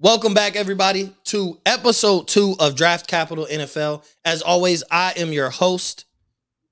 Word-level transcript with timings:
Welcome 0.00 0.34
back, 0.34 0.56
everybody, 0.56 1.14
to 1.26 1.60
episode 1.64 2.26
two 2.26 2.56
of 2.58 2.74
Draft 2.74 3.06
Capital 3.06 3.46
NFL. 3.48 4.04
As 4.24 4.42
always, 4.42 4.82
I 4.90 5.12
am 5.16 5.32
your 5.32 5.50
host, 5.50 6.06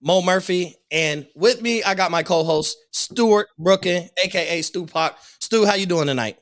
Mo 0.03 0.23
Murphy, 0.23 0.75
and 0.91 1.29
with 1.37 1.63
me, 1.63 1.85
I 1.85 1.95
got 1.95 2.11
my 2.11 2.25
co-host 2.25 2.77
Stuart 2.91 3.47
Brooken, 3.57 4.09
aka 4.25 4.61
Stu 4.63 4.87
Pock. 4.87 5.21
Stu, 5.39 5.65
how 5.65 5.75
you 5.75 5.87
doing 5.87 6.09
tonight? 6.09 6.37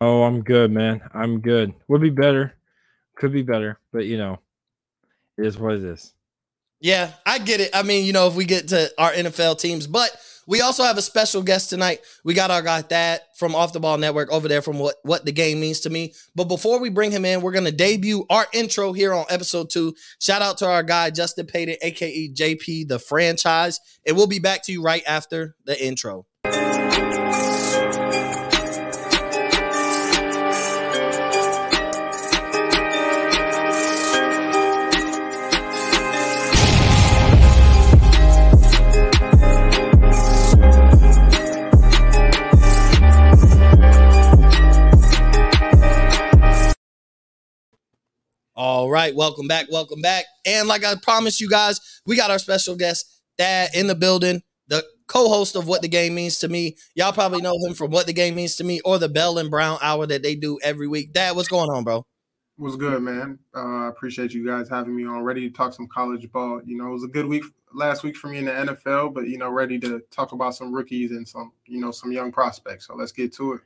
Oh, 0.00 0.22
I'm 0.22 0.42
good, 0.42 0.70
man. 0.70 1.00
I'm 1.12 1.40
good. 1.40 1.74
Would 1.88 2.00
be 2.00 2.10
better, 2.10 2.54
could 3.16 3.32
be 3.32 3.42
better, 3.42 3.80
but 3.92 4.06
you 4.06 4.16
know, 4.16 4.38
it 5.36 5.46
is 5.46 5.58
what 5.58 5.74
it 5.74 5.84
is. 5.84 6.14
Yeah, 6.78 7.10
I 7.26 7.38
get 7.38 7.60
it. 7.60 7.70
I 7.74 7.82
mean, 7.82 8.04
you 8.04 8.12
know, 8.12 8.28
if 8.28 8.36
we 8.36 8.44
get 8.44 8.68
to 8.68 8.88
our 8.98 9.10
NFL 9.10 9.58
teams, 9.58 9.88
but 9.88 10.16
we 10.46 10.60
also 10.60 10.82
have 10.82 10.98
a 10.98 11.02
special 11.02 11.42
guest 11.42 11.70
tonight. 11.70 12.00
We 12.24 12.34
got 12.34 12.50
our 12.50 12.62
guy 12.62 12.82
Thad 12.82 13.20
from 13.36 13.54
Off 13.54 13.72
the 13.72 13.80
Ball 13.80 13.98
Network 13.98 14.30
over 14.32 14.48
there 14.48 14.62
from 14.62 14.78
what, 14.78 14.96
what 15.02 15.24
the 15.24 15.32
game 15.32 15.60
means 15.60 15.80
to 15.80 15.90
me. 15.90 16.14
But 16.34 16.44
before 16.44 16.78
we 16.80 16.90
bring 16.90 17.10
him 17.10 17.24
in, 17.24 17.40
we're 17.40 17.52
going 17.52 17.64
to 17.64 17.72
debut 17.72 18.26
our 18.30 18.46
intro 18.52 18.92
here 18.92 19.12
on 19.12 19.26
episode 19.30 19.70
two. 19.70 19.94
Shout 20.20 20.42
out 20.42 20.58
to 20.58 20.68
our 20.68 20.82
guy, 20.82 21.10
Justin 21.10 21.46
Payton, 21.46 21.76
aka 21.82 22.28
JP, 22.28 22.88
the 22.88 22.98
franchise. 22.98 23.80
And 24.06 24.16
we'll 24.16 24.26
be 24.26 24.38
back 24.38 24.64
to 24.64 24.72
you 24.72 24.82
right 24.82 25.02
after 25.06 25.56
the 25.64 25.82
intro. 25.84 26.26
All 48.62 48.90
right, 48.90 49.14
welcome 49.14 49.48
back, 49.48 49.68
welcome 49.72 50.02
back. 50.02 50.26
And 50.44 50.68
like 50.68 50.84
I 50.84 50.94
promised 50.94 51.40
you 51.40 51.48
guys, 51.48 51.80
we 52.04 52.14
got 52.14 52.30
our 52.30 52.38
special 52.38 52.76
guest, 52.76 53.22
Thad, 53.38 53.70
in 53.74 53.86
the 53.86 53.94
building, 53.94 54.42
the 54.68 54.84
co-host 55.06 55.56
of 55.56 55.66
What 55.66 55.80
the 55.80 55.88
Game 55.88 56.14
Means 56.14 56.40
to 56.40 56.48
Me. 56.48 56.76
Y'all 56.94 57.14
probably 57.14 57.40
know 57.40 57.54
him 57.66 57.72
from 57.72 57.90
What 57.90 58.06
the 58.06 58.12
Game 58.12 58.34
Means 58.34 58.56
to 58.56 58.64
Me 58.64 58.82
or 58.84 58.98
the 58.98 59.08
Bell 59.08 59.38
and 59.38 59.50
Brown 59.50 59.78
Hour 59.80 60.06
that 60.08 60.22
they 60.22 60.34
do 60.34 60.58
every 60.62 60.88
week. 60.88 61.12
Thad, 61.14 61.36
what's 61.36 61.48
going 61.48 61.70
on, 61.70 61.84
bro? 61.84 62.04
Was 62.58 62.76
good, 62.76 63.02
man. 63.02 63.38
I 63.54 63.60
uh, 63.86 63.88
appreciate 63.88 64.34
you 64.34 64.46
guys 64.46 64.68
having 64.68 64.94
me 64.94 65.06
on. 65.06 65.22
Ready 65.22 65.48
to 65.48 65.56
talk 65.56 65.72
some 65.72 65.88
college 65.88 66.30
ball. 66.30 66.60
You 66.62 66.76
know, 66.76 66.88
it 66.88 66.92
was 66.92 67.04
a 67.04 67.08
good 67.08 67.24
week 67.24 67.44
last 67.72 68.02
week 68.02 68.14
for 68.14 68.28
me 68.28 68.40
in 68.40 68.44
the 68.44 68.50
NFL, 68.50 69.14
but 69.14 69.26
you 69.26 69.38
know, 69.38 69.48
ready 69.48 69.78
to 69.78 70.02
talk 70.10 70.32
about 70.32 70.54
some 70.54 70.70
rookies 70.70 71.12
and 71.12 71.26
some, 71.26 71.52
you 71.64 71.80
know, 71.80 71.92
some 71.92 72.12
young 72.12 72.30
prospects. 72.30 72.88
So 72.88 72.94
let's 72.94 73.12
get 73.12 73.32
to 73.36 73.54
it. 73.54 73.60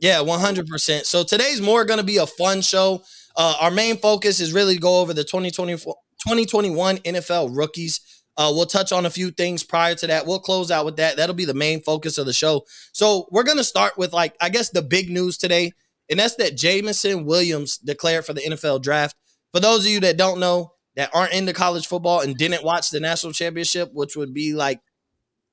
Yeah, 0.00 0.16
100%. 0.20 1.04
So 1.04 1.22
today's 1.22 1.60
more 1.60 1.84
going 1.84 1.98
to 1.98 2.04
be 2.04 2.16
a 2.16 2.26
fun 2.26 2.62
show. 2.62 3.02
Uh, 3.36 3.56
our 3.60 3.70
main 3.70 3.96
focus 3.96 4.40
is 4.40 4.52
really 4.52 4.74
to 4.74 4.80
go 4.80 5.00
over 5.00 5.14
the 5.14 5.24
2024, 5.24 5.94
2021 6.26 6.98
NFL 6.98 7.56
rookies. 7.56 8.00
Uh, 8.36 8.50
we'll 8.54 8.66
touch 8.66 8.92
on 8.92 9.06
a 9.06 9.10
few 9.10 9.30
things 9.30 9.62
prior 9.62 9.94
to 9.94 10.06
that. 10.06 10.26
We'll 10.26 10.40
close 10.40 10.70
out 10.70 10.84
with 10.84 10.96
that. 10.96 11.16
That'll 11.16 11.34
be 11.34 11.44
the 11.44 11.54
main 11.54 11.82
focus 11.82 12.16
of 12.16 12.26
the 12.26 12.32
show. 12.32 12.64
So 12.92 13.28
we're 13.30 13.42
going 13.42 13.58
to 13.58 13.64
start 13.64 13.98
with, 13.98 14.12
like, 14.12 14.34
I 14.40 14.48
guess 14.48 14.70
the 14.70 14.82
big 14.82 15.10
news 15.10 15.36
today, 15.36 15.72
and 16.08 16.18
that's 16.18 16.36
that 16.36 16.56
Jameson 16.56 17.26
Williams 17.26 17.76
declared 17.78 18.24
for 18.24 18.32
the 18.32 18.40
NFL 18.40 18.82
draft. 18.82 19.16
For 19.52 19.60
those 19.60 19.84
of 19.84 19.92
you 19.92 20.00
that 20.00 20.16
don't 20.16 20.40
know, 20.40 20.72
that 20.96 21.10
aren't 21.14 21.32
into 21.32 21.52
college 21.52 21.86
football 21.86 22.20
and 22.20 22.36
didn't 22.36 22.64
watch 22.64 22.90
the 22.90 23.00
national 23.00 23.32
championship, 23.32 23.90
which 23.92 24.16
would 24.16 24.32
be 24.32 24.54
like 24.54 24.80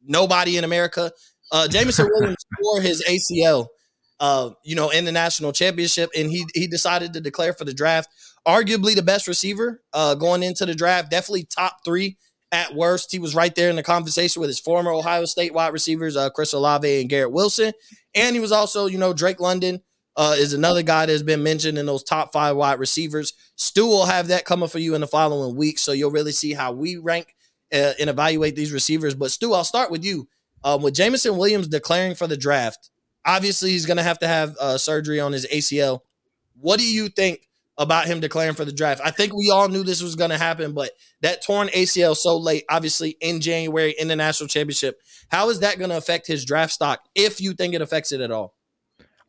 nobody 0.04 0.58
in 0.58 0.64
America, 0.64 1.12
uh, 1.52 1.68
Jameson 1.68 2.08
Williams 2.12 2.46
tore 2.62 2.82
his 2.82 3.04
ACL 3.04 3.68
uh, 4.20 4.52
you 4.64 4.76
know, 4.76 4.90
in 4.90 5.06
the 5.06 5.12
national 5.12 5.52
championship, 5.52 6.10
and 6.16 6.32
he 6.32 6.46
he 6.54 6.68
decided 6.68 7.14
to 7.14 7.22
declare 7.22 7.54
for 7.54 7.66
the 7.66 7.74
draft. 7.74 8.10
Arguably 8.48 8.96
the 8.96 9.04
best 9.04 9.28
receiver 9.28 9.82
uh, 9.94 10.16
going 10.16 10.42
into 10.42 10.66
the 10.66 10.76
draft, 10.76 11.12
definitely 11.12 11.44
top 11.44 11.80
three 11.84 12.18
at 12.52 12.74
worst. 12.74 13.12
He 13.12 13.20
was 13.20 13.36
right 13.36 13.54
there 13.54 13.70
in 13.70 13.76
the 13.76 13.84
conversation 13.84 14.40
with 14.40 14.50
his 14.50 14.60
former 14.60 14.92
Ohio 14.92 15.26
State 15.26 15.54
wide 15.54 15.74
receivers, 15.74 16.16
uh, 16.16 16.30
Chris 16.30 16.54
Olave 16.54 17.02
and 17.02 17.10
Garrett 17.10 17.34
Wilson, 17.34 17.74
and 18.16 18.36
he 18.36 18.40
was 18.40 18.52
also, 18.52 18.86
you 18.86 18.98
know, 18.98 19.14
Drake 19.14 19.40
London. 19.40 19.82
Uh, 20.20 20.34
is 20.36 20.52
another 20.52 20.82
guy 20.82 21.06
that 21.06 21.12
has 21.12 21.22
been 21.22 21.44
mentioned 21.44 21.78
in 21.78 21.86
those 21.86 22.02
top 22.02 22.34
five 22.34 22.56
wide 22.56 22.80
receivers. 22.80 23.34
Stu 23.56 23.86
will 23.86 24.08
have 24.08 24.30
that 24.30 24.46
coming 24.46 24.68
for 24.68 24.80
you 24.80 24.96
in 24.96 25.02
the 25.02 25.06
following 25.06 25.56
week, 25.56 25.78
so 25.78 25.92
you'll 25.92 26.10
really 26.10 26.32
see 26.32 26.54
how 26.54 26.72
we 26.72 26.98
rank 26.98 27.36
uh, 27.72 27.94
and 28.00 28.10
evaluate 28.10 28.56
these 28.56 28.72
receivers. 28.72 29.14
But 29.14 29.30
Stu, 29.30 29.54
I'll 29.54 29.64
start 29.64 29.92
with 29.92 30.04
you. 30.04 30.28
Um, 30.64 30.82
with 30.82 30.96
Jameson 30.96 31.38
Williams 31.38 31.68
declaring 31.68 32.16
for 32.16 32.26
the 32.26 32.36
draft, 32.36 32.90
Obviously, 33.28 33.72
he's 33.72 33.86
going 33.86 33.98
to 33.98 34.04
have 34.04 34.20
to 34.20 34.28
have 34.28 34.56
uh, 34.58 34.78
surgery 34.78 35.20
on 35.20 35.34
his 35.34 35.46
ACL. 35.48 36.00
What 36.60 36.80
do 36.80 36.90
you 36.90 37.10
think 37.10 37.42
about 37.78 38.08
him 38.08 38.22
declaring 38.22 38.56
for 38.56 38.66
the 38.66 38.72
draft? 38.72 39.02
I 39.04 39.12
think 39.12 39.36
we 39.36 39.52
all 39.52 39.68
knew 39.68 39.84
this 39.84 40.02
was 40.02 40.16
going 40.16 40.32
to 40.32 40.38
happen, 40.38 40.74
but 40.74 40.92
that 41.22 41.44
torn 41.44 41.68
ACL 41.68 42.16
so 42.16 42.38
late, 42.38 42.64
obviously 42.70 43.18
in 43.22 43.42
January 43.42 43.94
in 44.00 44.08
the 44.08 44.16
national 44.16 44.48
championship, 44.48 45.02
how 45.28 45.50
is 45.50 45.60
that 45.60 45.78
going 45.78 45.90
to 45.90 45.98
affect 45.98 46.26
his 46.26 46.46
draft 46.46 46.72
stock 46.72 47.02
if 47.14 47.42
you 47.42 47.54
think 47.54 47.74
it 47.74 47.82
affects 47.82 48.14
it 48.14 48.22
at 48.22 48.32
all? 48.32 48.56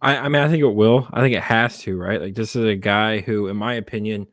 I, 0.00 0.16
I, 0.16 0.28
mean, 0.28 0.42
I 0.42 0.48
think 0.48 0.62
it 0.62 0.74
will. 0.74 1.08
I 1.12 1.20
think 1.20 1.34
it 1.34 1.42
has 1.42 1.78
to, 1.80 1.96
right? 1.98 2.20
Like, 2.20 2.34
this 2.34 2.54
is 2.54 2.64
a 2.64 2.76
guy 2.76 3.20
who, 3.20 3.48
in 3.48 3.56
my 3.56 3.74
opinion, 3.74 4.28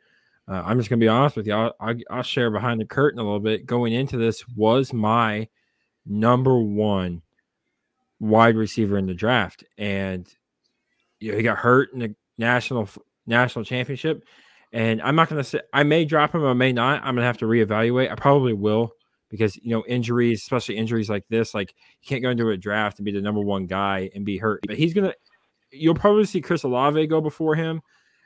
uh, 0.47 0.61
I'm 0.63 0.77
just 0.77 0.89
going 0.89 0.99
to 0.99 1.03
be 1.03 1.09
honest 1.09 1.35
with 1.35 1.47
you. 1.47 1.53
I'll, 1.53 1.73
I'll, 1.79 1.95
I'll 2.11 2.23
share 2.23 2.51
behind 2.51 2.79
the 2.79 2.85
curtain 2.85 3.19
a 3.19 3.23
little 3.23 3.39
bit. 3.39 3.65
Going 3.65 3.91
into 3.91 4.17
this, 4.17 4.47
was 4.47 4.93
my 4.93 5.47
number 6.05 6.59
one 6.59 7.23
wide 8.19 8.55
receiver 8.55 8.97
in 8.97 9.05
the 9.05 9.13
draft, 9.13 9.63
and 9.77 10.27
you 11.19 11.31
know, 11.31 11.37
he 11.37 11.43
got 11.43 11.57
hurt 11.57 11.93
in 11.93 11.99
the 11.99 12.15
national 12.37 12.89
national 13.25 13.65
championship. 13.65 14.23
And 14.73 15.01
I'm 15.01 15.15
not 15.15 15.29
going 15.29 15.41
to 15.41 15.49
say 15.49 15.61
I 15.73 15.83
may 15.83 16.05
drop 16.05 16.35
him, 16.35 16.43
I 16.43 16.53
may 16.53 16.73
not. 16.73 16.99
I'm 16.99 17.15
going 17.15 17.23
to 17.23 17.27
have 17.27 17.37
to 17.37 17.45
reevaluate. 17.45 18.11
I 18.11 18.15
probably 18.15 18.53
will 18.53 18.91
because 19.29 19.55
you 19.57 19.71
know 19.71 19.83
injuries, 19.87 20.41
especially 20.41 20.77
injuries 20.77 21.09
like 21.09 21.25
this, 21.29 21.53
like 21.53 21.73
you 22.01 22.07
can't 22.07 22.21
go 22.21 22.29
into 22.29 22.49
a 22.49 22.57
draft 22.57 22.99
and 22.99 23.05
be 23.05 23.11
the 23.11 23.21
number 23.21 23.41
one 23.41 23.67
guy 23.67 24.09
and 24.13 24.25
be 24.25 24.37
hurt. 24.37 24.61
But 24.67 24.77
he's 24.77 24.93
gonna. 24.93 25.13
You'll 25.71 25.95
probably 25.95 26.25
see 26.25 26.41
Chris 26.41 26.63
Olave 26.63 27.07
go 27.07 27.21
before 27.21 27.55
him, 27.55 27.81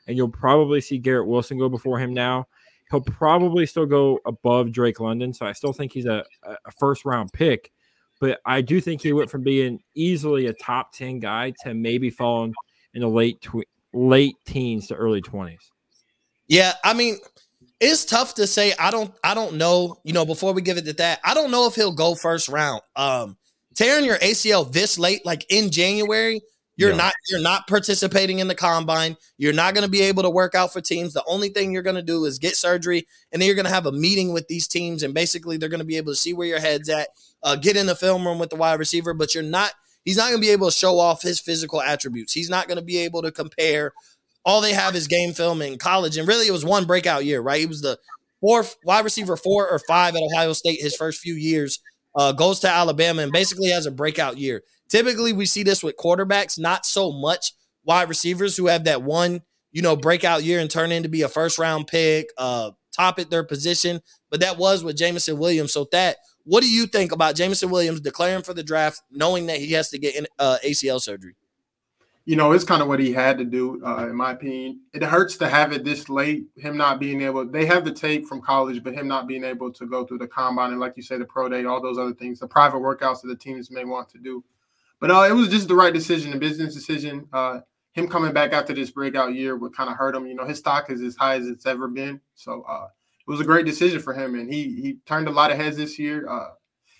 and 0.07 0.17
you'll 0.17 0.29
probably 0.29 0.81
see 0.81 0.97
Garrett 0.97 1.27
Wilson 1.27 1.57
go 1.57 1.69
before 1.69 1.99
him. 1.99 2.13
Now 2.13 2.47
he'll 2.91 3.01
probably 3.01 3.65
still 3.65 3.85
go 3.85 4.19
above 4.25 4.71
Drake 4.71 4.99
London, 4.99 5.33
so 5.33 5.45
I 5.45 5.53
still 5.53 5.73
think 5.73 5.93
he's 5.93 6.05
a, 6.05 6.23
a 6.43 6.71
first 6.79 7.05
round 7.05 7.31
pick 7.33 7.71
but 8.19 8.39
I 8.45 8.61
do 8.61 8.81
think 8.81 9.01
he 9.01 9.13
went 9.13 9.29
from 9.29 9.43
being 9.43 9.79
easily 9.95 10.47
a 10.47 10.53
top 10.53 10.91
10 10.93 11.19
guy 11.19 11.53
to 11.63 11.73
maybe 11.73 12.09
falling 12.09 12.53
in 12.93 13.01
the 13.01 13.07
late 13.07 13.41
tw- 13.41 13.67
late 13.93 14.35
teens 14.45 14.87
to 14.87 14.95
early 14.95 15.21
20s. 15.21 15.57
Yeah, 16.47 16.73
I 16.83 16.93
mean, 16.93 17.17
it's 17.79 18.05
tough 18.05 18.35
to 18.35 18.47
say. 18.47 18.73
I 18.79 18.91
don't 18.91 19.13
I 19.23 19.33
don't 19.33 19.55
know, 19.55 19.97
you 20.03 20.13
know, 20.13 20.25
before 20.25 20.53
we 20.53 20.61
give 20.61 20.77
it 20.77 20.85
to 20.85 20.93
Thad. 20.93 21.19
I 21.23 21.33
don't 21.33 21.51
know 21.51 21.67
if 21.67 21.75
he'll 21.75 21.93
go 21.93 22.15
first 22.15 22.49
round. 22.49 22.81
Um 22.95 23.37
tearing 23.75 24.03
your 24.03 24.17
ACL 24.17 24.69
this 24.69 24.99
late 24.99 25.25
like 25.25 25.45
in 25.49 25.69
January, 25.69 26.41
you're 26.75 26.91
yeah. 26.91 26.97
not 26.97 27.13
you're 27.29 27.41
not 27.41 27.67
participating 27.67 28.39
in 28.39 28.47
the 28.47 28.55
combine. 28.55 29.15
You're 29.37 29.53
not 29.53 29.73
going 29.73 29.85
to 29.85 29.91
be 29.91 30.01
able 30.01 30.23
to 30.23 30.29
work 30.29 30.55
out 30.55 30.73
for 30.73 30.81
teams. 30.81 31.13
The 31.13 31.23
only 31.27 31.49
thing 31.49 31.71
you're 31.71 31.83
going 31.83 31.95
to 31.95 32.01
do 32.01 32.25
is 32.25 32.39
get 32.39 32.55
surgery 32.55 33.05
and 33.31 33.41
then 33.41 33.47
you're 33.47 33.55
going 33.55 33.65
to 33.65 33.71
have 33.73 33.85
a 33.85 33.91
meeting 33.91 34.33
with 34.33 34.47
these 34.47 34.67
teams 34.67 35.03
and 35.03 35.13
basically 35.13 35.57
they're 35.57 35.69
going 35.69 35.81
to 35.81 35.85
be 35.85 35.97
able 35.97 36.11
to 36.11 36.19
see 36.19 36.33
where 36.33 36.47
your 36.47 36.59
head's 36.59 36.89
at 36.89 37.09
uh, 37.43 37.55
get 37.55 37.77
in 37.77 37.85
the 37.85 37.95
film 37.95 38.25
room 38.25 38.39
with 38.39 38.49
the 38.49 38.55
wide 38.55 38.79
receiver, 38.79 39.13
but 39.13 39.33
you're 39.33 39.43
not. 39.43 39.71
He's 40.05 40.17
not 40.17 40.29
going 40.29 40.41
to 40.41 40.45
be 40.47 40.51
able 40.51 40.69
to 40.69 40.75
show 40.75 40.97
off 40.97 41.21
his 41.21 41.39
physical 41.39 41.81
attributes. 41.81 42.33
He's 42.33 42.49
not 42.49 42.67
going 42.67 42.79
to 42.79 42.83
be 42.83 42.97
able 42.99 43.21
to 43.21 43.31
compare. 43.31 43.91
All 44.45 44.61
they 44.61 44.73
have 44.73 44.95
is 44.95 45.07
game 45.07 45.33
film 45.33 45.61
in 45.61 45.77
college, 45.77 46.17
and 46.17 46.27
really, 46.27 46.47
it 46.47 46.51
was 46.51 46.65
one 46.65 46.85
breakout 46.85 47.25
year, 47.25 47.41
right? 47.41 47.59
He 47.59 47.65
was 47.65 47.81
the 47.81 47.99
fourth 48.41 48.77
wide 48.83 49.03
receiver, 49.03 49.35
four 49.35 49.69
or 49.69 49.79
five 49.79 50.15
at 50.15 50.21
Ohio 50.21 50.53
State 50.53 50.81
his 50.81 50.95
first 50.95 51.19
few 51.19 51.33
years. 51.35 51.79
Uh, 52.15 52.31
goes 52.31 52.59
to 52.59 52.67
Alabama 52.67 53.21
and 53.21 53.31
basically 53.31 53.69
has 53.69 53.85
a 53.85 53.91
breakout 53.91 54.37
year. 54.37 54.63
Typically, 54.89 55.31
we 55.31 55.45
see 55.45 55.61
this 55.61 55.83
with 55.83 55.95
quarterbacks, 55.95 56.57
not 56.57 56.85
so 56.85 57.11
much 57.11 57.53
wide 57.83 58.09
receivers 58.09 58.57
who 58.57 58.67
have 58.67 58.85
that 58.85 59.03
one, 59.03 59.41
you 59.71 59.81
know, 59.81 59.95
breakout 59.95 60.43
year 60.43 60.59
and 60.59 60.71
turn 60.71 60.91
into 60.91 61.09
be 61.09 61.21
a 61.21 61.29
first 61.29 61.59
round 61.59 61.87
pick, 61.87 62.29
uh, 62.37 62.71
top 62.95 63.19
at 63.19 63.29
their 63.29 63.43
position. 63.43 64.01
But 64.31 64.39
that 64.39 64.57
was 64.57 64.83
with 64.83 64.97
Jameson 64.97 65.37
Williams. 65.37 65.73
So 65.73 65.85
Thad 65.85 66.15
what 66.43 66.61
do 66.61 66.69
you 66.69 66.87
think 66.87 67.11
about 67.11 67.35
Jameson 67.35 67.69
Williams 67.69 68.01
declaring 68.01 68.43
for 68.43 68.53
the 68.53 68.63
draft, 68.63 69.01
knowing 69.11 69.45
that 69.47 69.57
he 69.57 69.73
has 69.73 69.89
to 69.89 69.99
get 69.99 70.15
in, 70.15 70.27
uh, 70.37 70.57
ACL 70.65 71.01
surgery? 71.01 71.35
You 72.25 72.35
know, 72.35 72.51
it's 72.51 72.63
kind 72.63 72.81
of 72.81 72.87
what 72.87 72.99
he 72.99 73.11
had 73.11 73.39
to 73.39 73.43
do, 73.43 73.83
uh, 73.83 74.07
in 74.07 74.15
my 74.15 74.31
opinion. 74.31 74.81
It 74.93 75.01
hurts 75.01 75.37
to 75.37 75.49
have 75.49 75.71
it 75.71 75.83
this 75.83 76.09
late. 76.09 76.45
Him 76.57 76.77
not 76.77 76.99
being 76.99 77.21
able, 77.21 77.45
they 77.45 77.65
have 77.65 77.85
the 77.85 77.91
tape 77.91 78.27
from 78.27 78.41
college, 78.41 78.83
but 78.83 78.93
him 78.93 79.07
not 79.07 79.27
being 79.27 79.43
able 79.43 79.71
to 79.73 79.85
go 79.87 80.05
through 80.05 80.19
the 80.19 80.27
combine 80.27 80.71
and, 80.71 80.79
like 80.79 80.93
you 80.95 81.01
say, 81.01 81.17
the 81.17 81.25
pro 81.25 81.49
day, 81.49 81.65
all 81.65 81.81
those 81.81 81.97
other 81.97 82.13
things, 82.13 82.39
the 82.39 82.47
private 82.47 82.77
workouts 82.77 83.21
that 83.21 83.29
the 83.29 83.35
teams 83.35 83.71
may 83.71 83.83
want 83.83 84.09
to 84.09 84.19
do. 84.19 84.43
But 84.99 85.11
uh, 85.11 85.27
it 85.29 85.33
was 85.33 85.49
just 85.49 85.67
the 85.67 85.75
right 85.75 85.93
decision, 85.93 86.33
a 86.33 86.37
business 86.37 86.73
decision. 86.73 87.27
Uh, 87.33 87.61
him 87.93 88.07
coming 88.07 88.33
back 88.33 88.53
after 88.53 88.73
this 88.73 88.91
breakout 88.91 89.33
year 89.33 89.55
would 89.55 89.75
kind 89.75 89.89
of 89.89 89.95
hurt 89.95 90.15
him. 90.15 90.27
You 90.27 90.35
know, 90.35 90.45
his 90.45 90.59
stock 90.59 90.89
is 90.89 91.01
as 91.01 91.15
high 91.15 91.35
as 91.35 91.47
it's 91.47 91.65
ever 91.65 91.87
been. 91.87 92.21
So 92.35 92.63
uh, 92.67 92.89
was 93.29 93.39
a 93.39 93.45
great 93.45 93.65
decision 93.65 93.99
for 93.99 94.13
him, 94.13 94.33
and 94.33 94.51
he 94.51 94.81
he 94.81 94.97
turned 95.05 95.27
a 95.27 95.31
lot 95.31 95.51
of 95.51 95.57
heads 95.57 95.77
this 95.77 95.99
year. 95.99 96.27
Uh, 96.27 96.49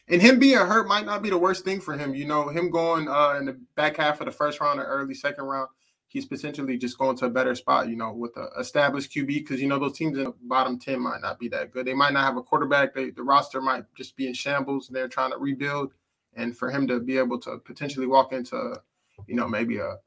and 0.08 0.22
him 0.22 0.40
being 0.40 0.58
hurt 0.58 0.88
might 0.88 1.06
not 1.06 1.22
be 1.24 1.30
the 1.30 1.38
worst 1.38 1.66
thing 1.66 1.81
for 1.81 1.98
him. 1.98 2.14
You 2.14 2.26
know, 2.26 2.50
him 2.50 2.70
going 2.70 3.08
uh, 3.08 3.36
in 3.40 3.46
the 3.46 3.60
back 3.76 3.98
half 3.98 4.22
of 4.22 4.26
the 4.26 4.31
first 4.31 4.60
round 4.60 4.80
or 4.80 4.84
early 4.84 5.16
second 5.16 5.46
round, 5.46 5.70
he's 6.08 6.28
potentially 6.28 6.78
just 6.78 7.00
going 7.00 7.18
to 7.18 7.26
a 7.26 7.30
better 7.30 7.56
spot, 7.56 7.90
you 7.90 7.96
know, 7.96 8.14
with 8.14 8.38
an 8.38 8.48
established 8.60 9.12
QB 9.12 9.28
because 9.28 9.60
you 9.60 9.68
know 9.68 9.80
those 9.80 9.98
teams 9.98 10.18
in 10.20 10.26
the 10.26 10.34
bottom 10.44 10.78
ten 10.78 11.00
might 11.00 11.22
not 11.22 11.40
be 11.40 11.48
that 11.50 11.72
good. 11.72 11.88
They 11.88 11.96
might 11.96 12.14
not 12.14 12.26
have 12.26 12.38
a 12.38 12.44
quarterback. 12.44 12.94
They, 12.94 13.10
the 13.10 13.24
roster 13.24 13.60
might 13.60 13.86
just 13.98 14.16
be 14.16 14.28
in 14.28 14.34
shambles. 14.34 14.88
And 14.88 14.96
they're 14.96 15.08
trying 15.08 15.31
to 15.31 15.38
rebuild, 15.38 15.94
and 16.36 16.56
for 16.56 16.70
him 16.70 16.88
to 16.88 17.00
be 17.00 17.18
able 17.18 17.40
to 17.40 17.58
potentially 17.58 18.06
walk 18.06 18.34
into, 18.34 18.80
you 19.26 19.36
know, 19.36 19.48
maybe 19.48 19.80
a 19.80 19.98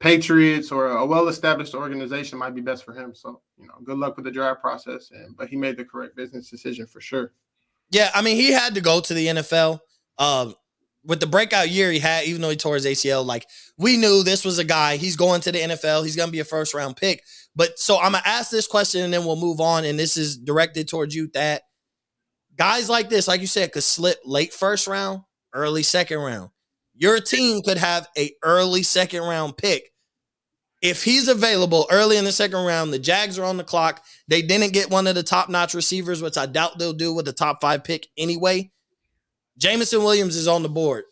Patriots 0.00 0.70
or 0.70 0.88
a 0.88 1.04
well-established 1.04 1.74
organization 1.74 2.38
might 2.38 2.54
be 2.54 2.60
best 2.60 2.84
for 2.84 2.94
him. 2.94 3.14
So 3.14 3.40
you 3.58 3.66
know, 3.66 3.74
good 3.84 3.98
luck 3.98 4.16
with 4.16 4.24
the 4.24 4.30
draft 4.30 4.60
process. 4.60 5.10
And 5.10 5.36
but 5.36 5.48
he 5.48 5.56
made 5.56 5.76
the 5.76 5.84
correct 5.84 6.16
business 6.16 6.50
decision 6.50 6.86
for 6.86 7.00
sure. 7.00 7.32
Yeah, 7.90 8.10
I 8.14 8.22
mean, 8.22 8.36
he 8.36 8.52
had 8.52 8.74
to 8.74 8.80
go 8.80 9.00
to 9.00 9.14
the 9.14 9.26
NFL. 9.26 9.80
Um, 10.18 10.54
with 11.04 11.20
the 11.20 11.26
breakout 11.26 11.70
year 11.70 11.90
he 11.90 12.00
had, 12.00 12.26
even 12.26 12.42
though 12.42 12.50
he 12.50 12.56
tore 12.56 12.74
his 12.74 12.84
ACL, 12.84 13.24
like 13.24 13.46
we 13.78 13.96
knew 13.96 14.22
this 14.22 14.44
was 14.44 14.58
a 14.58 14.64
guy. 14.64 14.96
He's 14.96 15.16
going 15.16 15.40
to 15.42 15.52
the 15.52 15.60
NFL. 15.60 16.04
He's 16.04 16.16
going 16.16 16.28
to 16.28 16.32
be 16.32 16.40
a 16.40 16.44
first 16.44 16.74
round 16.74 16.96
pick. 16.96 17.22
But 17.56 17.78
so 17.78 17.96
I'm 17.96 18.12
gonna 18.12 18.22
ask 18.24 18.50
this 18.50 18.66
question 18.66 19.02
and 19.02 19.12
then 19.12 19.24
we'll 19.24 19.40
move 19.40 19.60
on. 19.60 19.84
And 19.84 19.98
this 19.98 20.16
is 20.16 20.36
directed 20.36 20.86
towards 20.86 21.14
you 21.14 21.28
Thad 21.28 21.62
guys 22.58 22.90
like 22.90 23.08
this, 23.08 23.28
like 23.28 23.40
you 23.40 23.46
said, 23.46 23.72
could 23.72 23.84
slip 23.84 24.18
late 24.24 24.52
first 24.52 24.86
round, 24.86 25.22
early 25.54 25.82
second 25.82 26.18
round. 26.18 26.50
Your 26.98 27.20
team 27.20 27.62
could 27.62 27.78
have 27.78 28.08
a 28.18 28.32
early 28.42 28.82
second 28.82 29.22
round 29.22 29.56
pick. 29.56 29.92
If 30.82 31.02
he's 31.02 31.28
available 31.28 31.86
early 31.90 32.16
in 32.16 32.24
the 32.24 32.32
second 32.32 32.64
round, 32.64 32.92
the 32.92 32.98
Jags 32.98 33.38
are 33.38 33.44
on 33.44 33.56
the 33.56 33.64
clock. 33.64 34.04
They 34.28 34.42
didn't 34.42 34.72
get 34.72 34.90
one 34.90 35.06
of 35.06 35.14
the 35.14 35.22
top 35.22 35.48
notch 35.48 35.74
receivers, 35.74 36.22
which 36.22 36.36
I 36.36 36.46
doubt 36.46 36.78
they'll 36.78 36.92
do 36.92 37.12
with 37.12 37.24
the 37.24 37.32
top 37.32 37.60
five 37.60 37.82
pick 37.82 38.06
anyway. 38.16 38.70
Jameson 39.56 40.02
Williams 40.04 40.36
is 40.36 40.46
on 40.46 40.62
the 40.62 40.68
board. 40.68 41.04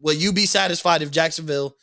Will 0.00 0.14
you 0.14 0.32
be 0.32 0.46
satisfied 0.46 1.02
if 1.02 1.10
Jacksonville 1.10 1.74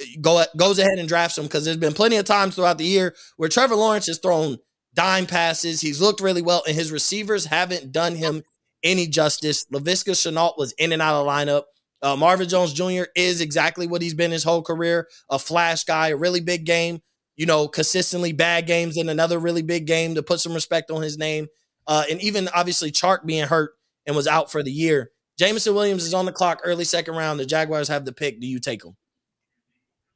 eh, 0.00 0.04
go 0.20 0.44
goes 0.56 0.78
ahead 0.78 0.98
and 0.98 1.08
drafts 1.08 1.38
him? 1.38 1.44
Because 1.44 1.64
there's 1.64 1.76
been 1.76 1.94
plenty 1.94 2.16
of 2.16 2.24
times 2.24 2.54
throughout 2.54 2.78
the 2.78 2.84
year 2.84 3.14
where 3.36 3.48
Trevor 3.48 3.74
Lawrence 3.74 4.06
has 4.06 4.18
thrown 4.18 4.58
dime 4.94 5.26
passes. 5.26 5.80
He's 5.80 6.00
looked 6.00 6.20
really 6.20 6.42
well, 6.42 6.62
and 6.66 6.76
his 6.76 6.92
receivers 6.92 7.46
haven't 7.46 7.90
done 7.90 8.14
him 8.16 8.42
any 8.82 9.06
justice. 9.06 9.64
Laviska 9.72 10.12
Shenault 10.12 10.58
was 10.58 10.72
in 10.72 10.92
and 10.92 11.00
out 11.00 11.20
of 11.20 11.26
lineup. 11.26 11.62
Uh, 12.04 12.14
Marvin 12.14 12.46
Jones 12.46 12.74
Jr. 12.74 13.04
is 13.16 13.40
exactly 13.40 13.86
what 13.86 14.02
he's 14.02 14.12
been 14.12 14.30
his 14.30 14.44
whole 14.44 14.62
career 14.62 15.08
a 15.30 15.38
flash 15.38 15.84
guy, 15.84 16.08
a 16.08 16.16
really 16.16 16.40
big 16.40 16.66
game, 16.66 17.00
you 17.34 17.46
know, 17.46 17.66
consistently 17.66 18.30
bad 18.30 18.66
games 18.66 18.98
in 18.98 19.08
another 19.08 19.38
really 19.38 19.62
big 19.62 19.86
game 19.86 20.14
to 20.14 20.22
put 20.22 20.38
some 20.38 20.52
respect 20.52 20.90
on 20.90 21.00
his 21.00 21.16
name. 21.16 21.46
Uh, 21.86 22.04
and 22.10 22.20
even 22.22 22.48
obviously 22.48 22.92
Chark 22.92 23.24
being 23.24 23.46
hurt 23.46 23.72
and 24.06 24.14
was 24.14 24.26
out 24.26 24.52
for 24.52 24.62
the 24.62 24.70
year. 24.70 25.12
Jameson 25.38 25.74
Williams 25.74 26.04
is 26.04 26.12
on 26.12 26.26
the 26.26 26.32
clock, 26.32 26.60
early 26.62 26.84
second 26.84 27.16
round. 27.16 27.40
The 27.40 27.46
Jaguars 27.46 27.88
have 27.88 28.04
the 28.04 28.12
pick. 28.12 28.38
Do 28.38 28.46
you 28.46 28.60
take 28.60 28.84
him? 28.84 28.96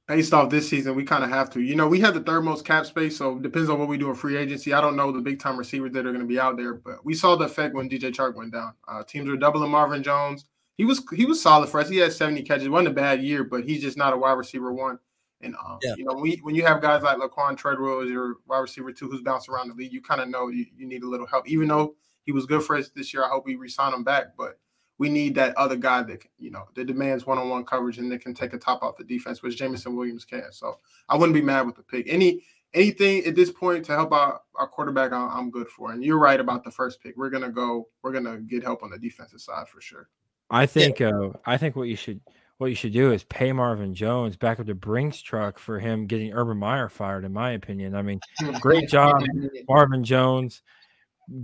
Based 0.06 0.34
off 0.34 0.50
this 0.50 0.68
season, 0.68 0.94
we 0.94 1.04
kind 1.04 1.24
of 1.24 1.30
have 1.30 1.48
to. 1.50 1.60
You 1.60 1.74
know, 1.74 1.88
we 1.88 2.00
have 2.00 2.12
the 2.12 2.20
third 2.20 2.42
most 2.42 2.66
cap 2.66 2.84
space, 2.84 3.16
so 3.16 3.38
depends 3.38 3.70
on 3.70 3.78
what 3.78 3.88
we 3.88 3.96
do 3.96 4.10
in 4.10 4.14
free 4.14 4.36
agency. 4.36 4.74
I 4.74 4.82
don't 4.82 4.96
know 4.96 5.10
the 5.10 5.20
big 5.20 5.38
time 5.38 5.56
receivers 5.56 5.92
that 5.92 6.06
are 6.06 6.12
going 6.12 6.20
to 6.20 6.28
be 6.28 6.38
out 6.38 6.58
there, 6.58 6.74
but 6.74 7.02
we 7.02 7.14
saw 7.14 7.34
the 7.34 7.46
effect 7.46 7.74
when 7.74 7.88
DJ 7.88 8.12
Chark 8.12 8.34
went 8.34 8.52
down. 8.52 8.74
Uh, 8.86 9.02
teams 9.02 9.26
were 9.26 9.36
doubling 9.38 9.70
Marvin 9.70 10.02
Jones. 10.02 10.44
He 10.78 10.84
was 10.84 11.02
he 11.12 11.26
was 11.26 11.42
solid 11.42 11.68
for 11.68 11.80
us. 11.80 11.88
He 11.88 11.96
had 11.96 12.12
70 12.12 12.42
catches. 12.42 12.66
It 12.66 12.70
wasn't 12.70 12.88
a 12.88 12.94
bad 12.94 13.20
year, 13.20 13.42
but 13.42 13.64
he's 13.64 13.82
just 13.82 13.98
not 13.98 14.14
a 14.14 14.16
wide 14.16 14.32
receiver 14.32 14.72
one. 14.72 14.98
And 15.40 15.56
um, 15.56 15.78
yeah. 15.82 15.94
you 15.96 16.04
know, 16.04 16.14
when, 16.14 16.32
when 16.42 16.54
you 16.54 16.64
have 16.64 16.80
guys 16.80 17.02
like 17.02 17.18
Laquon 17.18 17.56
Treadwell 17.56 18.00
as 18.00 18.08
your 18.08 18.36
wide 18.46 18.60
receiver 18.60 18.92
two, 18.92 19.08
who's 19.08 19.20
bounced 19.20 19.48
around 19.48 19.68
the 19.68 19.74
league, 19.74 19.92
you 19.92 20.00
kind 20.00 20.20
of 20.20 20.28
know 20.28 20.48
you, 20.48 20.66
you 20.76 20.86
need 20.86 21.02
a 21.02 21.08
little 21.08 21.26
help. 21.26 21.48
Even 21.48 21.68
though 21.68 21.96
he 22.22 22.32
was 22.32 22.46
good 22.46 22.62
for 22.62 22.76
us 22.76 22.90
this 22.90 23.12
year, 23.12 23.24
I 23.24 23.28
hope 23.28 23.44
we 23.44 23.56
resign 23.56 23.92
him 23.92 24.04
back. 24.04 24.36
But 24.36 24.58
we 24.98 25.08
need 25.08 25.34
that 25.34 25.56
other 25.56 25.76
guy 25.76 26.04
that 26.04 26.24
you 26.38 26.52
know 26.52 26.68
that 26.76 26.86
demands 26.86 27.26
one-on-one 27.26 27.64
coverage 27.64 27.98
and 27.98 28.10
that 28.12 28.20
can 28.20 28.32
take 28.32 28.52
a 28.52 28.58
top 28.58 28.82
off 28.84 28.96
the 28.96 29.04
defense, 29.04 29.42
which 29.42 29.56
Jameson 29.56 29.96
Williams 29.96 30.24
can. 30.24 30.52
So 30.52 30.76
I 31.08 31.16
wouldn't 31.16 31.34
be 31.34 31.42
mad 31.42 31.66
with 31.66 31.74
the 31.74 31.82
pick. 31.82 32.06
Any 32.08 32.44
anything 32.72 33.24
at 33.24 33.34
this 33.34 33.50
point 33.50 33.84
to 33.86 33.92
help 33.92 34.12
out 34.12 34.42
our 34.54 34.68
quarterback, 34.68 35.12
I'm 35.12 35.50
good 35.50 35.68
for. 35.68 35.90
And 35.90 36.04
you're 36.04 36.18
right 36.18 36.38
about 36.38 36.62
the 36.62 36.70
first 36.70 37.02
pick. 37.02 37.16
We're 37.16 37.30
gonna 37.30 37.50
go. 37.50 37.88
We're 38.02 38.12
gonna 38.12 38.38
get 38.38 38.62
help 38.62 38.84
on 38.84 38.90
the 38.90 38.98
defensive 38.98 39.40
side 39.40 39.68
for 39.68 39.80
sure. 39.80 40.08
I 40.50 40.66
think. 40.66 41.00
Yeah. 41.00 41.10
Uh, 41.10 41.32
I 41.44 41.56
think 41.56 41.76
what 41.76 41.88
you 41.88 41.96
should 41.96 42.20
what 42.58 42.66
you 42.66 42.74
should 42.74 42.92
do 42.92 43.12
is 43.12 43.22
pay 43.24 43.52
Marvin 43.52 43.94
Jones 43.94 44.36
back 44.36 44.58
up 44.58 44.66
the 44.66 44.74
Brinks 44.74 45.20
truck 45.22 45.58
for 45.58 45.78
him 45.78 46.06
getting 46.06 46.32
Urban 46.32 46.58
Meyer 46.58 46.88
fired. 46.88 47.24
In 47.24 47.32
my 47.32 47.52
opinion, 47.52 47.94
I 47.94 48.02
mean, 48.02 48.20
great 48.60 48.88
job, 48.88 49.22
Marvin 49.68 50.04
Jones. 50.04 50.62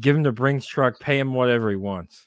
Give 0.00 0.16
him 0.16 0.22
the 0.22 0.32
Brinks 0.32 0.66
truck. 0.66 0.98
Pay 0.98 1.18
him 1.18 1.34
whatever 1.34 1.70
he 1.70 1.76
wants. 1.76 2.26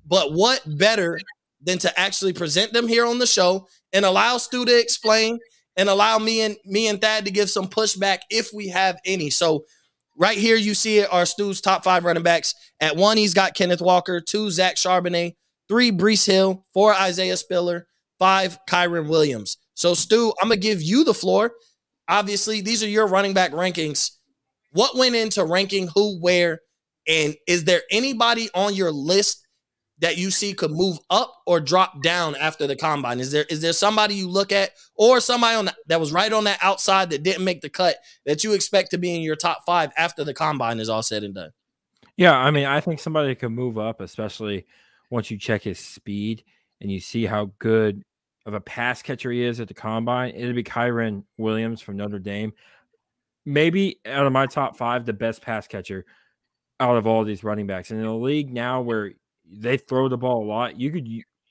But 0.06 0.32
what 0.32 0.62
better 0.66 1.18
than 1.62 1.78
to 1.78 1.98
actually 1.98 2.32
present 2.32 2.72
them 2.72 2.88
here 2.88 3.06
on 3.06 3.18
the 3.18 3.26
show 3.26 3.66
and 3.92 4.04
allow 4.04 4.38
Stu 4.38 4.64
to 4.64 4.78
explain 4.78 5.38
and 5.76 5.88
allow 5.88 6.18
me 6.18 6.42
and 6.42 6.56
me 6.64 6.88
and 6.88 7.00
Thad 7.00 7.24
to 7.24 7.30
give 7.30 7.50
some 7.50 7.68
pushback 7.68 8.18
if 8.30 8.50
we 8.52 8.68
have 8.68 8.98
any. 9.04 9.30
So 9.30 9.64
right 10.16 10.38
here 10.38 10.56
you 10.56 10.74
see 10.74 10.98
it 10.98 11.12
are 11.12 11.26
Stu's 11.26 11.60
top 11.60 11.84
five 11.84 12.04
running 12.04 12.22
backs. 12.22 12.54
At 12.80 12.96
one, 12.96 13.16
he's 13.16 13.34
got 13.34 13.54
Kenneth 13.54 13.80
Walker, 13.80 14.20
two, 14.20 14.50
Zach 14.50 14.76
Charbonnet, 14.76 15.34
three, 15.68 15.90
Breece 15.90 16.30
Hall, 16.30 16.66
four, 16.72 16.94
Isaiah 16.94 17.36
Spiller, 17.36 17.86
five, 18.18 18.58
Kyren 18.68 19.08
Williams. 19.08 19.58
So, 19.74 19.94
Stu, 19.94 20.32
I'm 20.40 20.48
going 20.48 20.60
to 20.60 20.66
give 20.66 20.82
you 20.82 21.04
the 21.04 21.14
floor. 21.14 21.52
Obviously, 22.08 22.60
these 22.60 22.82
are 22.82 22.88
your 22.88 23.06
running 23.06 23.34
back 23.34 23.52
rankings. 23.52 24.10
What 24.72 24.96
went 24.96 25.14
into 25.14 25.44
ranking 25.44 25.88
who, 25.94 26.20
where, 26.20 26.60
and 27.08 27.34
is 27.46 27.64
there 27.64 27.82
anybody 27.90 28.48
on 28.54 28.74
your 28.74 28.90
list 28.90 29.46
that 29.98 30.18
you 30.18 30.30
see 30.30 30.52
could 30.52 30.72
move 30.72 30.98
up 31.10 31.32
or 31.46 31.60
drop 31.60 32.02
down 32.02 32.34
after 32.36 32.66
the 32.66 32.76
combine? 32.76 33.20
Is 33.20 33.30
there 33.30 33.44
is 33.48 33.60
there 33.60 33.72
somebody 33.72 34.14
you 34.14 34.28
look 34.28 34.52
at 34.52 34.70
or 34.96 35.20
somebody 35.20 35.56
on 35.56 35.66
the, 35.66 35.74
that 35.86 36.00
was 36.00 36.12
right 36.12 36.32
on 36.32 36.44
that 36.44 36.58
outside 36.60 37.10
that 37.10 37.22
didn't 37.22 37.44
make 37.44 37.60
the 37.60 37.68
cut 37.68 37.96
that 38.26 38.42
you 38.42 38.52
expect 38.52 38.90
to 38.90 38.98
be 38.98 39.14
in 39.14 39.22
your 39.22 39.36
top 39.36 39.60
five 39.64 39.92
after 39.96 40.24
the 40.24 40.34
combine 40.34 40.80
is 40.80 40.88
all 40.88 41.02
said 41.02 41.22
and 41.22 41.34
done? 41.34 41.50
Yeah, 42.16 42.36
I 42.36 42.50
mean, 42.50 42.66
I 42.66 42.80
think 42.80 43.00
somebody 43.00 43.34
could 43.34 43.50
move 43.50 43.78
up, 43.78 44.00
especially 44.00 44.66
once 45.14 45.30
you 45.30 45.38
check 45.38 45.62
his 45.62 45.78
speed 45.78 46.42
and 46.80 46.90
you 46.90 46.98
see 46.98 47.24
how 47.24 47.48
good 47.60 48.02
of 48.46 48.52
a 48.52 48.60
pass 48.60 49.00
catcher 49.00 49.30
he 49.30 49.44
is 49.44 49.60
at 49.60 49.68
the 49.68 49.74
combine, 49.74 50.34
it'll 50.34 50.52
be 50.52 50.64
Kyren 50.64 51.22
Williams 51.38 51.80
from 51.80 51.96
Notre 51.96 52.18
Dame. 52.18 52.52
Maybe 53.46 54.00
out 54.06 54.26
of 54.26 54.32
my 54.32 54.46
top 54.46 54.76
five, 54.76 55.06
the 55.06 55.12
best 55.12 55.40
pass 55.40 55.68
catcher 55.68 56.04
out 56.80 56.96
of 56.96 57.06
all 57.06 57.22
these 57.22 57.44
running 57.44 57.68
backs. 57.68 57.92
And 57.92 58.00
in 58.00 58.06
a 58.06 58.16
league 58.16 58.52
now 58.52 58.80
where 58.80 59.12
they 59.48 59.76
throw 59.76 60.08
the 60.08 60.18
ball 60.18 60.44
a 60.44 60.48
lot, 60.48 60.80
you 60.80 60.90
could 60.90 61.08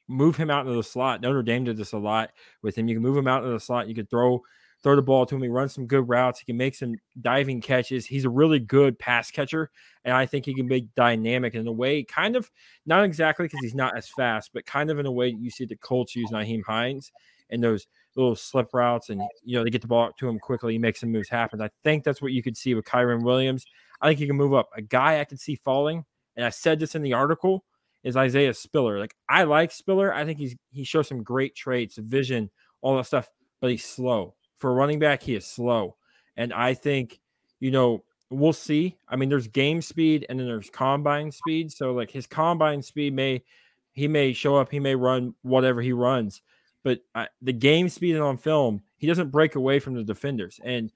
move 0.09 0.35
him 0.35 0.49
out 0.49 0.65
into 0.65 0.75
the 0.75 0.83
slot. 0.83 1.21
Notre 1.21 1.41
Dame 1.41 1.63
did 1.63 1.77
this 1.77 1.93
a 1.93 1.97
lot 1.97 2.31
with 2.61 2.77
him. 2.77 2.89
You 2.89 2.95
can 2.95 3.03
move 3.03 3.15
him 3.15 3.29
out 3.29 3.43
into 3.43 3.53
the 3.53 3.61
slot. 3.61 3.87
You 3.87 3.95
could 3.95 4.09
throw 4.09 4.41
throw 4.83 4.95
the 4.95 5.01
ball 5.01 5.25
to 5.25 5.35
him. 5.35 5.41
He 5.41 5.47
runs 5.47 5.73
some 5.73 5.87
good 5.87 6.07
routes. 6.07 6.39
He 6.39 6.45
can 6.45 6.57
make 6.57 6.75
some 6.75 6.95
diving 7.21 7.61
catches. 7.61 8.05
He's 8.05 8.25
a 8.25 8.29
really 8.29 8.59
good 8.59 8.99
pass 8.99 9.31
catcher, 9.31 9.71
and 10.03 10.13
I 10.13 10.25
think 10.25 10.45
he 10.45 10.53
can 10.53 10.67
be 10.67 10.89
dynamic 10.95 11.55
in 11.55 11.65
a 11.65 11.71
way, 11.71 12.03
kind 12.03 12.35
of 12.35 12.51
not 12.85 13.03
exactly 13.03 13.45
because 13.45 13.61
he's 13.61 13.75
not 13.75 13.97
as 13.97 14.09
fast, 14.09 14.51
but 14.53 14.65
kind 14.65 14.91
of 14.91 14.99
in 14.99 15.05
a 15.05 15.11
way 15.11 15.29
you 15.29 15.49
see 15.49 15.65
the 15.65 15.77
Colts 15.77 16.15
use 16.15 16.29
Nyheim 16.29 16.63
Hines 16.63 17.11
and 17.49 17.63
those 17.63 17.87
little 18.15 18.35
slip 18.35 18.73
routes, 18.73 19.09
and 19.09 19.21
you 19.43 19.57
know 19.57 19.63
they 19.63 19.69
get 19.69 19.81
the 19.81 19.87
ball 19.87 20.11
to 20.19 20.27
him 20.27 20.37
quickly. 20.37 20.73
He 20.73 20.79
makes 20.79 20.99
some 20.99 21.11
moves 21.11 21.29
happen. 21.29 21.61
I 21.61 21.69
think 21.83 22.03
that's 22.03 22.21
what 22.21 22.33
you 22.33 22.43
could 22.43 22.57
see 22.57 22.75
with 22.75 22.85
Kyren 22.85 23.23
Williams. 23.23 23.65
I 24.01 24.09
think 24.09 24.19
he 24.19 24.27
can 24.27 24.35
move 24.35 24.53
up. 24.53 24.69
A 24.75 24.81
guy 24.81 25.19
I 25.19 25.25
could 25.25 25.39
see 25.39 25.55
falling, 25.55 26.03
and 26.35 26.45
I 26.45 26.49
said 26.49 26.79
this 26.79 26.95
in 26.95 27.01
the 27.01 27.13
article, 27.13 27.63
is 28.03 28.17
Isaiah 28.17 28.53
Spiller. 28.53 28.99
Like 28.99 29.15
I 29.29 29.43
like 29.43 29.71
Spiller. 29.71 30.13
I 30.13 30.25
think 30.25 30.39
he's 30.39 30.55
he 30.71 30.83
shows 30.83 31.07
some 31.07 31.23
great 31.23 31.55
traits, 31.55 31.97
vision, 31.97 32.51
all 32.81 32.97
that 32.97 33.05
stuff, 33.05 33.29
but 33.61 33.71
he's 33.71 33.85
slow 33.85 34.35
for 34.63 34.73
running 34.73 34.97
back, 34.97 35.21
he 35.21 35.35
is 35.35 35.45
slow. 35.45 35.97
And 36.37 36.53
I 36.53 36.73
think, 36.73 37.19
you 37.59 37.69
know, 37.69 38.05
we'll 38.29 38.53
see. 38.53 38.95
I 39.09 39.17
mean, 39.17 39.27
there's 39.27 39.49
game 39.49 39.81
speed 39.81 40.25
and 40.29 40.39
then 40.39 40.47
there's 40.47 40.69
combine 40.69 41.33
speed. 41.33 41.69
So 41.69 41.91
like 41.91 42.09
his 42.09 42.27
combine 42.27 42.81
speed 42.81 43.13
may 43.13 43.43
he 43.91 44.07
may 44.07 44.31
show 44.31 44.55
up, 44.55 44.71
he 44.71 44.79
may 44.79 44.95
run 44.95 45.35
whatever 45.41 45.81
he 45.81 45.91
runs, 45.91 46.41
but 46.81 47.01
uh, 47.13 47.25
the 47.41 47.51
game 47.51 47.89
speed 47.89 48.15
on 48.15 48.37
film, 48.37 48.81
he 48.95 49.05
doesn't 49.05 49.31
break 49.31 49.55
away 49.55 49.79
from 49.79 49.95
the 49.95 50.03
defenders. 50.05 50.61
And 50.63 50.89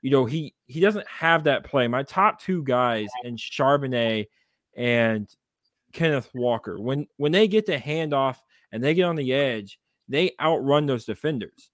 you 0.00 0.12
know, 0.12 0.24
he 0.24 0.54
he 0.66 0.78
doesn't 0.78 1.08
have 1.08 1.42
that 1.42 1.64
play. 1.64 1.88
My 1.88 2.04
top 2.04 2.40
two 2.40 2.62
guys 2.62 3.08
in 3.24 3.36
Charbonnet 3.36 4.28
and 4.76 5.28
Kenneth 5.92 6.30
Walker, 6.34 6.78
when 6.78 7.08
when 7.16 7.32
they 7.32 7.48
get 7.48 7.66
the 7.66 7.78
handoff 7.78 8.36
and 8.70 8.80
they 8.80 8.94
get 8.94 9.06
on 9.06 9.16
the 9.16 9.34
edge, 9.34 9.80
they 10.08 10.36
outrun 10.40 10.86
those 10.86 11.04
defenders. 11.04 11.72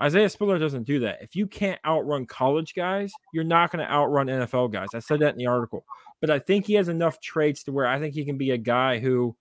Isaiah 0.00 0.28
Spiller 0.28 0.58
doesn't 0.58 0.84
do 0.84 1.00
that. 1.00 1.18
If 1.22 1.34
you 1.34 1.46
can't 1.46 1.80
outrun 1.84 2.26
college 2.26 2.74
guys, 2.74 3.12
you're 3.32 3.44
not 3.44 3.72
going 3.72 3.84
to 3.84 3.92
outrun 3.92 4.28
NFL 4.28 4.72
guys. 4.72 4.88
I 4.94 5.00
said 5.00 5.20
that 5.20 5.32
in 5.32 5.38
the 5.38 5.46
article. 5.46 5.84
But 6.20 6.30
I 6.30 6.38
think 6.38 6.66
he 6.66 6.74
has 6.74 6.88
enough 6.88 7.20
traits 7.20 7.64
to 7.64 7.72
where 7.72 7.86
I 7.86 7.98
think 7.98 8.14
he 8.14 8.24
can 8.24 8.38
be 8.38 8.52
a 8.52 8.58
guy 8.58 8.98
who 8.98 9.36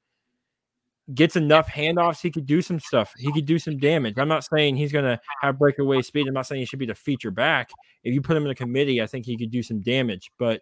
gets 1.13 1.35
enough 1.35 1.67
handoffs, 1.69 2.21
he 2.21 2.31
could 2.31 2.45
do 2.45 2.61
some 2.61 2.79
stuff. 2.79 3.13
He 3.17 3.31
could 3.31 3.45
do 3.45 3.59
some 3.59 3.77
damage. 3.77 4.15
I'm 4.17 4.27
not 4.27 4.43
saying 4.43 4.75
he's 4.75 4.91
going 4.91 5.05
to 5.05 5.19
have 5.41 5.57
breakaway 5.57 6.01
speed. 6.01 6.27
I'm 6.27 6.33
not 6.33 6.47
saying 6.47 6.59
he 6.59 6.65
should 6.65 6.79
be 6.79 6.85
the 6.85 6.95
feature 6.95 7.31
back. 7.31 7.71
If 8.03 8.13
you 8.13 8.21
put 8.21 8.35
him 8.35 8.45
in 8.45 8.51
a 8.51 8.55
committee, 8.55 9.01
I 9.01 9.07
think 9.07 9.25
he 9.25 9.37
could 9.37 9.51
do 9.51 9.63
some 9.63 9.79
damage, 9.79 10.31
but 10.37 10.61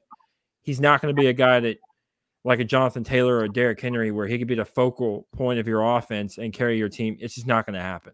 he's 0.61 0.79
not 0.79 1.01
going 1.01 1.15
to 1.15 1.19
be 1.19 1.27
a 1.27 1.33
guy 1.33 1.59
that, 1.61 1.77
like 2.43 2.59
a 2.59 2.63
Jonathan 2.63 3.03
Taylor 3.03 3.37
or 3.37 3.45
a 3.45 3.51
Derrick 3.51 3.81
Henry, 3.81 4.11
where 4.11 4.27
he 4.27 4.37
could 4.37 4.47
be 4.47 4.55
the 4.55 4.65
focal 4.65 5.27
point 5.35 5.59
of 5.59 5.67
your 5.67 5.97
offense 5.97 6.37
and 6.37 6.53
carry 6.53 6.77
your 6.77 6.89
team. 6.89 7.17
It's 7.19 7.33
just 7.33 7.47
not 7.47 7.65
going 7.65 7.73
to 7.73 7.81
happen. 7.81 8.13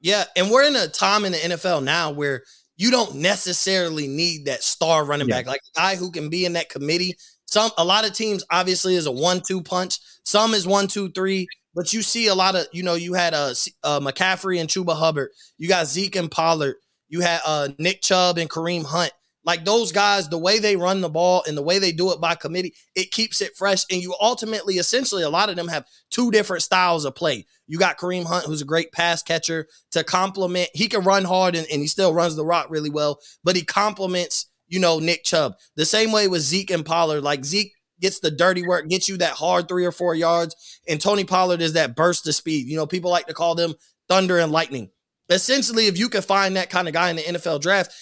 Yeah. 0.00 0.24
And 0.36 0.50
we're 0.50 0.64
in 0.64 0.76
a 0.76 0.88
time 0.88 1.24
in 1.24 1.32
the 1.32 1.38
NFL 1.38 1.82
now 1.84 2.10
where 2.10 2.42
you 2.76 2.90
don't 2.90 3.16
necessarily 3.16 4.08
need 4.08 4.46
that 4.46 4.62
star 4.62 5.04
running 5.04 5.28
yeah. 5.28 5.36
back, 5.36 5.46
like 5.46 5.60
a 5.76 5.78
guy 5.78 5.96
who 5.96 6.10
can 6.10 6.30
be 6.30 6.46
in 6.46 6.54
that 6.54 6.70
committee 6.70 7.16
some 7.50 7.70
a 7.76 7.84
lot 7.84 8.06
of 8.06 8.12
teams 8.12 8.44
obviously 8.50 8.94
is 8.94 9.06
a 9.06 9.12
one-two 9.12 9.62
punch. 9.62 9.98
Some 10.24 10.54
is 10.54 10.66
one, 10.66 10.86
two, 10.86 11.10
three. 11.10 11.48
But 11.74 11.92
you 11.92 12.02
see 12.02 12.28
a 12.28 12.34
lot 12.34 12.56
of 12.56 12.66
you 12.72 12.82
know 12.82 12.94
you 12.94 13.14
had 13.14 13.34
a, 13.34 13.54
uh 13.82 14.00
McCaffrey 14.00 14.60
and 14.60 14.68
Chuba 14.68 14.96
Hubbard. 14.96 15.30
You 15.58 15.68
got 15.68 15.86
Zeke 15.86 16.16
and 16.16 16.30
Pollard. 16.30 16.76
You 17.08 17.20
had 17.20 17.40
uh 17.44 17.68
Nick 17.78 18.02
Chubb 18.02 18.38
and 18.38 18.48
Kareem 18.48 18.84
Hunt. 18.84 19.12
Like 19.44 19.64
those 19.64 19.90
guys, 19.90 20.28
the 20.28 20.38
way 20.38 20.58
they 20.58 20.76
run 20.76 21.00
the 21.00 21.08
ball 21.08 21.42
and 21.46 21.56
the 21.56 21.62
way 21.62 21.78
they 21.78 21.92
do 21.92 22.12
it 22.12 22.20
by 22.20 22.34
committee, 22.34 22.74
it 22.94 23.10
keeps 23.10 23.40
it 23.40 23.56
fresh. 23.56 23.84
And 23.90 24.02
you 24.02 24.14
ultimately, 24.20 24.74
essentially, 24.74 25.22
a 25.22 25.30
lot 25.30 25.48
of 25.48 25.56
them 25.56 25.68
have 25.68 25.86
two 26.10 26.30
different 26.30 26.62
styles 26.62 27.04
of 27.04 27.14
play. 27.14 27.46
You 27.66 27.78
got 27.78 27.98
Kareem 27.98 28.26
Hunt, 28.26 28.44
who's 28.44 28.60
a 28.60 28.66
great 28.66 28.92
pass 28.92 29.22
catcher 29.22 29.66
to 29.92 30.04
complement. 30.04 30.68
He 30.74 30.88
can 30.88 31.04
run 31.04 31.24
hard 31.24 31.54
and, 31.56 31.66
and 31.72 31.80
he 31.80 31.86
still 31.86 32.12
runs 32.12 32.36
the 32.36 32.44
rock 32.44 32.66
really 32.68 32.90
well, 32.90 33.18
but 33.42 33.56
he 33.56 33.62
complements 33.62 34.46
you 34.70 34.78
know, 34.78 35.00
Nick 35.00 35.24
Chubb. 35.24 35.54
The 35.76 35.84
same 35.84 36.12
way 36.12 36.28
with 36.28 36.40
Zeke 36.40 36.70
and 36.70 36.86
Pollard. 36.86 37.22
Like 37.22 37.44
Zeke 37.44 37.74
gets 38.00 38.20
the 38.20 38.30
dirty 38.30 38.62
work, 38.62 38.88
gets 38.88 39.08
you 39.08 39.18
that 39.18 39.34
hard 39.34 39.68
three 39.68 39.84
or 39.84 39.92
four 39.92 40.14
yards, 40.14 40.56
and 40.88 40.98
Tony 40.98 41.24
Pollard 41.24 41.60
is 41.60 41.74
that 41.74 41.96
burst 41.96 42.26
of 42.26 42.34
speed. 42.34 42.66
You 42.66 42.76
know, 42.76 42.86
people 42.86 43.10
like 43.10 43.26
to 43.26 43.34
call 43.34 43.54
them 43.54 43.74
thunder 44.08 44.38
and 44.38 44.52
lightning. 44.52 44.90
Essentially, 45.28 45.86
if 45.86 45.98
you 45.98 46.08
can 46.08 46.22
find 46.22 46.56
that 46.56 46.70
kind 46.70 46.88
of 46.88 46.94
guy 46.94 47.10
in 47.10 47.16
the 47.16 47.22
NFL 47.22 47.60
draft, 47.60 47.92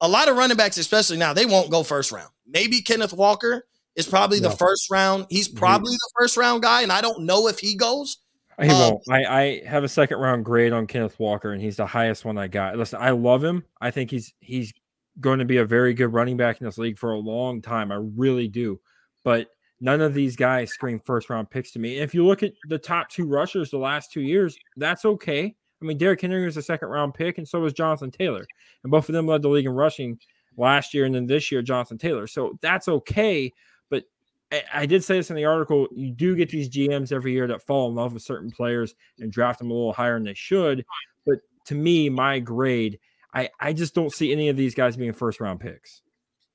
a 0.00 0.08
lot 0.08 0.28
of 0.28 0.36
running 0.36 0.56
backs, 0.56 0.78
especially 0.78 1.16
now, 1.16 1.32
they 1.32 1.46
won't 1.46 1.70
go 1.70 1.82
first 1.82 2.12
round. 2.12 2.30
Maybe 2.46 2.80
Kenneth 2.80 3.12
Walker 3.12 3.66
is 3.96 4.06
probably 4.06 4.40
no. 4.40 4.48
the 4.48 4.56
first 4.56 4.90
round. 4.90 5.26
He's 5.28 5.48
probably 5.48 5.94
the 5.94 6.10
first 6.18 6.36
round 6.36 6.62
guy, 6.62 6.82
and 6.82 6.92
I 6.92 7.00
don't 7.00 7.24
know 7.24 7.48
if 7.48 7.58
he 7.58 7.74
goes. 7.74 8.18
He 8.60 8.68
um, 8.68 8.78
won't. 8.78 9.02
I, 9.10 9.24
I 9.24 9.64
have 9.66 9.84
a 9.84 9.88
second 9.88 10.18
round 10.18 10.44
grade 10.44 10.72
on 10.72 10.86
Kenneth 10.86 11.18
Walker, 11.18 11.52
and 11.52 11.60
he's 11.60 11.76
the 11.76 11.86
highest 11.86 12.24
one 12.24 12.38
I 12.38 12.48
got. 12.48 12.76
Listen, 12.76 13.00
I 13.00 13.10
love 13.10 13.42
him. 13.42 13.64
I 13.80 13.90
think 13.90 14.10
he's 14.10 14.34
he's 14.40 14.72
going 15.20 15.40
to 15.40 15.44
be 15.44 15.58
a 15.58 15.64
very 15.64 15.94
good 15.94 16.12
running 16.12 16.36
back 16.36 16.60
in 16.60 16.66
this 16.66 16.78
league 16.78 16.98
for 16.98 17.12
a 17.12 17.18
long 17.18 17.60
time. 17.60 17.90
I 17.90 17.96
really 17.96 18.48
do. 18.48 18.80
But 19.24 19.48
none 19.80 20.00
of 20.00 20.14
these 20.14 20.36
guys 20.36 20.70
scream 20.70 21.00
first 21.00 21.30
round 21.30 21.50
picks 21.50 21.72
to 21.72 21.78
me. 21.78 21.96
And 21.96 22.04
if 22.04 22.14
you 22.14 22.24
look 22.24 22.42
at 22.42 22.52
the 22.68 22.78
top 22.78 23.08
two 23.08 23.26
rushers 23.26 23.70
the 23.70 23.78
last 23.78 24.12
two 24.12 24.20
years, 24.20 24.56
that's 24.76 25.04
okay. 25.04 25.56
I 25.80 25.84
mean, 25.84 25.98
Derrick 25.98 26.20
Henry 26.20 26.44
was 26.44 26.56
a 26.56 26.62
second 26.62 26.88
round 26.88 27.14
pick, 27.14 27.38
and 27.38 27.48
so 27.48 27.60
was 27.60 27.72
Jonathan 27.72 28.10
Taylor. 28.10 28.46
And 28.82 28.90
both 28.90 29.08
of 29.08 29.12
them 29.12 29.26
led 29.26 29.42
the 29.42 29.48
league 29.48 29.66
in 29.66 29.72
rushing 29.72 30.18
last 30.56 30.92
year 30.92 31.04
and 31.04 31.14
then 31.14 31.26
this 31.26 31.52
year, 31.52 31.62
Jonathan 31.62 31.98
Taylor. 31.98 32.26
So 32.26 32.58
that's 32.60 32.88
okay. 32.88 33.52
But 33.90 34.04
I, 34.52 34.62
I 34.74 34.86
did 34.86 35.04
say 35.04 35.16
this 35.16 35.30
in 35.30 35.36
the 35.36 35.44
article. 35.44 35.86
You 35.92 36.10
do 36.10 36.34
get 36.34 36.50
these 36.50 36.68
GMs 36.68 37.12
every 37.12 37.32
year 37.32 37.46
that 37.46 37.62
fall 37.62 37.88
in 37.88 37.94
love 37.94 38.12
with 38.12 38.22
certain 38.22 38.50
players 38.50 38.94
and 39.20 39.30
draft 39.30 39.60
them 39.60 39.70
a 39.70 39.74
little 39.74 39.92
higher 39.92 40.14
than 40.14 40.24
they 40.24 40.34
should. 40.34 40.84
But 41.24 41.38
to 41.66 41.74
me, 41.74 42.08
my 42.08 42.40
grade 42.40 42.98
I, 43.34 43.50
I 43.60 43.72
just 43.72 43.94
don't 43.94 44.12
see 44.12 44.32
any 44.32 44.48
of 44.48 44.56
these 44.56 44.74
guys 44.74 44.96
being 44.96 45.12
first 45.12 45.40
round 45.40 45.60
picks. 45.60 46.02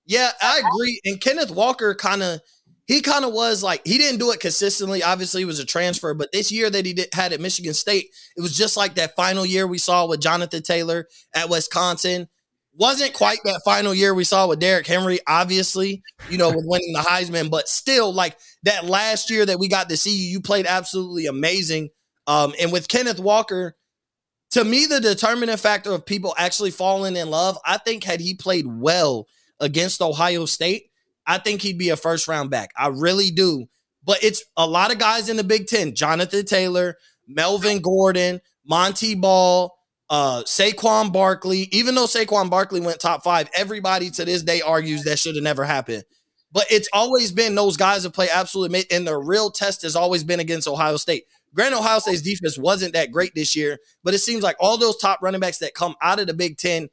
Yeah, 0.05 0.31
I 0.41 0.59
agree. 0.59 0.99
And 1.05 1.21
Kenneth 1.21 1.51
Walker 1.51 1.95
kind 1.95 2.23
of 2.23 2.41
he 2.85 3.01
kind 3.01 3.23
of 3.23 3.33
was 3.33 3.63
like 3.63 3.81
he 3.85 3.97
didn't 3.97 4.19
do 4.19 4.31
it 4.31 4.39
consistently. 4.39 5.03
Obviously, 5.03 5.41
it 5.41 5.45
was 5.45 5.59
a 5.59 5.65
transfer, 5.65 6.13
but 6.13 6.31
this 6.31 6.51
year 6.51 6.69
that 6.69 6.85
he 6.85 6.93
did, 6.93 7.09
had 7.13 7.33
at 7.33 7.39
Michigan 7.39 7.73
State, 7.73 8.09
it 8.35 8.41
was 8.41 8.55
just 8.57 8.75
like 8.75 8.95
that 8.95 9.15
final 9.15 9.45
year 9.45 9.65
we 9.65 9.77
saw 9.77 10.05
with 10.05 10.21
Jonathan 10.21 10.63
Taylor 10.63 11.07
at 11.35 11.49
Wisconsin. 11.49 12.27
Wasn't 12.75 13.13
quite 13.13 13.37
that 13.43 13.61
final 13.63 13.93
year 13.93 14.15
we 14.15 14.23
saw 14.23 14.47
with 14.47 14.59
Derrick 14.59 14.87
Henry, 14.87 15.19
obviously, 15.27 16.01
you 16.29 16.39
know, 16.39 16.49
with 16.49 16.65
winning 16.65 16.93
the 16.93 17.01
Heisman, 17.01 17.51
but 17.51 17.69
still 17.69 18.11
like 18.11 18.35
that 18.63 18.85
last 18.85 19.29
year 19.29 19.45
that 19.45 19.59
we 19.59 19.67
got 19.67 19.89
to 19.89 19.97
see 19.97 20.15
you, 20.15 20.29
you 20.31 20.41
played 20.41 20.65
absolutely 20.65 21.27
amazing. 21.27 21.89
Um, 22.25 22.53
and 22.59 22.71
with 22.71 22.87
Kenneth 22.87 23.19
Walker, 23.19 23.75
to 24.51 24.63
me, 24.63 24.87
the 24.87 24.99
determining 24.99 25.57
factor 25.57 25.91
of 25.91 26.05
people 26.05 26.33
actually 26.37 26.71
falling 26.71 27.15
in 27.15 27.29
love, 27.29 27.57
I 27.65 27.77
think 27.77 28.03
had 28.03 28.19
he 28.19 28.33
played 28.33 28.65
well 28.67 29.27
against 29.59 30.01
Ohio 30.01 30.45
State, 30.45 30.85
I 31.25 31.37
think 31.37 31.61
he'd 31.61 31.77
be 31.77 31.89
a 31.89 31.97
first 31.97 32.27
round 32.27 32.49
back. 32.49 32.71
I 32.77 32.87
really 32.87 33.31
do. 33.31 33.67
But 34.05 34.23
it's 34.23 34.43
a 34.57 34.67
lot 34.67 34.91
of 34.91 34.99
guys 34.99 35.29
in 35.29 35.37
the 35.37 35.43
Big 35.43 35.67
Ten 35.67 35.95
Jonathan 35.95 36.45
Taylor, 36.45 36.97
Melvin 37.27 37.81
Gordon, 37.81 38.41
Montee 38.65 39.15
Ball, 39.15 39.73
uh, 40.09 40.43
Saquon 40.43 41.13
Barkley. 41.13 41.69
Even 41.71 41.95
though 41.95 42.05
Saquon 42.05 42.49
Barkley 42.49 42.81
went 42.81 42.99
top 42.99 43.23
five, 43.23 43.49
everybody 43.55 44.09
to 44.11 44.25
this 44.25 44.43
day 44.43 44.61
argues 44.61 45.03
that 45.03 45.19
should 45.19 45.35
have 45.35 45.43
never 45.43 45.63
happened. 45.63 46.03
But 46.51 46.65
it's 46.69 46.89
always 46.93 47.31
been 47.31 47.55
those 47.55 47.77
guys 47.77 48.03
have 48.03 48.13
played 48.13 48.29
absolutely, 48.31 48.85
and 48.91 49.07
the 49.07 49.17
real 49.17 49.49
test 49.49 49.81
has 49.81 49.95
always 49.95 50.23
been 50.23 50.39
against 50.39 50.67
Ohio 50.67 50.97
State. 50.97 51.23
Grand 51.55 51.73
Ohio 51.73 51.99
State's 51.99 52.21
defense 52.21 52.57
wasn't 52.57 52.93
that 52.93 53.11
great 53.11 53.33
this 53.33 53.55
year, 53.55 53.79
but 54.03 54.13
it 54.13 54.19
seems 54.19 54.43
like 54.43 54.55
all 54.59 54.77
those 54.77 54.97
top 54.97 55.19
running 55.21 55.39
backs 55.39 55.59
that 55.59 55.73
come 55.73 55.95
out 56.01 56.19
of 56.19 56.27
the 56.27 56.33
Big 56.33 56.57
Ten 56.57 56.89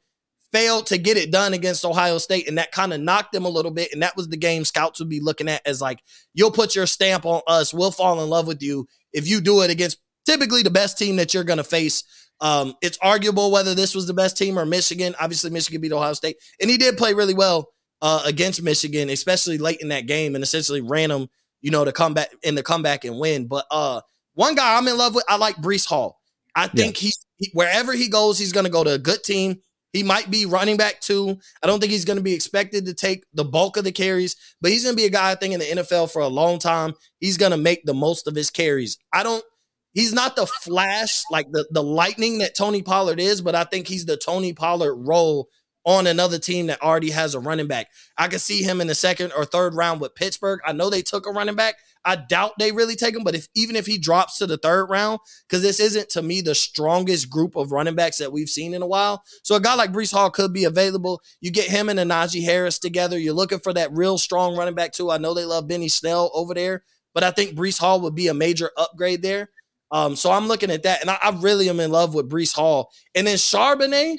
failed 0.51 0.87
to 0.87 0.97
get 0.97 1.17
it 1.17 1.31
done 1.31 1.53
against 1.53 1.85
Ohio 1.85 2.17
State, 2.17 2.47
and 2.47 2.57
that 2.57 2.71
kind 2.71 2.93
of 2.93 2.99
knocked 2.99 3.31
them 3.31 3.45
a 3.45 3.49
little 3.49 3.71
bit. 3.71 3.93
And 3.93 4.01
that 4.01 4.15
was 4.15 4.27
the 4.27 4.37
game 4.37 4.65
scouts 4.65 4.99
would 4.99 5.09
be 5.09 5.19
looking 5.19 5.47
at 5.47 5.65
as 5.65 5.81
like, 5.81 6.01
you'll 6.33 6.51
put 6.51 6.75
your 6.75 6.85
stamp 6.85 7.25
on 7.25 7.41
us, 7.47 7.73
we'll 7.73 7.91
fall 7.91 8.21
in 8.21 8.29
love 8.29 8.47
with 8.47 8.61
you 8.61 8.87
if 9.13 9.27
you 9.27 9.41
do 9.41 9.61
it 9.61 9.69
against 9.69 9.99
typically 10.25 10.63
the 10.63 10.69
best 10.69 10.97
team 10.97 11.15
that 11.17 11.33
you're 11.33 11.43
going 11.43 11.57
to 11.57 11.63
face. 11.63 12.03
Um, 12.39 12.73
it's 12.81 12.97
arguable 13.01 13.51
whether 13.51 13.75
this 13.75 13.93
was 13.93 14.07
the 14.07 14.13
best 14.13 14.37
team 14.37 14.57
or 14.57 14.65
Michigan. 14.65 15.15
Obviously, 15.19 15.51
Michigan 15.51 15.79
beat 15.79 15.91
Ohio 15.91 16.13
State, 16.13 16.37
and 16.59 16.69
he 16.69 16.77
did 16.77 16.97
play 16.97 17.13
really 17.13 17.35
well 17.35 17.69
uh, 18.01 18.23
against 18.25 18.63
Michigan, 18.63 19.09
especially 19.09 19.57
late 19.57 19.79
in 19.81 19.89
that 19.89 20.07
game, 20.07 20.35
and 20.35 20.43
essentially 20.43 20.81
ran 20.81 21.09
them, 21.09 21.27
you 21.61 21.71
know, 21.71 21.85
to 21.85 21.91
come 21.91 22.13
back 22.13 22.29
in 22.43 22.55
the 22.55 22.63
comeback 22.63 23.05
and 23.05 23.19
win. 23.19 23.47
But 23.47 23.65
uh, 23.69 24.01
one 24.33 24.55
guy 24.55 24.77
I'm 24.77 24.87
in 24.87 24.97
love 24.97 25.13
with, 25.13 25.25
I 25.29 25.37
like 25.37 25.55
Breece 25.57 25.85
Hall. 25.85 26.19
I 26.55 26.67
think 26.67 26.99
yeah. 26.99 27.05
he's 27.05 27.25
he, 27.37 27.51
wherever 27.53 27.93
he 27.93 28.09
goes, 28.09 28.37
he's 28.37 28.51
going 28.53 28.65
to 28.65 28.71
go 28.71 28.83
to 28.83 28.93
a 28.93 28.99
good 28.99 29.23
team. 29.23 29.61
He 29.93 30.03
might 30.03 30.31
be 30.31 30.45
running 30.45 30.77
back 30.77 31.01
too. 31.01 31.37
I 31.61 31.67
don't 31.67 31.79
think 31.79 31.91
he's 31.91 32.05
going 32.05 32.17
to 32.17 32.23
be 32.23 32.33
expected 32.33 32.85
to 32.85 32.93
take 32.93 33.25
the 33.33 33.43
bulk 33.43 33.77
of 33.77 33.83
the 33.83 33.91
carries, 33.91 34.35
but 34.61 34.71
he's 34.71 34.83
going 34.83 34.95
to 34.95 35.01
be 35.01 35.05
a 35.05 35.11
guy 35.11 35.31
I 35.31 35.35
think 35.35 35.53
in 35.53 35.59
the 35.59 35.83
NFL 35.83 36.11
for 36.11 36.21
a 36.21 36.27
long 36.27 36.59
time. 36.59 36.93
He's 37.19 37.37
going 37.37 37.51
to 37.51 37.57
make 37.57 37.83
the 37.85 37.93
most 37.93 38.27
of 38.27 38.35
his 38.35 38.49
carries. 38.49 38.97
I 39.13 39.23
don't. 39.23 39.43
He's 39.93 40.13
not 40.13 40.37
the 40.37 40.47
flash 40.47 41.23
like 41.31 41.51
the 41.51 41.67
the 41.71 41.83
lightning 41.83 42.37
that 42.37 42.55
Tony 42.55 42.81
Pollard 42.81 43.19
is, 43.19 43.41
but 43.41 43.55
I 43.55 43.65
think 43.65 43.87
he's 43.87 44.05
the 44.05 44.15
Tony 44.17 44.53
Pollard 44.53 44.95
role 44.95 45.49
on 45.85 46.07
another 46.07 46.39
team 46.39 46.67
that 46.67 46.81
already 46.81 47.09
has 47.09 47.33
a 47.35 47.39
running 47.39 47.67
back. 47.67 47.87
I 48.17 48.27
could 48.27 48.41
see 48.41 48.63
him 48.63 48.81
in 48.81 48.87
the 48.87 48.95
second 48.95 49.33
or 49.35 49.45
third 49.45 49.73
round 49.73 49.99
with 49.99 50.15
Pittsburgh. 50.15 50.59
I 50.65 50.73
know 50.73 50.89
they 50.89 51.01
took 51.01 51.25
a 51.25 51.31
running 51.31 51.55
back, 51.55 51.75
I 52.03 52.15
doubt 52.15 52.53
they 52.57 52.71
really 52.71 52.95
take 52.95 53.15
him, 53.15 53.23
but 53.23 53.35
if 53.35 53.47
even 53.55 53.75
if 53.75 53.85
he 53.85 53.97
drops 53.97 54.37
to 54.37 54.47
the 54.47 54.57
third 54.57 54.85
round, 54.85 55.19
because 55.47 55.61
this 55.61 55.79
isn't 55.79 56.09
to 56.09 56.21
me 56.21 56.41
the 56.41 56.55
strongest 56.55 57.29
group 57.29 57.55
of 57.55 57.71
running 57.71 57.95
backs 57.95 58.17
that 58.17 58.31
we've 58.31 58.49
seen 58.49 58.73
in 58.73 58.81
a 58.81 58.87
while. 58.87 59.23
So 59.43 59.55
a 59.55 59.61
guy 59.61 59.75
like 59.75 59.91
Breece 59.91 60.11
Hall 60.11 60.31
could 60.31 60.53
be 60.53 60.63
available. 60.63 61.21
You 61.41 61.51
get 61.51 61.69
him 61.69 61.89
and 61.89 61.99
a 61.99 62.03
Najee 62.03 62.43
Harris 62.43 62.79
together. 62.79 63.19
You're 63.19 63.33
looking 63.33 63.59
for 63.59 63.73
that 63.73 63.93
real 63.93 64.17
strong 64.17 64.55
running 64.57 64.75
back 64.75 64.93
too. 64.93 65.11
I 65.11 65.17
know 65.17 65.33
they 65.33 65.45
love 65.45 65.67
Benny 65.67 65.89
Snell 65.89 66.31
over 66.33 66.53
there, 66.53 66.83
but 67.13 67.23
I 67.23 67.31
think 67.31 67.55
Breece 67.55 67.79
Hall 67.79 68.01
would 68.01 68.15
be 68.15 68.27
a 68.27 68.33
major 68.33 68.71
upgrade 68.77 69.21
there. 69.21 69.49
Um, 69.91 70.15
so 70.15 70.31
I'm 70.31 70.47
looking 70.47 70.71
at 70.71 70.83
that, 70.83 71.01
and 71.01 71.09
I, 71.09 71.17
I 71.21 71.37
really 71.41 71.69
am 71.69 71.79
in 71.81 71.91
love 71.91 72.15
with 72.15 72.29
Breece 72.29 72.55
Hall. 72.55 72.91
And 73.13 73.27
then 73.27 73.35
Charbonnet, 73.35 74.15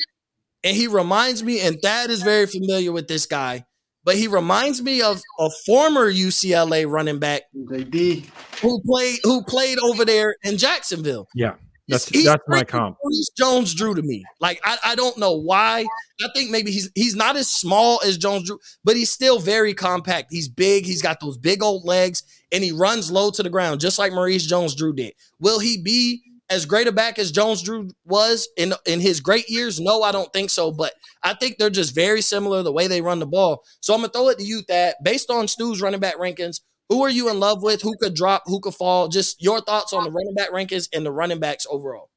and 0.62 0.76
he 0.76 0.86
reminds 0.86 1.42
me, 1.42 1.60
and 1.60 1.80
Thad 1.82 2.10
is 2.10 2.22
very 2.22 2.46
familiar 2.46 2.92
with 2.92 3.08
this 3.08 3.26
guy 3.26 3.64
but 4.04 4.16
he 4.16 4.28
reminds 4.28 4.82
me 4.82 5.02
of 5.02 5.20
a 5.38 5.48
former 5.66 6.10
UCLA 6.10 6.88
running 6.90 7.18
back 7.18 7.42
JD 7.56 8.26
who 8.60 8.80
played 8.82 9.18
who 9.22 9.42
played 9.44 9.78
over 9.78 10.04
there 10.04 10.36
in 10.42 10.58
Jacksonville. 10.58 11.28
Yeah. 11.34 11.54
That's 11.88 12.08
he's 12.08 12.24
that's 12.24 12.42
my 12.46 12.62
comp. 12.62 12.96
Maurice 13.02 13.30
Jones 13.36 13.74
Drew 13.74 13.94
to 13.94 14.02
me. 14.02 14.24
Like 14.40 14.60
I, 14.64 14.78
I 14.84 14.94
don't 14.94 15.18
know 15.18 15.32
why. 15.32 15.84
I 16.22 16.28
think 16.34 16.50
maybe 16.50 16.70
he's 16.70 16.90
he's 16.94 17.16
not 17.16 17.36
as 17.36 17.50
small 17.50 18.00
as 18.04 18.16
Jones 18.16 18.46
Drew, 18.46 18.58
but 18.84 18.96
he's 18.96 19.10
still 19.10 19.40
very 19.40 19.74
compact. 19.74 20.28
He's 20.30 20.48
big. 20.48 20.86
He's 20.86 21.02
got 21.02 21.20
those 21.20 21.36
big 21.36 21.62
old 21.62 21.84
legs, 21.84 22.22
and 22.52 22.62
he 22.62 22.70
runs 22.70 23.10
low 23.10 23.30
to 23.32 23.42
the 23.42 23.50
ground, 23.50 23.80
just 23.80 23.98
like 23.98 24.12
Maurice 24.12 24.46
Jones 24.46 24.76
Drew 24.76 24.94
did. 24.94 25.12
Will 25.40 25.58
he 25.58 25.82
be 25.82 26.22
as 26.52 26.66
great 26.66 26.86
a 26.86 26.92
back 26.92 27.18
as 27.18 27.32
Jones 27.32 27.62
Drew 27.62 27.88
was 28.04 28.48
in 28.56 28.74
in 28.86 29.00
his 29.00 29.20
great 29.20 29.48
years? 29.48 29.80
No, 29.80 30.02
I 30.02 30.12
don't 30.12 30.32
think 30.32 30.50
so. 30.50 30.70
But 30.70 30.92
I 31.22 31.34
think 31.34 31.56
they're 31.58 31.70
just 31.70 31.94
very 31.94 32.20
similar 32.20 32.62
the 32.62 32.72
way 32.72 32.86
they 32.86 33.00
run 33.00 33.18
the 33.18 33.26
ball. 33.26 33.62
So 33.80 33.94
I'm 33.94 34.00
gonna 34.00 34.12
throw 34.12 34.28
it 34.28 34.38
to 34.38 34.44
you 34.44 34.62
Thad 34.62 34.94
based 35.02 35.30
on 35.30 35.48
Stu's 35.48 35.80
running 35.80 36.00
back 36.00 36.16
rankings, 36.16 36.60
who 36.88 37.02
are 37.02 37.10
you 37.10 37.30
in 37.30 37.40
love 37.40 37.62
with? 37.62 37.80
Who 37.82 37.96
could 37.96 38.14
drop? 38.14 38.42
Who 38.46 38.60
could 38.60 38.74
fall? 38.74 39.08
Just 39.08 39.42
your 39.42 39.60
thoughts 39.60 39.94
on 39.94 40.04
the 40.04 40.10
running 40.10 40.34
back 40.34 40.50
rankings 40.50 40.88
and 40.92 41.06
the 41.06 41.10
running 41.10 41.40
backs 41.40 41.66
overall. 41.70 42.10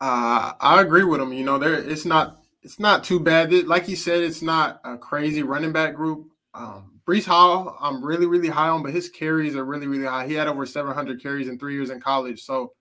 Uh, 0.00 0.52
I 0.58 0.80
agree 0.80 1.04
with 1.04 1.20
him. 1.20 1.32
You 1.32 1.44
know, 1.44 1.58
there 1.58 1.74
it's 1.74 2.06
not 2.06 2.38
it's 2.62 2.80
not 2.80 3.04
too 3.04 3.20
bad. 3.20 3.52
Like 3.66 3.88
you 3.88 3.96
said, 3.96 4.22
it's 4.22 4.42
not 4.42 4.80
a 4.84 4.96
crazy 4.96 5.42
running 5.42 5.72
back 5.72 5.94
group. 5.94 6.28
Um, 6.54 7.00
Breece 7.06 7.26
Hall, 7.26 7.76
I'm 7.80 8.04
really, 8.04 8.26
really 8.26 8.48
high 8.48 8.68
on, 8.68 8.82
but 8.82 8.92
his 8.92 9.08
carries 9.08 9.56
are 9.56 9.64
really, 9.64 9.88
really 9.88 10.06
high. 10.06 10.26
He 10.26 10.34
had 10.34 10.48
over 10.48 10.64
700 10.64 11.22
carries 11.22 11.48
in 11.48 11.58
three 11.58 11.74
years 11.74 11.90
in 11.90 12.00
college. 12.00 12.42
So, 12.42 12.72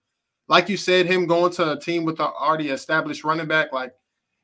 like 0.52 0.68
you 0.68 0.76
said, 0.76 1.06
him 1.06 1.28
going 1.28 1.50
to 1.54 1.72
a 1.72 1.80
team 1.80 2.04
with 2.04 2.20
an 2.20 2.26
already 2.26 2.72
established 2.72 3.24
running 3.24 3.48
back, 3.48 3.72
like 3.72 3.94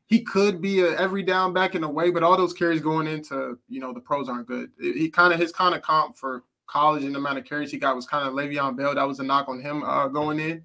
he 0.05 0.21
could 0.21 0.61
be 0.61 0.79
a 0.79 0.97
every 0.97 1.21
down 1.21 1.51
back 1.51 1.75
in 1.75 1.83
a 1.83 1.89
way, 1.89 2.11
but 2.11 2.23
all 2.23 2.37
those 2.37 2.53
carries 2.53 2.79
going 2.79 3.07
into 3.07 3.59
you 3.67 3.81
know 3.81 3.93
the 3.93 3.99
pros 3.99 4.29
aren't 4.29 4.47
good. 4.47 4.71
He 4.79 5.09
kind 5.09 5.33
of 5.33 5.39
his 5.39 5.51
kind 5.51 5.75
of 5.75 5.81
comp 5.81 6.17
for 6.17 6.45
college 6.65 7.03
and 7.03 7.13
the 7.13 7.19
amount 7.19 7.39
of 7.39 7.43
carries 7.43 7.71
he 7.71 7.77
got 7.77 7.93
was 7.93 8.05
kind 8.05 8.25
of 8.25 8.33
Le'Veon 8.33 8.77
Bell. 8.77 8.95
That 8.95 9.05
was 9.05 9.19
a 9.19 9.23
knock 9.23 9.49
on 9.49 9.59
him 9.59 9.83
uh, 9.83 10.07
going 10.07 10.39
in. 10.39 10.63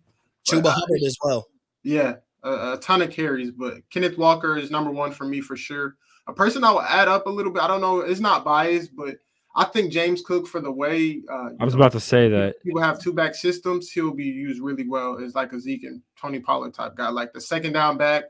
Chuba 0.49 0.67
uh, 0.67 0.71
Hubbard 0.71 1.03
as 1.05 1.17
well. 1.25 1.49
Yeah, 1.83 2.15
a, 2.45 2.75
a, 2.75 2.79
ton 2.81 3.03
of 3.03 3.11
carries, 3.11 3.51
but 3.51 3.79
Kenneth 3.91 4.17
Walker 4.19 4.57
is 4.57 4.71
number 4.71 4.93
one 4.93 5.11
for 5.11 5.25
me 5.25 5.41
for 5.41 5.57
sure. 5.57 5.97
A 6.29 6.33
person 6.33 6.63
I 6.63 6.71
will 6.71 6.83
add 6.83 7.09
up 7.09 7.27
a 7.27 7.31
little 7.31 7.53
bit. 7.53 7.65
I 7.65 7.67
don't 7.67 7.81
know. 7.81 7.99
It's 7.99 8.21
not 8.21 8.45
biased, 8.45 8.95
but 8.95 9.17
I 9.55 9.65
think 9.65 9.93
James 9.93 10.23
Cook 10.23 10.47
for 10.47 10.61
the 10.61 10.73
way 10.73 11.23
uh, 11.31 11.51
I 11.61 11.65
was 11.65 11.75
know, 11.75 11.81
about 11.81 11.93
to 11.93 12.01
say 12.01 12.29
that 12.29 12.57
he 12.65 12.73
will 12.73 12.83
have 12.83 12.99
two 12.99 13.13
back 13.13 13.35
systems. 13.35 13.91
He'll 13.91 14.15
be 14.15 14.25
used 14.25 14.63
really 14.63 14.89
well 14.89 15.19
as 15.23 15.35
like 15.35 15.53
a 15.53 15.61
Zeke 15.61 15.85
and 15.85 16.01
Tony 16.21 16.41
Pollard 16.41 16.73
type 16.73 16.97
guy, 16.97 17.09
like 17.09 17.33
the 17.33 17.41
second 17.41 17.75
down 17.75 17.99
back. 17.99 18.25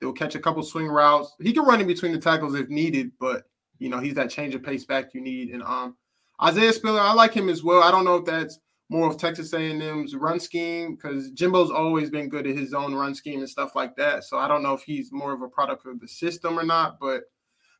He'll 0.00 0.12
catch 0.12 0.34
a 0.34 0.40
couple 0.40 0.62
swing 0.62 0.88
routes. 0.88 1.34
He 1.40 1.54
can 1.54 1.64
run 1.64 1.80
in 1.80 1.86
between 1.86 2.12
the 2.12 2.18
tackles 2.18 2.54
if 2.54 2.68
needed, 2.68 3.12
but 3.18 3.44
you 3.78 3.88
know 3.88 3.98
he's 3.98 4.14
that 4.14 4.30
change 4.30 4.54
of 4.54 4.62
pace 4.62 4.84
back 4.84 5.14
you 5.14 5.22
need. 5.22 5.50
And 5.50 5.62
um, 5.62 5.96
Isaiah 6.42 6.72
Spiller, 6.72 7.00
I 7.00 7.14
like 7.14 7.32
him 7.32 7.48
as 7.48 7.64
well. 7.64 7.82
I 7.82 7.90
don't 7.90 8.04
know 8.04 8.16
if 8.16 8.26
that's 8.26 8.58
more 8.88 9.08
of 9.08 9.16
Texas 9.16 9.52
A&M's 9.52 10.14
run 10.14 10.38
scheme 10.38 10.94
because 10.94 11.30
Jimbo's 11.32 11.70
always 11.70 12.10
been 12.10 12.28
good 12.28 12.46
at 12.46 12.56
his 12.56 12.72
own 12.72 12.94
run 12.94 13.14
scheme 13.14 13.40
and 13.40 13.48
stuff 13.48 13.74
like 13.74 13.96
that. 13.96 14.24
So 14.24 14.38
I 14.38 14.46
don't 14.46 14.62
know 14.62 14.74
if 14.74 14.82
he's 14.82 15.10
more 15.10 15.32
of 15.32 15.42
a 15.42 15.48
product 15.48 15.86
of 15.86 15.98
the 15.98 16.06
system 16.06 16.58
or 16.58 16.62
not, 16.62 16.98
but 17.00 17.22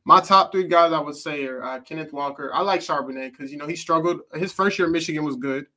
my 0.07 0.21
top 0.21 0.53
three 0.53 0.63
guys, 0.69 0.93
I 0.93 0.99
would 0.99 1.17
say, 1.17 1.45
are 1.47 1.61
uh, 1.61 1.81
Kenneth 1.81 2.13
Walker. 2.13 2.49
I 2.53 2.61
like 2.61 2.79
Charbonnet 2.79 3.31
because 3.31 3.51
you 3.51 3.57
know 3.57 3.67
he 3.67 3.75
struggled. 3.75 4.21
His 4.35 4.53
first 4.53 4.79
year 4.79 4.85
in 4.85 4.93
Michigan 4.93 5.25
was 5.25 5.35
good. 5.35 5.67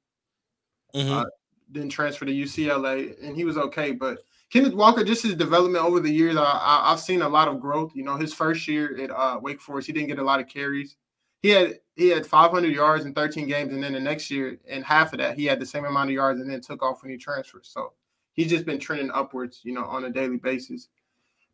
Mm-hmm. 0.95 1.13
Uh, 1.13 1.25
then 1.69 1.89
transferred 1.89 2.27
to 2.27 2.33
UCLA, 2.33 3.21
and 3.25 3.37
he 3.37 3.45
was 3.45 3.59
okay. 3.59 3.91
But 3.91 4.21
Kenneth 4.53 4.75
Walker, 4.75 5.03
just 5.03 5.25
his 5.25 5.35
development 5.35 5.85
over 5.85 5.99
the 5.99 6.13
years, 6.13 6.37
I, 6.39 6.91
have 6.91 7.01
seen 7.01 7.23
a 7.23 7.29
lot 7.29 7.49
of 7.49 7.59
growth. 7.59 7.91
You 7.97 8.05
know, 8.05 8.17
his 8.17 8.33
first 8.33 8.69
year 8.69 8.97
at 9.03 9.11
uh, 9.11 9.41
Wake 9.43 9.61
Forest, 9.61 9.89
he 9.89 9.93
didn't 9.93 10.09
get 10.09 10.21
a 10.21 10.25
lot 10.25 10.39
of 10.39 10.47
carries. 10.47 10.95
He 11.43 11.49
had 11.49 11.81
he 11.97 12.09
had 12.11 12.25
500 12.25 12.73
yards 12.73 13.07
in 13.07 13.13
13 13.13 13.49
games, 13.49 13.73
and 13.73 13.83
then 13.83 13.95
the 13.95 14.01
next 14.01 14.31
year, 14.31 14.61
and 14.69 14.85
half 14.85 15.13
of 15.13 15.19
that, 15.19 15.37
he 15.37 15.45
had 15.45 15.59
the 15.59 15.67
same 15.67 15.87
amount 15.87 16.09
of 16.09 16.15
yards, 16.15 16.41
and 16.41 16.49
then 16.49 16.61
took 16.61 16.85
off 16.85 17.03
when 17.03 17.11
he 17.11 17.19
transferred. 17.19 17.67
So 17.67 17.95
he's 18.35 18.51
just 18.51 18.65
been 18.65 18.79
trending 18.79 19.11
upwards, 19.11 19.61
you 19.65 19.73
know, 19.73 19.87
on 19.87 20.05
a 20.05 20.11
daily 20.11 20.37
basis. 20.37 20.87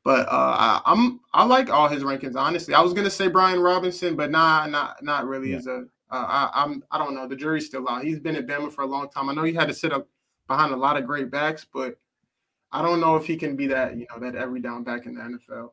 But 0.07 0.29
uh, 0.29 0.81
I, 0.87 0.93
am 0.93 1.19
I 1.35 1.43
like 1.43 1.69
all 1.69 1.89
his 1.89 2.05
rankings. 2.05 2.37
Honestly, 2.37 2.75
I 2.75 2.81
was 2.81 2.93
gonna 2.93 3.11
say 3.11 3.27
Brian 3.27 3.59
Robinson, 3.59 4.15
but 4.15 4.31
nah, 4.31 4.65
not 4.65 5.03
not 5.03 5.27
really. 5.27 5.51
Yeah. 5.51 5.57
As 5.57 5.67
a 5.67 5.79
uh, 6.13 6.15
I, 6.15 6.51
I'm 6.55 6.85
I 6.93 6.99
don't 6.99 7.13
know. 7.13 7.27
The 7.27 7.35
jury's 7.35 7.67
still 7.67 7.89
out. 7.89 8.05
He's 8.05 8.21
been 8.21 8.37
at 8.37 8.47
Bama 8.47 8.73
for 8.73 8.83
a 8.83 8.87
long 8.87 9.09
time. 9.09 9.29
I 9.29 9.35
know 9.35 9.43
he 9.43 9.53
had 9.53 9.67
to 9.67 9.75
sit 9.75 9.93
up 9.93 10.07
behind 10.47 10.73
a 10.73 10.77
lot 10.77 10.97
of 10.97 11.09
great 11.09 11.29
backs, 11.29 11.67
but 11.75 11.99
I 12.71 12.83
don't 12.83 13.01
know 13.01 13.17
if 13.17 13.27
he 13.27 13.37
can 13.37 13.57
be 13.57 13.67
that 13.67 13.97
you 13.97 14.07
know 14.09 14.21
that 14.21 14.37
every 14.37 14.61
down 14.61 14.85
back 14.85 15.07
in 15.07 15.17
the 15.17 15.23
NFL. 15.23 15.71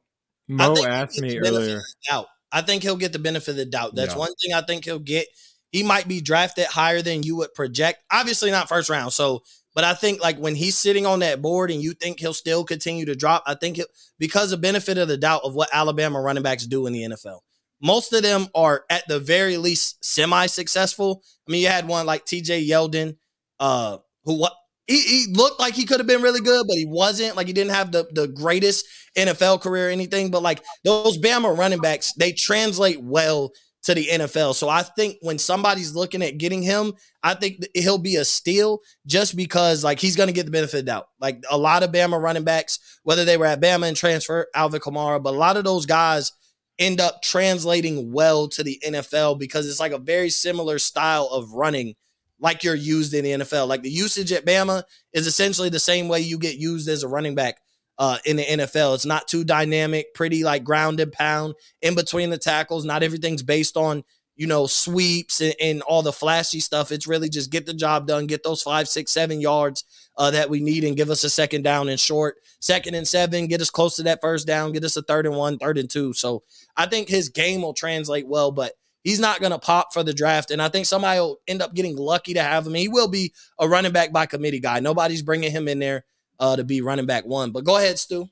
Mo 0.47 0.83
asked 0.83 1.21
me 1.21 1.37
earlier. 1.37 1.79
Doubt. 2.09 2.25
I 2.51 2.63
think 2.63 2.81
he'll 2.81 2.95
get 2.95 3.13
the 3.13 3.19
benefit 3.19 3.51
of 3.51 3.57
the 3.57 3.65
doubt. 3.67 3.93
That's 3.93 4.13
yeah. 4.13 4.19
one 4.19 4.33
thing 4.41 4.55
I 4.55 4.63
think 4.63 4.85
he'll 4.85 4.97
get. 4.97 5.27
He 5.71 5.83
might 5.83 6.07
be 6.07 6.21
drafted 6.21 6.65
higher 6.65 7.03
than 7.03 7.21
you 7.21 7.35
would 7.35 7.53
project. 7.53 8.03
Obviously, 8.11 8.49
not 8.49 8.67
first 8.67 8.89
round. 8.89 9.13
So 9.13 9.43
but 9.75 9.83
I 9.83 9.94
think 9.94 10.22
like 10.22 10.38
when 10.38 10.55
he's 10.55 10.77
sitting 10.77 11.05
on 11.05 11.20
that 11.20 11.42
board 11.42 11.72
and 11.72 11.81
you 11.81 11.94
think 11.94 12.20
he'll 12.20 12.33
still 12.33 12.64
continue 12.64 13.05
to 13.05 13.16
drop, 13.16 13.44
I 13.46 13.55
think 13.55 13.79
it, 13.79 13.88
because 14.20 14.51
of 14.51 14.62
benefit 14.62 14.98
of 14.98 15.07
the 15.07 15.18
doubt 15.18 15.42
of 15.44 15.55
what 15.55 15.70
Alabama 15.74 16.22
running 16.22 16.44
backs 16.44 16.66
do 16.66 16.86
in 16.86 16.94
the 16.94 17.03
NFL. 17.03 17.40
Most 17.81 18.14
of 18.14 18.24
them 18.24 18.48
are 18.55 18.86
at 18.90 19.07
the 19.07 19.20
very 19.20 19.57
least 19.57 20.03
semi-successful. 20.05 21.22
I 21.48 21.51
mean, 21.51 21.62
you 21.62 21.68
had 21.68 21.88
one 21.88 22.05
like 22.05 22.25
TJ 22.25 22.68
Yeldon, 22.68 23.18
uh, 23.59 23.98
who 24.24 24.40
what 24.40 24.53
he, 24.88 25.01
he 25.01 25.25
looked 25.33 25.59
like 25.59 25.74
he 25.74 25.86
could 25.86 26.00
have 26.00 26.07
been 26.07 26.22
really 26.22 26.42
good, 26.42 26.66
but 26.68 26.77
he 26.77 26.86
wasn't. 26.86 27.36
Like 27.36 27.48
he 27.48 27.53
didn't 27.53 27.74
have 27.74 27.92
the, 27.92 28.07
the 28.14 28.27
greatest 28.27 28.86
NFL 29.18 29.62
career 29.62 29.88
or 29.88 29.92
anything. 29.92 30.31
But 30.31 30.44
like 30.44 30.64
those 30.83 31.18
Bama 31.18 31.57
running 31.57 31.79
backs, 31.79 32.14
they 32.14 32.31
translate 32.31 33.01
well 33.01 33.51
to 33.83 33.93
the 33.93 34.07
NFL. 34.07 34.55
So 34.55 34.69
I 34.69 34.81
think 34.81 35.17
when 35.22 35.37
somebody's 35.37 35.93
looking 35.93 36.22
at 36.22 36.37
getting 36.37 36.61
him, 36.61 36.93
I 37.22 37.33
think 37.33 37.65
he'll 37.74 37.98
be 37.98 38.15
a 38.15 38.25
steal 38.25 38.79
just 39.05 39.35
because 39.35 39.83
like 39.83 40.00
he's 40.00 40.15
going 40.15 40.27
to 40.27 40.33
get 40.33 40.46
the 40.46 40.51
benefit 40.51 40.79
of 40.79 40.85
doubt. 40.85 41.07
Like 41.19 41.43
a 41.50 41.57
lot 41.57 41.83
of 41.83 41.91
Bama 41.91 42.22
running 42.22 42.43
backs, 42.46 42.79
whether 43.03 43.25
they 43.25 43.37
were 43.37 43.46
at 43.46 43.61
Bama 43.61 43.87
and 43.87 43.98
transfer 43.98 44.48
Alvin 44.55 44.79
Kamara, 44.79 45.22
but 45.22 45.33
a 45.33 45.37
lot 45.37 45.57
of 45.57 45.65
those 45.65 45.85
guys 45.85 46.31
end 46.79 47.00
up 47.00 47.22
translating 47.22 48.11
well 48.11 48.48
to 48.48 48.63
the 48.63 48.81
NFL 48.85 49.37
because 49.37 49.67
it's 49.69 49.79
like 49.79 49.91
a 49.91 50.00
very 50.00 50.29
similar 50.29 50.79
style 50.79 51.27
of 51.31 51.53
running 51.53 51.96
like 52.39 52.63
you're 52.63 52.75
used 52.75 53.13
in 53.13 53.24
the 53.24 53.31
NFL. 53.31 53.67
Like 53.67 53.83
the 53.83 53.89
usage 53.89 54.31
at 54.31 54.46
Bama 54.46 54.83
is 55.11 55.27
essentially 55.27 55.69
the 55.69 55.79
same 55.79 56.07
way 56.07 56.19
you 56.22 56.37
get 56.37 56.57
used 56.57 56.89
as 56.89 57.03
a 57.03 57.07
running 57.07 57.35
back 57.35 57.57
uh, 57.98 58.18
in 58.25 58.38
the 58.38 58.44
NFL. 58.44 58.96
It's 58.96 59.06
not 59.06 59.27
too 59.27 59.44
dynamic, 59.44 60.14
pretty 60.14 60.44
like 60.44 60.64
ground 60.64 61.00
and 61.00 61.12
pound 61.12 61.56
in 61.82 61.96
between 61.96 62.29
the 62.29 62.38
tackles. 62.38 62.86
Not 62.86 63.03
everything's 63.03 63.44
based 63.44 63.77
on 63.77 64.03
you 64.36 64.48
know 64.48 64.66
sweeps 64.66 65.42
and, 65.42 65.56
and 65.62 65.82
all 65.84 66.01
the 66.01 66.14
flashy 66.14 66.60
stuff. 66.60 66.92
It's 66.92 67.08
really 67.08 67.29
just 67.29 67.51
get 67.51 67.66
the 67.66 67.74
job 67.74 68.08
done, 68.08 68.27
get 68.27 68.44
those 68.44 68.62
five, 68.62 68.88
six, 68.88 69.12
seven 69.12 69.42
yards 69.42 69.84
uh, 70.18 70.32
that 70.32 70.50
we 70.50 70.60
need, 70.60 70.84
and 70.84 70.98
give 70.98 71.10
us 71.10 71.24
a 71.24 71.29
second 71.29 71.64
down 71.64 71.90
and 71.90 72.00
short, 72.00 72.38
second 72.60 72.96
and 72.96 73.08
seven, 73.08 73.48
get 73.48 73.62
us 73.62 73.70
close 73.70 73.96
to 73.98 74.03
that 74.03 74.22
first 74.22 74.48
down, 74.48 74.72
get 74.72 74.84
us 74.84 74.98
a 74.98 75.01
third 75.01 75.25
and 75.25 75.36
one, 75.36 75.58
third 75.58 75.77
and 75.77 75.90
two. 75.90 76.14
So 76.14 76.44
I 76.75 76.88
think 76.88 77.10
his 77.10 77.29
game 77.29 77.62
will 77.62 77.74
translate 77.74 78.27
well, 78.27 78.51
but. 78.51 78.74
He's 79.06 79.20
not 79.20 79.42
going 79.42 79.51
to 79.51 79.60
pop 79.60 79.92
for 79.92 80.01
the 80.01 80.14
draft. 80.14 80.50
And 80.50 80.62
I 80.62 80.70
think 80.70 80.86
somebody 80.86 81.20
will 81.20 81.42
end 81.46 81.62
up 81.62 81.74
getting 81.74 81.98
lucky 81.98 82.36
to 82.36 82.42
have 82.42 82.66
him. 82.66 82.74
He 82.74 82.88
will 82.88 83.10
be 83.10 83.34
a 83.60 83.68
running 83.68 83.92
back 83.92 84.14
by 84.14 84.27
committee 84.27 84.62
guy. 84.62 84.79
Nobody's 84.79 85.22
bringing 85.22 85.51
him 85.51 85.68
in 85.68 85.79
there 85.79 86.06
uh, 86.39 86.55
to 86.55 86.63
be 86.63 86.81
running 86.81 87.05
back 87.05 87.25
one. 87.25 87.51
But 87.51 87.63
go 87.63 87.77
ahead, 87.77 88.00
Stu. 88.00 88.29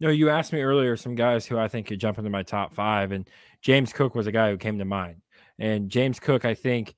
No, 0.00 0.10
you 0.10 0.30
asked 0.30 0.52
me 0.52 0.60
earlier 0.60 0.96
some 0.96 1.14
guys 1.14 1.44
who 1.44 1.58
I 1.58 1.68
think 1.68 1.88
could 1.88 2.00
jump 2.00 2.18
into 2.18 2.30
my 2.30 2.42
top 2.42 2.72
five, 2.72 3.10
and 3.12 3.28
James 3.62 3.92
Cook 3.92 4.14
was 4.14 4.26
a 4.26 4.32
guy 4.32 4.50
who 4.50 4.56
came 4.56 4.78
to 4.78 4.84
mind. 4.84 5.22
And 5.58 5.90
James 5.90 6.20
Cook, 6.20 6.44
I 6.44 6.54
think, 6.54 6.94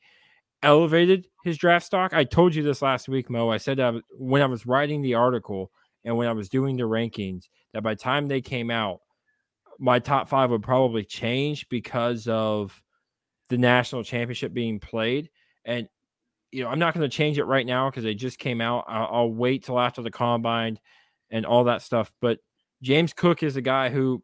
elevated 0.63 1.27
his 1.45 1.57
draft 1.57 1.87
stock. 1.87 2.13
I 2.13 2.25
told 2.25 2.55
you 2.55 2.63
this 2.63 2.83
last 2.83 3.09
week, 3.09 3.31
Mo. 3.31 3.49
I 3.49 3.57
said 3.57 3.81
I 3.81 3.95
when 4.19 4.43
I 4.43 4.47
was 4.47 4.67
writing 4.67 5.01
the 5.01 5.15
article 5.15 5.71
and 6.05 6.17
when 6.17 6.29
I 6.29 6.33
was 6.33 6.49
doing 6.49 6.77
the 6.77 6.83
rankings 6.83 7.49
that 7.73 7.83
by 7.83 7.95
the 7.95 8.01
time 8.01 8.29
they 8.29 8.41
came 8.41 8.71
out, 8.71 9.01
my 9.79 9.99
top 9.99 10.29
five 10.29 10.51
would 10.51 10.63
probably 10.63 11.05
change 11.05 11.69
because 11.69 12.29
of 12.29 12.83
the 13.49 13.59
national 13.59 14.05
championship 14.05 14.53
being 14.53 14.79
played. 14.79 15.31
And 15.65 15.89
you 16.53 16.65
know, 16.65 16.71
I'm 16.71 16.79
not 16.79 16.95
going 16.95 17.09
to 17.09 17.17
change 17.17 17.39
it 17.39 17.45
right 17.45 17.67
now 17.67 17.91
because 17.91 18.05
they 18.05 18.15
just 18.15 18.39
came 18.39 18.61
out. 18.61 18.85
I'll, 18.89 19.09
I'll, 19.11 19.31
wait 19.31 19.65
till 19.65 19.79
after 19.79 20.03
the 20.03 20.11
combine 20.11 20.79
and 21.31 21.47
all 21.47 21.65
that 21.65 21.83
stuff. 21.83 22.11
But 22.21 22.39
James 22.83 23.13
Cook 23.13 23.43
is 23.43 23.57
a 23.57 23.63
guy 23.63 23.91
who 23.91 24.23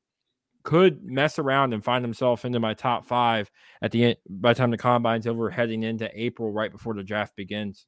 could 0.65 1.05
mess 1.05 1.39
around 1.39 1.73
and 1.73 1.85
find 1.85 2.05
himself 2.05 2.45
into 2.45 2.59
my 2.59 2.75
top 2.75 3.07
five 3.07 3.51
at 3.81 3.93
the 3.93 4.05
end 4.05 4.17
by 4.29 4.53
the 4.53 4.59
time 4.59 4.71
the 4.71 4.77
combine's 4.77 5.27
over, 5.27 5.51
heading 5.51 5.85
into 5.85 6.11
April, 6.13 6.51
right 6.51 6.73
before 6.73 6.95
the 6.95 7.05
draft 7.05 7.37
begins. 7.37 7.87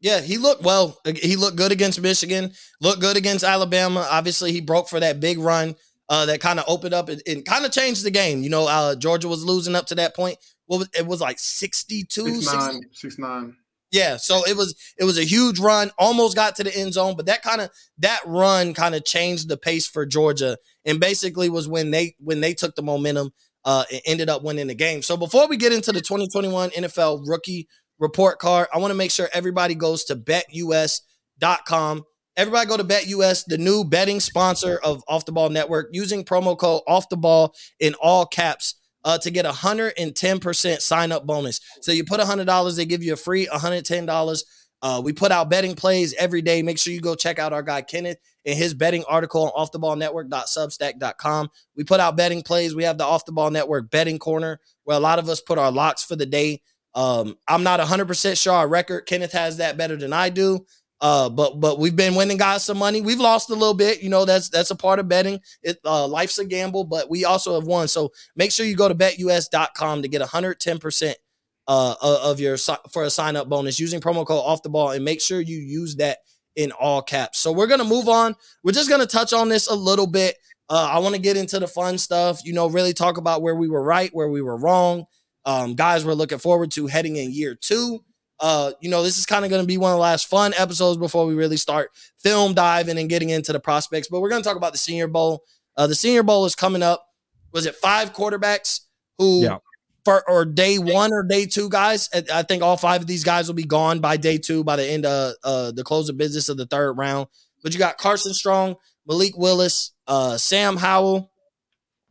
Yeah, 0.00 0.20
he 0.20 0.38
looked 0.38 0.62
well. 0.62 1.00
He 1.04 1.34
looked 1.34 1.56
good 1.56 1.72
against 1.72 2.00
Michigan. 2.00 2.52
Looked 2.80 3.00
good 3.00 3.16
against 3.16 3.42
Alabama. 3.42 4.06
Obviously, 4.10 4.52
he 4.52 4.60
broke 4.60 4.88
for 4.88 5.00
that 5.00 5.18
big 5.18 5.38
run 5.38 5.76
uh, 6.08 6.26
that 6.26 6.40
kind 6.40 6.58
of 6.58 6.66
opened 6.68 6.94
up 6.94 7.08
and, 7.08 7.22
and 7.26 7.44
kind 7.44 7.64
of 7.64 7.72
changed 7.72 8.04
the 8.04 8.10
game. 8.10 8.42
You 8.42 8.50
know, 8.50 8.68
uh, 8.68 8.94
Georgia 8.96 9.28
was 9.28 9.44
losing 9.44 9.74
up 9.74 9.86
to 9.86 9.94
that 9.96 10.14
point. 10.14 10.36
What 10.66 10.78
was 10.78 10.88
it 10.96 11.06
was 11.06 11.20
like 11.20 11.38
62 11.38 12.40
six 12.42 12.52
nine, 12.52 12.80
six 12.92 13.18
nine. 13.18 13.56
Yeah, 13.94 14.16
so 14.16 14.42
it 14.44 14.56
was 14.56 14.74
it 14.98 15.04
was 15.04 15.18
a 15.18 15.24
huge 15.24 15.60
run, 15.60 15.92
almost 15.96 16.34
got 16.34 16.56
to 16.56 16.64
the 16.64 16.76
end 16.76 16.94
zone, 16.94 17.14
but 17.16 17.26
that 17.26 17.42
kind 17.42 17.60
of 17.60 17.70
that 17.98 18.22
run 18.26 18.74
kind 18.74 18.96
of 18.96 19.04
changed 19.04 19.48
the 19.48 19.56
pace 19.56 19.86
for 19.86 20.04
Georgia, 20.04 20.58
and 20.84 20.98
basically 20.98 21.48
was 21.48 21.68
when 21.68 21.92
they 21.92 22.16
when 22.18 22.40
they 22.40 22.54
took 22.54 22.74
the 22.74 22.82
momentum, 22.82 23.30
uh, 23.64 23.84
and 23.92 24.00
ended 24.04 24.28
up 24.28 24.42
winning 24.42 24.66
the 24.66 24.74
game. 24.74 25.00
So 25.00 25.16
before 25.16 25.46
we 25.46 25.56
get 25.56 25.72
into 25.72 25.92
the 25.92 26.00
2021 26.00 26.70
NFL 26.70 27.22
Rookie 27.24 27.68
Report 28.00 28.40
Card, 28.40 28.66
I 28.74 28.78
want 28.78 28.90
to 28.90 28.96
make 28.96 29.12
sure 29.12 29.28
everybody 29.32 29.76
goes 29.76 30.02
to 30.06 30.16
BetUS.com. 30.16 32.02
Everybody 32.36 32.66
go 32.66 32.76
to 32.76 32.82
BetUS, 32.82 33.44
the 33.46 33.58
new 33.58 33.84
betting 33.84 34.18
sponsor 34.18 34.80
of 34.82 35.04
Off 35.06 35.24
the 35.24 35.30
Ball 35.30 35.50
Network, 35.50 35.90
using 35.92 36.24
promo 36.24 36.58
code 36.58 36.82
Off 36.88 37.08
the 37.10 37.16
Ball 37.16 37.54
in 37.78 37.94
all 38.02 38.26
caps 38.26 38.74
uh, 39.04 39.18
to 39.18 39.30
get 39.30 39.46
a 39.46 39.50
110% 39.50 40.80
sign 40.80 41.12
up 41.12 41.26
bonus. 41.26 41.60
So 41.80 41.92
you 41.92 42.04
put 42.04 42.20
a 42.20 42.24
$100, 42.24 42.76
they 42.76 42.86
give 42.86 43.02
you 43.02 43.12
a 43.12 43.16
free 43.16 43.46
$110 43.46 44.44
Uh, 44.82 45.00
we 45.02 45.12
put 45.12 45.32
out 45.32 45.48
betting 45.48 45.74
plays 45.74 46.14
every 46.18 46.42
day. 46.42 46.62
Make 46.62 46.78
sure 46.78 46.92
you 46.92 47.00
go 47.00 47.14
check 47.14 47.38
out 47.38 47.52
our 47.54 47.62
guy 47.62 47.80
Kenneth 47.82 48.18
and 48.44 48.58
his 48.58 48.74
betting 48.74 49.04
article 49.08 49.50
on 49.50 49.66
offtheballnetwork.substack.com. 49.66 51.48
We 51.76 51.84
put 51.84 52.00
out 52.00 52.16
betting 52.16 52.42
plays. 52.42 52.74
We 52.74 52.84
have 52.84 52.98
the 52.98 53.04
Off 53.04 53.24
the 53.24 53.32
Ball 53.32 53.50
Network 53.50 53.90
betting 53.90 54.18
corner 54.18 54.60
where 54.84 54.96
a 54.96 55.00
lot 55.00 55.18
of 55.18 55.28
us 55.28 55.40
put 55.40 55.58
our 55.58 55.72
locks 55.72 56.04
for 56.04 56.16
the 56.16 56.26
day. 56.26 56.60
Um, 56.94 57.36
I'm 57.48 57.62
not 57.62 57.80
100% 57.80 58.40
sure 58.40 58.52
our 58.52 58.68
record. 58.68 59.06
Kenneth 59.06 59.32
has 59.32 59.56
that 59.56 59.76
better 59.76 59.96
than 59.96 60.12
I 60.12 60.28
do. 60.28 60.66
Uh, 61.00 61.28
but 61.28 61.60
but 61.60 61.78
we've 61.78 61.96
been 61.96 62.14
winning 62.14 62.36
guys 62.36 62.64
some 62.64 62.78
money. 62.78 63.00
We've 63.00 63.20
lost 63.20 63.50
a 63.50 63.54
little 63.54 63.74
bit, 63.74 64.02
you 64.02 64.08
know. 64.08 64.24
That's 64.24 64.48
that's 64.48 64.70
a 64.70 64.76
part 64.76 64.98
of 64.98 65.08
betting. 65.08 65.40
It 65.62 65.78
uh, 65.84 66.06
life's 66.06 66.38
a 66.38 66.44
gamble, 66.44 66.84
but 66.84 67.10
we 67.10 67.24
also 67.24 67.54
have 67.54 67.66
won. 67.66 67.88
So 67.88 68.12
make 68.36 68.52
sure 68.52 68.64
you 68.64 68.76
go 68.76 68.88
to 68.88 68.94
betus.com 68.94 70.02
to 70.02 70.08
get 70.08 70.20
110 70.20 70.78
percent 70.78 71.18
uh, 71.66 71.94
of 72.00 72.40
your 72.40 72.56
for 72.56 73.04
a 73.04 73.10
sign 73.10 73.36
up 73.36 73.48
bonus 73.48 73.78
using 73.80 74.00
promo 74.00 74.26
code 74.26 74.42
off 74.44 74.62
the 74.62 74.68
ball 74.70 74.90
and 74.90 75.04
make 75.04 75.20
sure 75.20 75.40
you 75.40 75.58
use 75.58 75.96
that 75.96 76.18
in 76.56 76.72
all 76.72 77.02
caps. 77.02 77.38
So 77.38 77.52
we're 77.52 77.66
gonna 77.66 77.84
move 77.84 78.08
on. 78.08 78.36
We're 78.62 78.72
just 78.72 78.88
gonna 78.88 79.06
touch 79.06 79.32
on 79.32 79.48
this 79.48 79.66
a 79.68 79.74
little 79.74 80.06
bit. 80.06 80.36
Uh, 80.68 80.88
I 80.92 80.98
want 81.00 81.14
to 81.14 81.20
get 81.20 81.36
into 81.36 81.58
the 81.58 81.66
fun 81.68 81.98
stuff. 81.98 82.44
You 82.44 82.52
know, 82.52 82.68
really 82.68 82.94
talk 82.94 83.18
about 83.18 83.42
where 83.42 83.54
we 83.54 83.68
were 83.68 83.82
right, 83.82 84.10
where 84.14 84.28
we 84.28 84.40
were 84.40 84.56
wrong. 84.56 85.04
Um, 85.44 85.74
guys, 85.74 86.04
we're 86.04 86.14
looking 86.14 86.38
forward 86.38 86.70
to 86.72 86.86
heading 86.86 87.16
in 87.16 87.32
year 87.32 87.54
two. 87.54 88.00
Uh, 88.40 88.72
you 88.80 88.90
know, 88.90 89.02
this 89.02 89.18
is 89.18 89.26
kind 89.26 89.44
of 89.44 89.50
going 89.50 89.62
to 89.62 89.66
be 89.66 89.78
one 89.78 89.92
of 89.92 89.96
the 89.96 90.02
last 90.02 90.26
fun 90.28 90.52
episodes 90.56 90.98
before 90.98 91.26
we 91.26 91.34
really 91.34 91.56
start 91.56 91.90
film 92.18 92.54
diving 92.54 92.98
and 92.98 93.08
getting 93.08 93.30
into 93.30 93.52
the 93.52 93.60
prospects. 93.60 94.08
But 94.08 94.20
we're 94.20 94.28
going 94.28 94.42
to 94.42 94.48
talk 94.48 94.56
about 94.56 94.72
the 94.72 94.78
Senior 94.78 95.08
Bowl. 95.08 95.44
Uh, 95.76 95.86
the 95.86 95.94
Senior 95.94 96.22
Bowl 96.22 96.44
is 96.44 96.54
coming 96.54 96.82
up. 96.82 97.06
Was 97.52 97.66
it 97.66 97.76
five 97.76 98.12
quarterbacks 98.12 98.80
who 99.18 99.44
yeah 99.44 99.58
for 100.04 100.28
or 100.28 100.44
day 100.44 100.78
one 100.78 101.12
or 101.12 101.22
day 101.22 101.46
two 101.46 101.68
guys. 101.68 102.08
I 102.32 102.42
think 102.42 102.62
all 102.62 102.76
five 102.76 103.00
of 103.00 103.06
these 103.06 103.24
guys 103.24 103.48
will 103.48 103.54
be 103.54 103.64
gone 103.64 104.00
by 104.00 104.16
day 104.16 104.38
two 104.38 104.62
by 104.62 104.76
the 104.76 104.84
end 104.84 105.06
of 105.06 105.34
uh, 105.42 105.72
the 105.72 105.82
close 105.82 106.08
of 106.08 106.16
business 106.16 106.48
of 106.48 106.56
the 106.56 106.66
third 106.66 106.92
round. 106.92 107.28
But 107.62 107.72
you 107.72 107.78
got 107.78 107.96
Carson 107.96 108.34
Strong, 108.34 108.76
Malik 109.06 109.36
Willis, 109.36 109.92
uh, 110.06 110.36
Sam 110.36 110.76
Howell, 110.76 111.30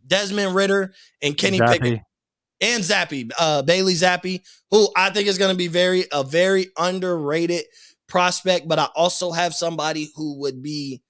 Desmond 0.05 0.55
Ridder, 0.55 0.93
and 1.21 1.37
Kenny 1.37 1.59
Zappe. 1.59 1.79
Pickett. 1.79 2.01
And 2.63 2.83
Zappe, 2.83 3.29
uh, 3.37 3.61
Bailey 3.61 3.93
Zappe, 3.93 4.41
who 4.71 4.87
I 4.95 5.09
think 5.11 5.27
is 5.27 5.37
going 5.37 5.51
to 5.51 5.57
be 5.57 5.67
very 5.67 6.05
a 6.11 6.23
very 6.23 6.67
underrated 6.77 7.65
prospect, 8.07 8.67
but 8.67 8.79
I 8.79 8.87
also 8.95 9.31
have 9.31 9.53
somebody 9.53 10.09
who 10.15 10.39
would 10.39 10.63
be 10.63 11.01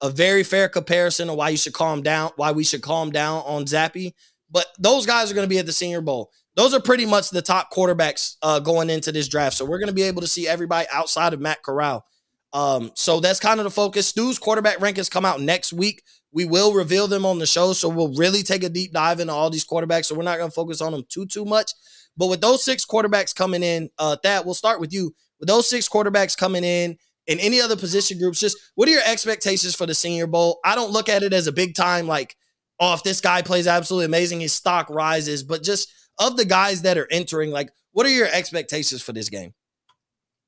a 0.00 0.10
very 0.10 0.42
fair 0.42 0.68
comparison 0.68 1.30
of 1.30 1.36
why 1.36 1.50
you 1.50 1.56
should 1.56 1.74
calm 1.74 2.02
down, 2.02 2.30
why 2.36 2.50
we 2.52 2.64
should 2.64 2.82
calm 2.82 3.10
down 3.10 3.42
on 3.46 3.66
Zappe. 3.66 4.14
but 4.50 4.66
those 4.78 5.06
guys 5.06 5.30
are 5.30 5.34
going 5.34 5.46
to 5.46 5.50
be 5.50 5.58
at 5.58 5.66
the 5.66 5.72
Senior 5.72 6.00
Bowl. 6.00 6.30
Those 6.54 6.74
are 6.74 6.80
pretty 6.80 7.06
much 7.06 7.30
the 7.30 7.40
top 7.42 7.72
quarterbacks 7.72 8.36
uh, 8.42 8.60
going 8.60 8.90
into 8.90 9.10
this 9.10 9.28
draft. 9.28 9.56
So 9.56 9.64
we're 9.64 9.78
going 9.78 9.88
to 9.88 9.94
be 9.94 10.02
able 10.02 10.20
to 10.20 10.26
see 10.26 10.46
everybody 10.46 10.86
outside 10.92 11.32
of 11.32 11.40
Matt 11.40 11.62
Corral. 11.62 12.04
Um, 12.52 12.90
so 12.94 13.20
that's 13.20 13.40
kind 13.40 13.58
of 13.58 13.64
the 13.64 13.70
focus. 13.70 14.06
Stu's 14.06 14.38
quarterback 14.38 14.78
rankings 14.78 15.10
come 15.10 15.24
out 15.24 15.40
next 15.40 15.72
week. 15.72 16.02
We 16.32 16.44
will 16.44 16.72
reveal 16.72 17.08
them 17.08 17.26
on 17.26 17.38
the 17.38 17.46
show, 17.46 17.72
so 17.72 17.88
we'll 17.88 18.14
really 18.14 18.42
take 18.42 18.64
a 18.64 18.68
deep 18.68 18.92
dive 18.92 19.20
into 19.20 19.32
all 19.32 19.50
these 19.50 19.66
quarterbacks. 19.66 20.06
So 20.06 20.14
we're 20.14 20.22
not 20.22 20.38
going 20.38 20.50
to 20.50 20.54
focus 20.54 20.80
on 20.80 20.92
them 20.92 21.04
too 21.08 21.26
too 21.26 21.44
much. 21.44 21.72
But 22.16 22.28
with 22.28 22.40
those 22.40 22.64
six 22.64 22.84
quarterbacks 22.84 23.34
coming 23.34 23.62
in, 23.62 23.90
uh, 23.98 24.16
Thad 24.22 24.44
we'll 24.44 24.54
start 24.54 24.80
with 24.80 24.92
you. 24.92 25.14
With 25.38 25.48
those 25.48 25.68
six 25.68 25.88
quarterbacks 25.88 26.36
coming 26.36 26.64
in, 26.64 26.96
and 27.28 27.38
any 27.38 27.60
other 27.60 27.76
position 27.76 28.18
groups, 28.18 28.40
just 28.40 28.58
what 28.74 28.88
are 28.88 28.92
your 28.92 29.02
expectations 29.06 29.74
for 29.74 29.86
the 29.86 29.94
Senior 29.94 30.26
Bowl? 30.26 30.58
I 30.64 30.74
don't 30.74 30.90
look 30.90 31.08
at 31.08 31.22
it 31.22 31.32
as 31.32 31.46
a 31.46 31.52
big 31.52 31.74
time 31.74 32.06
like 32.06 32.36
oh, 32.82 32.94
if 32.94 33.04
this 33.04 33.20
guy 33.20 33.42
plays 33.42 33.68
absolutely 33.68 34.06
amazing, 34.06 34.40
his 34.40 34.52
stock 34.52 34.90
rises. 34.90 35.44
But 35.44 35.62
just 35.62 35.90
of 36.18 36.36
the 36.36 36.44
guys 36.44 36.82
that 36.82 36.98
are 36.98 37.06
entering, 37.10 37.50
like, 37.50 37.70
what 37.92 38.04
are 38.04 38.10
your 38.10 38.26
expectations 38.26 39.00
for 39.00 39.12
this 39.12 39.28
game? 39.28 39.54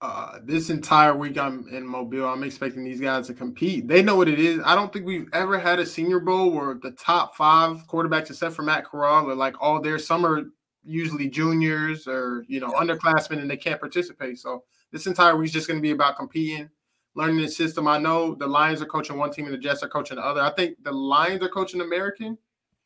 Uh, 0.01 0.39
this 0.43 0.69
entire 0.69 1.17
week 1.17 1.39
I'm 1.39 1.67
in 1.69 1.87
Mobile. 1.87 2.27
I'm 2.27 2.43
expecting 2.43 2.85
these 2.85 3.01
guys 3.01 3.27
to 3.29 3.35
compete. 3.35 3.89
They 3.89 4.03
know 4.03 4.17
what 4.17 4.29
it 4.29 4.39
is. 4.39 4.61
I 4.65 4.75
don't 4.75 4.93
think 4.93 5.07
we've 5.07 5.29
ever 5.33 5.59
had 5.59 5.79
a 5.79 5.87
Senior 5.87 6.21
Bowl 6.21 6.51
where 6.51 6.75
the 6.75 6.91
top 6.91 7.37
five 7.37 7.87
quarterbacks, 7.89 8.29
except 8.29 8.55
for 8.55 8.63
Matt 8.63 8.85
Corral, 8.85 9.31
are 9.31 9.35
like 9.35 9.55
all 9.61 9.81
there. 9.81 9.99
Some 9.99 10.27
are 10.27 10.43
usually 10.85 11.31
juniors 11.31 12.07
or 12.07 12.45
you 12.49 12.61
know 12.61 12.71
underclassmen, 12.73 13.41
and 13.41 13.51
they 13.51 13.57
can't 13.57 13.81
participate. 13.81 14.39
So 14.39 14.65
this 14.91 15.07
entire 15.07 15.37
week's 15.37 15.53
just 15.53 15.69
going 15.69 15.79
to 15.79 15.83
be 15.83 15.93
about 15.93 16.17
competing 16.17 16.69
learning 17.15 17.39
the 17.39 17.49
system. 17.49 17.87
I 17.89 17.99
know 17.99 18.35
the 18.35 18.47
Lions 18.47 18.83
are 18.83 18.87
coaching 18.87 19.17
one 19.17 19.31
team 19.31 19.47
and 19.47 19.55
the 19.55 19.59
Jets 19.59 19.83
are 19.83 19.89
coaching 19.89 20.17
the 20.17 20.25
other. 20.25 20.41
I 20.41 20.51
think 20.51 20.83
the 20.83 20.93
Lions 20.93 21.43
are 21.43 21.49
coaching 21.49 21.81
American, 21.81 22.37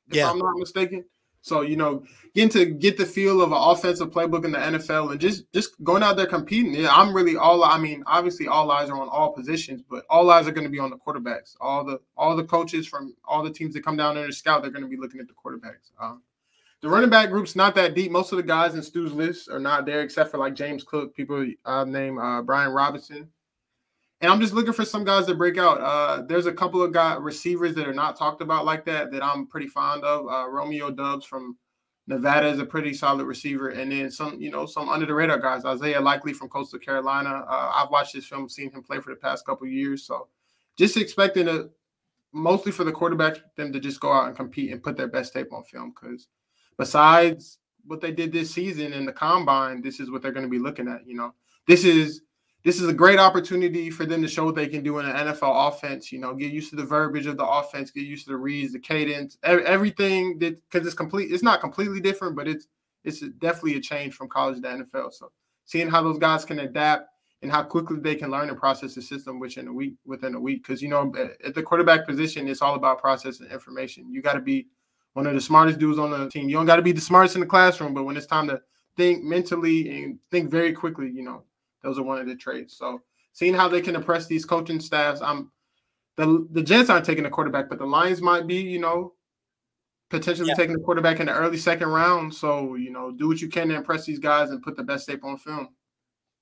if 0.09 0.16
yeah. 0.16 0.31
I'm 0.31 0.38
not 0.38 0.57
mistaken. 0.57 1.05
So 1.40 1.62
you 1.62 1.77
know, 1.77 2.05
getting 2.35 2.51
to 2.51 2.66
get 2.66 2.96
the 2.96 3.07
feel 3.07 3.40
of 3.42 3.53
an 3.53 3.59
offensive 3.59 4.11
playbook 4.11 4.44
in 4.44 4.53
the 4.53 4.59
NFL 4.59 5.12
and 5.12 5.20
just 5.20 5.51
just 5.53 5.83
going 5.85 6.03
out 6.03 6.16
there 6.16 6.27
competing. 6.27 6.74
Yeah, 6.74 6.94
I'm 6.94 7.14
really 7.14 7.37
all. 7.37 7.64
I 7.64 7.79
mean, 7.79 8.03
obviously, 8.07 8.48
all 8.48 8.70
eyes 8.70 8.90
are 8.90 9.01
on 9.01 9.09
all 9.09 9.33
positions, 9.33 9.83
but 9.88 10.05
all 10.11 10.31
eyes 10.31 10.46
are 10.46 10.53
going 10.53 10.66
to 10.66 10.70
be 10.70 10.79
on 10.79 10.90
the 10.90 10.96
quarterbacks. 10.96 11.55
All 11.61 11.85
the 11.85 12.01
all 12.16 12.37
the 12.37 12.44
coaches 12.44 12.87
from 12.87 13.14
all 13.24 13.42
the 13.42 13.53
teams 13.53 13.74
that 13.74 13.85
come 13.85 13.96
down 13.96 14.14
there 14.14 14.27
to 14.27 14.33
scout, 14.33 14.62
they're 14.62 14.70
going 14.70 14.85
to 14.85 14.88
be 14.88 14.96
looking 14.96 15.20
at 15.20 15.29
the 15.29 15.35
quarterbacks. 15.35 15.92
Um, 16.01 16.22
the 16.81 16.88
running 16.88 17.11
back 17.11 17.31
group's 17.31 17.57
not 17.57 17.74
that 17.74 17.94
deep. 17.94 18.12
Most 18.12 18.33
of 18.33 18.37
the 18.37 18.42
guys 18.42 18.74
in 18.74 18.83
Stu's 18.83 19.12
list 19.12 19.48
are 19.48 19.59
not 19.59 19.85
there, 19.85 20.03
except 20.03 20.31
for 20.31 20.38
like 20.38 20.55
James 20.55 20.85
Cook, 20.85 21.14
people 21.14 21.44
uh, 21.64 21.85
named 21.85 22.18
uh, 22.20 22.42
Brian 22.42 22.72
Robinson. 22.72 23.29
And 24.20 24.33
I'm 24.33 24.40
just 24.40 24.52
looking 24.52 24.72
for 24.72 24.85
some 24.85 25.04
guys 25.04 25.26
to 25.26 25.35
break 25.35 25.59
out. 25.59 25.81
Uh, 25.81 26.22
there's 26.22 26.46
a 26.46 26.52
couple 26.52 26.83
of 26.83 26.92
guy 26.92 27.14
receivers 27.14 27.74
that 27.76 27.87
are 27.87 27.94
not 27.94 28.16
talked 28.16 28.40
about 28.40 28.64
like 28.64 28.85
that 28.87 29.12
that 29.12 29.22
I'm 29.22 29.46
pretty 29.46 29.68
fond 29.68 30.02
of. 30.02 30.26
Uh, 30.26 30.48
Romeo 30.48 30.90
Doubs 30.90 31.24
from 31.24 31.57
Nevada 32.09 32.48
is 32.48 32.59
a 32.59 32.64
pretty 32.64 32.94
solid 32.94 33.26
receiver, 33.26 33.68
and 33.68 33.92
then 33.92 34.11
some, 34.11 34.40
you 34.40 34.50
know, 34.50 34.66
some 34.66 34.88
under 34.88 35.07
the 35.07 35.14
radar 35.14 35.38
guys. 35.38 35.64
Isaiah 35.64 36.00
Likely 36.00 36.33
from 36.33 36.48
Coastal 36.48 36.78
Carolina. 36.78 37.44
Uh, 37.48 37.72
I've 37.74 37.90
watched 37.90 38.14
this 38.14 38.26
film, 38.26 38.48
seen 38.48 38.72
him 38.72 38.83
play 38.83 38.98
for 38.98 39.11
the 39.11 39.20
past 39.20 39.46
couple 39.46 39.66
years, 39.68 40.04
so 40.04 40.26
just 40.76 40.96
expecting 40.96 41.46
to 41.46 41.70
mostly 42.33 42.72
for 42.72 42.85
the 42.85 42.92
quarterbacks 42.92 43.40
them 43.57 43.72
to 43.72 43.81
just 43.81 44.00
go 44.00 44.12
out 44.12 44.26
and 44.26 44.37
compete 44.37 44.72
and 44.72 44.83
put 44.83 44.96
their 44.96 45.09
best 45.09 45.33
tape 45.33 45.52
on 45.52 45.62
film. 45.64 45.90
Because 45.90 46.28
besides 46.76 47.59
what 47.87 48.00
they 48.00 48.12
did 48.12 48.33
this 48.33 48.50
season 48.50 48.92
in 48.92 49.04
the 49.04 49.12
combine, 49.12 49.83
this 49.83 50.00
is 50.00 50.11
what 50.11 50.22
they're 50.22 50.33
going 50.33 50.46
to 50.46 50.50
be 50.50 50.59
looking 50.59 50.88
at. 50.88 51.07
You 51.07 51.16
know, 51.16 51.35
this 51.66 51.85
is 51.85 52.22
this 52.64 52.81
is 52.81 52.88
a 52.88 52.92
great 52.92 53.18
opportunity 53.18 53.88
for 53.88 54.05
them 54.05 54.21
to 54.21 54.29
show 54.29 54.44
what 54.44 54.55
they 54.55 54.66
can 54.66 54.83
do 54.83 54.99
in 54.99 55.07
an 55.07 55.14
NFL 55.14 55.68
offense. 55.68 56.11
You 56.11 56.18
know, 56.18 56.35
get 56.35 56.53
used 56.53 56.71
to 56.71 56.77
the 56.77 56.85
verbiage 56.85 57.27
of 57.27 57.37
the 57.37 57.47
offense, 57.47 57.90
get 57.90 58.05
used 58.05 58.27
to 58.27 58.33
the 58.33 58.37
reads, 58.37 58.73
the 58.73 58.79
cadence, 58.79 59.38
everything 59.42 60.38
that 60.40 60.61
because 60.68 60.87
it's 60.87 60.97
complete. 60.97 61.31
It's 61.33 61.42
not 61.42 61.61
completely 61.61 62.01
different, 62.01 62.37
but 62.37 62.49
it's 62.49 62.66
it's 63.05 63.21
definitely 63.21 63.77
a 63.77 63.81
change 63.81 64.14
from 64.14 64.29
college 64.29 64.61
to 64.61 64.68
NFL. 64.68 65.12
So 65.12 65.31
seeing 65.64 65.88
how 65.88 66.03
those 66.03 66.18
guys 66.18 66.44
can 66.44 66.59
adapt 66.61 67.09
and 67.42 67.53
how 67.53 67.62
quickly 67.62 68.01
they 68.01 68.16
can 68.16 68.31
learn 68.31 68.49
and 68.49 68.59
process 68.59 68.94
the 68.94 69.03
system 69.03 69.38
within 69.38 69.68
a 69.68 69.73
week 69.73 69.94
within 70.05 70.35
a 70.35 70.40
week. 70.40 70.64
Because 70.64 70.83
you 70.83 70.88
know, 70.88 71.12
at 71.44 71.55
the 71.55 71.62
quarterback 71.62 72.07
position, 72.07 72.49
it's 72.49 72.62
all 72.62 72.75
about 72.75 73.01
processing 73.01 73.47
information. 73.47 74.12
You 74.12 74.21
got 74.21 74.35
to 74.35 74.40
be 74.40 74.66
one 75.12 75.27
of 75.27 75.35
the 75.35 75.40
smartest 75.40 75.79
dudes 75.79 75.99
on 75.99 76.11
the 76.11 76.29
team. 76.29 76.49
You 76.49 76.57
don't 76.57 76.66
got 76.66 76.77
to 76.77 76.83
be 76.83 76.92
the 76.92 77.01
smartest 77.01 77.37
in 77.37 77.40
the 77.40 77.47
classroom, 77.47 77.94
but 77.94 78.05
when 78.05 78.16
it's 78.16 78.27
time 78.27 78.49
to 78.49 78.61
think 78.97 79.23
mentally 79.23 80.03
and 80.03 80.18
think 80.31 80.51
very 80.51 80.73
quickly, 80.73 81.09
you 81.09 81.23
know, 81.23 81.44
those 81.88 81.98
are 81.98 82.03
one 82.03 82.20
of 82.20 82.27
the 82.27 82.37
trades. 82.37 82.77
So 82.77 83.01
seeing 83.33 83.55
how 83.55 83.68
they 83.68 83.81
can 83.81 83.96
impress 83.96 84.27
these 84.27 84.44
coaching 84.44 84.81
staffs, 84.81 85.22
I'm 85.22 85.51
the 86.16 86.46
the 86.51 86.62
Jets 86.62 86.90
aren't 86.90 87.07
taking 87.07 87.24
a 87.24 87.31
quarterback, 87.31 87.68
but 87.68 87.79
the 87.79 87.87
Lions 87.87 88.20
might 88.20 88.46
be, 88.46 88.57
you 88.57 88.79
know, 88.79 89.14
potentially 90.11 90.48
yeah. 90.48 90.55
taking 90.55 90.74
the 90.74 90.83
quarterback 90.83 91.20
in 91.20 91.27
the 91.27 91.33
early 91.33 91.57
second 91.57 91.88
round. 91.88 92.35
So, 92.35 92.74
you 92.74 92.90
know, 92.90 93.11
do 93.11 93.29
what 93.29 93.40
you 93.40 93.48
can 93.48 93.68
to 93.68 93.74
impress 93.74 94.05
these 94.05 94.18
guys 94.18 94.51
and 94.51 94.62
put 94.62 94.77
the 94.77 94.83
best 94.83 95.07
tape 95.07 95.24
on 95.24 95.38
film. 95.38 95.68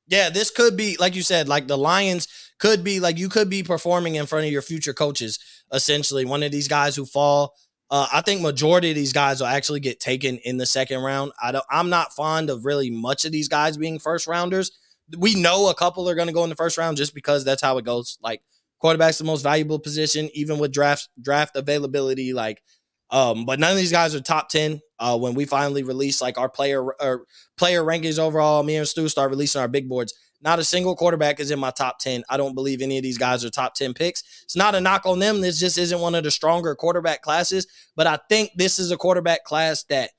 Yeah, 0.08 0.30
this 0.30 0.50
could 0.50 0.76
be, 0.76 0.96
like 0.98 1.16
you 1.16 1.22
said, 1.22 1.48
like 1.48 1.66
the 1.66 1.78
Lions 1.78 2.28
could 2.58 2.82
be 2.82 3.00
like 3.00 3.18
you 3.18 3.28
could 3.28 3.50
be 3.50 3.62
performing 3.62 4.14
in 4.14 4.26
front 4.26 4.46
of 4.46 4.52
your 4.52 4.62
future 4.62 4.94
coaches, 4.94 5.38
essentially. 5.72 6.24
One 6.24 6.42
of 6.42 6.52
these 6.52 6.68
guys 6.68 6.96
who 6.96 7.06
fall. 7.06 7.54
Uh, 7.88 8.08
I 8.12 8.20
think 8.20 8.40
majority 8.40 8.90
of 8.90 8.96
these 8.96 9.12
guys 9.12 9.38
will 9.38 9.46
actually 9.46 9.78
get 9.78 10.00
taken 10.00 10.38
in 10.38 10.56
the 10.56 10.66
second 10.66 11.02
round. 11.02 11.30
I 11.40 11.52
don't 11.52 11.64
I'm 11.70 11.88
not 11.88 12.12
fond 12.14 12.50
of 12.50 12.64
really 12.64 12.90
much 12.90 13.24
of 13.24 13.30
these 13.30 13.46
guys 13.46 13.76
being 13.76 14.00
first 14.00 14.26
rounders 14.26 14.72
we 15.16 15.34
know 15.34 15.68
a 15.68 15.74
couple 15.74 16.08
are 16.08 16.14
going 16.14 16.28
to 16.28 16.34
go 16.34 16.44
in 16.44 16.50
the 16.50 16.56
first 16.56 16.78
round 16.78 16.96
just 16.96 17.14
because 17.14 17.44
that's 17.44 17.62
how 17.62 17.78
it 17.78 17.84
goes. 17.84 18.18
Like 18.22 18.42
quarterback's 18.80 19.18
the 19.18 19.24
most 19.24 19.42
valuable 19.42 19.78
position, 19.78 20.30
even 20.34 20.58
with 20.58 20.72
draft 20.72 21.08
draft 21.20 21.56
availability. 21.56 22.32
Like, 22.32 22.62
um, 23.10 23.44
but 23.44 23.60
none 23.60 23.72
of 23.72 23.76
these 23.76 23.92
guys 23.92 24.14
are 24.14 24.20
top 24.20 24.48
ten. 24.48 24.80
Uh, 24.98 25.18
when 25.18 25.34
we 25.34 25.44
finally 25.44 25.82
release 25.82 26.22
like 26.22 26.38
our 26.38 26.48
player 26.48 26.82
or 26.82 27.24
player 27.56 27.82
rankings 27.82 28.18
overall, 28.18 28.62
me 28.62 28.76
and 28.76 28.88
Stu 28.88 29.08
start 29.08 29.30
releasing 29.30 29.60
our 29.60 29.68
big 29.68 29.88
boards. 29.88 30.14
Not 30.42 30.58
a 30.58 30.64
single 30.64 30.94
quarterback 30.94 31.40
is 31.40 31.50
in 31.50 31.58
my 31.58 31.70
top 31.70 31.98
10. 31.98 32.22
I 32.28 32.36
don't 32.36 32.54
believe 32.54 32.82
any 32.82 32.98
of 32.98 33.02
these 33.02 33.18
guys 33.18 33.44
are 33.44 33.50
top 33.50 33.74
10 33.74 33.94
picks. 33.94 34.22
It's 34.44 34.56
not 34.56 34.74
a 34.74 34.80
knock 34.80 35.06
on 35.06 35.18
them. 35.18 35.40
This 35.40 35.58
just 35.58 35.78
isn't 35.78 36.00
one 36.00 36.14
of 36.14 36.24
the 36.24 36.30
stronger 36.30 36.74
quarterback 36.74 37.22
classes. 37.22 37.66
But 37.96 38.06
I 38.06 38.18
think 38.28 38.50
this 38.54 38.78
is 38.78 38.90
a 38.90 38.96
quarterback 38.96 39.44
class 39.44 39.84
that 39.84 40.10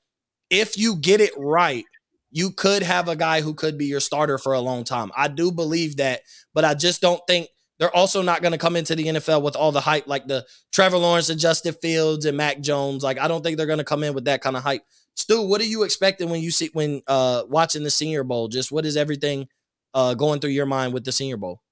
if 0.50 0.76
you 0.76 0.96
get 0.96 1.20
it 1.20 1.32
right, 1.36 1.84
you 2.30 2.50
could 2.50 2.82
have 2.82 3.08
a 3.08 3.16
guy 3.16 3.40
who 3.40 3.54
could 3.54 3.78
be 3.78 3.86
your 3.86 4.00
starter 4.00 4.38
for 4.38 4.52
a 4.52 4.60
long 4.60 4.84
time. 4.84 5.10
I 5.16 5.28
do 5.28 5.50
believe 5.50 5.96
that, 5.96 6.22
but 6.54 6.64
I 6.64 6.74
just 6.74 7.00
don't 7.00 7.20
think 7.26 7.48
they're 7.78 7.94
also 7.94 8.22
not 8.22 8.42
going 8.42 8.52
to 8.52 8.58
come 8.58 8.76
into 8.76 8.94
the 8.94 9.04
NFL 9.04 9.42
with 9.42 9.56
all 9.56 9.72
the 9.72 9.80
hype 9.80 10.06
like 10.06 10.26
the 10.26 10.44
Trevor 10.72 10.98
Lawrence 10.98 11.28
and 11.28 11.40
Justin 11.40 11.74
Fields 11.74 12.24
and 12.24 12.36
Mac 12.36 12.60
Jones. 12.60 13.02
Like 13.02 13.18
I 13.18 13.28
don't 13.28 13.42
think 13.42 13.56
they're 13.56 13.66
going 13.66 13.78
to 13.78 13.84
come 13.84 14.02
in 14.02 14.14
with 14.14 14.24
that 14.24 14.42
kind 14.42 14.56
of 14.56 14.62
hype. 14.62 14.82
Stu, 15.14 15.42
what 15.42 15.60
are 15.60 15.64
you 15.64 15.82
expecting 15.82 16.28
when 16.28 16.40
you 16.42 16.50
see 16.50 16.70
when 16.72 17.02
uh 17.06 17.44
watching 17.48 17.82
the 17.82 17.90
Senior 17.90 18.24
Bowl? 18.24 18.48
Just 18.48 18.70
what 18.70 18.84
is 18.84 18.96
everything 18.96 19.48
uh, 19.94 20.14
going 20.14 20.40
through 20.40 20.50
your 20.50 20.66
mind 20.66 20.92
with 20.92 21.04
the 21.04 21.12
Senior 21.12 21.36
Bowl? 21.36 21.62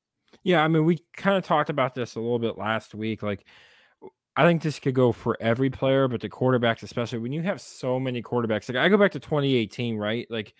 Yeah, 0.42 0.62
I 0.62 0.69
mean, 0.69 0.85
we 0.85 1.01
kind 1.16 1.37
of 1.37 1.45
talked 1.45 1.71
about 1.71 1.95
this 1.95 2.14
a 2.14 2.21
little 2.21 2.38
bit 2.38 2.57
last 2.57 2.95
week. 2.95 3.23
Like, 3.23 3.45
I 4.37 4.44
think 4.44 4.62
this 4.62 4.79
could 4.79 4.94
go 4.94 5.12
for 5.12 5.37
every 5.40 5.70
player, 5.70 6.09
but 6.09 6.20
the 6.20 6.29
quarterbacks, 6.29 6.83
especially 6.83 7.20
when 7.20 7.33
you 7.33 7.42
have 7.42 7.61
so 7.61 7.99
many 7.99 8.22
quarterbacks. 8.22 8.68
Like, 8.68 8.77
I 8.77 8.88
go 8.88 8.99
back 8.99 9.12
to 9.12 9.20
2018, 9.20 9.96
right? 9.96 10.27
Like, 10.29 10.55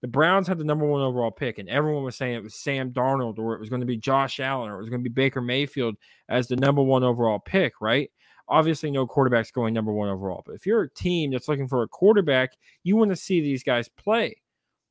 the 0.00 0.08
Browns 0.08 0.46
had 0.46 0.58
the 0.58 0.64
number 0.64 0.86
one 0.86 1.02
overall 1.02 1.30
pick, 1.30 1.58
and 1.58 1.68
everyone 1.68 2.04
was 2.04 2.16
saying 2.16 2.34
it 2.34 2.42
was 2.42 2.54
Sam 2.54 2.92
Darnold 2.92 3.38
or 3.38 3.54
it 3.54 3.60
was 3.60 3.68
going 3.68 3.80
to 3.80 3.86
be 3.86 3.96
Josh 3.96 4.40
Allen 4.40 4.70
or 4.70 4.76
it 4.76 4.80
was 4.80 4.88
going 4.88 5.02
to 5.02 5.10
be 5.10 5.12
Baker 5.12 5.40
Mayfield 5.42 5.96
as 6.28 6.46
the 6.46 6.56
number 6.56 6.82
one 6.82 7.02
overall 7.02 7.38
pick, 7.38 7.74
right? 7.80 8.10
Obviously, 8.48 8.90
no 8.90 9.06
quarterbacks 9.06 9.52
going 9.52 9.74
number 9.74 9.92
one 9.92 10.08
overall. 10.08 10.42
But 10.46 10.54
if 10.54 10.64
you're 10.64 10.82
a 10.82 10.90
team 10.94 11.32
that's 11.32 11.48
looking 11.48 11.68
for 11.68 11.82
a 11.82 11.88
quarterback, 11.88 12.52
you 12.82 12.96
want 12.96 13.10
to 13.10 13.16
see 13.16 13.40
these 13.40 13.62
guys 13.62 13.88
play. 13.88 14.36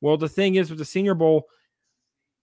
Well, 0.00 0.16
the 0.16 0.28
thing 0.28 0.54
is 0.54 0.70
with 0.70 0.78
the 0.78 0.84
Senior 0.84 1.14
Bowl, 1.14 1.46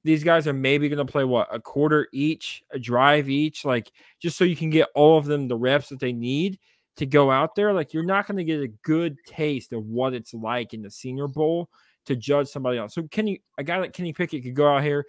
these 0.05 0.23
guys 0.23 0.47
are 0.47 0.53
maybe 0.53 0.87
going 0.87 1.05
to 1.05 1.11
play 1.11 1.23
what 1.23 1.47
a 1.51 1.59
quarter 1.59 2.07
each, 2.13 2.63
a 2.71 2.77
drive 2.77 3.27
each, 3.27 3.65
like 3.65 3.91
just 4.19 4.37
so 4.37 4.43
you 4.43 4.55
can 4.55 4.69
get 4.69 4.87
all 4.93 5.17
of 5.17 5.25
them 5.25 5.47
the 5.47 5.57
reps 5.57 5.89
that 5.89 5.99
they 5.99 6.13
need 6.13 6.59
to 6.97 7.07
go 7.07 7.31
out 7.31 7.55
there. 7.55 7.73
Like 7.73 7.91
you're 7.91 8.05
not 8.05 8.27
going 8.27 8.37
to 8.37 8.43
get 8.43 8.61
a 8.61 8.67
good 8.83 9.17
taste 9.25 9.73
of 9.73 9.83
what 9.87 10.13
it's 10.13 10.31
like 10.31 10.75
in 10.75 10.83
the 10.83 10.91
Senior 10.91 11.27
Bowl 11.27 11.71
to 12.05 12.15
judge 12.15 12.47
somebody 12.47 12.77
else. 12.77 12.93
So 12.93 13.01
Kenny, 13.07 13.41
a 13.57 13.63
guy 13.63 13.79
like 13.79 13.93
Kenny 13.93 14.13
Pickett 14.13 14.43
could 14.43 14.53
go 14.53 14.75
out 14.75 14.83
here 14.83 15.07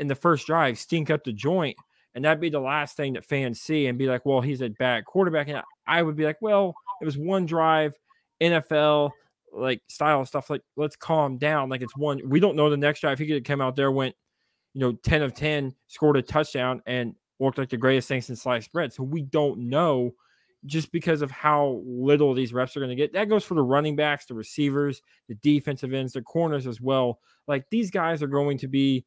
in 0.00 0.08
the 0.08 0.16
first 0.16 0.48
drive, 0.48 0.80
stink 0.80 1.10
up 1.10 1.22
the 1.22 1.32
joint, 1.32 1.76
and 2.16 2.24
that'd 2.24 2.40
be 2.40 2.50
the 2.50 2.58
last 2.58 2.96
thing 2.96 3.12
that 3.12 3.24
fans 3.24 3.60
see 3.60 3.86
and 3.86 3.96
be 3.96 4.08
like, 4.08 4.26
well, 4.26 4.40
he's 4.40 4.62
a 4.62 4.68
bad 4.68 5.04
quarterback. 5.04 5.46
And 5.46 5.62
I 5.86 6.02
would 6.02 6.16
be 6.16 6.24
like, 6.24 6.42
well, 6.42 6.74
it 7.00 7.04
was 7.04 7.16
one 7.16 7.46
drive, 7.46 7.94
NFL 8.42 9.12
like 9.52 9.80
style 9.86 10.26
stuff. 10.26 10.50
Like, 10.50 10.62
let's 10.76 10.96
calm 10.96 11.38
down. 11.38 11.68
Like 11.68 11.82
it's 11.82 11.96
one. 11.96 12.20
We 12.28 12.40
don't 12.40 12.56
know 12.56 12.68
the 12.68 12.76
next 12.76 12.98
drive. 12.98 13.20
He 13.20 13.28
could 13.28 13.44
come 13.44 13.60
out 13.60 13.76
there, 13.76 13.92
went, 13.92 14.16
you 14.74 14.80
know, 14.80 14.92
10 14.92 15.22
of 15.22 15.34
10, 15.34 15.74
scored 15.88 16.16
a 16.16 16.22
touchdown, 16.22 16.82
and 16.86 17.14
looked 17.40 17.58
like 17.58 17.70
the 17.70 17.76
greatest 17.76 18.08
thing 18.08 18.20
since 18.20 18.42
sliced 18.42 18.72
bread. 18.72 18.92
So 18.92 19.02
we 19.02 19.22
don't 19.22 19.68
know 19.68 20.14
just 20.66 20.92
because 20.92 21.22
of 21.22 21.30
how 21.30 21.82
little 21.84 22.34
these 22.34 22.52
reps 22.52 22.76
are 22.76 22.80
going 22.80 22.90
to 22.90 22.96
get. 22.96 23.12
That 23.12 23.28
goes 23.28 23.44
for 23.44 23.54
the 23.54 23.62
running 23.62 23.96
backs, 23.96 24.26
the 24.26 24.34
receivers, 24.34 25.02
the 25.28 25.34
defensive 25.36 25.92
ends, 25.92 26.12
the 26.14 26.22
corners 26.22 26.66
as 26.66 26.80
well. 26.80 27.18
Like 27.46 27.64
these 27.70 27.90
guys 27.90 28.22
are 28.22 28.28
going 28.28 28.58
to 28.58 28.68
be 28.68 29.04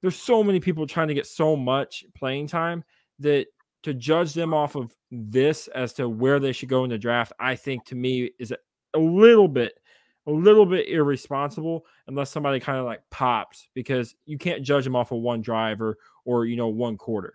there's 0.00 0.16
so 0.16 0.42
many 0.42 0.60
people 0.60 0.86
trying 0.86 1.08
to 1.08 1.14
get 1.14 1.26
so 1.26 1.56
much 1.56 2.04
playing 2.14 2.48
time 2.48 2.84
that 3.20 3.46
to 3.84 3.94
judge 3.94 4.34
them 4.34 4.52
off 4.52 4.74
of 4.74 4.94
this 5.10 5.68
as 5.68 5.92
to 5.94 6.08
where 6.08 6.40
they 6.40 6.52
should 6.52 6.68
go 6.68 6.84
in 6.84 6.90
the 6.90 6.98
draft, 6.98 7.32
I 7.38 7.54
think 7.54 7.84
to 7.86 7.94
me 7.94 8.30
is 8.38 8.52
a 8.94 8.98
little 8.98 9.48
bit 9.48 9.72
a 10.26 10.30
little 10.30 10.66
bit 10.66 10.88
irresponsible 10.88 11.84
unless 12.06 12.30
somebody 12.30 12.60
kind 12.60 12.78
of 12.78 12.84
like 12.84 13.02
pops 13.10 13.68
because 13.74 14.14
you 14.24 14.38
can't 14.38 14.62
judge 14.62 14.84
them 14.84 14.96
off 14.96 15.12
of 15.12 15.20
one 15.20 15.42
driver 15.42 15.98
or 16.24 16.46
you 16.46 16.56
know 16.56 16.68
one 16.68 16.96
quarter. 16.96 17.34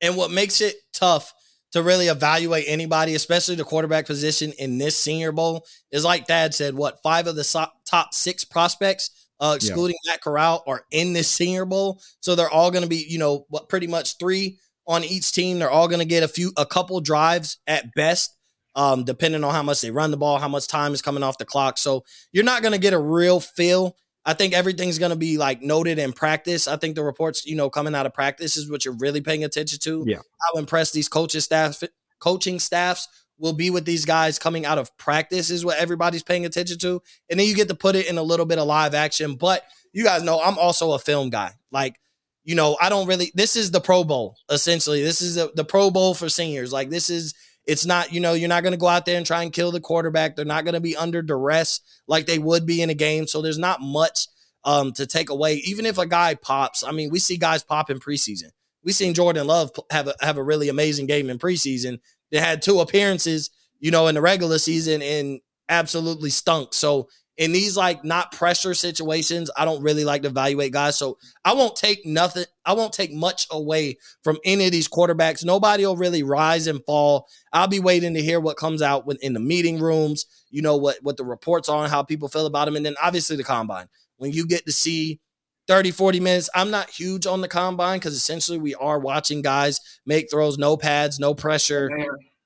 And 0.00 0.16
what 0.16 0.30
makes 0.30 0.60
it 0.60 0.76
tough 0.92 1.32
to 1.72 1.82
really 1.82 2.08
evaluate 2.08 2.64
anybody, 2.68 3.14
especially 3.14 3.54
the 3.54 3.64
quarterback 3.64 4.06
position 4.06 4.52
in 4.58 4.78
this 4.78 4.98
Senior 4.98 5.32
Bowl, 5.32 5.64
is 5.90 6.04
like 6.04 6.26
Thad 6.26 6.54
said, 6.54 6.74
what 6.74 7.02
five 7.02 7.26
of 7.26 7.36
the 7.36 7.44
so- 7.44 7.66
top 7.86 8.14
six 8.14 8.44
prospects, 8.44 9.28
uh, 9.40 9.54
excluding 9.56 9.96
yeah. 10.04 10.12
Matt 10.12 10.22
Corral, 10.22 10.62
are 10.66 10.84
in 10.90 11.12
this 11.12 11.30
Senior 11.30 11.64
Bowl. 11.64 12.00
So 12.20 12.34
they're 12.34 12.50
all 12.50 12.70
going 12.70 12.82
to 12.82 12.88
be, 12.88 13.06
you 13.08 13.18
know, 13.18 13.46
what 13.48 13.68
pretty 13.68 13.86
much 13.86 14.18
three 14.18 14.58
on 14.86 15.02
each 15.02 15.32
team. 15.32 15.58
They're 15.58 15.70
all 15.70 15.88
going 15.88 16.00
to 16.00 16.04
get 16.04 16.22
a 16.22 16.28
few, 16.28 16.52
a 16.56 16.66
couple 16.66 17.00
drives 17.00 17.58
at 17.66 17.94
best, 17.94 18.36
um, 18.74 19.04
depending 19.04 19.44
on 19.44 19.52
how 19.54 19.62
much 19.62 19.80
they 19.80 19.90
run 19.90 20.10
the 20.10 20.16
ball, 20.16 20.38
how 20.38 20.48
much 20.48 20.66
time 20.66 20.92
is 20.92 21.02
coming 21.02 21.22
off 21.22 21.38
the 21.38 21.44
clock. 21.44 21.78
So 21.78 22.04
you're 22.32 22.44
not 22.44 22.62
going 22.62 22.72
to 22.72 22.78
get 22.78 22.94
a 22.94 22.98
real 22.98 23.40
feel 23.40 23.96
I 24.24 24.34
think 24.34 24.54
everything's 24.54 24.98
going 24.98 25.10
to 25.10 25.16
be 25.16 25.36
like 25.36 25.62
noted 25.62 25.98
in 25.98 26.12
practice. 26.12 26.68
I 26.68 26.76
think 26.76 26.94
the 26.94 27.02
reports, 27.02 27.44
you 27.44 27.56
know, 27.56 27.68
coming 27.68 27.94
out 27.94 28.06
of 28.06 28.14
practice 28.14 28.56
is 28.56 28.70
what 28.70 28.84
you're 28.84 28.96
really 28.98 29.20
paying 29.20 29.44
attention 29.44 29.78
to. 29.80 30.04
Yeah. 30.06 30.18
How 30.18 30.58
impressed 30.58 30.92
these 30.92 31.08
coaching 31.08 31.40
staff, 31.40 31.82
coaching 32.20 32.60
staffs 32.60 33.08
will 33.38 33.52
be 33.52 33.70
with 33.70 33.84
these 33.84 34.04
guys 34.04 34.38
coming 34.38 34.64
out 34.64 34.78
of 34.78 34.96
practice 34.96 35.50
is 35.50 35.64
what 35.64 35.78
everybody's 35.78 36.22
paying 36.22 36.46
attention 36.46 36.78
to. 36.78 37.02
And 37.28 37.40
then 37.40 37.46
you 37.48 37.54
get 37.54 37.68
to 37.68 37.74
put 37.74 37.96
it 37.96 38.08
in 38.08 38.16
a 38.16 38.22
little 38.22 38.46
bit 38.46 38.58
of 38.58 38.66
live 38.66 38.94
action. 38.94 39.34
But 39.34 39.64
you 39.92 40.04
guys 40.04 40.22
know 40.22 40.40
I'm 40.40 40.58
also 40.58 40.92
a 40.92 41.00
film 41.00 41.30
guy. 41.30 41.52
Like, 41.72 41.98
you 42.44 42.54
know, 42.54 42.76
I 42.80 42.88
don't 42.88 43.08
really, 43.08 43.32
this 43.34 43.56
is 43.56 43.72
the 43.72 43.80
Pro 43.80 44.04
Bowl, 44.04 44.36
essentially. 44.48 45.02
This 45.02 45.20
is 45.20 45.34
the, 45.34 45.50
the 45.54 45.64
Pro 45.64 45.90
Bowl 45.90 46.14
for 46.14 46.28
seniors. 46.28 46.72
Like, 46.72 46.90
this 46.90 47.10
is, 47.10 47.34
it's 47.66 47.86
not, 47.86 48.12
you 48.12 48.20
know, 48.20 48.32
you're 48.32 48.48
not 48.48 48.62
going 48.62 48.72
to 48.72 48.78
go 48.78 48.88
out 48.88 49.06
there 49.06 49.16
and 49.16 49.26
try 49.26 49.42
and 49.42 49.52
kill 49.52 49.70
the 49.70 49.80
quarterback. 49.80 50.34
They're 50.34 50.44
not 50.44 50.64
going 50.64 50.74
to 50.74 50.80
be 50.80 50.96
under 50.96 51.22
duress 51.22 51.80
like 52.08 52.26
they 52.26 52.38
would 52.38 52.66
be 52.66 52.82
in 52.82 52.90
a 52.90 52.94
game. 52.94 53.26
So 53.26 53.40
there's 53.40 53.58
not 53.58 53.80
much 53.80 54.26
um, 54.64 54.92
to 54.92 55.06
take 55.06 55.30
away. 55.30 55.54
Even 55.64 55.86
if 55.86 55.98
a 55.98 56.06
guy 56.06 56.34
pops, 56.34 56.82
I 56.82 56.92
mean, 56.92 57.10
we 57.10 57.18
see 57.18 57.36
guys 57.36 57.62
pop 57.62 57.90
in 57.90 58.00
preseason. 58.00 58.50
We 58.84 58.92
seen 58.92 59.14
Jordan 59.14 59.46
Love 59.46 59.70
have 59.90 60.08
a, 60.08 60.14
have 60.20 60.38
a 60.38 60.42
really 60.42 60.68
amazing 60.68 61.06
game 61.06 61.30
in 61.30 61.38
preseason. 61.38 62.00
They 62.32 62.38
had 62.38 62.62
two 62.62 62.80
appearances, 62.80 63.50
you 63.78 63.90
know, 63.90 64.08
in 64.08 64.16
the 64.16 64.20
regular 64.20 64.58
season 64.58 65.02
and 65.02 65.40
absolutely 65.68 66.30
stunk. 66.30 66.74
So 66.74 67.08
in 67.38 67.52
these 67.52 67.76
like 67.76 68.04
not 68.04 68.32
pressure 68.32 68.74
situations, 68.74 69.50
I 69.56 69.64
don't 69.64 69.82
really 69.82 70.04
like 70.04 70.22
to 70.22 70.28
evaluate 70.28 70.72
guys. 70.72 70.98
So 70.98 71.18
I 71.44 71.54
won't 71.54 71.76
take 71.76 72.04
nothing. 72.04 72.44
I 72.64 72.74
won't 72.74 72.92
take 72.92 73.12
much 73.12 73.46
away 73.50 73.98
from 74.22 74.38
any 74.44 74.66
of 74.66 74.72
these 74.72 74.88
quarterbacks. 74.88 75.44
Nobody 75.44 75.86
will 75.86 75.96
really 75.96 76.22
rise 76.22 76.66
and 76.66 76.84
fall. 76.84 77.26
I'll 77.52 77.68
be 77.68 77.80
waiting 77.80 78.14
to 78.14 78.22
hear 78.22 78.38
what 78.38 78.56
comes 78.56 78.82
out 78.82 79.04
in 79.22 79.32
the 79.32 79.40
meeting 79.40 79.80
rooms. 79.80 80.26
You 80.50 80.62
know 80.62 80.76
what 80.76 80.98
what 81.02 81.16
the 81.16 81.24
reports 81.24 81.68
are 81.68 81.84
and 81.84 81.92
how 81.92 82.02
people 82.02 82.28
feel 82.28 82.46
about 82.46 82.66
them, 82.66 82.76
and 82.76 82.84
then 82.84 82.96
obviously 83.02 83.36
the 83.36 83.44
combine 83.44 83.88
when 84.18 84.32
you 84.32 84.46
get 84.46 84.66
to 84.66 84.72
see 84.72 85.20
30, 85.68 85.90
40 85.90 86.20
minutes. 86.20 86.50
I'm 86.54 86.70
not 86.70 86.90
huge 86.90 87.26
on 87.26 87.40
the 87.40 87.48
combine 87.48 87.98
because 87.98 88.14
essentially 88.14 88.58
we 88.58 88.74
are 88.74 88.98
watching 88.98 89.42
guys 89.42 89.80
make 90.04 90.30
throws, 90.30 90.58
no 90.58 90.76
pads, 90.76 91.18
no 91.18 91.34
pressure. 91.34 91.88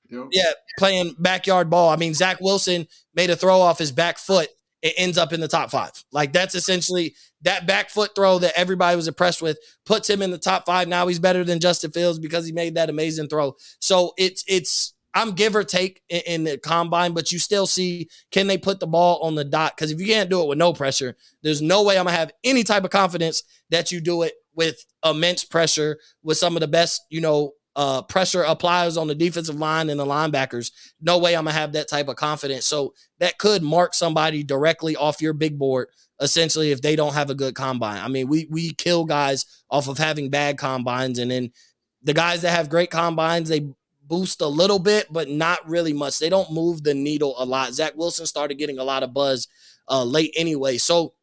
Yeah, 0.09 0.51
playing 0.79 1.15
backyard 1.19 1.69
ball. 1.69 1.89
I 1.89 1.97
mean, 1.97 2.13
Zach 2.13 2.39
Wilson 2.39 2.87
made 3.13 3.29
a 3.29 3.35
throw 3.35 3.59
off 3.59 3.77
his 3.77 3.91
back 3.91 4.17
foot 4.17 4.47
it 4.87 4.93
ends 4.95 5.17
up 5.17 5.33
in 5.33 5.41
the 5.41 5.49
top 5.49 5.69
five. 5.69 5.91
Like 6.13 6.31
that's 6.31 6.55
essentially 6.55 7.13
that 7.41 7.67
back 7.67 7.89
foot 7.89 8.11
throw 8.15 8.39
that 8.39 8.53
everybody 8.55 8.95
was 8.95 9.09
impressed 9.09 9.41
with 9.41 9.59
puts 9.85 10.09
him 10.09 10.21
in 10.21 10.31
the 10.31 10.37
top 10.37 10.65
five. 10.65 10.87
Now 10.87 11.07
he's 11.07 11.19
better 11.19 11.43
than 11.43 11.59
Justin 11.59 11.91
Fields 11.91 12.19
because 12.19 12.45
he 12.45 12.53
made 12.53 12.75
that 12.75 12.89
amazing 12.89 13.27
throw. 13.27 13.57
So 13.79 14.13
it's 14.17 14.45
it's 14.47 14.93
I'm 15.13 15.31
give 15.31 15.57
or 15.57 15.65
take 15.65 16.01
in, 16.07 16.21
in 16.25 16.43
the 16.45 16.57
combine, 16.57 17.13
but 17.13 17.33
you 17.33 17.39
still 17.39 17.67
see 17.67 18.07
can 18.31 18.47
they 18.47 18.57
put 18.57 18.79
the 18.79 18.87
ball 18.87 19.19
on 19.23 19.35
the 19.35 19.43
dot? 19.43 19.75
Because 19.75 19.91
if 19.91 19.99
you 19.99 20.07
can't 20.07 20.29
do 20.29 20.41
it 20.41 20.47
with 20.47 20.57
no 20.57 20.71
pressure, 20.71 21.17
there's 21.43 21.61
no 21.61 21.83
way 21.83 21.97
I'm 21.97 22.05
gonna 22.05 22.15
have 22.15 22.31
any 22.45 22.63
type 22.63 22.85
of 22.85 22.89
confidence 22.89 23.43
that 23.69 23.91
you 23.91 23.99
do 23.99 24.23
it 24.23 24.35
with 24.55 24.85
immense 25.03 25.43
pressure 25.43 25.99
with 26.23 26.37
some 26.37 26.55
of 26.55 26.61
the 26.61 26.67
best, 26.67 27.01
you 27.09 27.19
know, 27.19 27.51
uh, 27.77 28.01
pressure 28.01 28.41
applies 28.41 28.97
on 28.97 29.07
the 29.07 29.13
defensive 29.13 29.55
line 29.55 29.91
and 29.91 29.99
the 29.99 30.05
linebackers. 30.05 30.71
No 30.99 31.19
way 31.19 31.35
I'm 31.35 31.45
gonna 31.45 31.53
have 31.53 31.73
that 31.73 31.87
type 31.87 32.07
of 32.07 32.15
confidence. 32.15 32.65
So 32.65 32.95
that 33.19 33.37
could 33.37 33.61
mark 33.61 33.93
somebody 33.93 34.43
directly 34.43 34.95
off 34.95 35.21
your 35.21 35.33
big 35.33 35.59
board, 35.59 35.89
essentially, 36.19 36.71
if 36.71 36.81
they 36.81 36.95
don't 36.95 37.13
have 37.13 37.29
a 37.29 37.35
good 37.35 37.53
combine. 37.53 38.03
I 38.03 38.07
mean, 38.07 38.27
we 38.27 38.47
we 38.49 38.73
kill 38.73 39.05
guys 39.05 39.45
off 39.69 39.87
of 39.87 39.99
having 39.99 40.31
bad 40.31 40.57
combines, 40.57 41.19
and 41.19 41.29
then 41.29 41.51
the 42.01 42.15
guys 42.15 42.41
that 42.41 42.49
have 42.49 42.67
great 42.67 42.89
combines, 42.89 43.47
they 43.47 43.69
boost 44.01 44.41
a 44.41 44.47
little 44.47 44.79
bit, 44.79 45.13
but 45.13 45.29
not 45.29 45.59
really 45.69 45.93
much. 45.93 46.17
They 46.17 46.29
don't 46.29 46.51
move 46.51 46.81
the 46.81 46.95
needle 46.95 47.35
a 47.37 47.45
lot. 47.45 47.73
Zach 47.73 47.93
Wilson 47.95 48.25
started 48.25 48.55
getting 48.55 48.79
a 48.79 48.83
lot 48.83 49.03
of 49.03 49.13
buzz 49.13 49.47
uh, 49.87 50.03
late 50.03 50.33
anyway. 50.35 50.79
So 50.79 51.13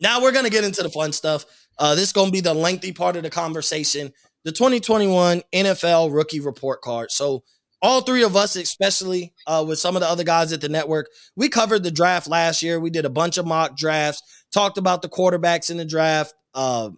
now 0.00 0.20
we're 0.20 0.32
gonna 0.32 0.50
get 0.50 0.64
into 0.64 0.82
the 0.82 0.90
fun 0.90 1.12
stuff. 1.12 1.46
Uh, 1.78 1.94
this 1.94 2.04
is 2.04 2.12
gonna 2.12 2.32
be 2.32 2.40
the 2.40 2.54
lengthy 2.54 2.92
part 2.92 3.14
of 3.14 3.22
the 3.22 3.30
conversation 3.30 4.12
the 4.46 4.52
2021 4.52 5.42
NFL 5.52 6.14
rookie 6.14 6.38
report 6.38 6.80
card. 6.80 7.10
So 7.10 7.42
all 7.82 8.00
three 8.02 8.22
of 8.22 8.36
us, 8.36 8.54
especially 8.54 9.34
uh, 9.44 9.64
with 9.66 9.80
some 9.80 9.96
of 9.96 10.02
the 10.02 10.08
other 10.08 10.22
guys 10.22 10.52
at 10.52 10.60
the 10.60 10.68
network, 10.68 11.08
we 11.34 11.48
covered 11.48 11.82
the 11.82 11.90
draft 11.90 12.28
last 12.28 12.62
year. 12.62 12.78
We 12.78 12.90
did 12.90 13.04
a 13.04 13.10
bunch 13.10 13.38
of 13.38 13.44
mock 13.44 13.76
drafts, 13.76 14.22
talked 14.52 14.78
about 14.78 15.02
the 15.02 15.08
quarterbacks 15.08 15.68
in 15.68 15.78
the 15.78 15.84
draft. 15.84 16.32
Uh, 16.54 16.90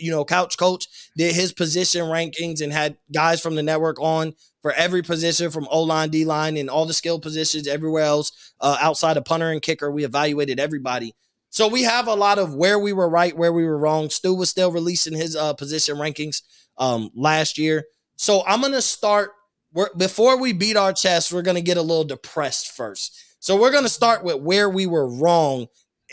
you 0.00 0.10
know, 0.10 0.24
Couch 0.24 0.58
Coach 0.58 0.88
did 1.16 1.36
his 1.36 1.52
position 1.52 2.02
rankings 2.02 2.60
and 2.60 2.72
had 2.72 2.96
guys 3.14 3.40
from 3.40 3.54
the 3.54 3.62
network 3.62 4.00
on 4.00 4.34
for 4.60 4.72
every 4.72 5.02
position 5.02 5.52
from 5.52 5.68
O 5.70 5.84
line, 5.84 6.10
D 6.10 6.24
line, 6.24 6.56
and 6.56 6.68
all 6.68 6.84
the 6.84 6.92
skill 6.92 7.20
positions 7.20 7.68
everywhere 7.68 8.02
else 8.02 8.32
uh, 8.60 8.76
outside 8.80 9.16
of 9.16 9.24
punter 9.24 9.52
and 9.52 9.62
kicker. 9.62 9.88
We 9.88 10.04
evaluated 10.04 10.58
everybody. 10.58 11.14
So 11.50 11.66
we 11.68 11.82
have 11.82 12.06
a 12.06 12.14
lot 12.14 12.38
of 12.38 12.54
where 12.54 12.78
we 12.78 12.92
were 12.92 13.08
right, 13.08 13.36
where 13.36 13.52
we 13.52 13.64
were 13.64 13.78
wrong. 13.78 14.10
Stu 14.10 14.34
was 14.34 14.50
still 14.50 14.70
releasing 14.70 15.14
his 15.14 15.34
uh, 15.34 15.54
position 15.54 15.96
rankings 15.96 16.42
um, 16.76 17.10
last 17.14 17.58
year. 17.58 17.84
So 18.16 18.42
I'm 18.46 18.60
gonna 18.60 18.82
start. 18.82 19.30
We're, 19.72 19.92
before 19.96 20.38
we 20.40 20.52
beat 20.52 20.76
our 20.76 20.92
chest, 20.92 21.32
we're 21.32 21.42
gonna 21.42 21.60
get 21.60 21.76
a 21.76 21.82
little 21.82 22.04
depressed 22.04 22.72
first. 22.72 23.18
So 23.40 23.60
we're 23.60 23.72
gonna 23.72 23.88
start 23.88 24.24
with 24.24 24.42
where 24.42 24.68
we 24.68 24.86
were 24.86 25.08
wrong, 25.08 25.66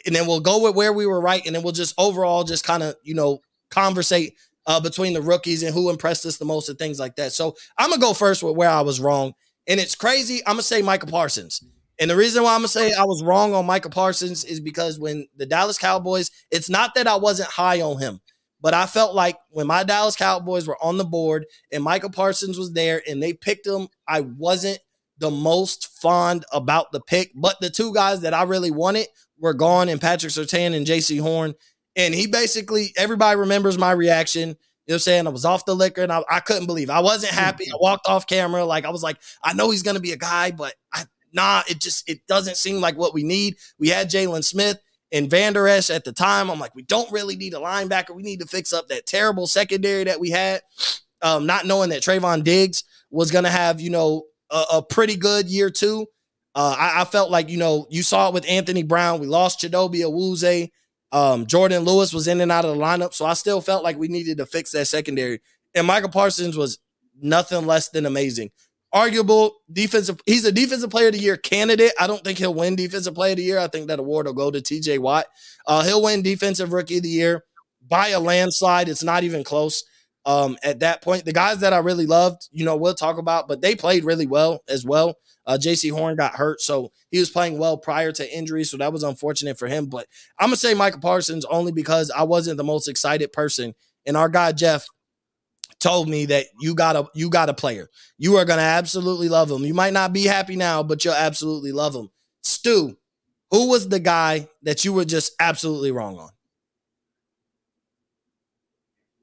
and 0.05 0.15
then 0.15 0.27
we'll 0.27 0.39
go 0.39 0.61
with 0.61 0.75
where 0.75 0.93
we 0.93 1.05
were 1.05 1.21
right, 1.21 1.45
and 1.45 1.55
then 1.55 1.63
we'll 1.63 1.73
just 1.73 1.95
overall 1.97 2.43
just 2.43 2.63
kind 2.63 2.83
of 2.83 2.95
you 3.03 3.15
know 3.15 3.39
conversate 3.69 4.35
uh, 4.67 4.79
between 4.79 5.13
the 5.13 5.21
rookies 5.21 5.63
and 5.63 5.73
who 5.73 5.89
impressed 5.89 6.25
us 6.25 6.37
the 6.37 6.45
most 6.45 6.69
and 6.69 6.77
things 6.77 6.99
like 6.99 7.15
that. 7.17 7.33
So 7.33 7.55
I'm 7.77 7.89
gonna 7.89 8.01
go 8.01 8.13
first 8.13 8.43
with 8.43 8.55
where 8.55 8.69
I 8.69 8.81
was 8.81 8.99
wrong, 8.99 9.33
and 9.67 9.79
it's 9.79 9.95
crazy. 9.95 10.41
I'm 10.45 10.53
gonna 10.53 10.63
say 10.63 10.81
Micah 10.81 11.07
Parsons. 11.07 11.63
And 11.99 12.11
the 12.11 12.15
reason 12.15 12.43
why 12.43 12.53
I'm 12.53 12.59
gonna 12.59 12.67
say 12.67 12.93
I 12.93 13.05
was 13.05 13.23
wrong 13.23 13.53
on 13.53 13.65
Micah 13.65 13.89
Parsons 13.89 14.43
is 14.43 14.59
because 14.59 14.99
when 14.99 15.27
the 15.35 15.45
Dallas 15.45 15.77
Cowboys, 15.77 16.29
it's 16.51 16.69
not 16.69 16.95
that 16.95 17.07
I 17.07 17.15
wasn't 17.15 17.49
high 17.49 17.81
on 17.81 17.99
him. 17.99 18.19
But 18.61 18.73
I 18.73 18.85
felt 18.87 19.13
like 19.13 19.37
when 19.49 19.67
my 19.67 19.83
Dallas 19.83 20.15
Cowboys 20.15 20.67
were 20.67 20.81
on 20.83 20.97
the 20.97 21.05
board 21.05 21.45
and 21.71 21.83
Micah 21.83 22.09
Parsons 22.09 22.57
was 22.57 22.73
there 22.73 23.01
and 23.07 23.21
they 23.21 23.33
picked 23.33 23.67
him, 23.67 23.87
I 24.07 24.21
wasn't 24.21 24.79
the 25.17 25.29
most 25.29 25.99
fond 26.01 26.45
about 26.51 26.91
the 26.91 26.99
pick. 26.99 27.31
But 27.35 27.57
the 27.61 27.69
two 27.69 27.93
guys 27.93 28.21
that 28.21 28.33
I 28.33 28.43
really 28.43 28.71
wanted 28.71 29.07
were 29.37 29.53
gone 29.53 29.87
and 29.87 30.01
Patrick 30.01 30.31
Surtain 30.31 30.75
and 30.75 30.85
Jaycee 30.85 31.21
Horn. 31.21 31.53
And 31.95 32.13
he 32.13 32.27
basically, 32.27 32.91
everybody 32.97 33.37
remembers 33.37 33.77
my 33.77 33.91
reaction. 33.91 34.49
You 34.49 34.55
know 34.55 34.55
what 34.85 34.93
I'm 34.95 34.99
saying? 34.99 35.27
I 35.27 35.29
was 35.29 35.45
off 35.45 35.65
the 35.65 35.75
liquor 35.75 36.01
and 36.01 36.11
I, 36.11 36.23
I 36.29 36.39
couldn't 36.39 36.65
believe. 36.65 36.89
It. 36.89 36.93
I 36.93 37.01
wasn't 37.01 37.33
hmm. 37.33 37.39
happy. 37.39 37.65
I 37.71 37.77
walked 37.79 38.07
off 38.07 38.27
camera. 38.27 38.65
Like 38.65 38.85
I 38.85 38.89
was 38.89 39.03
like, 39.03 39.17
I 39.43 39.53
know 39.53 39.69
he's 39.69 39.83
gonna 39.83 39.99
be 39.99 40.11
a 40.11 40.17
guy, 40.17 40.51
but 40.51 40.73
I 40.91 41.05
nah, 41.35 41.61
it 41.69 41.79
just 41.79 42.09
it 42.09 42.25
doesn't 42.27 42.57
seem 42.57 42.81
like 42.81 42.97
what 42.97 43.13
we 43.13 43.23
need. 43.23 43.57
We 43.77 43.89
had 43.89 44.09
Jaylon 44.09 44.43
Smith 44.43 44.79
and 45.11 45.29
Vander 45.29 45.67
Esch 45.67 45.89
at 45.89 46.03
the 46.03 46.11
time. 46.11 46.49
I'm 46.49 46.59
like, 46.59 46.73
we 46.73 46.81
don't 46.81 47.11
really 47.11 47.35
need 47.35 47.53
a 47.53 47.59
linebacker. 47.59 48.15
We 48.15 48.23
need 48.23 48.39
to 48.39 48.47
fix 48.47 48.73
up 48.73 48.87
that 48.87 49.05
terrible 49.05 49.45
secondary 49.45 50.05
that 50.05 50.19
we 50.19 50.31
had. 50.31 50.61
Um, 51.21 51.45
not 51.45 51.65
knowing 51.65 51.89
that 51.89 52.01
Trevon 52.01 52.43
Diggs 52.43 52.83
was 53.11 53.31
gonna 53.31 53.49
have, 53.49 53.79
you 53.79 53.89
know, 53.89 54.23
a, 54.49 54.63
a 54.73 54.81
pretty 54.81 55.15
good 55.15 55.47
year 55.47 55.69
too. 55.69 56.07
Uh, 56.55 56.75
I, 56.77 57.01
I, 57.01 57.05
felt 57.05 57.31
like, 57.31 57.49
you 57.49 57.57
know, 57.57 57.85
you 57.89 58.01
saw 58.01 58.29
it 58.29 58.33
with 58.33 58.47
Anthony 58.47 58.81
Brown. 58.81 59.19
We 59.19 59.27
lost 59.27 59.59
Chidobe 59.59 59.99
Awuzie. 59.99 60.71
Um, 61.11 61.45
Jourdan 61.45 61.85
Lewis 61.85 62.13
was 62.13 62.29
in 62.29 62.39
and 62.39 62.51
out 62.51 62.63
of 62.63 62.75
the 62.75 62.81
lineup. 62.81 63.13
So 63.13 63.25
I 63.25 63.33
still 63.33 63.59
felt 63.59 63.83
like 63.83 63.97
we 63.97 64.07
needed 64.07 64.37
to 64.37 64.45
fix 64.45 64.71
that 64.71 64.85
secondary. 64.85 65.41
And 65.73 65.85
Micah 65.85 66.07
Parsons 66.07 66.55
was 66.55 66.79
nothing 67.21 67.65
less 67.65 67.89
than 67.89 68.05
amazing. 68.05 68.51
Arguable 68.95 69.57
defensive, 69.71 70.21
he's 70.25 70.45
a 70.45 70.53
defensive 70.53 70.89
player 70.89 71.07
of 71.07 71.13
the 71.13 71.19
year 71.19 71.35
candidate. 71.35 71.91
I 71.99 72.07
don't 72.07 72.23
think 72.23 72.37
he'll 72.37 72.53
win 72.53 72.77
defensive 72.77 73.13
player 73.13 73.33
of 73.33 73.37
the 73.37 73.43
year. 73.43 73.59
I 73.59 73.67
think 73.67 73.89
that 73.89 73.99
award 73.99 74.25
will 74.25 74.33
go 74.33 74.49
to 74.49 74.61
TJ 74.61 74.99
Watt. 74.99 75.25
Uh, 75.67 75.83
he'll 75.83 76.01
win 76.01 76.21
defensive 76.21 76.71
rookie 76.71 76.97
of 76.97 77.03
the 77.03 77.09
year 77.09 77.43
by 77.85 78.09
a 78.09 78.19
landslide. 78.21 78.87
It's 78.87 79.03
not 79.03 79.23
even 79.25 79.43
close. 79.43 79.83
Um, 80.25 80.57
at 80.63 80.79
that 80.79 81.01
point, 81.01 81.25
the 81.25 81.33
guys 81.33 81.59
that 81.59 81.73
I 81.73 81.79
really 81.79 82.05
loved, 82.05 82.47
you 82.51 82.63
know, 82.63 82.77
we'll 82.77 82.95
talk 82.95 83.17
about, 83.17 83.49
but 83.49 83.61
they 83.61 83.75
played 83.75 84.05
really 84.05 84.27
well 84.27 84.61
as 84.69 84.85
well. 84.85 85.15
Uh, 85.45 85.57
Jaycee 85.61 85.91
Horn 85.91 86.15
got 86.15 86.35
hurt, 86.35 86.61
so 86.61 86.91
he 87.11 87.19
was 87.19 87.29
playing 87.29 87.59
well 87.59 87.77
prior 87.77 88.11
to 88.13 88.35
injury, 88.35 88.63
so 88.63 88.77
that 88.77 88.93
was 88.93 89.03
unfortunate 89.03 89.59
for 89.59 89.67
him. 89.67 89.87
But 89.87 90.07
I'm 90.39 90.47
gonna 90.47 90.55
say 90.55 90.73
Micah 90.73 90.99
Parsons 90.99 91.45
only 91.45 91.71
because 91.71 92.09
I 92.09 92.23
wasn't 92.23 92.57
the 92.57 92.63
most 92.63 92.87
excited 92.87 93.31
person, 93.31 93.75
and 94.07 94.17
our 94.17 94.29
guy 94.29 94.53
Jeff 94.53 94.87
told 95.85 96.09
me 96.09 96.25
that 96.25 96.47
you 96.59 96.73
got 96.73 96.95
a 96.95 97.07
you 97.13 97.29
got 97.29 97.47
a 97.47 97.53
player. 97.53 97.87
You 98.17 98.37
are 98.37 98.45
gonna 98.45 98.63
absolutely 98.63 99.29
love 99.29 99.51
him. 99.51 99.63
You 99.63 99.75
might 99.75 99.93
not 99.93 100.13
be 100.13 100.23
happy 100.23 100.55
now, 100.55 100.81
but 100.81 101.05
you'll 101.05 101.13
absolutely 101.13 101.71
love 101.71 101.93
him. 101.93 102.09
Stu, 102.41 102.97
who 103.51 103.69
was 103.69 103.87
the 103.87 103.99
guy 103.99 104.49
that 104.63 104.83
you 104.83 104.93
were 104.93 105.05
just 105.05 105.33
absolutely 105.39 105.91
wrong 105.91 106.17
on? 106.17 106.31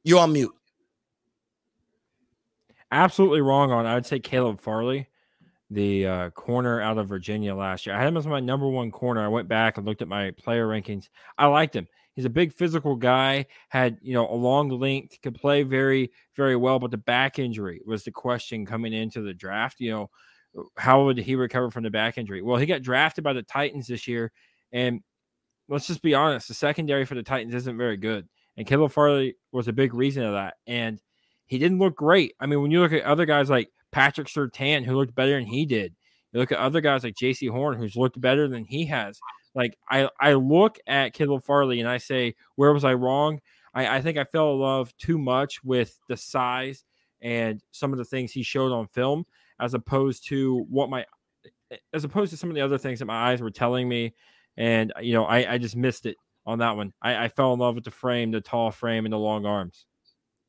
You 0.04 0.20
on 0.20 0.32
mute. 0.32 0.54
Absolutely 2.92 3.40
wrong 3.40 3.72
on. 3.72 3.84
I 3.84 3.94
would 3.94 4.06
say 4.06 4.20
Caleb 4.20 4.60
Farley 4.60 5.08
the 5.72 6.06
uh, 6.06 6.30
corner 6.30 6.80
out 6.80 6.98
of 6.98 7.08
Virginia 7.08 7.54
last 7.54 7.86
year. 7.86 7.94
I 7.94 7.98
had 7.98 8.08
him 8.08 8.16
as 8.16 8.26
my 8.26 8.40
number 8.40 8.68
one 8.68 8.90
corner. 8.90 9.24
I 9.24 9.28
went 9.28 9.48
back 9.48 9.76
and 9.76 9.86
looked 9.86 10.02
at 10.02 10.08
my 10.08 10.30
player 10.32 10.66
rankings. 10.66 11.08
I 11.38 11.46
liked 11.46 11.74
him. 11.74 11.88
He's 12.14 12.26
a 12.26 12.30
big 12.30 12.52
physical 12.52 12.94
guy, 12.94 13.46
had, 13.70 13.98
you 14.02 14.12
know, 14.12 14.28
a 14.28 14.36
long 14.36 14.68
length, 14.68 15.18
could 15.22 15.34
play 15.34 15.62
very, 15.62 16.10
very 16.36 16.56
well, 16.56 16.78
but 16.78 16.90
the 16.90 16.98
back 16.98 17.38
injury 17.38 17.80
was 17.86 18.04
the 18.04 18.10
question 18.10 18.66
coming 18.66 18.92
into 18.92 19.22
the 19.22 19.32
draft. 19.32 19.80
You 19.80 19.90
know, 19.92 20.10
how 20.76 21.04
would 21.04 21.16
he 21.16 21.36
recover 21.36 21.70
from 21.70 21.84
the 21.84 21.90
back 21.90 22.18
injury? 22.18 22.42
Well, 22.42 22.58
he 22.58 22.66
got 22.66 22.82
drafted 22.82 23.24
by 23.24 23.32
the 23.32 23.42
Titans 23.42 23.86
this 23.86 24.06
year, 24.06 24.30
and 24.72 25.00
let's 25.68 25.86
just 25.86 26.02
be 26.02 26.14
honest, 26.14 26.48
the 26.48 26.54
secondary 26.54 27.06
for 27.06 27.14
the 27.14 27.22
Titans 27.22 27.54
isn't 27.54 27.78
very 27.78 27.96
good. 27.96 28.28
And 28.58 28.66
Caleb 28.66 28.92
Farley 28.92 29.36
was 29.50 29.68
a 29.68 29.72
big 29.72 29.94
reason 29.94 30.22
of 30.22 30.34
that. 30.34 30.54
And 30.66 31.00
he 31.46 31.58
didn't 31.58 31.78
look 31.78 31.96
great. 31.96 32.34
I 32.38 32.46
mean, 32.46 32.60
when 32.60 32.70
you 32.70 32.80
look 32.80 32.92
at 32.92 33.04
other 33.04 33.24
guys 33.24 33.48
like 33.48 33.70
Patrick 33.92 34.26
Surtain, 34.26 34.84
who 34.84 34.96
looked 34.96 35.14
better 35.14 35.34
than 35.34 35.46
he 35.46 35.64
did. 35.66 35.94
You 36.32 36.40
look 36.40 36.52
at 36.52 36.58
other 36.58 36.80
guys 36.80 37.04
like 37.04 37.14
Jaycee 37.14 37.50
Horn, 37.50 37.76
who's 37.76 37.94
looked 37.94 38.20
better 38.20 38.48
than 38.48 38.64
he 38.64 38.86
has. 38.86 39.20
Like 39.54 39.76
I, 39.88 40.08
I 40.18 40.32
look 40.32 40.78
at 40.86 41.12
Caleb 41.12 41.44
Farley 41.44 41.80
and 41.80 41.88
I 41.88 41.98
say, 41.98 42.34
where 42.56 42.72
was 42.72 42.84
I 42.84 42.94
wrong? 42.94 43.40
I, 43.74 43.98
I 43.98 44.00
think 44.00 44.18
I 44.18 44.24
fell 44.24 44.54
in 44.54 44.60
love 44.60 44.96
too 44.96 45.18
much 45.18 45.62
with 45.62 45.98
the 46.08 46.16
size 46.16 46.84
and 47.20 47.62
some 47.70 47.92
of 47.92 47.98
the 47.98 48.04
things 48.04 48.32
he 48.32 48.42
showed 48.42 48.72
on 48.72 48.86
film, 48.88 49.24
as 49.60 49.74
opposed 49.74 50.26
to 50.28 50.66
what 50.68 50.90
my, 50.90 51.04
as 51.92 52.04
opposed 52.04 52.30
to 52.32 52.36
some 52.36 52.48
of 52.48 52.54
the 52.54 52.60
other 52.62 52.78
things 52.78 52.98
that 52.98 53.06
my 53.06 53.30
eyes 53.30 53.40
were 53.40 53.50
telling 53.50 53.88
me. 53.88 54.14
And 54.56 54.92
you 55.00 55.12
know, 55.12 55.24
I, 55.24 55.54
I 55.54 55.58
just 55.58 55.76
missed 55.76 56.06
it 56.06 56.16
on 56.46 56.58
that 56.58 56.76
one. 56.76 56.92
I, 57.02 57.24
I 57.24 57.28
fell 57.28 57.52
in 57.52 57.60
love 57.60 57.74
with 57.74 57.84
the 57.84 57.90
frame, 57.90 58.30
the 58.30 58.40
tall 58.40 58.70
frame, 58.70 59.06
and 59.06 59.12
the 59.12 59.18
long 59.18 59.46
arms. 59.46 59.86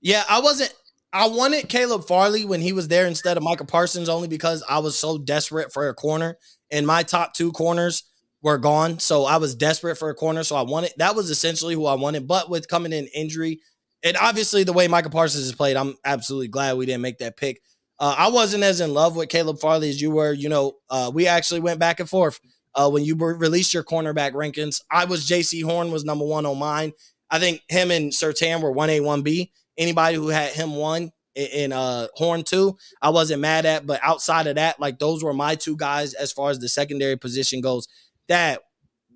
Yeah, 0.01 0.23
I 0.27 0.41
wasn't 0.41 0.73
I 1.13 1.27
wanted 1.27 1.69
Caleb 1.69 2.07
Farley 2.07 2.43
when 2.43 2.59
he 2.59 2.73
was 2.73 2.87
there 2.87 3.05
instead 3.05 3.37
of 3.37 3.43
Micah 3.43 3.65
Parsons 3.65 4.09
only 4.09 4.27
because 4.27 4.63
I 4.67 4.79
was 4.79 4.97
so 4.97 5.19
desperate 5.19 5.71
for 5.71 5.87
a 5.87 5.93
corner 5.93 6.39
and 6.71 6.87
my 6.87 7.03
top 7.03 7.35
two 7.35 7.51
corners 7.51 8.03
were 8.41 8.57
gone. 8.57 8.97
So 8.97 9.23
I 9.25 9.37
was 9.37 9.53
desperate 9.53 9.99
for 9.99 10.09
a 10.09 10.15
corner. 10.15 10.43
So 10.43 10.55
I 10.55 10.63
wanted 10.63 10.93
that 10.97 11.15
was 11.15 11.29
essentially 11.29 11.75
who 11.75 11.85
I 11.85 11.93
wanted. 11.93 12.27
But 12.27 12.49
with 12.49 12.67
coming 12.67 12.93
in 12.93 13.05
injury, 13.13 13.59
and 14.01 14.17
obviously 14.17 14.63
the 14.63 14.73
way 14.73 14.87
Micah 14.87 15.11
Parsons 15.11 15.45
has 15.45 15.53
played, 15.53 15.77
I'm 15.77 15.95
absolutely 16.03 16.47
glad 16.47 16.77
we 16.77 16.87
didn't 16.87 17.03
make 17.03 17.19
that 17.19 17.37
pick. 17.37 17.61
Uh, 17.99 18.15
I 18.17 18.29
wasn't 18.29 18.63
as 18.63 18.81
in 18.81 18.95
love 18.95 19.15
with 19.15 19.29
Caleb 19.29 19.59
Farley 19.59 19.89
as 19.89 20.01
you 20.01 20.09
were. 20.09 20.33
You 20.33 20.49
know, 20.49 20.73
uh, 20.89 21.11
we 21.13 21.27
actually 21.27 21.59
went 21.59 21.79
back 21.79 21.99
and 21.99 22.09
forth 22.09 22.39
uh, 22.73 22.89
when 22.89 23.05
you 23.05 23.15
released 23.15 23.71
your 23.71 23.83
cornerback 23.83 24.31
rankings. 24.33 24.81
I 24.89 25.05
was 25.05 25.29
Jaycee 25.29 25.63
Horn 25.63 25.91
was 25.91 26.03
number 26.03 26.25
one 26.25 26.47
on 26.47 26.57
mine. 26.57 26.93
I 27.29 27.37
think 27.37 27.61
him 27.69 27.91
and 27.91 28.11
Surtain 28.11 28.63
were 28.63 28.71
one 28.71 28.89
A, 28.89 28.99
one 28.99 29.21
B 29.21 29.51
anybody 29.77 30.15
who 30.15 30.27
had 30.29 30.51
him 30.51 30.75
one 30.75 31.11
in 31.35 31.73
uh 31.73 32.07
horn 32.13 32.43
two 32.43 32.77
i 33.01 33.09
wasn't 33.09 33.41
mad 33.41 33.65
at 33.65 33.87
but 33.87 33.99
outside 34.03 34.45
of 34.45 34.55
that 34.55 34.79
like 34.79 34.99
those 34.99 35.23
were 35.23 35.33
my 35.33 35.55
two 35.55 35.75
guys 35.75 36.13
as 36.13 36.31
far 36.31 36.51
as 36.51 36.59
the 36.59 36.69
secondary 36.69 37.17
position 37.17 37.61
goes. 37.61 37.87
That 38.27 38.59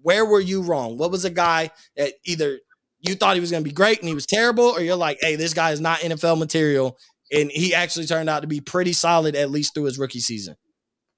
where 0.01 0.25
were 0.25 0.39
you 0.39 0.61
wrong? 0.61 0.97
What 0.97 1.11
was 1.11 1.25
a 1.25 1.29
guy 1.29 1.69
that 1.95 2.13
either 2.25 2.59
you 2.99 3.15
thought 3.15 3.35
he 3.35 3.39
was 3.39 3.51
going 3.51 3.63
to 3.63 3.69
be 3.69 3.73
great 3.73 3.99
and 3.99 4.07
he 4.07 4.15
was 4.15 4.25
terrible 4.25 4.65
or 4.65 4.81
you're 4.81 4.95
like 4.95 5.19
hey 5.21 5.35
this 5.35 5.53
guy 5.53 5.71
is 5.71 5.79
not 5.79 5.99
nfl 5.99 6.37
material 6.37 6.97
and 7.31 7.51
he 7.51 7.75
actually 7.75 8.05
turned 8.05 8.29
out 8.29 8.41
to 8.41 8.47
be 8.47 8.61
pretty 8.61 8.93
solid 8.93 9.35
at 9.35 9.51
least 9.51 9.73
through 9.73 9.83
his 9.83 9.99
rookie 9.99 10.19
season? 10.19 10.55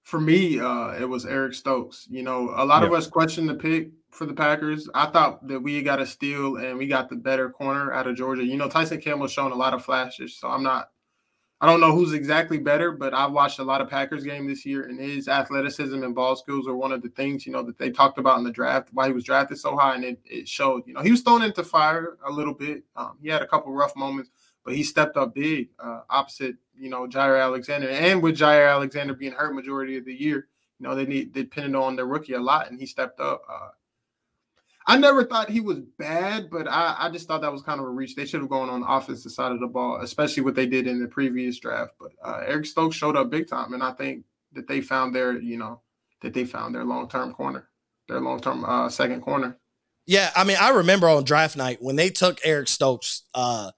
For 0.04 0.20
me 0.20 0.60
uh 0.60 0.90
it 1.00 1.08
was 1.08 1.26
eric 1.26 1.54
stokes. 1.54 2.08
You 2.10 2.24
know 2.24 2.52
a 2.54 2.66
lot 2.66 2.84
of 2.84 2.92
us 2.92 3.08
questioned 3.08 3.48
the 3.48 3.56
pick 3.56 3.92
for 4.20 4.26
the 4.26 4.34
Packers. 4.34 4.90
I 4.94 5.06
thought 5.06 5.48
that 5.48 5.62
we 5.62 5.82
got 5.82 6.02
a 6.02 6.06
steal 6.06 6.58
and 6.58 6.78
we 6.78 6.88
got 6.88 7.10
the 7.10 7.16
better 7.16 7.50
corner 7.50 7.94
out 7.94 8.06
of 8.06 8.18
Georgia. 8.18 8.44
You 8.44 8.58
know, 8.58 8.68
Tyson 8.68 9.00
Campbell's 9.00 9.32
shown 9.32 9.54
a 9.54 9.56
lot 9.56 9.74
of 9.74 9.84
flashes, 9.84 10.36
so 10.36 10.50
I'm 10.50 10.62
not. 10.62 10.90
I 11.62 11.66
don't 11.66 11.82
know 11.82 11.94
who's 11.94 12.14
exactly 12.14 12.58
better, 12.58 12.92
but 12.92 13.14
I've 13.14 13.32
watched 13.32 13.60
a 13.60 13.64
lot 13.64 13.82
of 13.82 13.90
Packers 13.90 14.24
game 14.24 14.48
this 14.48 14.66
year, 14.66 14.84
and 14.84 15.00
his 15.00 15.28
athleticism 15.28 16.04
and 16.04 16.16
ball 16.16 16.36
skills 16.36 16.68
are 16.68 16.76
one 16.76 16.92
of 16.92 17.02
the 17.02 17.10
things 17.10 17.46
you 17.46 17.54
know 17.54 17.64
that 17.64 17.78
they 17.78 17.92
talked 17.92 18.18
about 18.18 18.38
in 18.38 18.44
the 18.44 18.52
draft. 18.52 18.90
Why 18.92 19.08
he 19.08 19.14
was 19.14 19.24
drafted 19.24 19.58
so 19.58 19.78
high, 19.78 19.96
and 19.96 20.04
it, 20.04 20.20
it 20.26 20.48
showed. 20.48 20.84
You 20.86 20.94
know, 20.94 21.02
he 21.02 21.12
was 21.12 21.22
thrown 21.22 21.42
into 21.42 21.64
fire 21.64 22.18
a 22.26 22.32
little 22.32 22.54
bit. 22.54 22.84
Um, 22.98 23.18
he 23.22 23.30
had 23.30 23.42
a 23.42 23.48
couple 23.48 23.72
rough 23.72 23.96
moments, 23.96 24.32
but 24.66 24.76
he 24.76 24.84
stepped 24.84 25.16
up 25.16 25.34
big 25.34 25.70
uh, 25.82 26.02
opposite 26.10 26.56
you 26.78 26.90
know 26.90 27.08
Jaire 27.08 27.42
Alexander, 27.42 27.88
and 27.88 28.22
with 28.22 28.38
Jaire 28.38 28.70
Alexander 28.70 29.14
being 29.14 29.32
hurt 29.32 29.56
majority 29.56 29.98
of 29.98 30.04
the 30.04 30.14
year, 30.14 30.50
you 30.78 30.88
know 30.88 30.94
they 30.94 31.06
need 31.06 31.32
depended 31.32 31.76
on 31.76 31.96
their 31.96 32.06
rookie 32.06 32.34
a 32.34 32.42
lot, 32.42 32.70
and 32.70 32.78
he 32.78 32.86
stepped 32.86 33.22
up. 33.22 33.44
Uh, 33.50 33.70
I 34.90 34.98
never 34.98 35.24
thought 35.24 35.52
he 35.52 35.60
was 35.60 35.78
bad, 36.00 36.50
but 36.50 36.68
I, 36.68 36.96
I 36.98 37.10
just 37.12 37.28
thought 37.28 37.42
that 37.42 37.52
was 37.52 37.62
kind 37.62 37.80
of 37.80 37.86
a 37.86 37.90
reach. 37.90 38.16
They 38.16 38.26
should 38.26 38.42
have 38.42 38.50
gone 38.50 38.72
on 38.72 38.82
the 38.82 38.88
offensive 38.88 39.32
side 39.32 39.52
of 39.52 39.60
the 39.60 39.68
ball, 39.68 40.02
especially 40.02 40.42
what 40.42 40.56
they 40.56 40.66
did 40.66 40.88
in 40.88 41.00
the 41.00 41.08
previous 41.08 41.60
draft. 41.60 41.94
But 42.00 42.14
uh, 42.24 42.42
Eric 42.44 42.66
Stokes 42.66 42.96
showed 42.96 43.16
up 43.16 43.30
big 43.30 43.48
time, 43.48 43.74
and 43.74 43.84
I 43.84 43.92
think 43.92 44.24
that 44.54 44.68
they 44.68 44.82
found 44.82 45.14
their, 45.14 45.40
you 45.40 45.58
know, 45.58 45.82
that 46.24 46.34
they 46.34 46.44
found 46.44 46.74
their 46.74 46.86
long 46.86 47.08
term 47.08 47.34
corner, 47.34 47.70
their 48.08 48.20
long 48.20 48.40
term 48.40 48.66
uh, 48.66 48.90
second 48.90 49.22
corner. 49.22 49.60
Yeah, 50.08 50.32
I 50.36 50.44
mean, 50.44 50.58
I 50.60 50.72
remember 50.72 51.08
on 51.08 51.24
draft 51.24 51.56
night 51.56 51.78
when 51.82 51.96
they 51.96 52.10
took 52.10 52.40
Eric 52.44 52.68
Stokes, 52.68 53.26
uh, 53.36 53.70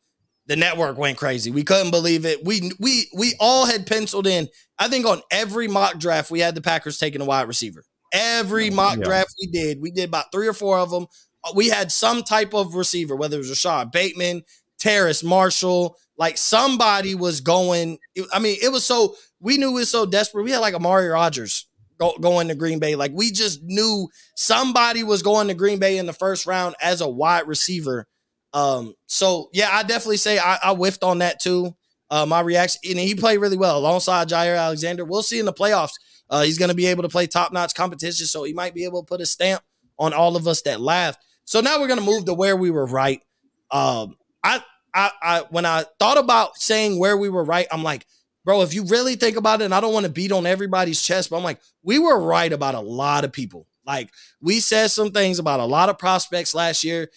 the 0.45 0.55
network 0.55 0.97
went 0.97 1.17
crazy. 1.17 1.51
We 1.51 1.65
couldn't 1.65 1.91
believe 1.91 2.25
it. 2.25 2.45
We 2.45 2.71
we 2.79 3.09
we 3.13 3.33
all 3.37 3.65
had 3.65 3.85
penciled 3.85 4.27
in. 4.27 4.47
I 4.79 4.87
think 4.87 5.05
on 5.05 5.21
every 5.29 5.67
mock 5.67 5.99
draft 5.99 6.31
we 6.31 6.39
had 6.39 6.55
the 6.55 6.61
Packers 6.61 6.97
taking 6.97 7.19
a 7.19 7.25
wide 7.25 7.49
receiver. 7.49 7.83
Every 8.11 8.69
mock 8.69 8.97
yeah. 8.97 9.05
draft 9.05 9.33
we 9.39 9.47
did, 9.47 9.81
we 9.81 9.91
did 9.91 10.09
about 10.09 10.31
three 10.31 10.47
or 10.47 10.53
four 10.53 10.77
of 10.77 10.89
them. 10.89 11.07
Uh, 11.43 11.51
we 11.55 11.69
had 11.69 11.91
some 11.91 12.23
type 12.23 12.53
of 12.53 12.75
receiver, 12.75 13.15
whether 13.15 13.35
it 13.35 13.39
was 13.39 13.49
Rashod 13.49 13.91
Bateman, 13.91 14.43
Terrace 14.79 15.23
Marshall, 15.23 15.97
like 16.17 16.37
somebody 16.37 17.15
was 17.15 17.41
going. 17.41 17.97
I 18.33 18.39
mean, 18.39 18.57
it 18.61 18.71
was 18.71 18.85
so 18.85 19.15
we 19.39 19.57
knew 19.57 19.69
it 19.69 19.73
was 19.73 19.91
so 19.91 20.05
desperate. 20.05 20.43
We 20.43 20.51
had 20.51 20.59
like 20.59 20.73
Amari 20.73 21.07
Rodgers 21.07 21.67
go, 21.99 22.15
going 22.19 22.49
to 22.49 22.55
Green 22.55 22.79
Bay. 22.79 22.95
Like 22.95 23.11
we 23.13 23.31
just 23.31 23.61
knew 23.63 24.09
somebody 24.35 25.03
was 25.03 25.23
going 25.23 25.47
to 25.47 25.53
Green 25.53 25.79
Bay 25.79 25.97
in 25.97 26.05
the 26.05 26.13
first 26.13 26.45
round 26.45 26.75
as 26.81 27.01
a 27.01 27.09
wide 27.09 27.47
receiver. 27.47 28.07
Um, 28.53 28.93
so 29.05 29.49
yeah, 29.53 29.69
I 29.71 29.83
definitely 29.83 30.17
say 30.17 30.37
I, 30.37 30.57
I 30.63 30.73
whiffed 30.73 31.03
on 31.03 31.19
that 31.19 31.39
too. 31.39 31.75
Uh, 32.09 32.25
my 32.25 32.41
reaction, 32.41 32.81
and 32.89 32.99
he 32.99 33.15
played 33.15 33.37
really 33.37 33.57
well 33.57 33.77
alongside 33.77 34.27
Jaire 34.27 34.59
Alexander. 34.59 35.05
We'll 35.05 35.23
see 35.23 35.39
in 35.39 35.45
the 35.45 35.53
playoffs 35.53 35.93
uh, 36.31 36.41
he's 36.41 36.57
going 36.57 36.69
to 36.69 36.75
be 36.75 36.87
able 36.87 37.03
to 37.03 37.09
play 37.09 37.27
top 37.27 37.51
notch 37.51 37.75
competition, 37.75 38.25
so 38.25 38.43
he 38.43 38.53
might 38.53 38.73
be 38.73 38.85
able 38.85 39.03
to 39.03 39.07
put 39.07 39.21
a 39.21 39.25
stamp 39.25 39.61
on 39.99 40.13
all 40.13 40.35
of 40.35 40.47
us 40.47 40.61
that 40.63 40.81
laughed. 40.81 41.21
So 41.45 41.59
now 41.59 41.79
we're 41.79 41.87
going 41.87 41.99
to 41.99 42.05
move 42.05 42.25
to 42.25 42.33
where 42.33 42.55
we 42.55 42.71
were 42.71 42.85
right. 42.85 43.21
Um, 43.69 44.15
I 44.43 44.63
I, 44.93 45.11
I 45.21 45.43
when 45.49 45.65
I 45.65 45.83
thought 45.99 46.17
about 46.17 46.57
saying 46.57 46.97
where 46.97 47.17
we 47.17 47.29
were 47.29 47.43
right, 47.43 47.67
I'm 47.71 47.83
like, 47.83 48.05
bro, 48.45 48.61
if 48.61 48.73
you 48.73 48.85
really 48.85 49.15
think 49.15 49.37
about 49.37 49.61
it, 49.61 49.65
and 49.65 49.75
I 49.75 49.81
don't 49.81 49.93
want 49.93 50.05
to 50.05 50.11
beat 50.11 50.31
on 50.31 50.45
everybody's 50.45 51.01
chest, 51.01 51.29
but 51.29 51.37
I'm 51.37 51.43
like, 51.43 51.59
we 51.83 51.99
were 51.99 52.19
right 52.19 52.51
about 52.51 52.75
a 52.75 52.79
lot 52.79 53.25
of 53.25 53.33
people. 53.33 53.67
Like 53.85 54.09
we 54.39 54.59
said 54.59 54.87
some 54.87 55.11
things 55.11 55.39
about 55.39 55.59
a 55.59 55.65
lot 55.65 55.89
of 55.89 55.97
prospects 55.97 56.55
last 56.55 56.83
year 56.83 57.09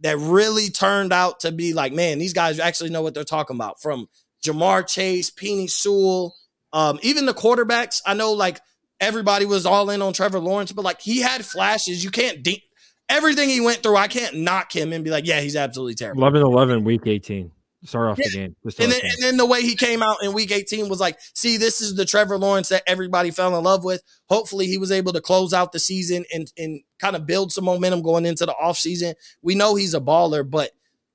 that 0.00 0.16
really 0.18 0.70
turned 0.70 1.12
out 1.12 1.40
to 1.40 1.52
be 1.52 1.72
like, 1.72 1.92
man, 1.92 2.18
these 2.18 2.32
guys 2.32 2.58
actually 2.58 2.90
know 2.90 3.02
what 3.02 3.14
they're 3.14 3.24
talking 3.24 3.56
about. 3.56 3.80
From 3.80 4.08
Ja'Marr 4.44 4.86
Chase, 4.86 5.30
Penei 5.30 5.70
Sewell, 5.70 6.34
um, 6.74 6.98
even 7.02 7.24
the 7.24 7.32
quarterbacks. 7.32 8.02
I 8.04 8.12
know 8.12 8.32
like 8.32 8.60
everybody 9.00 9.46
was 9.46 9.64
all 9.64 9.88
in 9.88 10.02
on 10.02 10.12
Trevor 10.12 10.40
Lawrence, 10.40 10.72
but 10.72 10.84
like 10.84 11.00
he 11.00 11.20
had 11.22 11.44
flashes. 11.46 12.04
You 12.04 12.10
can't 12.10 12.42
de- 12.42 12.62
everything 13.08 13.48
he 13.48 13.60
went 13.62 13.82
through. 13.82 13.96
I 13.96 14.08
can't 14.08 14.36
knock 14.38 14.74
him 14.74 14.92
and 14.92 15.02
be 15.04 15.10
like, 15.10 15.26
yeah, 15.26 15.40
he's 15.40 15.56
absolutely 15.56 15.94
terrible. 15.94 16.20
11 16.22 16.42
11 16.42 16.84
week 16.84 17.06
18 17.06 17.50
start 17.84 18.10
off 18.10 18.18
Yeah. 18.18 18.24
the 18.28 18.36
game. 18.36 18.56
And 18.64 18.72
then, 18.72 18.88
the 18.90 18.96
and 19.02 19.22
then 19.22 19.36
the 19.36 19.46
way 19.46 19.60
he 19.62 19.76
came 19.76 20.02
out 20.02 20.16
in 20.22 20.32
week 20.32 20.50
18 20.50 20.88
was 20.88 21.00
like, 21.00 21.18
see, 21.34 21.58
this 21.58 21.80
is 21.80 21.94
the 21.94 22.04
Trevor 22.06 22.38
Lawrence 22.38 22.70
that 22.70 22.82
everybody 22.86 23.30
fell 23.30 23.56
in 23.56 23.62
love 23.62 23.84
with. 23.84 24.02
Hopefully, 24.30 24.66
he 24.66 24.78
was 24.78 24.90
able 24.90 25.12
to 25.12 25.20
close 25.20 25.52
out 25.52 25.72
the 25.72 25.78
season 25.78 26.24
and, 26.32 26.50
and 26.56 26.80
kind 26.98 27.14
of 27.14 27.26
build 27.26 27.52
some 27.52 27.64
momentum 27.64 28.00
going 28.02 28.24
into 28.24 28.46
the 28.46 28.54
offseason. 28.54 29.14
We 29.42 29.54
know 29.54 29.74
he's 29.74 29.92
a 29.94 30.00
baller, 30.00 30.48
but 30.48 30.70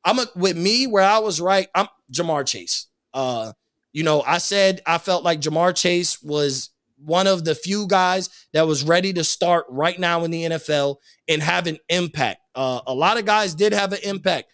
I'm 0.06 0.20
a, 0.20 0.28
with 0.36 0.56
me 0.58 0.86
where 0.86 1.04
I 1.04 1.18
was 1.20 1.42
right. 1.42 1.68
I'm 1.74 1.88
Ja'Marr 2.14 2.46
Chase. 2.46 2.86
Uh, 3.16 3.54
you 3.94 4.04
know, 4.04 4.22
I 4.22 4.38
said 4.38 4.82
I 4.86 4.98
felt 4.98 5.24
like 5.24 5.42
Ja'Marr 5.42 5.76
Chase 5.76 6.22
was 6.22 6.70
one 6.98 7.28
of 7.28 7.46
the 7.46 7.56
few 7.56 7.88
guys 7.88 8.30
that 8.54 8.68
was 8.68 8.84
ready 8.84 9.14
to 9.14 9.24
start 9.24 9.66
right 9.70 9.98
now 9.98 10.24
in 10.24 10.32
the 10.32 10.44
NFL 10.44 10.98
and 11.28 11.42
have 11.42 11.68
an 11.68 11.78
impact. 11.88 12.42
Uh, 12.56 12.82
a 12.88 12.94
lot 12.94 13.18
of 13.18 13.26
guys 13.26 13.54
did 13.54 13.74
have 13.74 13.94
an 13.94 14.00
impact. 14.04 14.52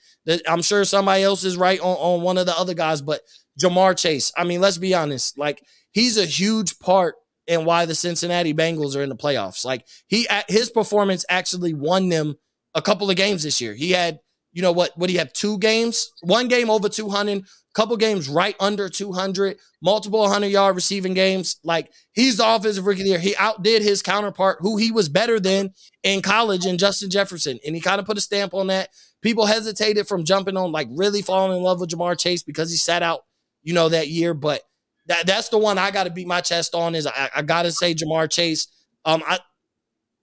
I'm 0.48 0.62
sure 0.62 0.84
somebody 0.86 1.24
else 1.24 1.44
is 1.44 1.58
right 1.58 1.80
on, 1.80 1.98
on 1.98 2.22
one 2.22 2.38
of 2.38 2.46
the 2.46 2.58
other 2.58 2.74
guys, 2.74 3.02
but 3.02 3.22
Ja'Marr 3.62 3.98
Chase, 3.98 4.32
I 4.38 4.44
mean, 4.44 4.62
let's 4.62 4.78
be 4.78 4.94
honest, 4.94 5.38
like 5.38 5.64
he's 5.92 6.18
a 6.18 6.26
huge 6.26 6.78
part 6.80 7.16
in 7.48 7.66
why 7.66 7.86
the 7.86 7.96
Cincinnati 7.96 8.54
Bengals 8.54 8.96
are 8.96 9.04
in 9.04 9.10
the 9.10 9.16
playoffs. 9.16 9.66
Like 9.66 9.86
he 10.08 10.28
his 10.48 10.70
performance 10.70 11.26
actually 11.30 11.74
won 11.74 12.10
them 12.10 12.36
a 12.74 12.82
couple 12.82 13.10
of 13.10 13.16
games 13.16 13.44
this 13.44 13.62
year. 13.62 13.74
He 13.74 13.92
had, 13.92 14.20
you 14.52 14.62
know 14.62 14.72
what, 14.72 14.98
what 14.98 15.10
he 15.10 15.16
had 15.16 15.34
two 15.34 15.58
games, 15.60 16.12
one 16.22 16.48
game 16.48 16.70
over 16.70 16.90
200, 16.90 17.44
couple 17.76 17.96
games 17.98 18.30
right 18.30 18.56
under 18.60 18.90
200, 18.90 19.58
multiple 19.82 20.22
100 20.22 20.48
yard 20.48 20.76
receiving 20.76 21.14
games. 21.14 21.58
Like 21.64 21.92
he's 22.14 22.38
the 22.38 22.56
offensive 22.56 22.86
rookie 22.86 23.02
of 23.02 23.06
the 23.06 23.10
year. 23.12 23.20
He 23.20 23.36
outdid 23.36 23.84
his 23.84 24.02
counterpart, 24.02 24.58
who 24.62 24.78
he 24.78 24.92
was 24.92 25.10
better 25.10 25.40
than 25.40 25.74
in 26.02 26.22
college, 26.22 26.66
in 26.66 26.78
Justin 26.78 27.10
Jefferson, 27.10 27.60
and 27.66 27.76
he 27.76 27.82
kind 27.82 28.00
of 28.00 28.06
put 28.06 28.18
a 28.18 28.22
stamp 28.22 28.54
on 28.54 28.68
that. 28.68 28.90
People 29.22 29.46
hesitated 29.46 30.08
from 30.08 30.24
jumping 30.24 30.58
on, 30.58 30.72
like 30.72 30.88
really 30.92 31.22
falling 31.22 31.58
in 31.58 31.64
love 31.64 31.80
with 31.80 31.90
Ja'Marr 31.90 32.18
Chase 32.18 32.44
because 32.44 32.72
he 32.72 32.78
sat 32.78 33.04
out, 33.04 33.22
you 33.64 33.74
know, 33.74 33.90
that 33.90 34.08
year. 34.08 34.34
But 34.34 34.62
that 35.08 35.28
that's 35.28 35.50
the 35.50 35.58
one 35.58 35.78
I 35.78 35.92
got 35.92 36.06
to 36.06 36.12
beat 36.12 36.28
my 36.28 36.42
chest 36.42 36.74
on. 36.74 36.96
Is 36.96 37.06
I, 37.06 37.30
I 37.36 37.42
got 37.42 37.64
to 37.64 37.72
say 37.72 37.94
Ja'Marr 37.94 38.32
Chase. 38.32 38.68
Um, 39.04 39.22
I 39.28 39.40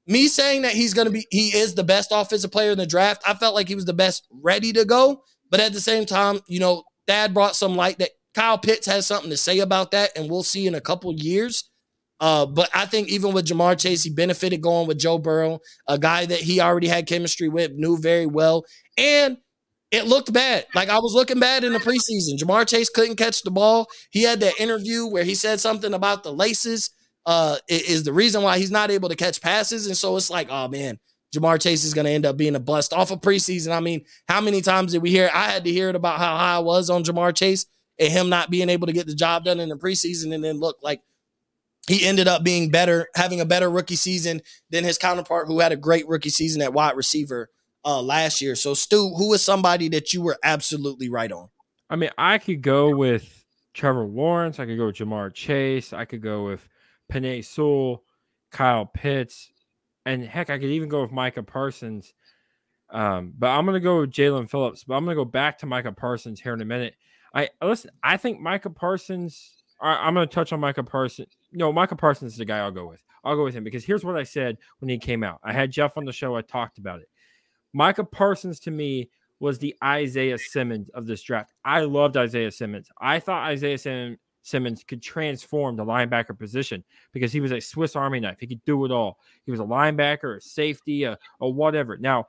me 0.07 0.27
saying 0.27 0.63
that 0.63 0.73
he's 0.73 0.95
going 0.95 1.07
to 1.07 1.13
be 1.13 1.27
he 1.31 1.57
is 1.57 1.75
the 1.75 1.85
best 1.85 2.11
offensive 2.13 2.51
player 2.51 2.73
in 2.73 2.79
the 2.79 2.87
draft. 2.87 3.23
I 3.27 3.35
felt 3.35 3.55
like 3.55 3.69
he 3.69 3.75
was 3.75 3.85
the 3.85 3.93
best 3.93 4.27
ready 4.31 4.73
to 4.73 4.85
go, 4.85 5.23
but 5.51 5.61
at 5.61 5.73
the 5.73 5.81
same 5.81 6.07
time, 6.07 6.41
you 6.49 6.61
know, 6.61 6.83
Thad 7.13 7.35
brought 7.35 7.57
some 7.57 7.77
light 7.77 7.99
that 7.99 8.11
Kyle 8.35 8.57
Pitts 8.57 8.87
has 8.87 9.07
something 9.07 9.29
to 9.29 9.37
say 9.37 9.59
about 9.59 9.91
that, 9.91 10.17
and 10.17 10.31
we'll 10.31 10.43
see 10.43 10.67
in 10.67 10.75
a 10.75 10.81
couple 10.81 11.13
years. 11.13 11.69
Uh, 12.21 12.47
but 12.47 12.71
I 12.73 12.87
think 12.87 13.09
even 13.09 13.35
with 13.35 13.47
Ja'Marr 13.47 13.79
Chase, 13.79 14.03
he 14.03 14.11
benefited 14.11 14.63
going 14.63 14.87
with 14.87 14.99
Joe 14.99 15.19
Burrow, 15.19 15.59
a 15.87 15.99
guy 15.99 16.25
that 16.25 16.41
he 16.41 16.61
already 16.61 16.87
had 16.89 17.07
chemistry 17.07 17.49
with, 17.49 17.73
knew 17.73 17.99
very 17.99 18.27
well, 18.27 18.65
and 18.97 19.37
it 19.91 20.07
looked 20.07 20.33
bad. 20.33 20.65
Like 20.75 20.89
I 20.89 21.01
was 21.01 21.13
looking 21.15 21.39
bad 21.39 21.65
in 21.65 21.75
the 21.75 21.81
preseason. 21.81 22.39
Ja'Marr 22.39 22.67
Chase 22.67 22.89
couldn't 22.89 23.17
catch 23.17 23.43
the 23.43 23.51
ball. 23.51 23.89
He 24.11 24.23
had 24.23 24.41
that 24.41 24.59
interview 24.59 25.07
where 25.07 25.25
he 25.25 25.35
said 25.35 25.61
something 25.61 25.93
about 25.93 26.23
the 26.23 26.33
laces. 26.33 26.91
Uh, 27.27 27.59
is 27.69 28.03
the 28.03 28.13
reason 28.13 28.43
why 28.43 28.59
he's 28.59 28.73
not 28.73 28.91
able 28.91 29.09
to 29.09 29.15
catch 29.15 29.41
passes, 29.41 29.87
and 29.87 29.97
so 29.97 30.17
it's 30.17 30.31
like, 30.31 30.49
oh 30.51 30.67
man, 30.67 30.99
Ja'Marr 31.35 31.61
Chase 31.61 31.85
is 31.85 31.95
going 31.95 32.05
to 32.05 32.11
end 32.11 32.27
up 32.27 32.37
being 32.37 32.55
a 32.55 32.61
bust 32.61 32.93
off 32.93 33.11
of 33.11 33.21
preseason. 33.21 33.75
I 33.75 33.81
mean, 33.81 34.05
how 34.29 34.41
many 34.41 34.61
times 34.61 34.93
did 34.93 35.03
we 35.03 35.11
hear? 35.11 35.31
I 35.33 35.51
had 35.51 35.65
to 35.65 35.73
hear 35.73 35.89
it 35.89 35.97
about 35.97 36.19
how 36.19 36.37
high 36.37 36.57
I 36.57 36.59
was 36.59 36.91
on 36.91 37.05
Ja'Marr 37.05 37.35
Chase 37.35 37.67
and 37.99 38.13
him 38.13 38.29
not 38.29 38.51
being 38.51 38.69
able 38.69 38.87
to 38.87 38.93
get 38.93 39.07
the 39.07 39.15
job 39.15 39.45
done 39.45 39.61
in 39.61 39.69
the 39.69 39.77
preseason, 39.77 40.35
and 40.35 40.43
then 40.45 40.59
look 40.59 40.77
like 40.83 41.03
he 41.89 42.07
ended 42.07 42.29
up 42.29 42.45
being 42.45 42.71
better, 42.71 43.09
having 43.15 43.41
a 43.41 43.47
better 43.47 43.69
rookie 43.69 43.97
season 43.97 44.41
than 44.71 44.85
his 44.85 44.99
counterpart, 44.99 45.47
who 45.47 45.61
had 45.61 45.73
a 45.73 45.77
great 45.77 46.07
rookie 46.09 46.31
season 46.31 46.63
at 46.63 46.73
wide 46.73 46.97
receiver 46.97 47.51
uh, 47.85 48.01
last 48.01 48.41
year. 48.41 48.55
So, 48.55 48.75
Stu, 48.75 49.15
who 49.17 49.33
is 49.35 49.43
somebody 49.43 49.89
that 49.89 50.13
you 50.13 50.23
were 50.23 50.39
absolutely 50.45 51.09
right 51.09 51.33
on? 51.33 51.49
I 51.91 51.97
mean, 51.97 52.11
I 52.17 52.39
could 52.39 52.63
go 52.63 52.97
with 52.97 53.45
Trevor 53.75 54.05
Lawrence. 54.05 54.59
I 54.59 54.67
could 54.67 54.79
go 54.79 54.87
with 54.87 54.97
Ja'Marr 54.97 55.35
Chase. 55.35 55.93
I 55.93 56.05
could 56.05 56.23
go 56.23 56.45
with 56.45 56.67
Penei 57.13 57.45
Sewell, 57.45 58.05
Kyle 58.51 58.87
Pitts, 58.87 59.52
and 60.07 60.25
heck, 60.25 60.51
I 60.51 60.59
could 60.59 60.71
even 60.71 60.89
go 60.89 61.03
with 61.03 61.13
Micah 61.13 61.43
Parsons. 61.43 62.15
Um, 62.91 63.33
but 63.39 63.49
I'm 63.49 63.65
gonna 63.65 63.81
go 63.81 64.01
with 64.01 64.11
Jaelan 64.11 64.51
Phillips. 64.51 64.85
But 64.85 64.95
I'm 64.95 65.05
gonna 65.05 65.15
go 65.15 65.25
back 65.25 65.59
to 65.59 65.67
Micah 65.67 65.93
Parsons 65.93 66.41
here 66.41 66.55
in 66.55 66.61
a 66.61 66.67
minute. 66.67 66.95
I 67.35 67.49
listen. 67.63 67.91
I 68.03 68.17
think 68.17 68.41
Micah 68.41 68.71
Parsons. 68.71 69.65
I, 69.81 70.07
I'm 70.07 70.15
gonna 70.15 70.27
touch 70.27 70.53
on 70.53 70.61
Micah 70.61 70.85
Parsons. 70.85 71.35
No, 71.53 71.73
Micah 71.73 71.97
Parsons 71.97 72.33
is 72.33 72.39
the 72.39 72.45
guy 72.45 72.59
I'll 72.59 72.71
go 72.71 72.87
with. 72.87 73.03
I'll 73.25 73.37
go 73.37 73.45
with 73.45 73.55
him 73.55 73.65
because 73.65 73.85
here's 73.85 74.05
what 74.05 74.17
I 74.17 74.25
said 74.25 74.59
when 74.81 74.89
he 74.89 74.99
came 74.99 75.23
out. 75.23 75.41
I 75.43 75.53
had 75.53 75.71
Jeff 75.71 75.97
on 75.97 76.05
the 76.05 76.13
show. 76.13 76.37
I 76.37 76.43
talked 76.43 76.79
about 76.79 77.01
it. 77.01 77.09
Micah 77.73 78.05
Parsons 78.05 78.61
to 78.61 78.71
me 78.71 79.11
was 79.41 79.59
the 79.59 79.75
Isaiah 79.83 80.39
Simmons 80.39 80.89
of 80.91 81.07
this 81.07 81.23
draft. 81.23 81.53
I 81.65 81.81
loved 81.81 82.17
Isaiah 82.17 82.51
Simmons. 82.51 82.89
I 83.01 83.19
thought 83.19 83.49
Isaiah 83.49 83.79
Sim- 83.79 84.19
Simmons 84.43 84.85
could 84.85 85.03
transform 85.03 85.77
the 85.77 85.85
linebacker 85.85 86.39
position 86.39 86.85
because 87.13 87.33
he 87.33 87.41
was 87.41 87.53
a 87.53 87.61
Swiss 87.61 87.97
Army 87.97 88.21
knife. 88.21 88.39
He 88.41 88.47
could 88.47 88.65
do 88.65 88.85
it 88.85 88.91
all. 88.91 89.19
He 89.45 89.51
was 89.51 89.61
a 89.61 89.65
linebacker, 89.65 90.37
a 90.37 90.41
safety, 90.41 91.05
a, 91.05 91.19
a 91.41 91.49
whatever. 91.49 91.97
Now, 91.97 92.27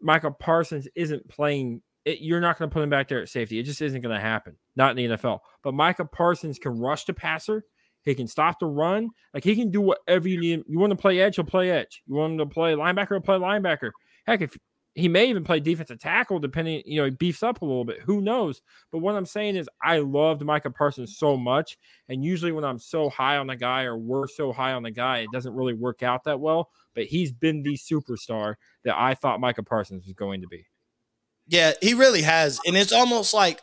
Micah 0.00 0.30
Parsons 0.30 0.88
isn't 0.94 1.28
playing. 1.28 1.82
It, 2.04 2.20
you're 2.20 2.40
not 2.40 2.58
going 2.58 2.68
to 2.68 2.74
put 2.74 2.82
him 2.82 2.90
back 2.90 3.08
there 3.08 3.22
at 3.22 3.28
safety. 3.28 3.58
It 3.58 3.62
just 3.62 3.80
isn't 3.80 4.02
going 4.02 4.14
to 4.14 4.20
happen. 4.20 4.56
Not 4.76 4.98
in 4.98 5.10
the 5.10 5.16
NFL. 5.16 5.40
But 5.62 5.74
Micah 5.74 6.04
Parsons 6.04 6.58
can 6.58 6.78
rush 6.78 7.04
the 7.04 7.14
passer. 7.14 7.64
He 8.04 8.14
can 8.14 8.26
stop 8.26 8.60
the 8.60 8.66
run. 8.66 9.08
Like 9.32 9.44
he 9.44 9.56
can 9.56 9.70
do 9.70 9.80
whatever 9.80 10.28
you 10.28 10.38
need. 10.38 10.64
You 10.68 10.78
want 10.78 10.90
to 10.90 10.96
play 10.96 11.20
edge, 11.20 11.36
he'll 11.36 11.44
play 11.44 11.70
edge. 11.70 12.02
You 12.06 12.14
want 12.14 12.34
him 12.34 12.38
to 12.38 12.46
play 12.46 12.74
linebacker, 12.74 13.10
he'll 13.10 13.20
play 13.20 13.38
linebacker. 13.38 13.90
Heck, 14.26 14.42
if 14.42 14.56
he 14.94 15.08
may 15.08 15.28
even 15.28 15.44
play 15.44 15.60
defensive 15.60 15.98
tackle, 15.98 16.38
depending, 16.38 16.82
you 16.86 16.98
know, 16.98 17.04
he 17.04 17.10
beefs 17.10 17.42
up 17.42 17.62
a 17.62 17.64
little 17.64 17.84
bit. 17.84 18.00
Who 18.00 18.20
knows? 18.20 18.62
But 18.92 18.98
what 18.98 19.16
I'm 19.16 19.26
saying 19.26 19.56
is, 19.56 19.68
I 19.82 19.98
loved 19.98 20.42
Micah 20.42 20.70
Parsons 20.70 21.18
so 21.18 21.36
much. 21.36 21.76
And 22.08 22.24
usually, 22.24 22.52
when 22.52 22.64
I'm 22.64 22.78
so 22.78 23.08
high 23.10 23.36
on 23.36 23.46
the 23.46 23.56
guy 23.56 23.82
or 23.84 23.96
we're 23.96 24.28
so 24.28 24.52
high 24.52 24.72
on 24.72 24.82
the 24.82 24.90
guy, 24.90 25.18
it 25.18 25.28
doesn't 25.32 25.54
really 25.54 25.74
work 25.74 26.02
out 26.02 26.24
that 26.24 26.40
well. 26.40 26.70
But 26.94 27.04
he's 27.04 27.32
been 27.32 27.62
the 27.62 27.76
superstar 27.76 28.54
that 28.84 28.96
I 28.96 29.14
thought 29.14 29.40
Micah 29.40 29.64
Parsons 29.64 30.04
was 30.04 30.14
going 30.14 30.40
to 30.42 30.48
be. 30.48 30.66
Yeah, 31.46 31.72
he 31.82 31.94
really 31.94 32.22
has. 32.22 32.60
And 32.66 32.76
it's 32.76 32.92
almost 32.92 33.34
like 33.34 33.60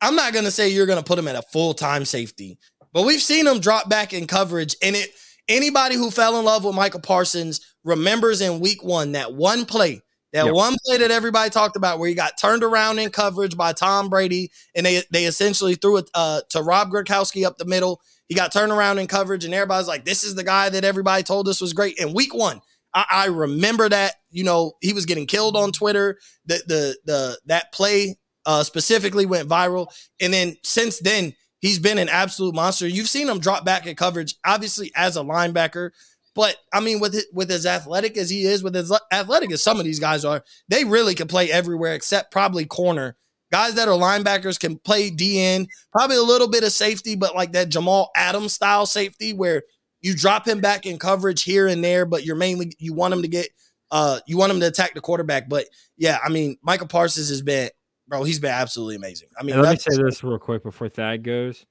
I'm 0.00 0.14
not 0.14 0.32
going 0.32 0.44
to 0.44 0.50
say 0.50 0.68
you're 0.68 0.86
going 0.86 1.02
to 1.02 1.04
put 1.04 1.18
him 1.18 1.28
at 1.28 1.36
a 1.36 1.42
full 1.42 1.74
time 1.74 2.04
safety, 2.04 2.58
but 2.92 3.04
we've 3.04 3.22
seen 3.22 3.46
him 3.46 3.60
drop 3.60 3.88
back 3.88 4.12
in 4.12 4.26
coverage. 4.26 4.76
And 4.82 4.94
it 4.94 5.10
anybody 5.48 5.96
who 5.96 6.10
fell 6.10 6.38
in 6.38 6.44
love 6.44 6.64
with 6.64 6.74
Micah 6.74 6.98
Parsons 6.98 7.60
remembers 7.84 8.40
in 8.40 8.60
week 8.60 8.82
one 8.84 9.12
that 9.12 9.32
one 9.32 9.64
play, 9.64 10.02
that 10.36 10.46
Yep. 10.46 10.54
one 10.54 10.76
play 10.84 10.98
that 10.98 11.10
everybody 11.10 11.48
talked 11.50 11.76
about 11.76 11.98
where 11.98 12.08
he 12.08 12.14
got 12.14 12.38
turned 12.38 12.62
around 12.62 12.98
in 12.98 13.10
coverage 13.10 13.56
by 13.56 13.72
Tom 13.72 14.10
Brady 14.10 14.50
and 14.74 14.84
they, 14.84 15.02
they 15.10 15.24
essentially 15.24 15.74
threw 15.74 15.96
it 15.96 16.10
uh, 16.14 16.42
to 16.50 16.62
Rob 16.62 16.90
Gronkowski 16.90 17.46
up 17.46 17.56
the 17.56 17.64
middle. 17.64 18.02
He 18.28 18.34
got 18.34 18.52
turned 18.52 18.70
around 18.70 18.98
in 18.98 19.06
coverage 19.06 19.44
and 19.44 19.54
everybody's 19.54 19.88
like, 19.88 20.04
this 20.04 20.24
is 20.24 20.34
the 20.34 20.44
guy 20.44 20.68
that 20.68 20.84
everybody 20.84 21.22
told 21.22 21.48
us 21.48 21.60
was 21.60 21.72
great. 21.72 21.96
In 21.98 22.12
week 22.12 22.34
one, 22.34 22.60
I, 22.92 23.04
I 23.10 23.26
remember 23.26 23.88
that, 23.88 24.16
you 24.30 24.44
know, 24.44 24.72
he 24.82 24.92
was 24.92 25.06
getting 25.06 25.26
killed 25.26 25.56
on 25.56 25.72
Twitter. 25.72 26.18
The, 26.44 26.62
the, 26.66 26.98
the, 27.06 27.38
that 27.46 27.72
play 27.72 28.16
uh, 28.44 28.62
specifically 28.62 29.24
went 29.24 29.48
viral. 29.48 29.88
And 30.20 30.34
then 30.34 30.56
since 30.62 30.98
then, 30.98 31.32
he's 31.60 31.78
been 31.78 31.98
an 31.98 32.10
absolute 32.10 32.54
monster. 32.54 32.86
You've 32.86 33.08
seen 33.08 33.28
him 33.28 33.40
drop 33.40 33.64
back 33.64 33.86
in 33.86 33.96
coverage, 33.96 34.34
obviously 34.44 34.92
as 34.94 35.16
a 35.16 35.22
linebacker. 35.22 35.90
But 36.36 36.56
I 36.72 36.80
mean, 36.80 37.00
with 37.00 37.14
it, 37.14 37.24
with 37.32 37.50
as 37.50 37.64
athletic 37.64 38.16
as 38.18 38.28
he 38.28 38.44
is, 38.44 38.62
with 38.62 38.76
as 38.76 38.92
athletic 39.10 39.50
as 39.50 39.62
some 39.62 39.78
of 39.78 39.84
these 39.84 39.98
guys 39.98 40.24
are, 40.24 40.44
they 40.68 40.84
really 40.84 41.14
can 41.14 41.26
play 41.26 41.50
everywhere 41.50 41.94
except 41.94 42.30
probably 42.30 42.66
corner. 42.66 43.16
Guys 43.50 43.74
that 43.74 43.88
are 43.88 43.98
linebackers 43.98 44.60
can 44.60 44.76
play 44.78 45.10
DN, 45.10 45.66
probably 45.92 46.16
a 46.16 46.22
little 46.22 46.48
bit 46.48 46.62
of 46.62 46.72
safety, 46.72 47.16
but 47.16 47.34
like 47.34 47.52
that 47.52 47.70
Jamal 47.70 48.10
Adams 48.14 48.52
style 48.52 48.84
safety 48.84 49.32
where 49.32 49.62
you 50.02 50.14
drop 50.14 50.46
him 50.46 50.60
back 50.60 50.84
in 50.84 50.98
coverage 50.98 51.42
here 51.42 51.66
and 51.66 51.82
there, 51.82 52.04
but 52.04 52.24
you're 52.24 52.36
mainly 52.36 52.72
you 52.78 52.92
want 52.92 53.14
him 53.14 53.22
to 53.22 53.28
get 53.28 53.48
uh 53.90 54.20
you 54.26 54.36
want 54.36 54.52
him 54.52 54.60
to 54.60 54.66
attack 54.66 54.94
the 54.94 55.00
quarterback. 55.00 55.48
But 55.48 55.66
yeah, 55.96 56.18
I 56.22 56.28
mean, 56.28 56.58
Micah 56.62 56.86
Parsons 56.86 57.30
has 57.30 57.40
been 57.40 57.70
bro, 58.08 58.24
he's 58.24 58.38
been 58.38 58.52
absolutely 58.52 58.96
amazing. 58.96 59.28
I 59.38 59.42
mean, 59.42 59.54
And 59.54 59.62
let 59.62 59.72
me 59.72 59.78
say 59.78 60.02
this 60.02 60.22
real 60.22 60.38
quick 60.38 60.62
before 60.62 60.88
Thad 60.88 61.22
goes, 61.22 61.64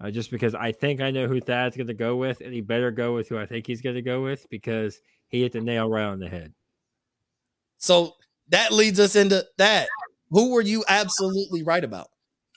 uh, 0.00 0.10
just 0.10 0.30
because 0.30 0.54
I 0.54 0.72
think 0.72 1.00
I 1.00 1.10
know 1.10 1.26
who 1.26 1.40
Thad's 1.40 1.76
going 1.76 1.86
to 1.88 1.94
go 1.94 2.16
with, 2.16 2.40
and 2.40 2.52
he 2.52 2.60
better 2.60 2.90
go 2.90 3.14
with 3.14 3.28
who 3.28 3.38
I 3.38 3.46
think 3.46 3.66
he's 3.66 3.82
going 3.82 3.96
to 3.96 4.02
go 4.02 4.22
with 4.22 4.48
because 4.50 5.00
he 5.28 5.42
hit 5.42 5.52
the 5.52 5.60
nail 5.60 5.88
right 5.88 6.04
on 6.04 6.18
the 6.18 6.28
head. 6.28 6.52
So 7.78 8.14
that 8.48 8.72
leads 8.72 9.00
us 9.00 9.16
into 9.16 9.44
that. 9.58 9.88
who 10.30 10.52
were 10.52 10.62
you 10.62 10.84
absolutely 10.88 11.62
right 11.62 11.84
about? 11.84 12.08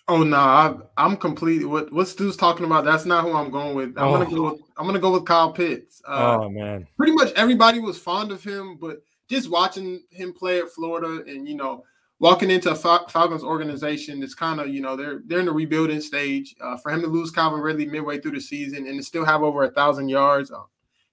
Oh 0.09 0.17
no, 0.17 0.35
nah, 0.35 0.77
I'm 0.97 1.15
completely 1.15 1.63
what 1.63 1.91
what 1.93 2.09
Stu's 2.09 2.35
talking 2.35 2.65
about. 2.65 2.83
That's 2.83 3.05
not 3.05 3.23
who 3.23 3.33
I'm 3.33 3.49
going 3.49 3.73
with. 3.73 3.97
I'm 3.97 4.09
oh. 4.09 4.11
gonna 4.17 4.29
go. 4.29 4.51
With, 4.51 4.61
I'm 4.75 4.85
gonna 4.85 4.99
go 4.99 5.13
with 5.13 5.25
Kyle 5.25 5.53
Pitts. 5.53 6.01
Uh, 6.05 6.39
oh 6.41 6.49
man, 6.49 6.85
pretty 6.97 7.13
much 7.13 7.31
everybody 7.37 7.79
was 7.79 7.97
fond 7.97 8.33
of 8.33 8.43
him, 8.43 8.75
but 8.75 9.01
just 9.29 9.49
watching 9.49 10.01
him 10.09 10.33
play 10.33 10.59
at 10.59 10.69
Florida 10.69 11.23
and 11.25 11.47
you 11.47 11.55
know 11.55 11.85
walking 12.23 12.49
into 12.49 12.73
Fal- 12.73 13.05
Falcons 13.09 13.43
organization, 13.43 14.23
it's 14.23 14.33
kind 14.33 14.61
of 14.61 14.69
you 14.69 14.79
know 14.81 14.95
they're 14.95 15.21
they're 15.25 15.41
in 15.41 15.45
the 15.45 15.51
rebuilding 15.51 15.99
stage. 15.99 16.55
Uh, 16.61 16.77
for 16.77 16.89
him 16.89 17.01
to 17.01 17.07
lose 17.07 17.29
Calvin 17.29 17.59
Ridley 17.59 17.85
midway 17.85 18.19
through 18.19 18.31
the 18.31 18.41
season 18.41 18.87
and 18.87 18.97
to 18.97 19.03
still 19.03 19.25
have 19.25 19.43
over 19.43 19.63
a 19.63 19.71
thousand 19.71 20.07
yards, 20.07 20.49
uh, 20.49 20.63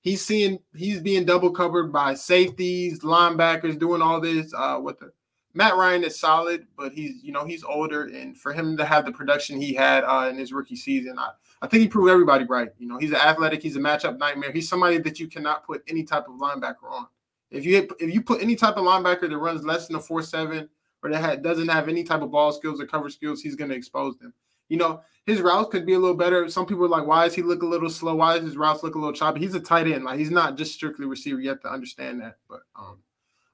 he's 0.02 0.24
seeing 0.24 0.60
he's 0.74 1.00
being 1.00 1.24
double 1.24 1.50
covered 1.50 1.92
by 1.92 2.14
safeties, 2.14 3.00
linebackers, 3.00 3.78
doing 3.78 4.00
all 4.00 4.20
this 4.20 4.54
uh, 4.56 4.78
with 4.80 5.00
the 5.00 5.10
Matt 5.52 5.74
Ryan 5.74 6.04
is 6.04 6.18
solid, 6.18 6.68
but 6.78 6.92
he's 6.92 7.24
you 7.24 7.32
know 7.32 7.44
he's 7.44 7.64
older, 7.64 8.04
and 8.04 8.38
for 8.38 8.52
him 8.52 8.76
to 8.76 8.84
have 8.84 9.04
the 9.04 9.12
production 9.12 9.60
he 9.60 9.74
had 9.74 10.04
uh, 10.04 10.28
in 10.30 10.38
his 10.38 10.52
rookie 10.52 10.76
season, 10.76 11.18
I, 11.18 11.30
I 11.60 11.66
think 11.66 11.82
he 11.82 11.88
proved 11.88 12.08
everybody 12.08 12.44
right. 12.44 12.68
You 12.78 12.86
know, 12.86 12.98
he's 12.98 13.10
an 13.10 13.16
athletic, 13.16 13.62
he's 13.62 13.74
a 13.74 13.80
matchup 13.80 14.16
nightmare. 14.18 14.52
He's 14.52 14.68
somebody 14.68 14.98
that 14.98 15.18
you 15.18 15.26
cannot 15.26 15.66
put 15.66 15.82
any 15.88 16.04
type 16.04 16.28
of 16.28 16.34
linebacker 16.34 16.88
on. 16.88 17.08
If 17.50 17.64
you 17.64 17.88
if 17.98 18.14
you 18.14 18.22
put 18.22 18.40
any 18.40 18.54
type 18.54 18.76
of 18.76 18.84
linebacker 18.84 19.28
that 19.28 19.38
runs 19.38 19.64
less 19.64 19.88
than 19.88 19.96
a 19.96 20.00
four 20.00 20.22
seven 20.22 20.68
or 21.02 21.10
that 21.10 21.42
doesn't 21.42 21.68
have 21.68 21.88
any 21.88 22.04
type 22.04 22.22
of 22.22 22.30
ball 22.30 22.52
skills 22.52 22.80
or 22.80 22.86
cover 22.86 23.10
skills, 23.10 23.40
he's 23.40 23.56
going 23.56 23.70
to 23.70 23.76
expose 23.76 24.16
them. 24.18 24.32
You 24.68 24.76
know, 24.76 25.02
his 25.26 25.40
routes 25.40 25.70
could 25.70 25.84
be 25.84 25.94
a 25.94 25.98
little 25.98 26.16
better. 26.16 26.48
Some 26.48 26.66
people 26.66 26.84
are 26.84 26.88
like, 26.88 27.06
why 27.06 27.24
does 27.24 27.34
he 27.34 27.42
look 27.42 27.62
a 27.62 27.66
little 27.66 27.90
slow? 27.90 28.14
Why 28.14 28.36
does 28.36 28.46
his 28.46 28.56
routes 28.56 28.82
look 28.82 28.94
a 28.94 28.98
little 28.98 29.12
choppy? 29.12 29.40
He's 29.40 29.54
a 29.54 29.60
tight 29.60 29.88
end. 29.88 30.04
Like 30.04 30.18
he's 30.18 30.30
not 30.30 30.56
just 30.56 30.74
strictly 30.74 31.06
receiver. 31.06 31.40
You 31.40 31.48
have 31.48 31.60
to 31.62 31.72
understand 31.72 32.20
that. 32.20 32.36
But 32.48 32.60
um, 32.76 32.98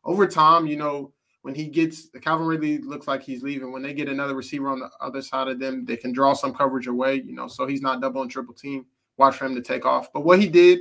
over 0.05 0.27
time, 0.27 0.67
you 0.67 0.77
know, 0.77 1.13
when 1.47 1.55
he 1.55 1.69
gets 1.69 2.09
Calvin 2.23 2.47
Ridley 2.47 2.79
looks 2.79 3.07
like 3.07 3.23
he's 3.23 3.43
leaving. 3.43 3.71
When 3.73 3.81
they 3.81 3.95
get 3.95 4.09
another 4.09 4.35
receiver 4.35 4.69
on 4.69 4.81
the 4.81 4.91
other 5.01 5.23
side 5.23 5.49
of 5.49 5.61
them, 5.61 5.85
they 5.85 5.97
can 5.97 6.13
draw 6.13 6.33
some 6.33 6.53
coverage 6.53 6.89
away, 6.89 7.23
you 7.25 7.33
know, 7.33 7.47
so 7.47 7.67
he's 7.67 7.81
not 7.81 8.01
double 8.01 8.23
and 8.23 8.31
triple 8.31 8.53
team. 8.53 8.85
Watch 9.17 9.37
for 9.37 9.47
him 9.47 9.55
to 9.55 9.63
take 9.63 9.87
off. 9.87 10.13
But 10.13 10.25
what 10.25 10.41
he 10.41 10.49
did 10.49 10.81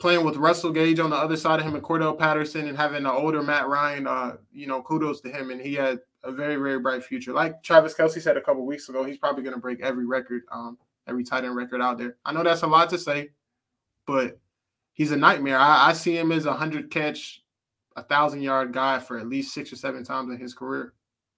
playing 0.00 0.24
with 0.24 0.36
Russell 0.36 0.72
Gage 0.72 0.98
on 0.98 1.10
the 1.10 1.16
other 1.16 1.36
side 1.36 1.60
of 1.60 1.66
him 1.66 1.74
and 1.74 1.84
Cordarrelle 1.84 2.18
Patterson 2.18 2.66
and 2.66 2.76
having 2.76 2.98
an 2.98 3.06
older 3.06 3.42
Matt 3.42 3.68
Ryan, 3.68 4.06
uh, 4.06 4.36
you 4.50 4.66
know, 4.66 4.82
kudos 4.82 5.20
to 5.20 5.30
him. 5.30 5.50
And 5.50 5.60
he 5.60 5.74
had 5.74 6.00
a 6.24 6.32
very, 6.32 6.56
very 6.56 6.80
bright 6.80 7.04
future. 7.04 7.32
Like 7.32 7.62
Travis 7.62 7.94
Kelce 7.94 8.20
said 8.20 8.36
a 8.36 8.40
couple 8.40 8.64
weeks 8.66 8.88
ago, 8.88 9.04
he's 9.04 9.18
probably 9.18 9.42
going 9.42 9.54
to 9.54 9.60
break 9.60 9.80
every 9.80 10.06
record, 10.06 10.42
um, 10.50 10.78
every 11.06 11.22
tight 11.22 11.44
end 11.44 11.54
record 11.54 11.82
out 11.82 11.98
there. 11.98 12.16
I 12.24 12.32
know 12.32 12.42
that's 12.42 12.62
a 12.62 12.66
lot 12.66 12.90
to 12.90 12.98
say, 12.98 13.30
but 14.06 14.38
he's 14.92 15.12
a 15.12 15.16
nightmare. 15.16 15.58
I, 15.58 15.90
I 15.90 15.92
see 15.92 16.16
him 16.16 16.32
as 16.32 16.46
a 16.46 16.52
hundred 16.52 16.90
catch, 16.90 17.42
a 17.96 18.02
thousand 18.02 18.42
yard 18.42 18.72
guy 18.72 18.98
for 18.98 19.18
at 19.18 19.28
least 19.28 19.54
six 19.54 19.72
or 19.72 19.76
seven 19.76 20.02
times 20.02 20.32
in 20.32 20.38
his 20.38 20.54
career. 20.54 20.94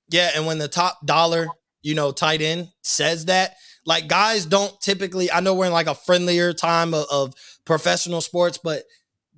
Yeah, 0.08 0.30
and 0.34 0.46
when 0.46 0.58
the 0.58 0.68
top 0.68 1.04
dollar, 1.04 1.46
you 1.82 1.94
know, 1.94 2.12
tight 2.12 2.42
end 2.42 2.68
says 2.82 3.24
that, 3.26 3.56
like 3.84 4.08
guys 4.08 4.46
don't 4.46 4.78
typically. 4.80 5.30
I 5.30 5.40
know 5.40 5.54
we're 5.54 5.66
in 5.66 5.72
like 5.72 5.86
a 5.86 5.94
friendlier 5.94 6.52
time 6.52 6.94
of, 6.94 7.06
of 7.10 7.34
professional 7.64 8.20
sports, 8.20 8.58
but 8.58 8.84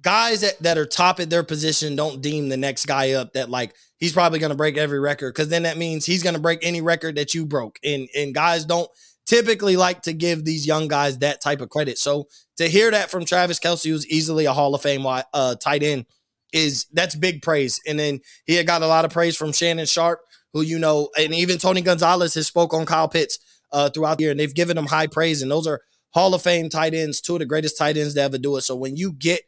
guys 0.05 0.43
that, 0.43 0.59
that 0.61 0.79
are 0.79 0.87
top 0.87 1.19
at 1.19 1.31
their 1.31 1.43
position 1.43 1.97
don't 1.97 2.21
deem 2.21 2.49
the 2.51 2.57
next 2.57 2.87
guy 2.87 3.13
up 3.13 3.33
that 3.33 3.51
like 3.51 3.75
he's 3.99 4.13
probably 4.13 4.39
going 4.39 4.51
to 4.51 4.57
break 4.57 4.77
every 4.77 5.01
record 5.01 5.33
because 5.35 5.49
then 5.49 5.63
that 5.63 5.79
means 5.79 6.05
he's 6.05 6.23
going 6.23 6.35
to 6.35 6.41
break 6.41 6.61
any 6.63 6.81
record 6.81 7.17
that 7.17 7.35
you 7.35 7.47
broke 7.47 7.79
and 7.83 8.09
and 8.15 8.35
guys 8.35 8.65
don't 8.67 8.89
typically 9.27 9.77
like 9.77 10.03
to 10.03 10.13
give 10.13 10.45
these 10.45 10.67
young 10.67 10.87
guys 10.87 11.19
that 11.19 11.41
type 11.41 11.63
of 11.63 11.71
credit 11.71 11.97
so 11.97 12.29
to 12.59 12.69
hear 12.69 12.91
that 12.91 13.11
from 13.11 13.25
travis 13.25 13.59
kelce 13.59 13.89
who's 13.89 14.07
easily 14.07 14.45
a 14.45 14.53
hall 14.53 14.75
of 14.75 14.83
fame 14.83 15.07
uh, 15.07 15.55
tight 15.57 15.83
end 15.83 16.05
is 16.53 16.87
that's 16.93 17.17
big 17.17 17.41
praise 17.41 17.81
and 17.87 17.99
then 17.99 18.21
he 18.45 18.55
had 18.55 18.67
got 18.67 18.83
a 18.83 18.87
lot 18.87 19.07
of 19.07 19.11
praise 19.11 19.37
from 19.37 19.53
shannon 19.53 19.87
sharpe 19.87 20.21
who 20.53 20.61
you 20.61 20.79
know 20.79 21.09
and 21.19 21.35
even 21.35 21.57
tony 21.57 21.81
gonzalez 21.81 22.35
has 22.35 22.47
spoke 22.47 22.75
on 22.75 22.85
kyle 22.85 23.09
pitts 23.09 23.39
uh, 23.75 23.91
throughout 23.91 24.17
the 24.17 24.25
year 24.25 24.31
and 24.31 24.41
they've 24.41 24.55
given 24.55 24.79
him 24.79 24.87
high 24.87 25.07
praise 25.07 25.43
and 25.43 25.51
those 25.51 25.67
are 25.67 25.81
Hall 26.15 26.33
of 26.33 26.43
Fame 26.43 26.69
tight 26.71 26.95
ends, 26.95 27.21
two 27.21 27.35
of 27.35 27.41
the 27.41 27.47
greatest 27.47 27.77
tight 27.77 27.97
ends 27.97 28.15
to 28.15 28.23
ever 28.23 28.39
do 28.39 28.57
it. 28.57 28.63
So 28.63 28.77
when 28.77 28.97
you 28.97 29.13
get 29.13 29.43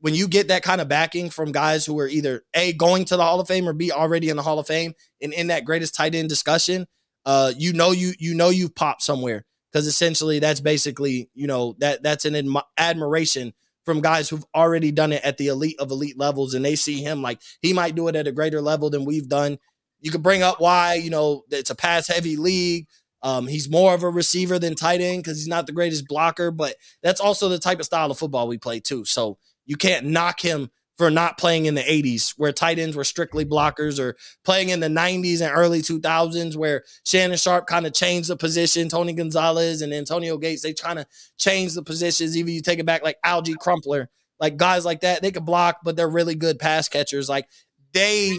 when 0.00 0.14
you 0.14 0.28
get 0.28 0.48
that 0.48 0.62
kind 0.62 0.80
of 0.80 0.88
backing 0.88 1.30
from 1.30 1.52
guys 1.52 1.84
who 1.84 1.98
are 1.98 2.08
either 2.08 2.42
a 2.54 2.72
going 2.74 3.04
to 3.06 3.16
the 3.16 3.24
Hall 3.24 3.40
of 3.40 3.48
Fame 3.48 3.68
or 3.68 3.72
b 3.72 3.90
already 3.90 4.28
in 4.28 4.36
the 4.36 4.42
Hall 4.42 4.58
of 4.58 4.66
Fame 4.66 4.94
and 5.20 5.32
in 5.32 5.48
that 5.48 5.64
greatest 5.64 5.94
tight 5.94 6.14
end 6.14 6.28
discussion, 6.28 6.86
uh, 7.24 7.52
you 7.56 7.72
know 7.72 7.90
you 7.90 8.12
you 8.18 8.34
know 8.34 8.50
you've 8.50 8.74
popped 8.74 9.02
somewhere 9.02 9.44
because 9.72 9.86
essentially 9.86 10.38
that's 10.38 10.60
basically 10.60 11.30
you 11.34 11.46
know 11.46 11.74
that 11.78 12.02
that's 12.02 12.24
an 12.24 12.34
admi- 12.34 12.62
admiration 12.76 13.52
from 13.84 14.00
guys 14.00 14.28
who've 14.28 14.44
already 14.54 14.92
done 14.92 15.12
it 15.12 15.22
at 15.24 15.38
the 15.38 15.48
elite 15.48 15.78
of 15.80 15.90
elite 15.90 16.18
levels 16.18 16.54
and 16.54 16.64
they 16.64 16.76
see 16.76 17.02
him 17.02 17.22
like 17.22 17.40
he 17.62 17.72
might 17.72 17.94
do 17.94 18.08
it 18.08 18.16
at 18.16 18.28
a 18.28 18.32
greater 18.32 18.60
level 18.60 18.90
than 18.90 19.04
we've 19.04 19.28
done. 19.28 19.58
You 20.00 20.10
could 20.10 20.22
bring 20.22 20.42
up 20.42 20.60
why 20.60 20.94
you 20.94 21.10
know 21.10 21.44
it's 21.50 21.70
a 21.70 21.74
pass 21.74 22.08
heavy 22.08 22.36
league. 22.36 22.86
Um, 23.22 23.46
he's 23.46 23.70
more 23.70 23.94
of 23.94 24.02
a 24.02 24.08
receiver 24.08 24.58
than 24.58 24.74
tight 24.74 25.00
end 25.00 25.22
because 25.22 25.38
he's 25.38 25.48
not 25.48 25.66
the 25.66 25.72
greatest 25.72 26.06
blocker, 26.08 26.50
but 26.50 26.76
that's 27.02 27.20
also 27.20 27.48
the 27.48 27.58
type 27.58 27.78
of 27.80 27.86
style 27.86 28.10
of 28.10 28.18
football 28.18 28.48
we 28.48 28.58
play 28.58 28.80
too. 28.80 29.04
So 29.04 29.38
you 29.66 29.76
can't 29.76 30.06
knock 30.06 30.40
him 30.40 30.70
for 31.00 31.10
not 31.10 31.38
playing 31.38 31.64
in 31.64 31.74
the 31.74 31.80
80s 31.80 32.34
where 32.36 32.52
tight 32.52 32.78
ends 32.78 32.94
were 32.94 33.04
strictly 33.04 33.46
blockers 33.46 33.98
or 33.98 34.16
playing 34.44 34.68
in 34.68 34.80
the 34.80 34.88
90s 34.88 35.40
and 35.40 35.50
early 35.50 35.80
2000s 35.80 36.56
where 36.56 36.84
Shannon 37.06 37.38
Sharpe 37.38 37.66
kind 37.66 37.86
of 37.86 37.94
changed 37.94 38.28
the 38.28 38.36
position. 38.36 38.90
Tony 38.90 39.14
Gonzalez 39.14 39.80
and 39.80 39.94
Antonio 39.94 40.36
Gates, 40.36 40.60
they 40.60 40.74
kind 40.74 40.98
of 40.98 41.06
change 41.38 41.72
the 41.72 41.82
positions. 41.82 42.36
Even 42.36 42.52
you 42.52 42.60
take 42.60 42.80
it 42.80 42.84
back 42.84 43.02
like 43.02 43.16
Alge 43.24 43.56
Crumpler, 43.56 44.10
like 44.38 44.58
guys 44.58 44.84
like 44.84 45.00
that, 45.00 45.22
they 45.22 45.30
could 45.30 45.46
block, 45.46 45.78
but 45.82 45.96
they're 45.96 46.06
really 46.06 46.34
good 46.34 46.58
pass 46.58 46.86
catchers. 46.86 47.30
Like 47.30 47.48
they 47.94 48.38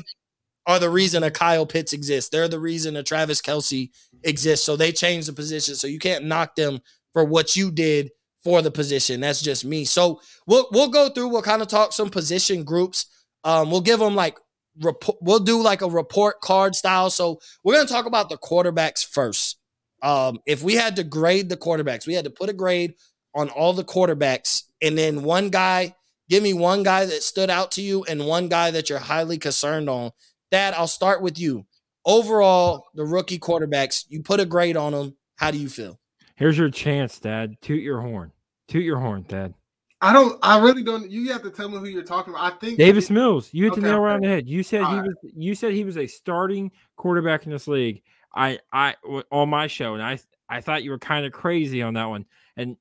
are 0.68 0.80
the 0.80 0.90
reason 0.90 1.24
a 1.24 1.32
Kyle 1.32 1.66
Pitts 1.66 1.94
exists. 1.94 2.30
They're 2.30 2.48
the 2.48 2.60
reason 2.60 2.96
a 2.96 3.04
Travis 3.04 3.42
Kelce 3.42 3.90
exists. 4.24 4.66
So 4.66 4.76
they 4.76 4.92
changed 4.92 5.28
the 5.28 5.34
position. 5.34 5.76
So 5.76 5.88
you 5.88 6.00
can't 6.00 6.26
knock 6.26 6.56
them 6.56 6.80
for 7.14 7.26
what 7.26 7.56
you 7.56 7.72
did 7.72 8.12
for 8.44 8.62
the 8.62 8.72
position. 8.72 9.22
That's 9.22 9.42
just 9.42 9.66
me. 9.66 9.86
So 9.86 10.22
we'll 10.48 10.68
we'll 10.72 10.90
go 10.90 11.10
through. 11.10 11.30
We'll 11.30 11.42
kind 11.42 11.62
of 11.62 11.68
talk 11.68 11.94
some 11.94 12.10
position 12.10 12.64
groups. 12.64 13.06
Um, 13.44 13.72
we'll 13.72 13.82
give 13.82 14.00
them 14.00 14.16
like 14.16 14.38
report. 14.82 15.18
We'll 15.22 15.40
do 15.40 15.62
like 15.62 15.82
a 15.82 15.90
report 15.90 16.42
card 16.42 16.76
style. 16.76 17.10
So 17.10 17.40
we're 17.64 17.76
gonna 17.76 17.88
talk 17.88 18.06
about 18.06 18.30
the 18.30 18.38
quarterbacks 18.38 19.06
first. 19.06 19.58
Um, 20.04 20.40
if 20.46 20.64
we 20.64 20.76
had 20.76 20.96
to 20.96 21.04
grade 21.04 21.50
the 21.50 21.58
quarterbacks, 21.58 22.08
we 22.08 22.14
had 22.14 22.26
to 22.26 22.32
put 22.32 22.50
a 22.50 22.54
grade 22.54 22.96
on 23.36 23.50
all 23.50 23.74
the 23.74 23.84
quarterbacks, 23.84 24.64
and 24.82 24.98
then 24.98 25.24
one 25.24 25.50
guy. 25.50 25.96
Give 26.30 26.44
me 26.44 26.54
one 26.54 26.84
guy 26.84 27.06
that 27.08 27.24
stood 27.24 27.50
out 27.50 27.72
to 27.72 27.82
you 27.82 28.06
and 28.06 28.26
one 28.26 28.48
guy 28.48 28.72
that 28.72 28.90
you're 28.90 29.00
highly 29.00 29.38
concerned 29.38 29.90
on 29.90 30.12
Thad, 30.52 30.74
I'll 30.74 30.88
start 30.88 31.22
with 31.22 31.40
you. 31.40 31.66
Overall, 32.06 32.86
the 32.94 33.06
rookie 33.06 33.40
quarterbacks, 33.40 34.06
you 34.10 34.22
put 34.22 34.40
a 34.40 34.46
grade 34.46 34.78
on 34.78 34.92
them. 34.92 35.16
How 35.38 35.52
do 35.52 35.58
you 35.58 35.70
feel? 35.70 36.00
Here's 36.36 36.58
your 36.58 36.70
chance, 36.70 37.18
Thad. 37.18 37.56
Toot 37.62 37.82
your 37.82 38.02
horn. 38.02 38.32
Toot 38.68 38.84
your 38.84 39.00
horn, 39.00 39.24
Thad. 39.24 39.54
I 40.02 40.14
don't. 40.14 40.38
I 40.42 40.60
really 40.60 40.84
don't. 40.84 41.10
You 41.10 41.32
have 41.32 41.44
to 41.44 41.52
tell 41.52 41.70
me 41.70 41.78
who 41.78 41.86
you're 41.86 42.04
talking 42.04 42.34
about. 42.34 42.54
I 42.54 42.58
think 42.58 42.80
Davis 42.80 43.10
it, 43.10 43.14
Mills. 43.14 43.50
You 43.52 43.66
hit 43.66 43.74
okay, 43.74 43.82
the 43.82 43.88
nail 43.88 43.98
around 43.98 44.24
the 44.24 44.30
head. 44.30 44.50
You 44.50 44.64
said 44.64 44.82
All 44.82 44.92
he 44.92 44.98
right. 44.98 45.08
was. 45.08 45.32
You 45.36 45.54
said 45.54 45.74
he 45.74 45.84
was 45.84 45.98
a 45.98 46.08
starting 46.08 46.72
quarterback 46.96 47.46
in 47.46 47.52
this 47.52 47.68
league. 47.68 48.02
I, 48.34 48.60
I 48.74 48.96
on 49.32 49.50
my 49.50 49.68
show, 49.68 49.94
and 49.94 50.02
I, 50.02 50.18
I 50.50 50.62
thought 50.62 50.84
you 50.84 50.90
were 50.92 51.00
kind 51.00 51.26
of 51.26 51.32
crazy 51.32 51.84
on 51.84 51.94
that 51.94 52.06
one. 52.06 52.26
And 52.58 52.78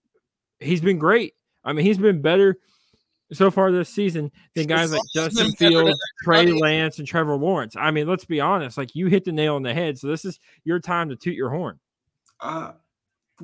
he's 0.59 0.81
been 0.81 0.99
great. 0.99 1.35
I 1.63 1.75
mean, 1.75 1.85
he's 1.85 1.99
been 1.99 2.23
better 2.23 2.57
so 3.33 3.51
far 3.51 3.71
this 3.73 3.89
season 3.89 4.31
than 4.55 4.67
guys 4.67 4.93
like 4.93 5.01
Justin 5.15 5.53
Fields, 5.53 5.99
Trey 6.23 6.47
Lance, 6.47 6.99
and 6.99 7.07
Trevor 7.07 7.37
Lawrence. 7.37 7.77
I 7.77 7.91
mean, 7.91 8.07
let's 8.07 8.25
be 8.25 8.41
honest. 8.41 8.77
Like 8.77 8.95
you 8.95 9.07
hit 9.07 9.25
the 9.25 9.33
nail 9.33 9.57
on 9.57 9.63
the 9.63 9.75
head. 9.75 9.99
So 9.99 10.09
this 10.09 10.25
is 10.25 10.39
your 10.65 10.81
time 10.81 11.09
to 11.11 11.17
toot 11.17 11.35
your 11.35 11.51
horn. 11.51 11.79
Uh, 12.41 12.73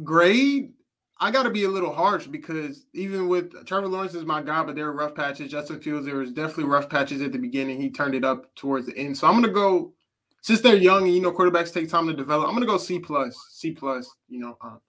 grade. 0.03 0.73
I 1.19 1.31
got 1.31 1.45
to 1.45 1.51
be 1.51 1.65
a 1.65 1.69
little 1.69 1.95
harsh 1.95 2.27
because 2.27 2.85
even 2.93 3.29
with 3.29 3.67
Trevor 3.67 3.89
Lawrence 3.89 4.15
is 4.15 4.27
my 4.27 4.43
guy, 4.43 4.63
but 4.63 4.75
there 4.75 4.85
were 4.85 4.93
rough 4.93 5.15
patches. 5.15 5.51
Justin 5.51 5.81
Fields, 5.81 6.05
there 6.05 6.17
was 6.17 6.31
definitely 6.31 6.65
rough 6.65 6.91
patches 6.91 7.23
at 7.23 7.33
the 7.33 7.39
beginning. 7.39 7.81
He 7.81 7.91
turned 7.91 8.15
it 8.15 8.23
up 8.25 8.55
towards 8.55 8.87
the 8.87 8.97
end. 8.99 9.17
So 9.17 9.27
I'm 9.27 9.35
gonna 9.35 9.49
go 9.49 9.95
since 10.43 10.61
they're 10.61 10.77
young 10.77 11.05
and 11.05 11.15
you 11.15 11.23
know 11.23 11.33
quarterbacks 11.33 11.73
take 11.73 11.89
time 11.89 12.07
to 12.07 12.13
develop. 12.13 12.47
I'm 12.47 12.55
gonna 12.55 12.67
go 12.67 12.77
C 12.77 12.99
plus, 12.99 13.35
C 13.51 13.73
plus. 13.73 14.15
You 14.29 14.41
know, 14.41 14.59
um, 14.61 14.81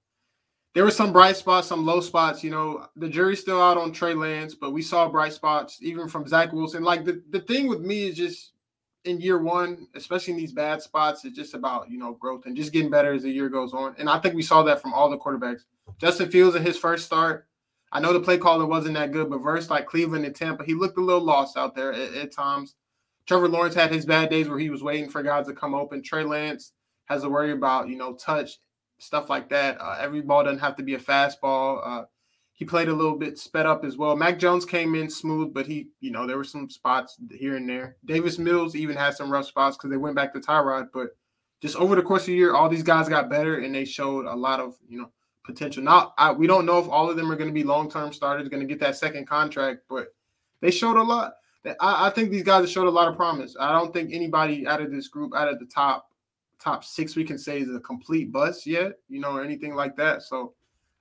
there 0.73 0.83
were 0.83 0.91
some 0.91 1.11
bright 1.11 1.35
spots, 1.35 1.67
some 1.67 1.85
low 1.85 2.01
spots. 2.01 2.43
You 2.43 2.51
know, 2.51 2.87
the 2.95 3.09
jury's 3.09 3.39
still 3.39 3.61
out 3.61 3.77
on 3.77 3.91
Trey 3.91 4.13
Lance, 4.13 4.53
but 4.53 4.71
we 4.71 4.81
saw 4.81 5.09
bright 5.09 5.33
spots 5.33 5.79
even 5.81 6.07
from 6.07 6.27
Zach 6.27 6.53
Wilson. 6.53 6.83
Like 6.83 7.03
the, 7.03 7.23
the 7.29 7.39
thing 7.39 7.67
with 7.67 7.81
me 7.81 8.07
is 8.07 8.15
just 8.15 8.51
in 9.05 9.19
year 9.19 9.39
one, 9.39 9.87
especially 9.95 10.33
in 10.33 10.39
these 10.39 10.51
bad 10.51 10.81
spots, 10.81 11.25
it's 11.25 11.35
just 11.35 11.53
about 11.53 11.89
you 11.89 11.97
know 11.97 12.13
growth 12.13 12.45
and 12.45 12.55
just 12.55 12.73
getting 12.73 12.91
better 12.91 13.13
as 13.13 13.23
the 13.23 13.31
year 13.31 13.49
goes 13.49 13.73
on. 13.73 13.95
And 13.97 14.09
I 14.09 14.19
think 14.19 14.35
we 14.35 14.43
saw 14.43 14.63
that 14.63 14.81
from 14.81 14.93
all 14.93 15.09
the 15.09 15.17
quarterbacks. 15.17 15.61
Justin 15.99 16.29
Fields 16.29 16.55
in 16.55 16.63
his 16.63 16.77
first 16.77 17.05
start. 17.05 17.47
I 17.91 18.01
know 18.01 18.11
the 18.11 18.19
play 18.19 18.37
caller 18.37 18.65
wasn't 18.65 18.95
that 18.95 19.13
good, 19.13 19.29
but 19.29 19.37
versus 19.37 19.69
like 19.69 19.85
Cleveland 19.85 20.25
and 20.25 20.35
Tampa, 20.35 20.65
he 20.65 20.73
looked 20.73 20.97
a 20.97 21.01
little 21.01 21.23
lost 21.23 21.55
out 21.57 21.73
there 21.73 21.93
at, 21.93 22.13
at 22.15 22.31
times. 22.33 22.75
Trevor 23.25 23.47
Lawrence 23.47 23.75
had 23.75 23.91
his 23.91 24.05
bad 24.05 24.29
days 24.29 24.49
where 24.49 24.59
he 24.59 24.69
was 24.69 24.83
waiting 24.83 25.09
for 25.09 25.23
guys 25.23 25.47
to 25.47 25.53
come 25.53 25.73
open. 25.73 26.03
Trey 26.03 26.23
Lance 26.23 26.73
has 27.05 27.21
to 27.21 27.29
worry 27.29 27.51
about 27.51 27.87
you 27.87 27.97
know 27.97 28.13
touch 28.13 28.59
stuff 28.97 29.29
like 29.29 29.49
that. 29.49 29.79
Uh, 29.79 29.97
every 29.99 30.21
ball 30.21 30.43
doesn't 30.43 30.59
have 30.59 30.75
to 30.77 30.83
be 30.83 30.95
a 30.95 30.99
fastball. 30.99 31.81
Uh, 31.83 32.05
he 32.53 32.65
played 32.65 32.87
a 32.87 32.93
little 32.93 33.15
bit 33.15 33.37
sped 33.37 33.67
up 33.67 33.85
as 33.85 33.97
well. 33.97 34.15
Mac 34.15 34.39
Jones 34.39 34.65
came 34.65 34.95
in 34.95 35.09
smooth, 35.09 35.53
but 35.53 35.67
he, 35.67 35.89
you 35.99 36.09
know, 36.09 36.25
there 36.25 36.37
were 36.37 36.43
some 36.43 36.69
spots 36.69 37.17
here 37.31 37.55
and 37.55 37.69
there. 37.69 37.97
Davis 38.05 38.39
Mills 38.39 38.75
even 38.75 38.95
had 38.95 39.13
some 39.13 39.31
rough 39.31 39.45
spots 39.45 39.77
because 39.77 39.91
they 39.91 39.97
went 39.97 40.15
back 40.15 40.33
to 40.33 40.39
Tyrod. 40.39 40.87
But 40.91 41.15
just 41.61 41.75
over 41.75 41.95
the 41.95 42.01
course 42.01 42.23
of 42.23 42.27
the 42.27 42.33
year, 42.33 42.55
all 42.55 42.67
these 42.67 42.83
guys 42.83 43.07
got 43.07 43.29
better 43.29 43.59
and 43.59 43.75
they 43.75 43.85
showed 43.85 44.25
a 44.25 44.35
lot 44.35 44.59
of, 44.59 44.75
you 44.89 44.97
know, 44.99 45.11
potential. 45.45 45.83
Now, 45.83 46.13
I, 46.17 46.31
we 46.31 46.47
don't 46.47 46.65
know 46.65 46.79
if 46.79 46.89
all 46.89 47.09
of 47.09 47.15
them 47.15 47.31
are 47.31 47.35
going 47.35 47.49
to 47.49 47.53
be 47.53 47.63
long 47.63 47.91
term 47.91 48.11
starters, 48.11 48.49
going 48.49 48.67
to 48.67 48.67
get 48.67 48.79
that 48.79 48.95
second 48.95 49.27
contract, 49.27 49.81
but 49.87 50.07
they 50.61 50.71
showed 50.71 50.97
a 50.97 51.03
lot. 51.03 51.33
I, 51.79 52.07
I 52.07 52.09
think 52.09 52.31
these 52.31 52.43
guys 52.43 52.71
showed 52.71 52.87
a 52.87 52.91
lot 52.91 53.07
of 53.07 53.15
promise. 53.15 53.55
I 53.59 53.71
don't 53.71 53.93
think 53.93 54.11
anybody 54.11 54.65
out 54.65 54.81
of 54.81 54.91
this 54.91 55.07
group, 55.07 55.33
out 55.35 55.47
of 55.47 55.59
the 55.59 55.65
top 55.67 56.06
top 56.59 56.83
six, 56.83 57.15
we 57.15 57.23
can 57.23 57.37
say 57.37 57.61
is 57.61 57.73
a 57.73 57.79
complete 57.79 58.31
bust 58.31 58.65
yet, 58.65 58.93
you 59.09 59.19
know, 59.19 59.31
or 59.31 59.43
anything 59.43 59.75
like 59.75 59.95
that. 59.97 60.23
So, 60.23 60.53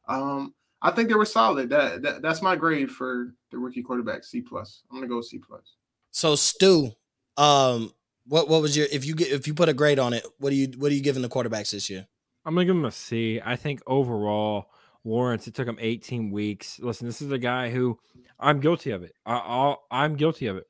um, 0.09 0.55
I 0.83 0.91
think 0.91 1.09
they 1.09 1.15
were 1.15 1.25
solid. 1.25 1.71
That, 1.71 2.03
that 2.03 2.23
that's 2.23 2.43
my 2.43 2.55
grade 2.55 2.91
for 2.91 3.35
the 3.51 3.59
rookie 3.59 3.83
quarterback, 3.83 4.25
C 4.25 4.41
plus. 4.41 4.83
I'm 4.91 4.99
gonna 4.99 5.09
go 5.09 5.21
C 5.21 5.39
plus. 5.39 5.77
So 6.11 6.35
Stu, 6.35 6.93
um, 7.37 7.93
what 8.27 8.49
what 8.49 8.63
was 8.63 8.77
your 8.77 8.87
if 8.93 9.05
you 9.05 9.15
get 9.15 9.29
if 9.29 9.47
you 9.47 9.55
put 9.55 9.69
a 9.69 9.75
grade 9.75 9.99
on 9.99 10.13
it, 10.13 10.25
what 10.39 10.51
do 10.51 10.57
you 10.57 10.69
what 10.77 10.93
are 10.93 10.95
you 10.95 11.03
giving 11.03 11.23
the 11.23 11.29
quarterbacks 11.29 11.71
this 11.73 11.89
year? 11.89 12.07
I'm 12.45 12.55
gonna 12.55 12.67
give 12.67 12.77
him 12.77 12.85
a 12.85 12.93
C. 12.93 13.41
I 13.45 13.57
think 13.57 13.83
overall, 13.87 14.71
Lawrence, 15.05 15.49
it 15.49 15.55
took 15.55 15.67
him 15.67 15.79
18 15.81 16.31
weeks. 16.31 16.79
Listen, 16.79 17.07
this 17.07 17.23
is 17.23 17.33
a 17.33 17.39
guy 17.39 17.71
who 17.71 17.99
I'm 18.39 18.61
guilty 18.61 18.91
of 18.91 19.03
it. 19.03 19.15
I, 19.25 19.75
I'm 19.91 20.17
guilty 20.17 20.47
of 20.47 20.57
it. 20.57 20.67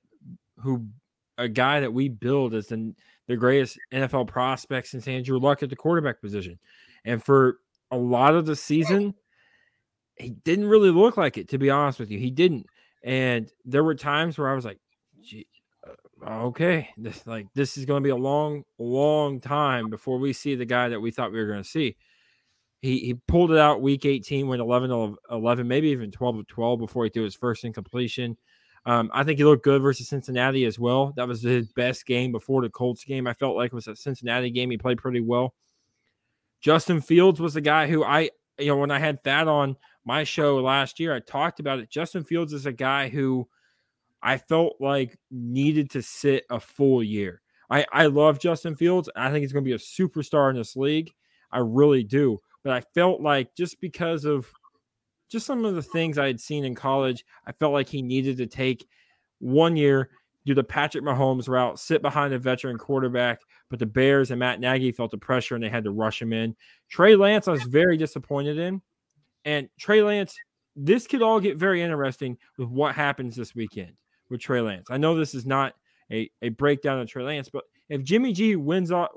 Who 0.61 0.87
a 1.37 1.49
guy 1.49 1.81
that 1.81 1.93
we 1.93 2.09
build 2.09 2.55
as 2.55 2.69
the 2.69 2.95
the 3.27 3.37
greatest 3.37 3.79
NFL 3.93 4.29
prospect 4.29 4.89
since 4.89 5.09
Andrew 5.09 5.39
Luck 5.39 5.63
at 5.63 5.71
the 5.71 5.77
quarterback 5.77 6.21
position, 6.21 6.59
and 7.05 7.23
for 7.23 7.59
a 7.91 7.97
lot 7.97 8.35
of 8.35 8.47
the 8.47 8.57
season 8.57 9.15
he 10.17 10.31
didn't 10.31 10.69
really 10.69 10.91
look 10.91 11.17
like 11.17 11.39
it, 11.39 11.49
to 11.51 11.59
be 11.59 11.71
honest 11.71 11.99
with 11.99 12.11
you. 12.11 12.19
He 12.19 12.31
didn't. 12.31 12.67
And 13.03 13.51
there 13.65 13.85
were 13.85 13.95
times 13.95 14.39
where 14.39 14.49
I 14.49 14.55
was 14.55 14.65
like, 14.65 14.79
uh, 16.27 16.45
okay, 16.47 16.89
this 16.97 17.27
like 17.27 17.47
this 17.55 17.77
is 17.77 17.85
going 17.85 18.03
to 18.03 18.07
be 18.07 18.11
a 18.11 18.17
long, 18.17 18.65
long 18.79 19.41
time 19.41 19.91
before 19.91 20.19
we 20.19 20.33
see 20.33 20.55
the 20.55 20.65
guy 20.65 20.89
that 20.89 21.01
we 21.01 21.11
thought 21.11 21.33
we 21.33 21.39
were 21.39 21.47
going 21.47 21.63
to 21.63 21.69
see. 21.69 21.97
He 22.81 22.99
he 23.01 23.15
pulled 23.29 23.53
it 23.53 23.59
out 23.59 23.83
week 23.83 24.05
18, 24.05 24.49
went 24.49 24.63
11 24.63 25.17
11, 25.31 25.69
maybe 25.69 25.89
even 25.89 26.11
12 26.11 26.39
of 26.39 26.47
12 26.47 26.79
before 26.79 27.05
he 27.05 27.11
threw 27.11 27.25
his 27.25 27.35
first 27.35 27.65
incompletion. 27.65 28.37
Um, 28.87 29.11
I 29.13 29.25
think 29.25 29.39
he 29.39 29.45
looked 29.45 29.65
good 29.65 29.83
versus 29.83 30.09
Cincinnati 30.09 30.65
as 30.65 30.79
well. 30.79 31.13
That 31.17 31.27
was 31.27 31.43
his 31.43 31.69
best 31.73 32.07
game 32.07 32.31
before 32.31 32.63
the 32.63 32.71
Colts 32.71 33.05
game. 33.05 33.27
I 33.27 33.35
felt 33.35 33.57
like 33.57 33.73
it 33.73 33.75
was 33.75 33.89
a 33.89 33.97
Cincinnati 33.97 34.51
game. 34.51 34.71
He 34.71 34.79
played 34.79 34.99
pretty 34.99 35.21
well. 35.21 35.55
Justin 36.61 37.01
Fields 37.01 37.41
was 37.41 37.55
the 37.55 37.61
guy 37.61 37.89
who 37.89 38.05
I, 38.05 38.31
you 38.59 38.69
know, 38.69 38.77
when 38.77 38.93
I 38.93 39.01
had 39.01 39.19
that 39.25 39.49
on, 39.49 39.77
my 40.07 40.23
show 40.23 40.59
last 40.59 41.01
year, 41.01 41.13
I 41.13 41.19
talked 41.19 41.59
about 41.59 41.81
it. 41.81 41.91
Justin 41.91 42.23
Fields 42.23 42.53
is 42.53 42.65
a 42.65 42.73
guy 42.73 43.09
who 43.09 43.49
I 44.23 44.39
felt 44.39 44.77
like 44.81 45.19
needed 45.33 45.91
to 45.91 46.03
sit 46.03 46.45
a 46.49 46.61
full 46.61 47.03
year. 47.03 47.43
I, 47.69 47.85
I 47.93 48.07
love 48.07 48.39
Justin 48.39 48.77
Fields. 48.77 49.11
I 49.17 49.31
think 49.31 49.43
he's 49.43 49.53
going 49.53 49.65
to 49.65 49.69
be 49.69 49.75
a 49.75 49.79
superstar 49.79 50.49
in 50.51 50.57
this 50.57 50.77
league. 50.77 51.13
I 51.51 51.59
really 51.59 52.05
do. 52.05 52.39
But 52.63 52.73
I 52.73 52.83
felt 52.95 53.21
like 53.21 53.55
just 53.57 53.81
because 53.81 54.25
of 54.25 54.49
just 55.29 55.47
some 55.47 55.65
of 55.65 55.75
the 55.75 55.83
things 55.83 56.19
I 56.19 56.27
had 56.27 56.41
seen 56.41 56.65
in 56.65 56.75
college, 56.75 57.25
I 57.47 57.53
felt 57.53 57.73
like 57.73 57.89
he 57.89 58.03
needed 58.03 58.37
to 58.39 58.47
take 58.47 58.87
one 59.39 59.77
year, 59.77 60.11
do 60.45 60.55
the 60.55 60.65
Patrick 60.65 61.05
Mahomes 61.05 61.49
route, 61.49 61.79
sit 61.79 62.03
behind 62.03 62.33
a 62.33 62.39
veteran 62.39 62.79
quarterback. 62.79 63.41
But 63.69 63.79
the 63.79 63.87
Bears 63.87 64.31
and 64.31 64.39
Matt 64.39 64.61
Nagy 64.61 64.93
felt 64.93 65.11
the 65.11 65.19
pressure 65.19 65.57
and 65.57 65.65
they 65.65 65.69
had 65.69 65.85
to 65.85 65.91
rush 65.91 66.23
him 66.23 66.33
in. 66.33 66.55
Trey 66.89 67.17
Lance, 67.17 67.49
I 67.49 67.53
was 67.53 67.65
very 67.65 67.97
disappointed 67.97 68.59
in. 68.59 68.81
And 69.45 69.69
Trey 69.79 70.03
Lance, 70.03 70.37
this 70.77 71.07
could 71.07 71.23
all 71.23 71.41
get 71.41 71.57
very 71.57 71.83
interesting 71.83 72.39
with 72.59 72.69
what 72.69 72.95
happens 72.95 73.35
this 73.35 73.55
weekend 73.55 73.93
with 74.29 74.41
Trey 74.41 74.61
Lance. 74.61 74.89
I 74.91 74.99
know 74.99 75.17
this 75.17 75.35
is 75.35 75.47
not 75.47 75.75
a, 76.13 76.31
a 76.43 76.51
breakdown 76.51 77.01
of 77.01 77.09
Trey 77.09 77.25
Lance, 77.25 77.49
but 77.49 77.65
if 77.89 78.03
Jimmy 78.05 78.33
G 78.33 78.57
wins 78.57 78.93
off, 78.93 79.11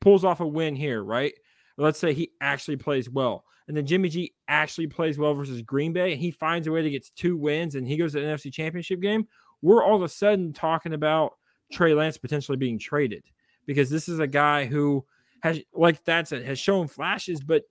pulls 0.00 0.24
off 0.24 0.40
a 0.40 0.46
win 0.46 0.76
here, 0.76 1.02
right? 1.02 1.32
Let's 1.78 1.98
say 1.98 2.12
he 2.12 2.32
actually 2.40 2.76
plays 2.76 3.08
well, 3.08 3.44
and 3.68 3.76
then 3.76 3.86
Jimmy 3.86 4.08
G 4.08 4.34
actually 4.48 4.88
plays 4.88 5.18
well 5.18 5.34
versus 5.34 5.62
Green 5.62 5.92
Bay, 5.92 6.12
and 6.12 6.20
he 6.20 6.30
finds 6.30 6.66
a 6.66 6.72
way 6.72 6.82
to 6.82 6.90
get 6.90 7.06
two 7.16 7.36
wins, 7.36 7.74
and 7.74 7.86
he 7.86 7.96
goes 7.96 8.12
to 8.12 8.20
the 8.20 8.26
NFC 8.26 8.52
Championship 8.52 9.00
game. 9.00 9.26
We're 9.62 9.84
all 9.84 9.96
of 9.96 10.02
a 10.02 10.08
sudden 10.08 10.52
talking 10.52 10.92
about 10.92 11.34
Trey 11.72 11.94
Lance 11.94 12.18
potentially 12.18 12.56
being 12.56 12.78
traded 12.78 13.24
because 13.66 13.90
this 13.90 14.08
is 14.08 14.18
a 14.18 14.26
guy 14.26 14.64
who 14.64 15.04
has, 15.42 15.60
like 15.72 16.02
Thad 16.02 16.26
said, 16.26 16.44
has 16.44 16.58
shown 16.58 16.88
flashes, 16.88 17.40
but 17.40 17.62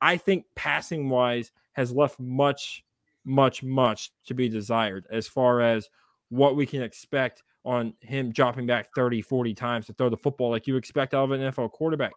I 0.00 0.16
think 0.16 0.46
passing 0.54 1.08
wise 1.08 1.52
has 1.72 1.92
left 1.92 2.18
much, 2.18 2.84
much, 3.24 3.62
much 3.62 4.12
to 4.26 4.34
be 4.34 4.48
desired 4.48 5.06
as 5.10 5.28
far 5.28 5.60
as 5.60 5.88
what 6.28 6.56
we 6.56 6.66
can 6.66 6.82
expect 6.82 7.42
on 7.64 7.94
him 8.00 8.30
dropping 8.30 8.66
back 8.66 8.88
30, 8.94 9.22
40 9.22 9.54
times 9.54 9.86
to 9.86 9.92
throw 9.92 10.08
the 10.08 10.16
football 10.16 10.50
like 10.50 10.66
you 10.66 10.76
expect 10.76 11.14
out 11.14 11.24
of 11.24 11.30
an 11.30 11.40
NFL 11.40 11.72
quarterback. 11.72 12.12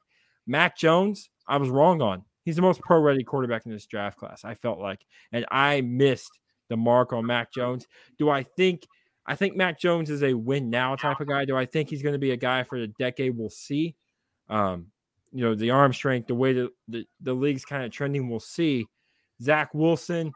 Mac 0.47 0.77
Jones, 0.77 1.29
I 1.47 1.57
was 1.57 1.69
wrong 1.69 2.01
on. 2.01 2.23
He's 2.43 2.55
the 2.55 2.61
most 2.61 2.81
pro 2.81 2.99
ready 2.99 3.23
quarterback 3.23 3.65
in 3.65 3.71
this 3.71 3.85
draft 3.85 4.17
class, 4.17 4.45
I 4.45 4.55
felt 4.55 4.79
like. 4.79 5.05
And 5.33 5.45
I 5.51 5.81
missed 5.81 6.39
the 6.69 6.77
mark 6.77 7.13
on 7.13 7.25
Mac 7.25 7.51
Jones. 7.53 7.85
Do 8.17 8.29
I 8.29 8.43
think 8.43 8.87
I 9.25 9.35
think 9.35 9.57
Mac 9.57 9.77
Jones 9.77 10.09
is 10.09 10.23
a 10.23 10.33
win 10.33 10.69
now 10.69 10.95
type 10.95 11.19
of 11.19 11.27
guy? 11.27 11.43
Do 11.43 11.57
I 11.57 11.65
think 11.65 11.89
he's 11.89 12.01
going 12.01 12.13
to 12.13 12.19
be 12.19 12.31
a 12.31 12.37
guy 12.37 12.63
for 12.63 12.79
the 12.79 12.87
decade? 12.87 13.37
We'll 13.37 13.49
see. 13.49 13.95
Um, 14.49 14.87
you 15.33 15.43
know, 15.43 15.53
the 15.53 15.71
arm 15.71 15.91
strength, 15.91 16.27
the 16.27 16.35
way 16.35 16.53
that 16.53 16.69
the, 16.87 17.05
the 17.21 17.33
league's 17.33 17.65
kind 17.65 17.83
of 17.83 17.91
trending, 17.91 18.29
we'll 18.29 18.39
see. 18.39 18.87
Zach 19.41 19.73
Wilson, 19.73 20.31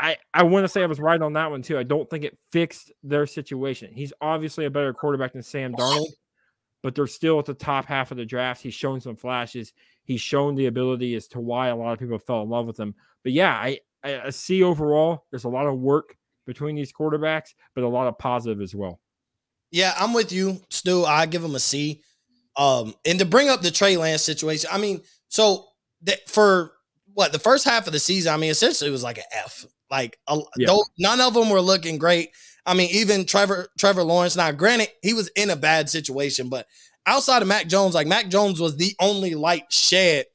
I, 0.00 0.16
I 0.34 0.42
want 0.42 0.64
to 0.64 0.68
say 0.68 0.82
I 0.82 0.86
was 0.86 0.98
right 0.98 1.22
on 1.22 1.34
that 1.34 1.50
one 1.50 1.62
too. 1.62 1.78
I 1.78 1.84
don't 1.84 2.10
think 2.10 2.24
it 2.24 2.36
fixed 2.50 2.92
their 3.04 3.26
situation. 3.26 3.92
He's 3.94 4.12
obviously 4.20 4.64
a 4.64 4.70
better 4.70 4.92
quarterback 4.92 5.32
than 5.32 5.42
Sam 5.42 5.72
Darnold, 5.72 6.10
but 6.86 6.94
they're 6.94 7.08
still 7.08 7.40
at 7.40 7.46
the 7.46 7.52
top 7.52 7.84
half 7.84 8.12
of 8.12 8.16
the 8.16 8.24
draft. 8.24 8.62
He's 8.62 8.72
shown 8.72 9.00
some 9.00 9.16
flashes. 9.16 9.72
He's 10.04 10.20
shown 10.20 10.54
the 10.54 10.66
ability 10.66 11.16
as 11.16 11.26
to 11.28 11.40
why 11.40 11.66
a 11.66 11.74
lot 11.74 11.92
of 11.92 11.98
people 11.98 12.16
fell 12.16 12.42
in 12.42 12.48
love 12.48 12.64
with 12.64 12.78
him. 12.78 12.94
But 13.24 13.32
yeah, 13.32 13.52
I, 13.52 13.80
I 14.04 14.30
see 14.30 14.62
overall 14.62 15.24
there's 15.32 15.42
a 15.42 15.48
lot 15.48 15.66
of 15.66 15.80
work 15.80 16.16
between 16.46 16.76
these 16.76 16.92
quarterbacks, 16.92 17.54
but 17.74 17.82
a 17.82 17.88
lot 17.88 18.06
of 18.06 18.18
positive 18.18 18.60
as 18.60 18.72
well. 18.72 19.00
Yeah, 19.72 19.94
I'm 19.98 20.12
with 20.12 20.30
you, 20.30 20.60
Stu. 20.70 21.04
I 21.04 21.26
give 21.26 21.42
him 21.42 21.56
a 21.56 21.58
C. 21.58 22.02
Um, 22.56 22.94
and 23.04 23.18
to 23.18 23.24
bring 23.24 23.48
up 23.48 23.62
the 23.62 23.72
Trey 23.72 23.96
Lance 23.96 24.22
situation, 24.22 24.70
I 24.72 24.78
mean, 24.78 25.00
so 25.26 25.66
that 26.02 26.30
for 26.30 26.70
what 27.14 27.32
the 27.32 27.40
first 27.40 27.64
half 27.64 27.88
of 27.88 27.94
the 27.94 27.98
season, 27.98 28.32
I 28.32 28.36
mean, 28.36 28.52
essentially 28.52 28.90
it 28.90 28.92
was 28.92 29.02
like 29.02 29.18
an 29.18 29.24
F. 29.32 29.66
Like 29.90 30.20
a, 30.28 30.38
yeah. 30.56 30.76
none 31.00 31.20
of 31.20 31.34
them 31.34 31.50
were 31.50 31.60
looking 31.60 31.98
great. 31.98 32.30
I 32.66 32.74
mean, 32.74 32.90
even 32.92 33.24
Trevor 33.24 33.68
Trevor 33.78 34.02
Lawrence. 34.02 34.36
Now, 34.36 34.50
granted, 34.52 34.88
he 35.02 35.14
was 35.14 35.28
in 35.36 35.50
a 35.50 35.56
bad 35.56 35.88
situation, 35.88 36.48
but 36.48 36.66
outside 37.06 37.42
of 37.42 37.48
Mac 37.48 37.68
Jones, 37.68 37.94
like 37.94 38.06
Mac 38.06 38.28
Jones 38.28 38.60
was 38.60 38.76
the 38.76 38.94
only 39.00 39.34
light 39.34 39.64
shed 39.70 40.26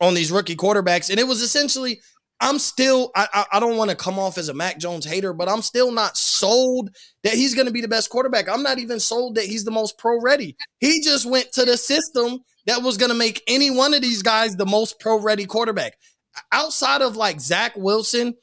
on 0.00 0.14
these 0.14 0.32
rookie 0.32 0.56
quarterbacks, 0.56 1.10
and 1.10 1.20
it 1.20 1.26
was 1.26 1.42
essentially 1.42 2.00
I'm 2.40 2.58
still 2.58 3.12
I 3.14 3.28
I, 3.32 3.44
I 3.54 3.60
don't 3.60 3.76
want 3.76 3.90
to 3.90 3.96
come 3.96 4.18
off 4.18 4.36
as 4.36 4.48
a 4.48 4.54
Mac 4.54 4.78
Jones 4.78 5.06
hater, 5.06 5.32
but 5.32 5.48
I'm 5.48 5.62
still 5.62 5.92
not 5.92 6.16
sold 6.16 6.90
that 7.22 7.34
he's 7.34 7.54
going 7.54 7.66
to 7.66 7.72
be 7.72 7.80
the 7.80 7.88
best 7.88 8.10
quarterback. 8.10 8.48
I'm 8.48 8.62
not 8.62 8.78
even 8.78 9.00
sold 9.00 9.36
that 9.36 9.44
he's 9.44 9.64
the 9.64 9.70
most 9.70 9.96
pro 9.96 10.20
ready. 10.20 10.56
He 10.80 11.02
just 11.02 11.24
went 11.24 11.52
to 11.52 11.64
the 11.64 11.76
system 11.76 12.40
that 12.66 12.82
was 12.82 12.96
going 12.96 13.10
to 13.10 13.16
make 13.16 13.42
any 13.46 13.70
one 13.70 13.94
of 13.94 14.02
these 14.02 14.22
guys 14.22 14.56
the 14.56 14.66
most 14.66 14.98
pro 15.00 15.20
ready 15.20 15.46
quarterback. 15.46 15.96
Outside 16.52 17.00
of 17.00 17.16
like 17.16 17.40
Zach 17.40 17.72
Wilson, 17.76 18.34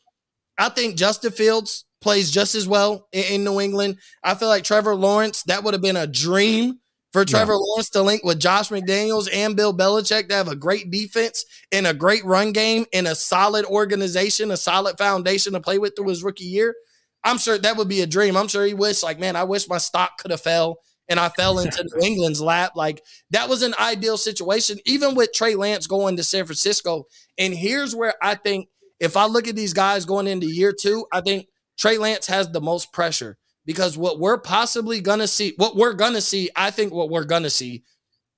I 0.57 0.69
think 0.69 0.95
Justin 0.95 1.31
Fields 1.31 1.85
plays 2.03 2.29
just 2.29 2.55
as 2.55 2.67
well 2.67 3.07
in, 3.11 3.23
in 3.23 3.43
New 3.43 3.59
England. 3.59 3.97
I 4.23 4.35
feel 4.35 4.49
like 4.49 4.63
Trevor 4.63 4.95
Lawrence, 4.95 5.43
that 5.43 5.63
would 5.63 5.73
have 5.73 5.81
been 5.81 5.95
a 5.95 6.07
dream 6.07 6.79
for 7.11 7.25
Trevor 7.25 7.53
yeah. 7.53 7.59
Lawrence 7.59 7.89
to 7.91 8.01
link 8.01 8.23
with 8.23 8.39
Josh 8.39 8.69
McDaniels 8.69 9.29
and 9.31 9.55
Bill 9.55 9.75
Belichick 9.75 10.29
to 10.29 10.35
have 10.35 10.47
a 10.47 10.55
great 10.55 10.91
defense 10.91 11.45
and 11.71 11.87
a 11.87 11.93
great 11.93 12.25
run 12.25 12.51
game 12.51 12.85
and 12.93 13.07
a 13.07 13.15
solid 13.15 13.65
organization, 13.65 14.51
a 14.51 14.57
solid 14.57 14.97
foundation 14.97 15.53
to 15.53 15.61
play 15.61 15.77
with 15.77 15.93
through 15.95 16.09
his 16.09 16.23
rookie 16.23 16.45
year. 16.45 16.75
I'm 17.23 17.37
sure 17.37 17.57
that 17.57 17.77
would 17.77 17.87
be 17.87 18.01
a 18.01 18.07
dream. 18.07 18.35
I'm 18.35 18.49
sure 18.49 18.65
he 18.65 18.73
wished, 18.73 19.03
like, 19.03 19.19
man, 19.19 19.35
I 19.35 19.45
wish 19.45 19.69
my 19.69 19.77
stock 19.77 20.17
could 20.17 20.31
have 20.31 20.41
fell 20.41 20.79
and 21.09 21.19
I 21.19 21.29
fell 21.29 21.59
into 21.59 21.83
New 21.95 22.05
England's 22.05 22.41
lap. 22.41 22.73
Like 22.75 23.03
that 23.31 23.49
was 23.49 23.61
an 23.61 23.75
ideal 23.79 24.17
situation, 24.17 24.79
even 24.85 25.15
with 25.15 25.33
Trey 25.33 25.55
Lance 25.55 25.87
going 25.87 26.17
to 26.17 26.23
San 26.23 26.45
Francisco. 26.45 27.05
And 27.37 27.53
here's 27.53 27.95
where 27.95 28.15
I 28.21 28.35
think 28.35 28.67
if 28.99 29.17
I 29.17 29.25
look 29.25 29.47
at 29.47 29.55
these 29.55 29.73
guys 29.73 30.05
going 30.05 30.27
into 30.27 30.47
year 30.47 30.73
two, 30.73 31.05
I 31.11 31.21
think 31.21 31.47
Trey 31.77 31.97
Lance 31.97 32.27
has 32.27 32.49
the 32.49 32.61
most 32.61 32.93
pressure 32.93 33.37
because 33.65 33.97
what 33.97 34.19
we're 34.19 34.37
possibly 34.37 35.01
gonna 35.01 35.27
see, 35.27 35.53
what 35.57 35.75
we're 35.75 35.93
gonna 35.93 36.21
see, 36.21 36.49
I 36.55 36.71
think 36.71 36.93
what 36.93 37.09
we're 37.09 37.23
gonna 37.23 37.49
see 37.49 37.83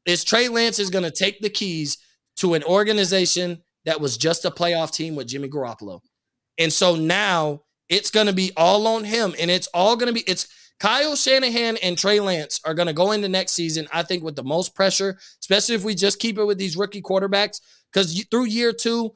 is 0.05 0.23
Trey 0.23 0.47
Lance 0.47 0.79
is 0.79 0.89
gonna 0.89 1.11
take 1.11 1.41
the 1.41 1.49
keys 1.49 1.97
to 2.37 2.53
an 2.53 2.63
organization 2.63 3.61
that 3.85 4.01
was 4.01 4.17
just 4.17 4.45
a 4.45 4.51
playoff 4.51 4.91
team 4.91 5.15
with 5.15 5.27
Jimmy 5.27 5.47
Garoppolo. 5.47 6.01
And 6.57 6.71
so 6.71 6.95
now 6.95 7.61
it's 7.89 8.11
gonna 8.11 8.33
be 8.33 8.51
all 8.55 8.87
on 8.87 9.03
him, 9.03 9.35
and 9.39 9.51
it's 9.51 9.67
all 9.67 9.95
gonna 9.95 10.13
be 10.13 10.21
it's 10.21 10.47
Kyle 10.79 11.15
Shanahan 11.15 11.77
and 11.77 11.97
Trey 11.97 12.19
Lance 12.19 12.59
are 12.65 12.73
to 12.73 12.93
go 12.93 13.11
into 13.11 13.29
next 13.29 13.53
season, 13.53 13.87
I 13.93 14.03
think, 14.03 14.23
with 14.23 14.35
the 14.35 14.43
most 14.43 14.75
pressure, 14.75 15.17
especially 15.39 15.75
if 15.75 15.83
we 15.83 15.95
just 15.95 16.19
keep 16.19 16.37
it 16.37 16.45
with 16.45 16.57
these 16.57 16.75
rookie 16.75 17.01
quarterbacks. 17.01 17.61
Because 17.91 18.25
through 18.29 18.45
year 18.45 18.73
two, 18.73 19.13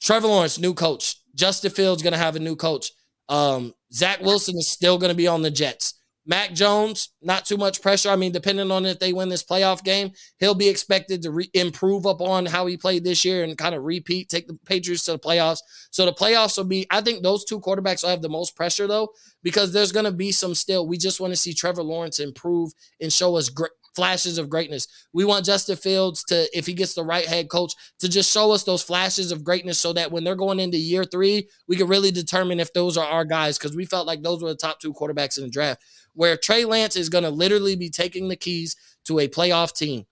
Trevor 0.00 0.28
Lawrence, 0.28 0.58
new 0.58 0.72
coach. 0.72 1.16
Justin 1.34 1.70
Fields 1.70 2.02
to 2.02 2.18
have 2.18 2.36
a 2.36 2.40
new 2.40 2.56
coach. 2.56 2.92
Um, 3.28 3.74
Zach 3.92 4.20
Wilson 4.20 4.56
is 4.56 4.68
still 4.68 4.98
going 4.98 5.10
to 5.10 5.16
be 5.16 5.28
on 5.28 5.42
the 5.42 5.50
Jets. 5.50 5.94
Mac 6.28 6.52
Jones, 6.52 7.10
not 7.22 7.44
too 7.44 7.56
much 7.56 7.80
pressure. 7.80 8.10
I 8.10 8.16
mean, 8.16 8.32
depending 8.32 8.72
on 8.72 8.84
if 8.84 8.98
they 8.98 9.12
win 9.12 9.28
this 9.28 9.44
playoff 9.44 9.84
game, 9.84 10.10
he'll 10.38 10.56
be 10.56 10.68
expected 10.68 11.22
to 11.22 11.30
re- 11.30 11.50
improve 11.54 12.04
upon 12.04 12.46
how 12.46 12.66
he 12.66 12.76
played 12.76 13.04
this 13.04 13.24
year 13.24 13.44
and 13.44 13.56
kind 13.56 13.76
of 13.76 13.84
repeat, 13.84 14.28
take 14.28 14.48
the 14.48 14.58
Patriots 14.66 15.04
to 15.04 15.12
the 15.12 15.18
playoffs. 15.20 15.60
So 15.90 16.04
the 16.04 16.12
playoffs 16.12 16.56
will 16.56 16.64
be, 16.64 16.84
I 16.90 17.00
think 17.00 17.22
those 17.22 17.44
two 17.44 17.60
quarterbacks 17.60 18.02
will 18.02 18.10
have 18.10 18.22
the 18.22 18.28
most 18.28 18.56
pressure 18.56 18.88
though, 18.88 19.10
because 19.44 19.72
there's 19.72 19.92
going 19.92 20.04
to 20.04 20.12
be 20.12 20.32
some 20.32 20.56
still. 20.56 20.88
We 20.88 20.98
just 20.98 21.20
want 21.20 21.32
to 21.32 21.36
see 21.36 21.54
Trevor 21.54 21.84
Lawrence 21.84 22.18
improve 22.18 22.72
and 23.00 23.12
show 23.12 23.36
us 23.36 23.48
great 23.48 23.70
flashes 23.96 24.38
of 24.38 24.48
greatness. 24.48 24.86
We 25.12 25.24
want 25.24 25.46
Justin 25.46 25.76
Fields 25.76 26.22
to, 26.24 26.46
if 26.56 26.66
he 26.66 26.74
gets 26.74 26.94
the 26.94 27.02
right 27.02 27.26
head 27.26 27.48
coach, 27.48 27.72
to 27.98 28.08
just 28.08 28.30
show 28.30 28.52
us 28.52 28.62
those 28.62 28.82
flashes 28.82 29.32
of 29.32 29.42
greatness 29.42 29.78
so 29.78 29.92
that 29.94 30.12
when 30.12 30.22
they're 30.22 30.36
going 30.36 30.60
into 30.60 30.76
year 30.76 31.04
three, 31.04 31.48
we 31.66 31.76
can 31.76 31.88
really 31.88 32.12
determine 32.12 32.60
if 32.60 32.72
those 32.72 32.96
are 32.96 33.06
our 33.06 33.24
guys 33.24 33.58
because 33.58 33.74
we 33.74 33.86
felt 33.86 34.06
like 34.06 34.22
those 34.22 34.42
were 34.42 34.50
the 34.50 34.56
top 34.56 34.78
two 34.78 34.92
quarterbacks 34.92 35.38
in 35.38 35.44
the 35.44 35.50
draft 35.50 35.82
where 36.16 36.36
Trey 36.36 36.64
Lance 36.64 36.96
is 36.96 37.08
going 37.08 37.24
to 37.24 37.30
literally 37.30 37.76
be 37.76 37.90
taking 37.90 38.28
the 38.28 38.36
keys 38.36 38.74
to 39.04 39.18
a 39.18 39.28
playoff 39.28 39.76
team. 39.76 40.06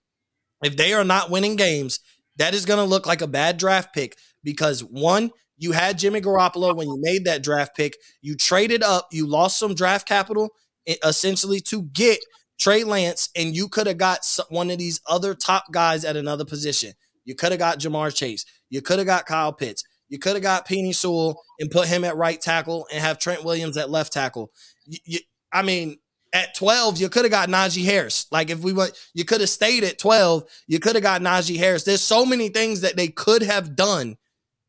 If 0.63 0.77
they 0.77 0.93
are 0.93 1.03
not 1.03 1.29
winning 1.29 1.55
games, 1.55 1.99
that 2.37 2.53
is 2.53 2.65
going 2.65 2.79
to 2.79 2.85
look 2.85 3.05
like 3.05 3.21
a 3.21 3.27
bad 3.27 3.57
draft 3.57 3.93
pick 3.93 4.17
because 4.43 4.81
one, 4.83 5.31
you 5.57 5.71
had 5.71 5.97
Jimmy 5.97 6.21
Garoppolo 6.21 6.75
when 6.75 6.87
you 6.87 6.97
made 6.99 7.25
that 7.25 7.43
draft 7.43 7.75
pick. 7.75 7.97
You 8.21 8.35
traded 8.35 8.83
up, 8.83 9.07
you 9.11 9.27
lost 9.27 9.57
some 9.57 9.73
draft 9.73 10.07
capital 10.07 10.49
essentially 11.03 11.59
to 11.59 11.83
get 11.83 12.19
Trey 12.57 12.83
Lance, 12.83 13.29
and 13.35 13.55
you 13.55 13.67
could 13.67 13.87
have 13.87 13.97
got 13.97 14.25
one 14.49 14.71
of 14.71 14.77
these 14.77 15.01
other 15.07 15.33
top 15.33 15.65
guys 15.71 16.05
at 16.05 16.15
another 16.15 16.45
position. 16.45 16.93
You 17.25 17.35
could 17.35 17.51
have 17.51 17.59
got 17.59 17.79
Ja'Marr 17.79 18.15
Chase. 18.15 18.45
You 18.69 18.81
could 18.81 18.99
have 18.99 19.07
got 19.07 19.25
Kyle 19.25 19.53
Pitts. 19.53 19.83
You 20.09 20.19
could 20.19 20.33
have 20.33 20.43
got 20.43 20.67
Penei 20.67 20.93
Sewell 20.93 21.41
and 21.59 21.71
put 21.71 21.87
him 21.87 22.03
at 22.03 22.15
right 22.15 22.39
tackle 22.39 22.87
and 22.91 23.01
have 23.01 23.19
Trent 23.19 23.43
Williams 23.43 23.77
at 23.77 23.89
left 23.89 24.13
tackle. 24.13 24.51
You, 24.85 24.99
you, 25.03 25.19
I 25.51 25.63
mean, 25.63 25.97
at 26.31 26.53
12, 26.53 26.99
you 26.99 27.09
could 27.09 27.23
have 27.23 27.31
got 27.31 27.49
Najee 27.49 27.85
Harris. 27.85 28.27
Like 28.31 28.49
if 28.49 28.59
we 28.59 28.73
went, 28.73 28.93
you 29.13 29.25
could 29.25 29.41
have 29.41 29.49
stayed 29.49 29.83
at 29.83 29.97
12, 29.97 30.43
you 30.67 30.79
could 30.79 30.95
have 30.95 31.03
got 31.03 31.21
Najee 31.21 31.57
Harris. 31.57 31.83
There's 31.83 32.01
so 32.01 32.25
many 32.25 32.49
things 32.49 32.81
that 32.81 32.95
they 32.95 33.07
could 33.07 33.41
have 33.41 33.75
done 33.75 34.17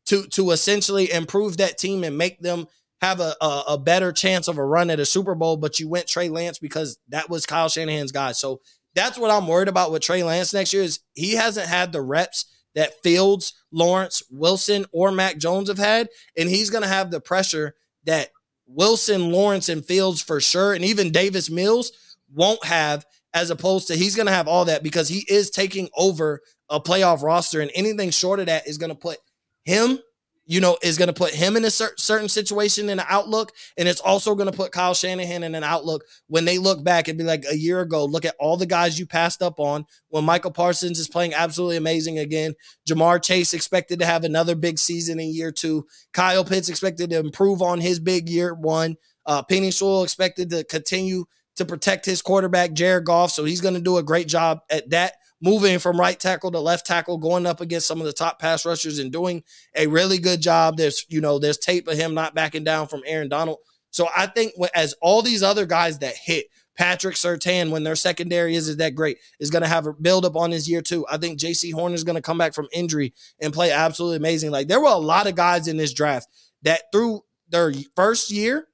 to 0.05 0.25
to 0.27 0.51
essentially 0.51 1.11
improve 1.11 1.57
that 1.57 1.77
team 1.77 2.03
and 2.05 2.17
make 2.17 2.39
them 2.39 2.67
have 3.01 3.19
a, 3.19 3.35
a, 3.41 3.63
a 3.69 3.77
better 3.77 4.11
chance 4.11 4.47
of 4.47 4.57
a 4.57 4.65
run 4.65 4.89
at 4.89 4.99
a 4.99 5.05
Super 5.05 5.35
Bowl. 5.35 5.57
But 5.57 5.79
you 5.79 5.87
went 5.87 6.07
Trey 6.07 6.29
Lance 6.29 6.59
because 6.59 6.97
that 7.09 7.29
was 7.29 7.45
Kyle 7.45 7.69
Shanahan's 7.69 8.11
guy. 8.11 8.31
So 8.31 8.61
that's 8.95 9.17
what 9.17 9.31
I'm 9.31 9.47
worried 9.47 9.67
about 9.67 9.91
with 9.91 10.01
Trey 10.01 10.23
Lance 10.23 10.53
next 10.53 10.73
year 10.73 10.83
is 10.83 10.99
he 11.13 11.35
hasn't 11.35 11.67
had 11.67 11.91
the 11.91 12.01
reps 12.01 12.45
that 12.73 13.01
Fields, 13.01 13.53
Lawrence, 13.71 14.21
Wilson, 14.29 14.85
or 14.91 15.11
Mac 15.11 15.37
Jones 15.37 15.67
have 15.67 15.77
had, 15.77 16.09
and 16.37 16.47
he's 16.47 16.69
going 16.69 16.83
to 16.83 16.87
have 16.87 17.09
the 17.09 17.19
pressure 17.19 17.73
that 18.05 18.29
Wilson, 18.67 19.31
Lawrence, 19.31 19.69
and 19.69 19.85
Fields 19.85 20.21
for 20.21 20.39
sure, 20.39 20.73
and 20.73 20.85
even 20.85 21.11
Davis 21.11 21.49
Mills 21.49 21.91
won't 22.33 22.63
have, 22.65 23.05
as 23.33 23.49
opposed 23.49 23.87
to 23.87 23.95
he's 23.95 24.15
going 24.15 24.27
to 24.27 24.31
have 24.31 24.47
all 24.47 24.65
that 24.65 24.83
because 24.83 25.09
he 25.09 25.25
is 25.27 25.49
taking 25.49 25.89
over 25.97 26.41
a 26.69 26.79
playoff 26.79 27.23
roster, 27.23 27.61
and 27.61 27.71
anything 27.73 28.09
short 28.09 28.39
of 28.39 28.45
that 28.45 28.67
is 28.67 28.77
going 28.77 28.91
to 28.91 28.95
put 28.95 29.17
him 29.63 29.99
you 30.47 30.61
know, 30.61 30.77
is 30.81 30.97
going 30.97 31.07
to 31.07 31.13
put 31.13 31.33
him 31.33 31.57
in 31.57 31.65
a 31.65 31.69
cer- 31.69 31.93
certain 31.97 32.29
situation 32.29 32.89
in 32.89 32.99
an 32.99 33.05
outlook. 33.09 33.51
And 33.77 33.87
it's 33.87 33.99
also 33.99 34.33
going 34.33 34.49
to 34.49 34.55
put 34.55 34.71
Kyle 34.71 34.93
Shanahan 34.93 35.43
in 35.43 35.53
an 35.53 35.63
outlook 35.63 36.05
when 36.27 36.45
they 36.45 36.57
look 36.57 36.83
back 36.83 37.07
and 37.07 37.17
be 37.17 37.23
like, 37.23 37.43
a 37.51 37.57
year 37.57 37.81
ago, 37.81 38.05
look 38.05 38.23
at 38.23 38.35
all 38.39 38.55
the 38.55 38.65
guys 38.65 38.97
you 38.97 39.05
passed 39.05 39.43
up 39.43 39.59
on 39.59 39.85
when 40.07 40.23
Micah 40.23 40.49
Parsons 40.49 40.99
is 40.99 41.09
playing 41.09 41.33
absolutely 41.33 41.75
amazing 41.75 42.17
again. 42.17 42.53
Ja'Marr 42.89 43.21
Chase 43.21 43.53
expected 43.53 43.99
to 43.99 44.05
have 44.05 44.23
another 44.23 44.55
big 44.55 44.79
season 44.79 45.19
in 45.19 45.33
year 45.33 45.51
two. 45.51 45.85
Kyle 46.13 46.45
Pitts 46.45 46.69
expected 46.69 47.09
to 47.09 47.19
improve 47.19 47.61
on 47.61 47.81
his 47.81 47.99
big 47.99 48.29
year 48.29 48.55
one. 48.55 48.95
Uh, 49.25 49.43
Penei 49.43 49.73
Sewell 49.73 50.03
expected 50.03 50.49
to 50.51 50.63
continue 50.63 51.25
to 51.57 51.65
protect 51.65 52.05
his 52.05 52.21
quarterback, 52.21 52.71
Jared 52.71 53.03
Goff. 53.03 53.31
So 53.31 53.43
he's 53.43 53.61
going 53.61 53.73
to 53.73 53.81
do 53.81 53.97
a 53.97 54.03
great 54.03 54.27
job 54.27 54.59
at 54.69 54.89
that 54.91 55.15
moving 55.41 55.79
from 55.79 55.99
right 55.99 56.19
tackle 56.19 56.51
to 56.51 56.59
left 56.59 56.85
tackle, 56.85 57.17
going 57.17 57.45
up 57.45 57.61
against 57.61 57.87
some 57.87 57.99
of 57.99 58.05
the 58.05 58.13
top 58.13 58.39
pass 58.39 58.65
rushers 58.65 58.99
and 58.99 59.11
doing 59.11 59.43
a 59.75 59.87
really 59.87 60.17
good 60.17 60.41
job. 60.41 60.77
There's, 60.77 61.05
you 61.09 61.21
know, 61.21 61.39
there's 61.39 61.57
tape 61.57 61.87
of 61.87 61.97
him 61.97 62.13
not 62.13 62.35
backing 62.35 62.63
down 62.63 62.87
from 62.87 63.03
Aaron 63.05 63.29
Donald. 63.29 63.59
So 63.91 64.07
I 64.15 64.27
think 64.27 64.53
as 64.75 64.93
all 65.01 65.21
these 65.21 65.43
other 65.43 65.65
guys 65.65 65.99
that 65.99 66.15
hit, 66.15 66.47
Patrick 66.77 67.15
Surtain, 67.15 67.71
when 67.71 67.83
their 67.83 67.95
secondary 67.95 68.55
is, 68.55 68.67
is 68.67 68.77
that 68.77 68.93
great, 68.93 69.17
is 69.39 69.49
going 69.49 69.63
to 69.63 69.67
have 69.67 69.87
a 69.87 69.93
build 69.93 70.25
up 70.25 70.35
on 70.35 70.51
his 70.51 70.69
year 70.69 70.81
too. 70.81 71.05
I 71.09 71.17
think 71.17 71.39
Jaycee 71.39 71.73
Horn 71.73 71.93
is 71.93 72.03
going 72.03 72.15
to 72.15 72.21
come 72.21 72.37
back 72.37 72.53
from 72.53 72.67
injury 72.71 73.13
and 73.41 73.53
play 73.53 73.71
absolutely 73.71 74.17
amazing. 74.17 74.51
Like 74.51 74.67
there 74.67 74.79
were 74.79 74.87
a 74.87 74.97
lot 74.97 75.27
of 75.27 75.35
guys 75.35 75.67
in 75.67 75.77
this 75.77 75.93
draft 75.93 76.27
that 76.61 76.83
through 76.91 77.21
their 77.49 77.73
first 77.95 78.31
year 78.31 78.67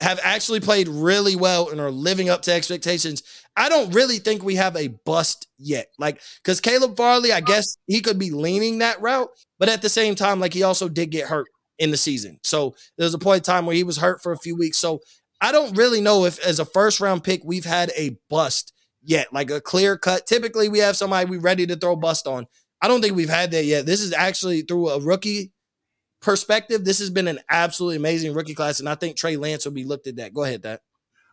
have 0.00 0.20
actually 0.22 0.60
played 0.60 0.86
really 0.86 1.34
well 1.34 1.70
and 1.70 1.80
are 1.80 1.90
living 1.90 2.28
up 2.28 2.42
to 2.42 2.52
expectations. 2.52 3.22
I 3.56 3.68
don't 3.68 3.94
really 3.94 4.18
think 4.18 4.42
we 4.42 4.56
have 4.56 4.76
a 4.76 4.88
bust 4.88 5.46
yet. 5.58 5.88
Like, 5.98 6.20
because 6.42 6.60
Caleb 6.60 6.96
Farley, 6.96 7.32
I 7.32 7.40
guess 7.40 7.76
he 7.86 8.00
could 8.00 8.18
be 8.18 8.30
leaning 8.30 8.78
that 8.78 9.00
route, 9.00 9.30
but 9.58 9.68
at 9.68 9.82
the 9.82 9.88
same 9.88 10.14
time, 10.14 10.40
like 10.40 10.52
he 10.52 10.62
also 10.62 10.88
did 10.88 11.10
get 11.10 11.28
hurt 11.28 11.46
in 11.78 11.90
the 11.90 11.96
season. 11.96 12.38
So 12.42 12.74
there 12.96 13.04
was 13.04 13.14
a 13.14 13.18
point 13.18 13.38
in 13.38 13.42
time 13.44 13.66
where 13.66 13.76
he 13.76 13.84
was 13.84 13.98
hurt 13.98 14.22
for 14.22 14.32
a 14.32 14.38
few 14.38 14.56
weeks. 14.56 14.78
So 14.78 15.00
I 15.40 15.52
don't 15.52 15.76
really 15.76 16.00
know 16.00 16.24
if 16.24 16.44
as 16.44 16.58
a 16.58 16.64
first 16.64 17.00
round 17.00 17.22
pick, 17.22 17.42
we've 17.44 17.64
had 17.64 17.92
a 17.96 18.16
bust 18.28 18.72
yet, 19.02 19.32
like 19.32 19.50
a 19.50 19.60
clear 19.60 19.96
cut. 19.96 20.26
Typically, 20.26 20.68
we 20.68 20.78
have 20.80 20.96
somebody 20.96 21.28
we 21.28 21.38
ready 21.38 21.66
to 21.66 21.76
throw 21.76 21.94
bust 21.96 22.26
on. 22.26 22.46
I 22.82 22.88
don't 22.88 23.00
think 23.00 23.16
we've 23.16 23.28
had 23.28 23.50
that 23.52 23.64
yet. 23.64 23.86
This 23.86 24.00
is 24.00 24.12
actually 24.12 24.62
through 24.62 24.88
a 24.90 25.00
rookie 25.00 25.52
perspective, 26.24 26.84
this 26.84 26.98
has 26.98 27.10
been 27.10 27.28
an 27.28 27.38
absolutely 27.50 27.96
amazing 27.96 28.34
rookie 28.34 28.54
class, 28.54 28.80
and 28.80 28.88
I 28.88 28.94
think 28.94 29.16
Trey 29.16 29.36
Lance 29.36 29.64
will 29.64 29.72
be 29.72 29.84
looked 29.84 30.06
at 30.06 30.16
that. 30.16 30.32
Go 30.32 30.42
ahead, 30.42 30.62
Thad. 30.62 30.80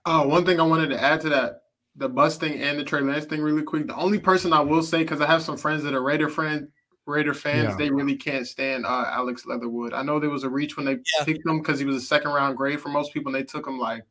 Uh, 0.05 0.25
one 0.25 0.45
thing 0.45 0.59
I 0.59 0.63
wanted 0.63 0.89
to 0.89 1.01
add 1.01 1.21
to 1.21 1.29
that, 1.29 1.60
the 1.95 2.09
bus 2.09 2.37
thing 2.37 2.61
and 2.61 2.79
the 2.79 2.83
Trey 2.83 3.01
Lance 3.01 3.25
thing, 3.25 3.41
really 3.41 3.63
quick. 3.63 3.87
The 3.87 3.95
only 3.95 4.19
person 4.19 4.53
I 4.53 4.61
will 4.61 4.83
say, 4.83 4.99
because 4.99 5.21
I 5.21 5.27
have 5.27 5.41
some 5.41 5.57
friends 5.57 5.83
that 5.83 5.93
are 5.93 6.03
Raider 6.03 6.29
friend, 6.29 6.67
Raider 7.05 7.33
fans, 7.33 7.69
yeah. 7.71 7.75
they 7.75 7.89
really 7.89 8.15
can't 8.15 8.47
stand 8.47 8.85
uh, 8.85 9.05
Alex 9.07 9.45
Leatherwood. 9.45 9.93
I 9.93 10.03
know 10.03 10.19
there 10.19 10.29
was 10.29 10.43
a 10.43 10.49
reach 10.49 10.77
when 10.77 10.85
they 10.85 10.93
yeah. 10.93 11.25
picked 11.25 11.45
him 11.45 11.59
because 11.59 11.79
he 11.79 11.85
was 11.85 11.95
a 11.95 12.01
second 12.01 12.31
round 12.31 12.57
grade 12.57 12.79
for 12.79 12.89
most 12.89 13.13
people, 13.13 13.33
and 13.33 13.41
they 13.41 13.45
took 13.45 13.67
him 13.67 13.79
like 13.79 14.03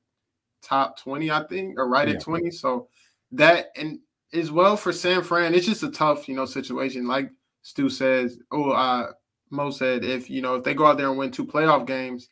top 0.62 0.98
twenty, 0.98 1.30
I 1.30 1.44
think, 1.46 1.78
or 1.78 1.88
right 1.88 2.08
yeah. 2.08 2.14
at 2.14 2.20
twenty. 2.20 2.50
So 2.50 2.88
that 3.32 3.68
and 3.76 4.00
as 4.32 4.50
well 4.50 4.76
for 4.76 4.92
San 4.92 5.22
Fran, 5.22 5.54
it's 5.54 5.66
just 5.66 5.82
a 5.82 5.90
tough, 5.90 6.28
you 6.28 6.34
know, 6.34 6.44
situation. 6.44 7.06
Like 7.06 7.30
Stu 7.62 7.88
says, 7.88 8.38
oh, 8.50 8.70
uh, 8.70 9.12
Mo 9.50 9.70
said 9.70 10.04
if 10.04 10.28
you 10.28 10.42
know 10.42 10.56
if 10.56 10.64
they 10.64 10.74
go 10.74 10.86
out 10.86 10.98
there 10.98 11.08
and 11.08 11.18
win 11.18 11.30
two 11.30 11.46
playoff 11.46 11.86
games, 11.86 12.28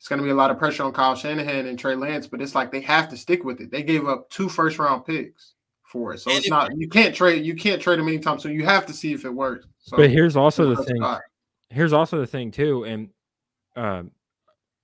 it's 0.00 0.08
going 0.08 0.18
to 0.18 0.24
be 0.24 0.30
a 0.30 0.34
lot 0.34 0.50
of 0.50 0.58
pressure 0.58 0.82
on 0.82 0.92
Kyle 0.92 1.14
Shanahan 1.14 1.66
and 1.66 1.78
Trey 1.78 1.94
Lance. 1.94 2.26
But 2.26 2.40
it's 2.40 2.54
like 2.54 2.72
they 2.72 2.80
have 2.80 3.10
to 3.10 3.18
stick 3.18 3.44
with 3.44 3.60
it. 3.60 3.70
They 3.70 3.82
gave 3.82 4.08
up 4.08 4.30
two 4.30 4.48
first 4.48 4.78
round 4.78 5.04
picks 5.04 5.52
for 5.82 6.14
it, 6.14 6.20
so 6.20 6.30
and 6.30 6.38
it's 6.38 6.48
not 6.48 6.70
you 6.74 6.88
can't 6.88 7.14
trade 7.14 7.44
you 7.44 7.54
can't 7.54 7.82
trade 7.82 7.98
them 7.98 8.08
anytime 8.08 8.38
So 8.38 8.48
You 8.48 8.64
have 8.64 8.86
to 8.86 8.94
see 8.94 9.12
if 9.12 9.26
it 9.26 9.34
works. 9.34 9.66
So, 9.78 9.98
but 9.98 10.08
here's 10.08 10.36
also 10.36 10.74
the 10.74 10.82
thing. 10.82 11.04
Here's 11.68 11.92
also 11.92 12.18
the 12.18 12.26
thing 12.26 12.50
too, 12.50 12.84
and 12.84 13.10
um, 13.76 14.10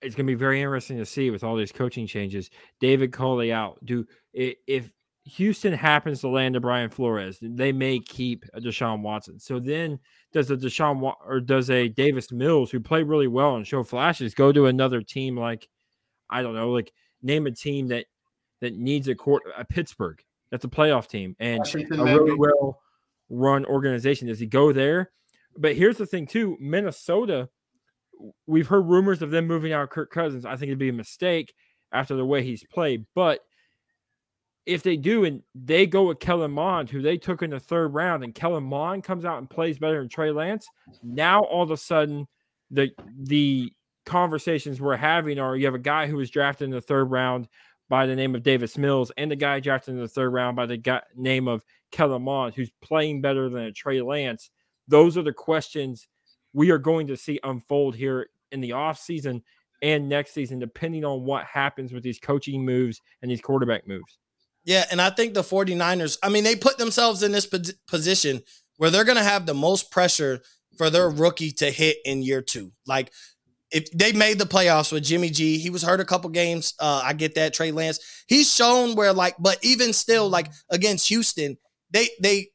it's 0.03 0.15
going 0.15 0.27
to 0.27 0.31
be 0.31 0.35
very 0.35 0.61
interesting 0.61 0.99
to 0.99 1.07
see 1.07 1.31
with 1.31 1.43
all 1.43 1.57
these 1.57 1.73
coaching 1.73 2.07
changes. 2.07 2.51
David 2.79 3.11
Culley 3.11 3.55
out. 3.55 3.83
Do 3.87 4.05
if 4.35 4.93
Houston 5.25 5.73
happens 5.73 6.21
to 6.21 6.29
land 6.29 6.57
a 6.57 6.61
Brian 6.61 6.91
Flores, 6.91 7.39
they 7.41 7.73
may 7.73 8.01
keep 8.01 8.45
a 8.53 8.61
Deshaun 8.61 9.01
Watson. 9.01 9.39
So 9.39 9.59
then 9.59 9.99
does 10.37 10.51
a 10.51 10.57
Deshaun 10.57 11.15
or 11.27 11.41
does 11.41 11.71
a 11.71 11.89
Davis 11.89 12.31
Mills 12.31 12.71
who 12.71 12.79
played 12.79 13.07
really 13.07 13.27
well 13.27 13.57
and 13.57 13.67
show 13.67 13.83
flashes 13.83 14.35
go 14.35 14.53
to 14.53 14.67
another 14.67 15.01
team 15.01 15.35
like 15.35 15.67
I 16.29 16.43
don't 16.43 16.55
know, 16.55 16.69
like 16.73 16.93
name 17.23 17.47
a 17.47 17.51
team 17.51 17.89
that 17.89 18.05
that 18.61 18.75
needs 18.75 19.09
a 19.09 19.15
court 19.15 19.45
a 19.57 19.65
Pittsburgh 19.65 20.23
that's 20.51 20.67
a 20.67 20.69
playoff 20.69 21.09
team 21.09 21.37
and 21.41 21.61
Washington, 21.61 22.01
a 22.01 22.05
really 22.05 22.35
well 22.35 22.83
run 23.31 23.65
organization. 23.65 24.29
Does 24.29 24.39
he 24.39 24.45
go 24.45 24.73
there? 24.73 25.11
But 25.57 25.75
here's 25.75 25.97
the 25.97 26.05
thing 26.05 26.27
too, 26.27 26.59
Minnesota. 26.61 27.49
We've 28.47 28.69
heard 28.69 28.85
rumors 28.85 29.23
of 29.23 29.31
them 29.31 29.47
moving 29.47 29.73
out 29.73 29.89
Kirk 29.89 30.11
Cousins. 30.11 30.45
I 30.45 30.57
think 30.57 30.69
it'd 30.69 30.79
be 30.79 30.91
a 30.91 30.93
mistake 30.93 31.55
after 31.93 32.15
the 32.15 32.27
way 32.27 32.43
he's 32.43 32.63
played, 32.63 33.07
but 33.15 33.41
if 34.67 34.83
they 34.83 34.97
do 34.97 35.25
and 35.25 35.43
they 35.55 35.87
go 35.87 36.09
with 36.09 36.19
Kellen 36.19 36.51
Mond, 36.51 36.91
who 36.91 37.01
they 37.01 37.17
took 37.17 37.43
in 37.43 37.51
the 37.51 37.61
third 37.61 37.95
round, 37.95 38.25
and 38.25 38.35
Kellen 38.35 38.65
Mond 38.65 39.05
comes 39.05 39.25
out 39.25 39.39
and 39.39 39.49
plays 39.49 39.79
better 39.79 40.01
than 40.01 40.09
Trey 40.09 40.33
Lance, 40.33 40.69
now 41.03 41.45
all 41.45 41.63
of 41.63 41.71
a 41.71 41.77
sudden 41.77 42.27
the 42.71 42.91
the 43.23 43.73
conversations 44.05 44.81
we're 44.81 44.97
having 44.97 45.39
are 45.39 45.57
you 45.57 45.67
have 45.67 45.75
a 45.75 45.79
guy 45.79 46.07
who 46.07 46.17
was 46.17 46.31
drafted 46.31 46.65
in 46.67 46.71
the 46.71 46.81
third 46.81 47.11
round 47.11 47.49
by 47.89 48.07
the 48.07 48.15
name 48.15 48.35
of 48.35 48.43
Davis 48.43 48.77
Mills 48.77 49.13
and 49.17 49.31
the 49.31 49.37
guy 49.37 49.61
drafted 49.61 49.95
in 49.95 50.01
the 50.01 50.09
third 50.09 50.33
round 50.33 50.57
by 50.57 50.67
the 50.67 50.77
guy, 50.77 51.03
name 51.15 51.47
of 51.47 51.65
Kellen 51.93 52.23
Mond, 52.23 52.55
who's 52.55 52.71
playing 52.83 53.21
better 53.21 53.49
than 53.49 53.63
a 53.63 53.73
Trey 53.73 54.03
Lance. 54.03 54.51
Those 54.89 55.17
are 55.17 55.23
the 55.23 55.33
questions 55.33 56.09
we 56.53 56.71
are 56.71 56.79
going 56.79 57.07
to 57.09 57.17
see 57.17 57.39
unfold 57.45 57.95
here 57.95 58.29
in 58.51 58.61
the 58.61 58.71
offseason 58.71 59.43
and 59.83 60.09
next 60.09 60.33
season, 60.33 60.59
depending 60.59 61.05
on 61.05 61.25
what 61.25 61.45
happens 61.45 61.93
with 61.93 62.03
these 62.03 62.19
coaching 62.19 62.65
moves 62.65 63.01
and 63.23 63.31
these 63.31 63.41
quarterback 63.41 63.87
moves. 63.87 64.19
Yeah, 64.67 64.85
and 64.91 65.01
I 65.01 65.11
think 65.11 65.33
the 65.33 65.43
49ers, 65.43 66.19
I 66.23 66.29
mean, 66.29 66.45
they 66.45 66.57
put 66.57 66.77
themselves 66.77 67.23
in 67.23 67.33
this 67.33 67.49
position 67.87 68.43
where 68.77 68.91
they're 68.91 69.05
going 69.05 69.17
to 69.17 69.25
have 69.25 69.47
the 69.47 69.55
most 69.55 69.91
pressure 69.91 70.43
for 70.77 70.91
their 70.91 71.09
rookie 71.09 71.53
to 71.53 71.71
hit 71.71 71.99
in 72.05 72.23
year 72.23 72.43
two. 72.43 72.73
Like 72.87 73.13
if 73.71 73.91
they 73.93 74.13
made 74.13 74.39
the 74.39 74.45
playoffs 74.45 74.93
with 74.93 75.05
Jimmy 75.05 75.31
G, 75.31 75.59
he 75.59 75.71
was 75.71 75.83
hurt 75.83 76.01
a 76.01 76.05
couple 76.05 76.31
games. 76.31 76.75
Uh, 76.79 77.01
I 77.05 77.13
get 77.13 77.37
that. 77.37 77.55
Trey 77.55 77.71
Lance, 77.71 78.25
he's 78.27 78.53
shown 78.53 78.97
where 78.97 79.13
like, 79.13 79.37
but 79.39 79.59
even 79.63 79.93
still, 79.93 80.29
like 80.29 80.51
against 80.71 81.09
Houston, 81.09 81.57
they 81.91 82.09
they 82.21 82.49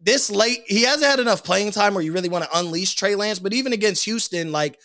this 0.00 0.30
late, 0.30 0.60
he 0.66 0.82
hasn't 0.82 1.08
had 1.08 1.20
enough 1.20 1.44
playing 1.44 1.70
time 1.70 1.94
where 1.94 2.02
you 2.02 2.12
really 2.12 2.28
want 2.28 2.44
to 2.44 2.58
unleash 2.58 2.94
Trey 2.94 3.14
Lance. 3.14 3.38
But 3.38 3.52
even 3.52 3.72
against 3.72 4.04
Houston, 4.04 4.50
like 4.50 4.78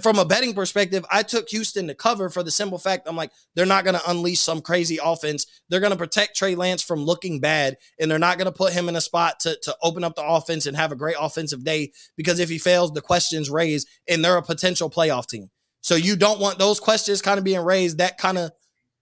from 0.00 0.18
a 0.18 0.24
betting 0.24 0.54
perspective, 0.54 1.04
I 1.10 1.22
took 1.22 1.48
Houston 1.48 1.88
to 1.88 1.94
cover 1.94 2.30
for 2.30 2.42
the 2.42 2.50
simple 2.50 2.78
fact 2.78 3.08
I'm 3.08 3.16
like, 3.16 3.32
they're 3.54 3.66
not 3.66 3.84
going 3.84 3.96
to 3.96 4.10
unleash 4.10 4.40
some 4.40 4.60
crazy 4.60 4.98
offense. 5.02 5.46
They're 5.68 5.80
going 5.80 5.92
to 5.92 5.98
protect 5.98 6.36
Trey 6.36 6.54
Lance 6.54 6.82
from 6.82 7.04
looking 7.04 7.40
bad, 7.40 7.76
and 7.98 8.10
they're 8.10 8.18
not 8.18 8.38
going 8.38 8.46
to 8.46 8.56
put 8.56 8.72
him 8.72 8.88
in 8.88 8.96
a 8.96 9.00
spot 9.00 9.40
to, 9.40 9.58
to 9.62 9.76
open 9.82 10.04
up 10.04 10.14
the 10.14 10.24
offense 10.24 10.66
and 10.66 10.76
have 10.76 10.92
a 10.92 10.96
great 10.96 11.16
offensive 11.18 11.64
day 11.64 11.92
because 12.16 12.38
if 12.38 12.48
he 12.48 12.58
fails, 12.58 12.92
the 12.92 13.00
questions 13.00 13.50
raised, 13.50 13.88
and 14.08 14.24
they're 14.24 14.36
a 14.36 14.42
potential 14.42 14.88
playoff 14.88 15.26
team. 15.26 15.50
So 15.80 15.96
you 15.96 16.14
don't 16.14 16.40
want 16.40 16.58
those 16.58 16.78
questions 16.78 17.22
kind 17.22 17.38
of 17.38 17.44
being 17.44 17.64
raised, 17.64 17.98
that 17.98 18.18
kind 18.18 18.38
of 18.38 18.52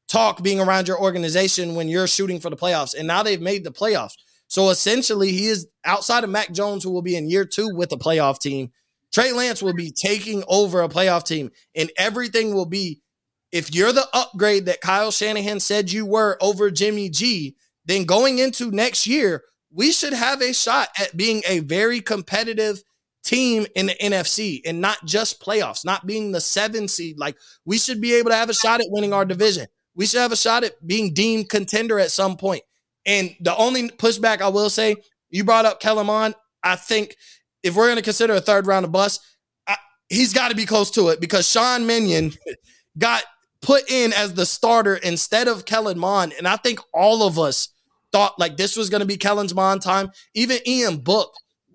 talk 0.09 0.43
being 0.43 0.61
around 0.61 0.89
your 0.89 1.01
organization 1.01 1.75
when 1.75 1.89
you're 1.89 2.07
shooting 2.07 2.41
for 2.41 2.51
the 2.51 2.57
playoffs. 2.57 2.95
And 2.97 3.07
now 3.07 3.23
they've 3.23 3.41
made 3.41 3.65
the 3.65 3.71
playoffs. 3.71 4.15
So 4.47 4.71
essentially, 4.71 5.33
he 5.33 5.47
is 5.47 5.69
outside 5.85 6.25
of 6.25 6.31
Mac 6.31 6.53
Jones, 6.53 6.83
who 6.83 6.91
will 6.91 7.03
be 7.03 7.17
in 7.17 7.29
year 7.29 7.45
two 7.45 7.69
with 7.75 7.93
a 7.93 7.99
playoff 7.99 8.39
team. 8.39 8.71
Trey 9.13 9.33
Lance 9.33 9.63
will 9.63 9.75
be 9.75 9.91
taking 9.91 10.45
over 10.49 10.83
a 10.83 10.89
playoff 10.89 11.25
team, 11.25 11.51
and 11.75 11.91
everything 11.97 12.55
will 12.55 12.67
be 12.67 13.01
if 13.51 13.75
you're 13.75 13.93
the 13.93 14.07
upgrade 14.13 14.67
that 14.67 14.81
Kyle 14.81 15.11
Shanahan 15.11 15.61
said 15.61 15.91
you 15.91 16.05
were 16.05 16.37
over 16.41 16.71
Jimmy 16.71 17.09
G, 17.09 17.57
then 17.87 18.05
going 18.05 18.39
into 18.39 18.71
next 18.71 19.07
year, 19.07 19.43
we 19.73 19.93
should 19.93 20.13
have 20.13 20.43
a 20.43 20.53
shot 20.53 20.89
at 20.99 21.17
being 21.17 21.43
a 21.49 21.61
very 21.61 22.01
competitive 22.01 22.83
team 23.25 23.67
in 23.75 23.87
the 23.87 23.95
NFC 23.95 24.61
and 24.65 24.81
not 24.81 25.05
just 25.05 25.43
playoffs, 25.43 25.85
not 25.85 26.07
being 26.07 26.33
the 26.33 26.41
seven 26.41 26.89
seed. 26.89 27.19
Like 27.19 27.37
we 27.65 27.79
should 27.79 28.01
be 28.01 28.15
able 28.15 28.31
to 28.31 28.37
have 28.37 28.51
a 28.51 28.55
shot 28.55 28.81
at 28.81 28.87
winning 28.91 29.13
our 29.13 29.25
division. 29.25 29.67
We 29.95 30.07
should 30.07 30.21
have 30.21 30.33
a 30.33 30.37
shot 30.37 30.65
at 30.65 30.87
being 30.87 31.13
deemed 31.13 31.49
contender 31.49 31.99
at 31.99 32.11
some 32.11 32.37
point. 32.37 32.63
And 33.05 33.35
the 33.41 33.57
only 33.57 33.89
pushback 33.89 34.41
I 34.41 34.49
will 34.49 34.71
say, 34.71 34.97
you 35.31 35.45
brought 35.45 35.67
up 35.67 35.81
Kellen 35.81 36.07
Mond. 36.07 36.35
I 36.63 36.77
think 36.77 37.17
if 37.63 37.75
we're 37.75 37.87
going 37.87 37.97
to 37.97 38.03
consider 38.03 38.35
a 38.35 38.41
third 38.41 38.67
round 38.67 38.85
of 38.85 38.93
bust, 38.93 39.21
I, 39.67 39.77
he's 40.09 40.33
got 40.33 40.49
to 40.49 40.57
be 40.57 40.67
close 40.67 40.91
to 40.93 41.09
it 41.09 41.21
because 41.21 41.49
Sean 41.49 41.87
Mannion 41.87 42.33
got 42.99 43.25
put 43.61 43.91
in 43.91 44.13
as 44.13 44.35
the 44.35 44.47
starter 44.47 44.97
instead 44.97 45.49
of 45.49 45.65
Kellen 45.65 45.99
Mond. 45.99 46.35
And 46.39 46.47
I 46.47 46.57
think 46.57 46.81
all 46.95 47.23
of 47.27 47.39
us 47.39 47.69
thought 48.13 48.39
like 48.39 48.57
this 48.57 48.77
was 48.77 48.89
going 48.89 49.01
to 49.01 49.07
be 49.07 49.17
Kellen's 49.17 49.55
Mond 49.55 49.83
time. 49.83 50.11
Even 50.35 50.59
Ian 50.67 50.99
Book 50.99 51.33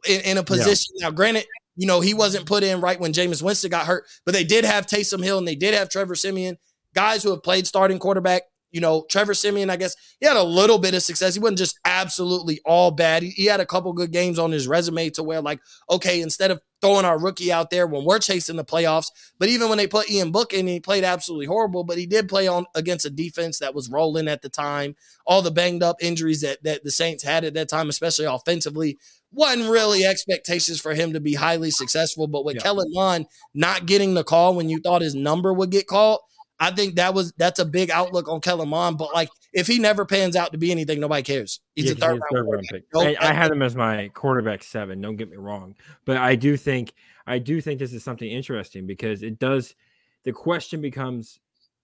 in, 0.07 0.21
in 0.21 0.37
a 0.37 0.43
position. 0.43 0.93
Yeah. 0.97 1.07
Now, 1.07 1.11
granted, 1.11 1.45
you 1.75 1.87
know, 1.87 2.01
he 2.01 2.13
wasn't 2.13 2.45
put 2.45 2.63
in 2.63 2.81
right 2.81 2.99
when 2.99 3.13
Jameis 3.13 3.41
Winston 3.41 3.71
got 3.71 3.85
hurt, 3.85 4.05
but 4.25 4.33
they 4.33 4.43
did 4.43 4.65
have 4.65 4.85
Taysom 4.85 5.23
Hill 5.23 5.37
and 5.37 5.47
they 5.47 5.55
did 5.55 5.73
have 5.73 5.89
Trevor 5.89 6.15
Siemian, 6.15 6.57
guys 6.93 7.23
who 7.23 7.31
have 7.31 7.43
played 7.43 7.67
starting 7.67 7.99
quarterback 7.99 8.43
you 8.73 8.81
know, 8.81 9.05
Trevor 9.07 9.35
Siemian, 9.35 9.69
I 9.69 9.77
guess 9.77 9.95
he 10.19 10.25
had 10.25 10.35
a 10.35 10.43
little 10.43 10.79
bit 10.79 10.95
of 10.95 11.03
success. 11.03 11.35
He 11.35 11.39
wasn't 11.39 11.59
just 11.59 11.79
absolutely 11.85 12.59
all 12.65 12.89
bad. 12.89 13.21
He, 13.21 13.29
he, 13.29 13.45
had 13.45 13.59
a 13.59 13.67
couple 13.67 13.93
good 13.93 14.11
games 14.11 14.39
on 14.39 14.51
his 14.51 14.67
resume 14.67 15.11
to 15.11 15.21
where, 15.21 15.41
like, 15.41 15.59
okay, 15.91 16.21
instead 16.21 16.49
of 16.49 16.59
throwing 16.81 17.05
our 17.05 17.19
rookie 17.19 17.51
out 17.51 17.69
there 17.69 17.85
when 17.85 18.03
we're 18.03 18.17
chasing 18.17 18.55
the 18.55 18.65
playoffs, 18.65 19.11
but 19.37 19.47
even 19.47 19.69
when 19.69 19.77
they 19.77 19.85
put 19.85 20.09
Ian 20.09 20.31
Book 20.31 20.53
in, 20.53 20.65
he 20.65 20.79
played 20.79 21.03
absolutely 21.03 21.45
horrible. 21.45 21.83
But 21.83 21.99
he 21.99 22.07
did 22.07 22.27
play 22.27 22.47
on 22.47 22.65
against 22.73 23.05
a 23.05 23.11
defense 23.11 23.59
that 23.59 23.75
was 23.75 23.91
rolling 23.91 24.27
at 24.27 24.41
the 24.41 24.49
time. 24.49 24.95
All 25.27 25.43
the 25.43 25.51
banged 25.51 25.83
up 25.83 25.97
injuries 26.01 26.41
that 26.41 26.63
that 26.63 26.83
the 26.83 26.91
Saints 26.91 27.23
had 27.23 27.45
at 27.45 27.53
that 27.53 27.69
time, 27.69 27.89
especially 27.89 28.25
offensively, 28.25 28.97
wasn't 29.31 29.69
really 29.69 30.03
expectations 30.03 30.81
for 30.81 30.95
him 30.95 31.13
to 31.13 31.19
be 31.19 31.35
highly 31.35 31.69
successful. 31.69 32.25
But 32.25 32.43
with 32.43 32.55
yeah. 32.55 32.63
Kellen 32.63 32.89
Mond 32.89 33.27
not 33.53 33.85
getting 33.85 34.15
the 34.15 34.23
call 34.23 34.55
when 34.55 34.67
you 34.67 34.79
thought 34.79 35.03
his 35.03 35.13
number 35.13 35.53
would 35.53 35.69
get 35.69 35.85
called 35.85 36.21
I 36.63 36.71
think 36.71 36.95
that 36.95 37.13
was 37.13 37.33
that's 37.33 37.59
a 37.59 37.65
big 37.65 37.91
outlook 37.91 38.29
on 38.29 38.39
Kellen 38.39 38.69
Mond. 38.69 38.97
But 38.97 39.13
like, 39.13 39.29
if 39.51 39.67
he 39.67 39.79
never 39.79 40.05
pans 40.05 40.37
out 40.37 40.53
to 40.53 40.57
be 40.57 40.71
anything, 40.71 41.01
nobody 41.01 41.21
cares. 41.21 41.59
He's 41.75 41.85
yeah, 41.85 41.91
a 41.91 41.95
third, 41.95 42.21
third 42.31 42.45
round 42.47 42.65
pick. 42.71 42.85
I, 42.95 43.17
I, 43.19 43.33
had 43.33 43.51
him 43.51 43.61
as 43.61 43.75
my 43.75 44.09
quarterback 44.13 44.63
seven. 44.63 45.01
Don't 45.01 45.17
get 45.17 45.29
me 45.29 45.35
wrong, 45.35 45.75
but 46.05 46.15
I 46.15 46.35
do 46.35 46.55
think 46.55 46.93
I 47.27 47.39
do 47.39 47.59
think 47.59 47.79
this 47.79 47.91
is 47.91 48.01
something 48.01 48.29
interesting 48.29 48.87
because 48.87 49.23
it 49.23 49.39
does. 49.39 49.75
The 50.23 50.31
question 50.31 50.79
becomes: 50.79 51.37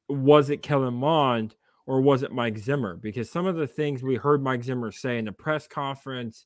Was 0.07 0.49
it 0.49 0.63
Kellen 0.63 0.93
Mond 0.93 1.55
or 1.85 1.99
was 1.99 2.23
it 2.23 2.31
Mike 2.31 2.57
Zimmer? 2.57 2.95
Because 2.95 3.29
some 3.29 3.47
of 3.47 3.57
the 3.57 3.67
things 3.67 4.01
we 4.01 4.15
heard 4.15 4.41
Mike 4.41 4.63
Zimmer 4.63 4.93
say 4.93 5.17
in 5.17 5.25
the 5.25 5.33
press 5.33 5.67
conference, 5.67 6.45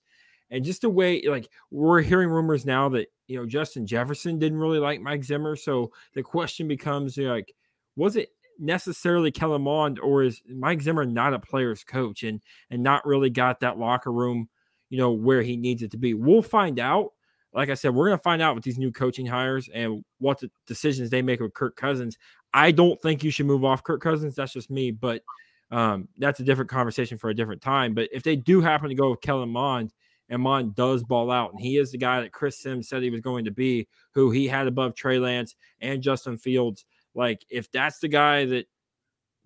and 0.50 0.66
just 0.66 0.82
the 0.82 0.90
way 0.90 1.22
like 1.28 1.48
we're 1.70 2.02
hearing 2.02 2.30
rumors 2.30 2.66
now 2.66 2.90
that 2.90 3.10
you 3.28 3.38
know 3.38 3.46
Justin 3.46 3.86
Jefferson 3.86 4.40
didn't 4.40 4.58
really 4.58 4.80
like 4.80 5.02
Mike 5.02 5.24
Zimmer. 5.24 5.56
So 5.56 5.92
the 6.16 6.24
question 6.24 6.68
becomes 6.68 7.16
you 7.16 7.28
know, 7.28 7.36
like 7.36 7.54
was 7.96 8.16
it 8.16 8.30
necessarily 8.60 9.32
Kellen 9.32 9.64
Mond 9.64 10.00
or 10.00 10.24
is 10.24 10.42
Mike 10.48 10.82
Zimmer 10.82 11.06
not 11.06 11.34
a 11.34 11.40
player's 11.40 11.84
coach 11.84 12.24
and 12.24 12.42
and 12.70 12.84
not 12.84 13.06
really 13.06 13.30
got 13.30 13.60
that 13.62 13.78
locker 13.78 14.12
room, 14.12 14.50
you 14.90 14.98
know, 14.98 15.12
where 15.12 15.42
he 15.42 15.58
needs 15.58 15.84
it 15.84 15.92
to 15.92 15.98
be? 15.98 16.14
We'll 16.14 16.42
find 16.42 16.80
out. 16.80 17.12
Like 17.54 17.70
I 17.70 17.76
said, 17.76 17.94
we're 17.94 18.08
going 18.08 18.18
to 18.18 18.24
find 18.24 18.42
out 18.42 18.56
with 18.56 18.64
these 18.64 18.80
new 18.80 18.92
coaching 18.92 19.28
hires 19.28 19.70
and 19.72 20.04
what 20.18 20.40
the 20.40 20.50
decisions 20.66 21.12
they 21.12 21.22
make 21.22 21.40
with 21.40 21.54
Kirk 21.54 21.76
Cousins. 21.76 22.18
I 22.52 22.72
don't 22.72 23.00
think 23.02 23.24
you 23.24 23.30
should 23.30 23.46
move 23.46 23.64
off 23.64 23.84
Kirk 23.84 24.02
Cousins. 24.02 24.34
That's 24.34 24.54
just 24.54 24.72
me, 24.72 24.90
but 24.90 25.22
um, 25.70 26.08
that's 26.18 26.40
a 26.40 26.44
different 26.44 26.70
conversation 26.70 27.18
for 27.18 27.30
a 27.30 27.36
different 27.36 27.62
time. 27.62 27.94
But 27.94 28.10
if 28.12 28.24
they 28.24 28.36
do 28.36 28.62
happen 28.62 28.90
to 28.90 28.96
go 28.96 29.12
with 29.12 29.22
Kellen 29.22 29.50
Mond 29.50 29.92
and 30.30 30.42
Mond 30.42 30.76
does 30.76 31.04
ball 31.04 31.32
out, 31.32 31.52
and 31.52 31.60
he 31.60 31.78
is 31.78 31.92
the 31.92 31.98
guy 31.98 32.22
that 32.22 32.32
Chris 32.32 32.60
Sims 32.60 32.90
said 32.90 33.04
he 33.04 33.10
was 33.10 33.22
going 33.22 33.46
to 33.46 33.52
be, 33.52 33.88
who 34.14 34.32
he 34.32 34.48
had 34.48 34.68
above 34.68 34.96
Trey 34.96 35.20
Lance 35.20 35.56
and 35.80 36.02
Justin 36.02 36.38
Fields, 36.38 36.86
like, 37.16 37.46
if 37.50 37.72
that's 37.72 38.00
the 38.00 38.08
guy 38.08 38.46
that 38.46 38.66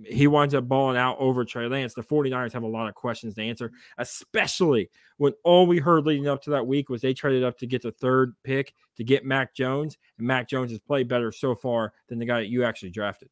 he 0.06 0.28
winds 0.28 0.54
up 0.54 0.68
balling 0.68 0.98
out 0.98 1.18
over 1.20 1.44
Trey 1.44 1.68
Lance, 1.68 1.94
the 1.94 2.04
49ers 2.04 2.54
have 2.54 2.64
a 2.64 2.68
lot 2.68 2.88
of 2.88 2.96
questions 2.96 3.34
to 3.36 3.42
answer, 3.42 3.72
especially 3.98 4.90
when 5.18 5.34
all 5.44 5.66
we 5.66 5.80
heard 5.80 6.06
leading 6.06 6.28
up 6.28 6.42
to 6.44 6.52
that 6.52 6.68
week 6.68 6.90
was 6.90 7.02
they 7.02 7.14
traded 7.14 7.44
up 7.44 7.58
to 7.58 7.68
get 7.68 7.82
the 7.82 7.92
third 7.92 8.36
pick 8.44 8.74
to 8.98 9.04
get 9.04 9.26
Mac 9.26 9.56
Jones, 9.56 9.98
and 10.18 10.28
Mac 10.28 10.48
Jones 10.48 10.72
has 10.72 10.80
played 10.80 11.08
better 11.08 11.32
so 11.32 11.56
far 11.56 11.94
than 12.10 12.20
the 12.20 12.26
guy 12.26 12.40
that 12.40 12.50
you 12.50 12.64
actually 12.64 12.92
drafted. 12.92 13.30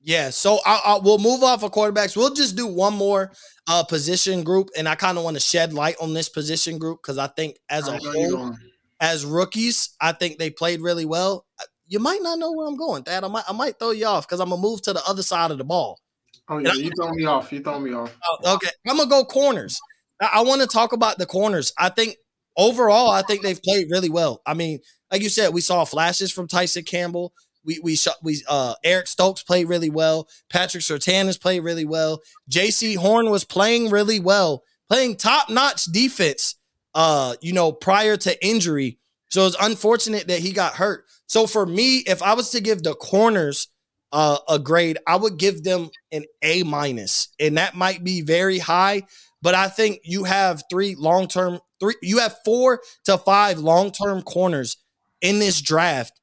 Yeah, 0.00 0.30
so 0.30 0.60
I, 0.64 0.80
I, 0.84 0.98
we'll 1.02 1.18
move 1.18 1.42
off 1.42 1.64
of 1.64 1.72
quarterbacks. 1.72 2.16
We'll 2.16 2.32
just 2.32 2.54
do 2.54 2.66
one 2.68 2.94
more 2.94 3.32
uh, 3.66 3.82
position 3.82 4.44
group, 4.44 4.68
and 4.76 4.88
I 4.88 4.94
kind 4.94 5.18
of 5.18 5.24
want 5.24 5.36
to 5.36 5.40
shed 5.40 5.72
light 5.72 5.96
on 6.00 6.14
this 6.14 6.28
position 6.28 6.78
group 6.78 7.00
because 7.02 7.18
I 7.18 7.26
think 7.26 7.58
as 7.68 7.88
a 7.88 7.96
whole, 7.96 8.54
as 9.00 9.24
rookies, 9.24 9.96
I 10.00 10.12
think 10.12 10.38
they 10.38 10.50
played 10.50 10.80
really 10.80 11.06
well 11.06 11.46
you 11.88 11.98
might 11.98 12.22
not 12.22 12.38
know 12.38 12.52
where 12.52 12.66
I'm 12.66 12.76
going, 12.76 13.02
Thad. 13.02 13.24
I 13.24 13.28
might 13.28 13.44
I 13.48 13.52
might 13.52 13.78
throw 13.78 13.90
you 13.90 14.06
off 14.06 14.26
because 14.26 14.40
I'm 14.40 14.50
gonna 14.50 14.60
move 14.60 14.82
to 14.82 14.92
the 14.92 15.02
other 15.06 15.22
side 15.22 15.50
of 15.50 15.58
the 15.58 15.64
ball. 15.64 16.00
Oh 16.48 16.58
yeah, 16.58 16.74
you 16.74 16.90
throw 16.96 17.10
me 17.12 17.24
off. 17.24 17.52
You 17.52 17.60
throw 17.60 17.78
me 17.80 17.92
off. 17.92 18.16
Oh, 18.24 18.54
okay, 18.54 18.70
I'm 18.86 18.96
gonna 18.96 19.10
go 19.10 19.24
corners. 19.24 19.80
I, 20.20 20.30
I 20.34 20.40
want 20.42 20.60
to 20.62 20.66
talk 20.66 20.92
about 20.92 21.18
the 21.18 21.26
corners. 21.26 21.72
I 21.78 21.88
think 21.88 22.16
overall, 22.56 23.10
I 23.10 23.22
think 23.22 23.42
they've 23.42 23.60
played 23.62 23.88
really 23.90 24.10
well. 24.10 24.42
I 24.46 24.54
mean, 24.54 24.80
like 25.10 25.22
you 25.22 25.28
said, 25.28 25.52
we 25.52 25.60
saw 25.60 25.84
flashes 25.84 26.32
from 26.32 26.48
Tyson 26.48 26.84
Campbell. 26.84 27.32
We 27.64 27.80
we 27.82 27.96
shot 27.96 28.16
we 28.22 28.42
uh 28.48 28.74
Eric 28.84 29.08
Stokes 29.08 29.42
played 29.42 29.68
really 29.68 29.90
well. 29.90 30.28
Patrick 30.50 30.82
Surtain 30.82 31.26
has 31.26 31.38
played 31.38 31.60
really 31.60 31.84
well. 31.84 32.20
Jaycee 32.50 32.96
Horn 32.96 33.30
was 33.30 33.44
playing 33.44 33.90
really 33.90 34.20
well, 34.20 34.62
playing 34.88 35.16
top 35.16 35.50
notch 35.50 35.84
defense. 35.84 36.54
Uh, 36.94 37.34
you 37.42 37.52
know, 37.52 37.72
prior 37.72 38.16
to 38.16 38.46
injury. 38.46 38.98
So 39.28 39.46
it's 39.46 39.56
unfortunate 39.60 40.28
that 40.28 40.40
he 40.40 40.52
got 40.52 40.74
hurt. 40.74 41.04
So 41.26 41.46
for 41.46 41.66
me, 41.66 41.98
if 41.98 42.22
I 42.22 42.34
was 42.34 42.50
to 42.50 42.60
give 42.60 42.82
the 42.82 42.94
corners 42.94 43.68
uh, 44.12 44.38
a 44.48 44.58
grade, 44.58 44.98
I 45.06 45.16
would 45.16 45.38
give 45.38 45.64
them 45.64 45.90
an 46.12 46.24
A 46.42 46.62
minus, 46.62 47.28
and 47.40 47.58
that 47.58 47.74
might 47.74 48.04
be 48.04 48.22
very 48.22 48.58
high. 48.58 49.02
But 49.42 49.54
I 49.54 49.68
think 49.68 50.00
you 50.04 50.24
have 50.24 50.62
three 50.70 50.94
long 50.94 51.28
term, 51.28 51.60
three 51.80 51.94
you 52.02 52.18
have 52.18 52.36
four 52.44 52.80
to 53.04 53.18
five 53.18 53.58
long 53.58 53.90
term 53.90 54.22
corners 54.22 54.76
in 55.20 55.38
this 55.38 55.60
draft 55.60 56.20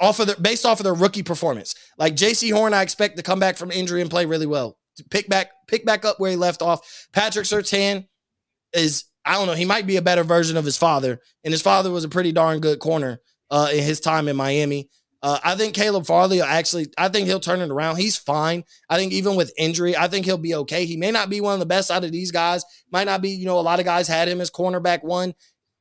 off 0.00 0.18
of 0.18 0.26
the 0.26 0.36
based 0.40 0.66
off 0.66 0.80
of 0.80 0.84
their 0.84 0.94
rookie 0.94 1.22
performance. 1.22 1.74
Like 1.96 2.16
Jaycee 2.16 2.52
Horn, 2.52 2.74
I 2.74 2.82
expect 2.82 3.16
to 3.16 3.22
come 3.22 3.38
back 3.38 3.56
from 3.56 3.70
injury 3.70 4.00
and 4.00 4.10
play 4.10 4.26
really 4.26 4.46
well. 4.46 4.76
Pick 5.10 5.28
back, 5.28 5.50
pick 5.68 5.86
back 5.86 6.04
up 6.04 6.20
where 6.20 6.30
he 6.30 6.36
left 6.36 6.60
off. 6.60 7.08
Patrick 7.12 7.46
Surtain 7.46 8.06
is, 8.74 9.04
I 9.24 9.34
don't 9.34 9.46
know, 9.46 9.54
he 9.54 9.64
might 9.64 9.86
be 9.86 9.96
a 9.96 10.02
better 10.02 10.24
version 10.24 10.56
of 10.56 10.64
his 10.64 10.76
father, 10.76 11.20
and 11.44 11.52
his 11.52 11.62
father 11.62 11.90
was 11.90 12.04
a 12.04 12.08
pretty 12.08 12.32
darn 12.32 12.60
good 12.60 12.78
corner 12.78 13.20
uh, 13.50 13.68
in 13.72 13.82
his 13.82 14.00
time 14.00 14.28
in 14.28 14.36
Miami. 14.36 14.88
Uh, 15.22 15.38
I 15.44 15.54
think 15.54 15.74
Caleb 15.74 16.04
Farley 16.04 16.42
actually, 16.42 16.88
I 16.98 17.08
think 17.08 17.28
he'll 17.28 17.38
turn 17.38 17.60
it 17.60 17.70
around. 17.70 17.96
He's 17.96 18.16
fine. 18.16 18.64
I 18.90 18.96
think 18.96 19.12
even 19.12 19.36
with 19.36 19.52
injury, 19.56 19.96
I 19.96 20.08
think 20.08 20.26
he'll 20.26 20.36
be 20.36 20.56
okay. 20.56 20.84
He 20.84 20.96
may 20.96 21.12
not 21.12 21.30
be 21.30 21.40
one 21.40 21.54
of 21.54 21.60
the 21.60 21.66
best 21.66 21.92
out 21.92 22.02
of 22.02 22.10
these 22.10 22.32
guys. 22.32 22.64
Might 22.90 23.04
not 23.04 23.22
be, 23.22 23.30
you 23.30 23.46
know, 23.46 23.60
a 23.60 23.62
lot 23.62 23.78
of 23.78 23.84
guys 23.84 24.08
had 24.08 24.26
him 24.26 24.40
as 24.40 24.50
cornerback 24.50 25.04
one. 25.04 25.34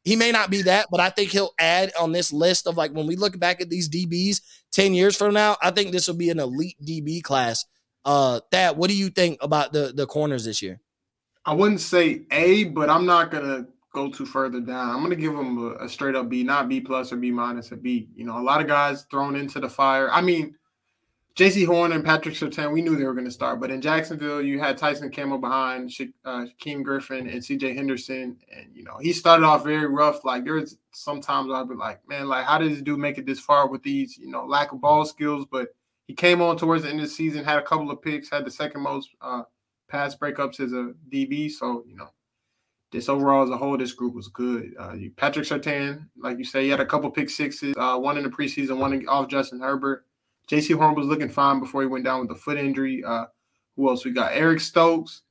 He 0.03 0.15
may 0.15 0.31
not 0.31 0.51
be 0.51 0.63
that, 0.63 0.87
but 0.91 0.99
I 0.99 1.09
think 1.09 1.31
he'll 1.31 1.53
add 1.59 1.91
on 1.99 2.11
this 2.11 2.31
list 2.31 2.67
of 2.67 2.77
like 2.77 2.91
when 2.91 3.07
we 3.07 3.15
look 3.15 3.39
back 3.39 3.61
at 3.61 3.69
these 3.69 3.89
DBs 3.89 4.41
10 4.73 4.93
years 4.93 5.15
from 5.15 5.33
now, 5.33 5.57
I 5.61 5.71
think 5.71 5.91
this 5.91 6.07
will 6.07 6.15
be 6.15 6.29
an 6.29 6.39
elite 6.39 6.77
DB 6.83 7.23
class. 7.23 7.65
Uh 8.03 8.39
Thad 8.51 8.77
what 8.77 8.89
do 8.89 8.95
you 8.95 9.09
think 9.09 9.37
about 9.41 9.73
the 9.73 9.93
the 9.95 10.07
corners 10.07 10.43
this 10.43 10.61
year? 10.61 10.79
I 11.45 11.53
wouldn't 11.53 11.81
say 11.81 12.23
A, 12.31 12.65
but 12.65 12.89
I'm 12.89 13.05
not 13.05 13.31
gonna 13.31 13.67
go 13.93 14.09
too 14.09 14.25
further 14.25 14.59
down. 14.59 14.89
I'm 14.89 15.01
gonna 15.01 15.15
give 15.15 15.33
him 15.33 15.57
a, 15.57 15.85
a 15.85 15.89
straight 15.89 16.15
up 16.15 16.29
B, 16.29 16.43
not 16.43 16.69
B 16.69 16.81
plus 16.81 17.11
or 17.11 17.17
B 17.17 17.31
minus, 17.31 17.71
a 17.71 17.77
B. 17.77 18.09
You 18.15 18.25
know, 18.25 18.37
a 18.39 18.43
lot 18.43 18.61
of 18.61 18.67
guys 18.67 19.03
thrown 19.09 19.35
into 19.35 19.59
the 19.59 19.69
fire. 19.69 20.09
I 20.11 20.21
mean, 20.21 20.55
Jaycee 21.35 21.65
Horn 21.65 21.93
and 21.93 22.03
Patrick 22.03 22.35
Surtain, 22.35 22.73
we 22.73 22.81
knew 22.81 22.95
they 22.95 23.05
were 23.05 23.15
to 23.15 23.31
start. 23.31 23.61
But 23.61 23.71
in 23.71 23.81
Jacksonville, 23.81 24.41
you 24.41 24.59
had 24.59 24.77
Tyson 24.77 25.09
Campbell 25.09 25.37
behind 25.37 25.91
uh, 26.25 26.45
King 26.59 26.83
Griffin 26.83 27.27
and 27.29 27.41
CJ 27.41 27.73
Henderson. 27.73 28.37
And, 28.53 28.67
you 28.73 28.83
know, 28.83 28.97
he 28.99 29.13
started 29.13 29.45
off 29.45 29.63
very 29.63 29.87
rough. 29.87 30.25
Like, 30.25 30.43
there's 30.43 30.77
sometimes 30.91 31.49
I'd 31.51 31.69
be 31.69 31.75
like, 31.75 32.05
man, 32.07 32.27
like, 32.27 32.45
how 32.45 32.57
did 32.57 32.73
this 32.73 32.81
dude 32.81 32.99
make 32.99 33.17
it 33.17 33.25
this 33.25 33.39
far 33.39 33.69
with 33.69 33.81
these, 33.81 34.17
you 34.17 34.29
know, 34.29 34.45
lack 34.45 34.73
of 34.73 34.81
ball 34.81 35.05
skills? 35.05 35.45
But 35.49 35.69
he 36.05 36.13
came 36.13 36.41
on 36.41 36.57
towards 36.57 36.83
the 36.83 36.89
end 36.89 36.99
of 36.99 37.05
the 37.05 37.11
season, 37.11 37.45
had 37.45 37.59
a 37.59 37.63
couple 37.63 37.89
of 37.89 38.01
picks, 38.01 38.29
had 38.29 38.45
the 38.45 38.51
second 38.51 38.81
most 38.81 39.09
uh, 39.21 39.43
pass 39.91 40.15
breakups 40.15 40.59
as 40.59 40.71
a 40.71 40.93
DB. 41.11 41.51
So, 41.51 41.83
you 41.87 41.95
know, 41.95 42.09
this 42.91 43.09
overall 43.09 43.43
as 43.43 43.49
a 43.49 43.57
whole, 43.57 43.77
this 43.77 43.91
group 43.93 44.15
was 44.15 44.27
good. 44.29 44.73
Uh, 44.79 44.95
Patrick 45.17 45.45
Surtain, 45.45 46.07
like 46.17 46.37
you 46.37 46.45
say, 46.45 46.63
he 46.63 46.69
had 46.69 46.79
a 46.79 46.85
couple 46.85 47.11
pick 47.11 47.29
sixes, 47.29 47.75
uh, 47.77 47.97
one 47.97 48.17
in 48.17 48.23
the 48.23 48.29
preseason, 48.29 48.77
one 48.77 49.05
off 49.07 49.27
Justin 49.27 49.59
Herbert. 49.59 50.05
Jaycee 50.49 50.75
Horn 50.75 50.95
was 50.95 51.07
looking 51.07 51.29
fine 51.29 51.59
before 51.59 51.81
he 51.81 51.87
went 51.87 52.03
down 52.03 52.21
with 52.21 52.37
a 52.37 52.39
foot 52.39 52.57
injury. 52.57 53.03
Uh, 53.05 53.25
who 53.75 53.89
else? 53.89 54.03
We 54.03 54.11
got 54.11 54.33
Eric 54.33 54.59
Stokes, 54.59 55.21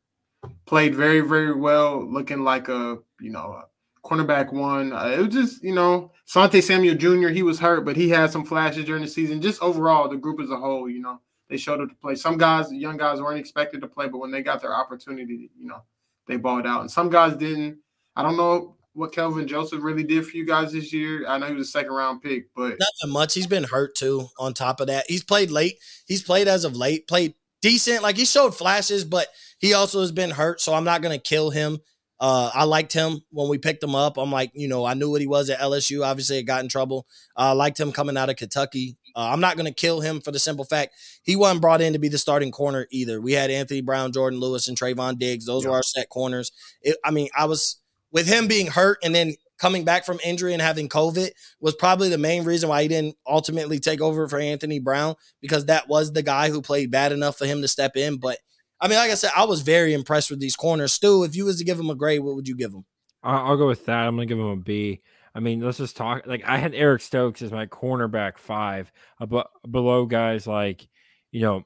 played 0.67 0.95
very, 0.95 1.21
very 1.21 1.55
well, 1.55 2.11
looking 2.11 2.43
like 2.43 2.69
a 2.69 2.99
you 3.21 3.31
know 3.31 3.63
a 3.63 3.65
cornerback 4.07 4.53
one. 4.53 4.93
Uh, 4.93 5.09
it 5.09 5.19
was 5.19 5.35
just 5.35 5.63
you 5.63 5.75
know 5.75 6.13
Sante 6.25 6.61
Samuel 6.61 6.95
Jr. 6.95 7.29
He 7.29 7.43
was 7.43 7.61
hurt, 7.61 7.85
but 7.85 7.97
he 7.97 8.09
had 8.09 8.31
some 8.31 8.45
flashes 8.45 8.87
during 8.87 9.03
the 9.03 9.09
season. 9.09 9.43
Just 9.43 9.63
overall, 9.63 10.09
the 10.09 10.17
group 10.17 10.41
as 10.41 10.51
a 10.51 10.57
whole, 10.57 10.89
you 10.89 11.01
know, 11.01 11.21
they 11.51 11.57
showed 11.57 11.81
up 11.81 11.89
to 11.89 11.95
play. 11.97 12.15
Some 12.15 12.39
guys, 12.39 12.73
young 12.73 12.97
guys, 12.97 13.21
weren't 13.21 13.41
expected 13.41 13.81
to 13.81 13.89
play, 13.89 14.09
but 14.09 14.19
when 14.19 14.31
they 14.31 14.41
got 14.41 14.63
their 14.63 14.75
opportunity, 14.75 15.51
you 15.59 15.67
know, 15.67 15.83
they 16.29 16.37
balled 16.37 16.67
out. 16.67 16.81
And 16.81 16.91
some 16.91 17.11
guys 17.11 17.37
didn't. 17.37 17.79
I 18.15 18.23
don't 18.23 18.37
know 18.37 18.77
what 18.93 19.13
Kelvin 19.13 19.49
Joseph 19.49 19.83
really 19.83 20.05
did 20.05 20.27
for 20.27 20.37
you 20.37 20.47
guys 20.47 20.73
this 20.73 20.93
year. 20.93 21.27
I 21.29 21.39
know 21.39 21.47
he 21.47 21.55
was 21.55 21.69
a 21.69 21.71
second 21.71 21.93
round 21.93 22.23
pick, 22.23 22.47
but 22.55 22.79
nothing 22.79 23.13
much. 23.13 23.35
He's 23.35 23.49
been 23.49 23.65
hurt 23.65 23.97
too. 23.97 24.29
On 24.39 24.55
top 24.55 24.81
of 24.81 24.87
that, 24.87 25.07
he's 25.09 25.25
played 25.25 25.51
late. 25.51 25.77
He's 26.07 26.23
played 26.23 26.49
as 26.49 26.65
of 26.65 26.77
late, 26.77 27.09
played 27.09 27.35
decent. 27.63 28.03
Like 28.03 28.17
he 28.17 28.25
showed 28.25 28.55
flashes, 28.55 29.05
but 29.05 29.27
he 29.59 29.75
also 29.75 30.01
has 30.01 30.13
been 30.13 30.31
hurt. 30.31 30.61
So 30.61 30.73
I'm 30.73 30.85
not 30.85 31.03
gonna 31.03 31.19
kill 31.19 31.51
him. 31.51 31.79
Uh, 32.21 32.51
I 32.53 32.65
liked 32.65 32.93
him 32.93 33.23
when 33.31 33.49
we 33.49 33.57
picked 33.57 33.83
him 33.83 33.95
up. 33.95 34.19
I'm 34.19 34.31
like, 34.31 34.51
you 34.55 34.69
know, 34.69 34.85
I 34.85 34.93
knew 34.93 35.11
what 35.11 35.23
he 35.23 35.27
was 35.27 35.49
at 35.49 35.59
LSU. 35.59 36.05
Obviously, 36.05 36.39
it 36.39 36.43
got 36.43 36.63
in 36.63 36.69
trouble. 36.69 37.07
I 37.35 37.51
uh, 37.51 37.55
liked 37.55 37.81
him 37.81 37.93
coming 37.93 38.19
out 38.19 38.29
of 38.29 38.37
Kentucky. 38.37 38.99
Uh, 39.15 39.29
I'm 39.33 39.41
not 39.41 39.57
going 39.57 39.67
to 39.67 39.73
kill 39.73 40.01
him 40.01 40.21
for 40.21 40.31
the 40.31 40.39
simple 40.39 40.65
fact 40.65 40.95
he 41.23 41.37
wasn't 41.37 41.61
brought 41.61 41.81
in 41.81 41.93
to 41.93 41.99
be 41.99 42.09
the 42.09 42.19
starting 42.19 42.51
corner 42.51 42.87
either. 42.91 43.21
We 43.21 43.33
had 43.33 43.51
Anthony 43.51 43.81
Brown, 43.81 44.13
Jourdan 44.13 44.41
Lewis, 44.41 44.69
and 44.69 44.79
Trevon 44.79 45.19
Diggs. 45.19 45.47
Those 45.47 45.65
yeah. 45.65 45.71
were 45.71 45.77
our 45.77 45.83
set 45.83 46.09
corners. 46.09 46.53
It, 46.83 46.97
I 47.05 47.11
mean, 47.11 47.29
I 47.37 47.47
was 47.47 47.81
with 48.13 48.27
him 48.27 48.49
being 48.49 48.67
hurt 48.67 48.99
and 49.03 49.15
then 49.15 49.35
coming 49.59 49.85
back 49.85 50.05
from 50.07 50.19
injury 50.25 50.55
and 50.55 50.63
having 50.63 50.89
COVID 50.89 51.31
was 51.61 51.75
probably 51.75 52.09
the 52.09 52.19
main 52.19 52.45
reason 52.45 52.69
why 52.69 52.83
he 52.83 52.89
didn't 52.89 53.17
ultimately 53.27 53.79
take 53.79 54.01
over 54.01 54.27
for 54.27 54.39
Anthony 54.41 54.79
Brown 54.79 55.15
because 55.41 55.67
that 55.67 55.87
was 55.87 56.13
the 56.13 56.23
guy 56.23 56.49
who 56.49 56.63
played 56.63 56.91
bad 56.91 57.13
enough 57.13 57.37
for 57.37 57.45
him 57.45 57.61
to 57.63 57.69
step 57.69 57.97
in. 57.97 58.17
But 58.17 58.39
I 58.81 58.89
mean, 58.89 58.97
like 58.97 59.11
I 59.11 59.15
said, 59.15 59.33
I 59.37 59.45
was 59.45 59.61
very 59.61 59.93
impressed 59.93 60.31
with 60.31 60.41
these 60.41 60.57
corners. 60.57 60.95
Stu, 60.95 61.25
if 61.25 61.37
you 61.37 61.45
was 61.45 61.59
to 61.59 61.65
give 61.65 61.79
him 61.79 61.91
a 61.91 61.95
grade, 61.95 62.21
what 62.21 62.35
would 62.35 62.49
you 62.49 62.57
give 62.57 62.73
him? 62.73 62.85
I'll 63.23 63.59
go 63.59 63.67
with 63.67 63.85
that. 63.87 64.07
I'm 64.07 64.17
gonna 64.17 64.27
give 64.27 64.39
him 64.39 64.47
a 64.47 64.57
B. 64.57 65.03
I 65.35 65.41
mean, 65.41 65.61
let's 65.61 65.79
just 65.79 65.97
talk. 65.97 66.27
Like 66.27 66.45
I 66.45 66.59
had 66.59 66.75
Eric 66.75 67.03
Stokes 67.03 67.43
as 67.43 67.53
my 67.53 67.67
cornerback 67.67 68.39
five, 68.39 68.93
uh, 69.21 69.25
above, 69.25 69.47
below 69.71 70.07
guys 70.07 70.47
like 70.47 70.89
you 71.31 71.41
know 71.41 71.65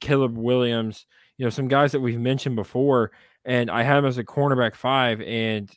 Caleb 0.00 0.36
Williams, 0.36 1.06
you 1.38 1.46
know 1.46 1.50
some 1.50 1.68
guys 1.68 1.92
that 1.92 2.00
we've 2.00 2.18
mentioned 2.18 2.56
before, 2.56 3.12
and 3.44 3.70
I 3.70 3.82
had 3.82 3.98
him 3.98 4.06
as 4.06 4.18
a 4.18 4.24
cornerback 4.24 4.74
five, 4.74 5.20
and 5.20 5.70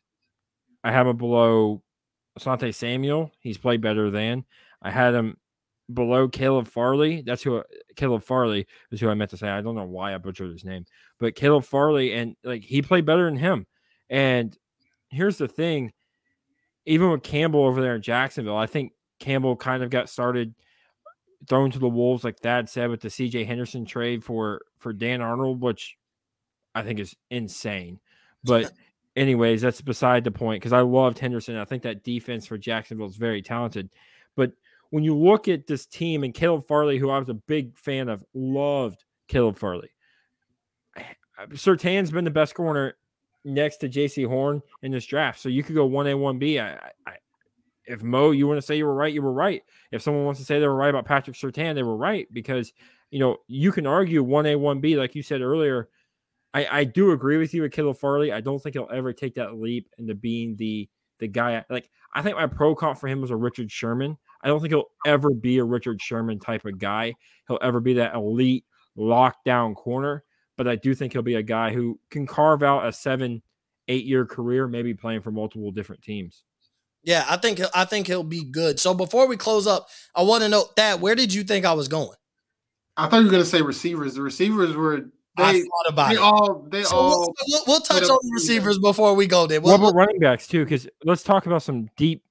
I 0.84 0.92
have 0.92 1.08
him 1.08 1.18
below 1.18 1.84
Asante 2.40 2.74
Samuel. 2.74 3.32
He's 3.40 3.58
played 3.58 3.82
better 3.82 4.10
than. 4.10 4.46
I 4.82 4.92
had 4.92 5.14
him 5.14 5.38
below 5.94 6.28
Caleb 6.28 6.68
Farley. 6.68 7.22
That's 7.22 7.44
who 7.44 7.58
uh, 7.58 7.64
Caleb 7.96 8.24
Farley 8.24 8.68
is 8.92 9.00
who 9.00 9.10
I 9.10 9.14
meant 9.14 9.32
to 9.32 9.38
say. 9.38 9.48
I 9.48 9.62
don't 9.62 9.76
know 9.76 9.86
why 9.86 10.14
I 10.14 10.18
butchered 10.18 10.52
his 10.52 10.66
name, 10.66 10.86
but 11.20 11.36
Caleb 11.36 11.66
Farley 11.66 12.14
and 12.14 12.36
like 12.44 12.64
he 12.64 12.82
played 12.82 13.06
better 13.06 13.26
than 13.26 13.38
him. 13.38 13.68
And 14.10 14.56
here's 15.10 15.38
the 15.38 15.48
thing, 15.48 15.92
even 16.86 17.10
with 17.10 17.24
Campbell 17.24 17.66
over 17.66 17.82
there 17.82 17.96
in 17.96 18.02
Jacksonville, 18.02 18.58
I 18.58 18.68
think 18.68 18.94
Campbell 19.20 19.56
kind 19.56 19.84
of 19.84 19.90
got 19.90 20.10
started 20.10 20.54
thrown 21.48 21.72
to 21.72 21.80
the 21.80 21.90
wolves, 21.90 22.24
like 22.24 22.40
Thad 22.40 22.70
said, 22.70 22.90
with 22.90 23.02
the 23.02 23.10
CJ 23.10 23.46
Henderson 23.46 23.86
trade 23.86 24.24
for 24.24 24.62
for 24.78 24.94
Dan 24.94 25.22
Arnold, 25.22 25.62
which 25.62 25.98
I 26.74 26.84
think 26.84 27.00
is 27.00 27.16
insane. 27.30 28.00
But 28.44 28.72
anyways, 29.16 29.62
that's 29.62 29.82
beside 29.82 30.24
the 30.24 30.32
point 30.32 30.62
because 30.62 30.74
I 30.74 30.82
loved 30.82 31.20
Henderson. 31.20 31.56
I 31.56 31.66
think 31.66 31.84
that 31.84 32.04
defense 32.04 32.46
for 32.46 32.58
Jacksonville 32.58 33.08
is 33.08 33.16
very 33.16 33.42
talented. 33.42 33.90
But 34.36 34.52
when 34.90 35.04
you 35.04 35.18
look 35.18 35.48
at 35.48 35.68
this 35.68 35.86
team 35.86 36.24
and 36.24 36.34
Caleb 36.34 36.68
Farley, 36.68 37.00
who 37.00 37.10
I 37.10 37.20
was 37.20 37.30
a 37.30 37.34
big 37.34 37.78
fan 37.78 38.10
of, 38.10 38.24
loved 38.34 39.04
Caleb 39.28 39.58
Farley. 39.58 39.90
Surtain's 41.56 42.12
been 42.12 42.26
the 42.26 42.32
best 42.32 42.54
corner 42.54 42.96
next 43.46 43.78
to 43.78 43.90
Jaycee 43.90 44.28
Horn 44.28 44.62
in 44.82 44.92
this 44.92 45.06
draft. 45.06 45.40
So 45.40 45.48
you 45.48 45.64
could 45.64 45.76
go 45.76 45.88
1A, 45.88 46.16
1B. 46.16 46.62
I, 46.62 46.92
I, 47.10 47.16
if 47.86 48.04
Mo, 48.04 48.32
you 48.32 48.48
want 48.48 48.58
to 48.58 48.62
say 48.62 48.76
you 48.76 48.86
were 48.86 48.96
right, 48.96 49.14
you 49.14 49.22
were 49.22 49.32
right. 49.32 49.64
If 49.92 50.02
someone 50.02 50.26
wants 50.26 50.40
to 50.42 50.46
say 50.46 50.60
they 50.60 50.68
were 50.68 50.76
right 50.76 50.90
about 50.90 51.06
Patrick 51.06 51.38
Surtain, 51.38 51.76
they 51.76 51.84
were 51.84 51.96
right 51.96 52.28
because, 52.34 52.74
you 53.12 53.20
know, 53.20 53.38
you 53.48 53.72
can 53.72 53.88
argue 53.88 54.26
1A, 54.26 54.58
1B, 54.58 54.98
like 54.98 55.16
you 55.16 55.24
said 55.24 55.42
earlier– 55.42 55.88
I, 56.56 56.68
I 56.72 56.84
do 56.86 57.12
agree 57.12 57.36
with 57.36 57.54
you 57.54 57.64
with 57.64 57.74
Caleb 57.74 57.98
Farley. 57.98 58.32
I 58.32 58.40
don't 58.40 58.64
think 58.64 58.76
he'll 58.76 58.88
ever 58.92 59.12
take 59.12 59.36
that 59.36 59.60
leap 59.60 59.90
into 59.98 60.16
being 60.16 60.56
the 60.56 60.90
the 61.20 61.28
guy. 61.28 61.64
Like 61.70 61.90
I 62.14 62.22
think 62.22 62.38
my 62.38 62.48
pro 62.48 62.74
comp 62.74 62.98
for 62.98 63.10
him 63.10 63.20
was 63.20 63.30
a 63.30 63.36
Richard 63.36 63.70
Sherman. 63.70 64.18
I 64.42 64.48
don't 64.48 64.62
think 64.62 64.72
he'll 64.72 64.90
ever 65.06 65.32
be 65.32 65.58
a 65.58 65.66
Richard 65.66 66.02
Sherman 66.02 66.40
type 66.40 66.64
of 66.64 66.80
guy. 66.80 67.14
He'll 67.50 67.60
ever 67.62 67.82
be 67.82 67.96
that 67.96 68.16
elite 68.16 68.64
lockdown 68.98 69.76
corner. 69.76 70.24
But 70.58 70.68
I 70.68 70.76
do 70.76 70.96
think 70.96 71.14
he'll 71.14 71.22
be 71.22 71.36
a 71.36 71.44
guy 71.44 71.74
who 71.74 72.00
can 72.10 72.26
carve 72.26 72.64
out 72.64 72.86
a 72.86 72.94
seven, 72.94 73.42
eight 73.88 74.06
year 74.06 74.26
career, 74.26 74.68
maybe 74.68 74.94
playing 74.94 75.22
for 75.22 75.32
multiple 75.32 75.72
different 75.72 76.02
teams. 76.02 76.44
Yeah, 77.04 77.26
I 77.30 77.38
think 77.38 77.62
I 77.74 77.86
think 77.86 78.08
he'll 78.08 78.24
be 78.24 78.44
good. 78.44 78.80
So 78.80 78.94
before 78.94 79.28
we 79.28 79.38
close 79.38 79.68
up, 79.68 79.88
I 80.16 80.24
want 80.24 80.44
to 80.44 80.50
know 80.50 80.66
that 80.76 81.00
where 81.00 81.14
did 81.14 81.34
you 81.34 81.44
think 81.44 81.66
I 81.66 81.74
was 81.74 81.88
going? 81.88 82.18
I 82.98 83.08
thought 83.08 83.18
you 83.18 83.26
were 83.26 83.32
going 83.32 83.44
to 83.44 83.50
say 83.50 83.62
receivers. 83.62 84.16
The 84.16 84.22
receivers 84.22 84.76
were 84.76 85.02
they, 85.38 85.44
I 85.44 85.54
thought 85.54 85.90
about 85.90 86.10
they 86.10 86.16
it. 86.16 86.20
All, 86.20 86.68
they 86.72 86.84
so 86.84 86.96
all. 86.96 87.34
We'll, 87.48 87.64
we'll 87.68 87.80
touch 87.82 88.04
on 88.04 88.18
the 88.22 88.32
receivers 88.34 88.80
before 88.80 89.14
we 89.16 89.28
go 89.28 89.48
there. 89.48 89.62
We'll, 89.62 89.74
what 89.78 89.90
about 89.90 89.96
running 89.96 90.20
backs 90.20 90.48
too? 90.48 90.64
Because 90.64 90.88
let's 91.04 91.24
talk 91.24 91.46
about 91.46 91.62
some 91.62 91.90
deep 91.98 92.24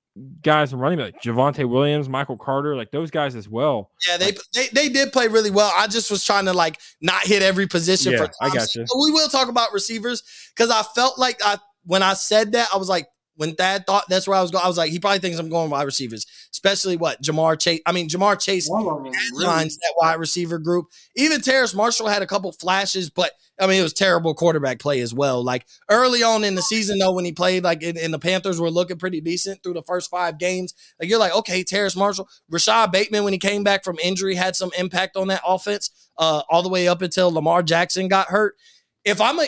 guys 0.42 0.72
in 0.72 0.78
running 0.78 0.98
back. 0.98 1.20
Javonte 1.22 1.68
Williams, 1.68 2.08
Michael 2.08 2.36
Carter, 2.36 2.76
like 2.76 2.90
those 2.90 3.10
guys 3.10 3.34
as 3.34 3.48
well. 3.48 3.90
Yeah, 4.08 4.16
they, 4.16 4.32
they 4.54 4.68
they 4.72 4.88
did 4.88 5.12
play 5.12 5.28
really 5.28 5.50
well. 5.50 5.72
I 5.76 5.86
just 5.86 6.10
was 6.10 6.24
trying 6.24 6.44
to 6.46 6.52
like 6.52 6.78
not 7.00 7.22
hit 7.22 7.42
every 7.42 7.66
position. 7.66 8.12
Yeah, 8.12 8.26
for 8.26 8.30
I 8.40 8.50
got 8.50 8.74
you. 8.74 8.82
we 8.82 9.10
will 9.10 9.28
talk 9.28 9.48
about 9.48 9.72
receivers 9.72 10.22
because 10.54 10.70
I 10.70 10.82
felt 10.94 11.18
like 11.18 11.40
I 11.44 11.58
when 11.84 12.02
I 12.02 12.14
said 12.14 12.52
that 12.52 12.68
I 12.72 12.76
was 12.76 12.88
like 12.88 13.06
when 13.36 13.54
Thad 13.54 13.86
thought 13.86 14.04
that's 14.08 14.28
where 14.28 14.36
I 14.36 14.42
was 14.42 14.50
going, 14.50 14.64
I 14.64 14.68
was 14.68 14.78
like, 14.78 14.90
he 14.90 14.98
probably 14.98 15.18
thinks 15.18 15.38
I'm 15.38 15.48
going 15.48 15.70
wide 15.70 15.82
receivers, 15.82 16.26
especially 16.52 16.96
what 16.96 17.22
Ja'Marr 17.22 17.58
Chase. 17.58 17.80
I 17.86 17.92
mean, 17.92 18.08
Ja'Marr 18.08 18.40
Chase 18.40 18.68
headlines 18.68 19.76
that 19.76 19.94
wide 19.96 20.18
receiver 20.20 20.58
group. 20.58 20.86
Even 21.16 21.40
Terrace 21.40 21.74
Marshall 21.74 22.08
had 22.08 22.22
a 22.22 22.26
couple 22.26 22.52
flashes, 22.52 23.10
but 23.10 23.32
I 23.60 23.66
mean, 23.66 23.78
it 23.78 23.82
was 23.82 23.92
terrible 23.92 24.34
quarterback 24.34 24.78
play 24.78 25.00
as 25.00 25.14
well. 25.14 25.42
Like 25.42 25.66
early 25.90 26.22
on 26.22 26.44
in 26.44 26.54
the 26.54 26.62
season, 26.62 26.98
though, 26.98 27.12
when 27.12 27.24
he 27.24 27.32
played, 27.32 27.64
like, 27.64 27.82
and 27.82 28.12
the 28.12 28.18
Panthers 28.18 28.60
were 28.60 28.70
looking 28.70 28.98
pretty 28.98 29.20
decent 29.20 29.62
through 29.62 29.74
the 29.74 29.82
first 29.82 30.10
five 30.10 30.38
games. 30.38 30.74
Like, 31.00 31.08
you're 31.08 31.18
like, 31.18 31.34
okay, 31.36 31.62
Terrace 31.62 31.96
Marshall, 31.96 32.28
Rashod 32.48 32.92
Bateman, 32.92 33.24
when 33.24 33.32
he 33.32 33.38
came 33.38 33.62
back 33.64 33.84
from 33.84 33.98
injury, 34.02 34.34
had 34.34 34.56
some 34.56 34.70
impact 34.78 35.16
on 35.16 35.28
that 35.28 35.42
offense, 35.46 35.90
uh, 36.18 36.42
all 36.48 36.62
the 36.62 36.68
way 36.68 36.88
up 36.88 37.02
until 37.02 37.32
Lamar 37.32 37.62
Jackson 37.62 38.08
got 38.08 38.28
hurt. 38.28 38.54
If 39.04 39.20
I'm 39.20 39.38
a, 39.38 39.46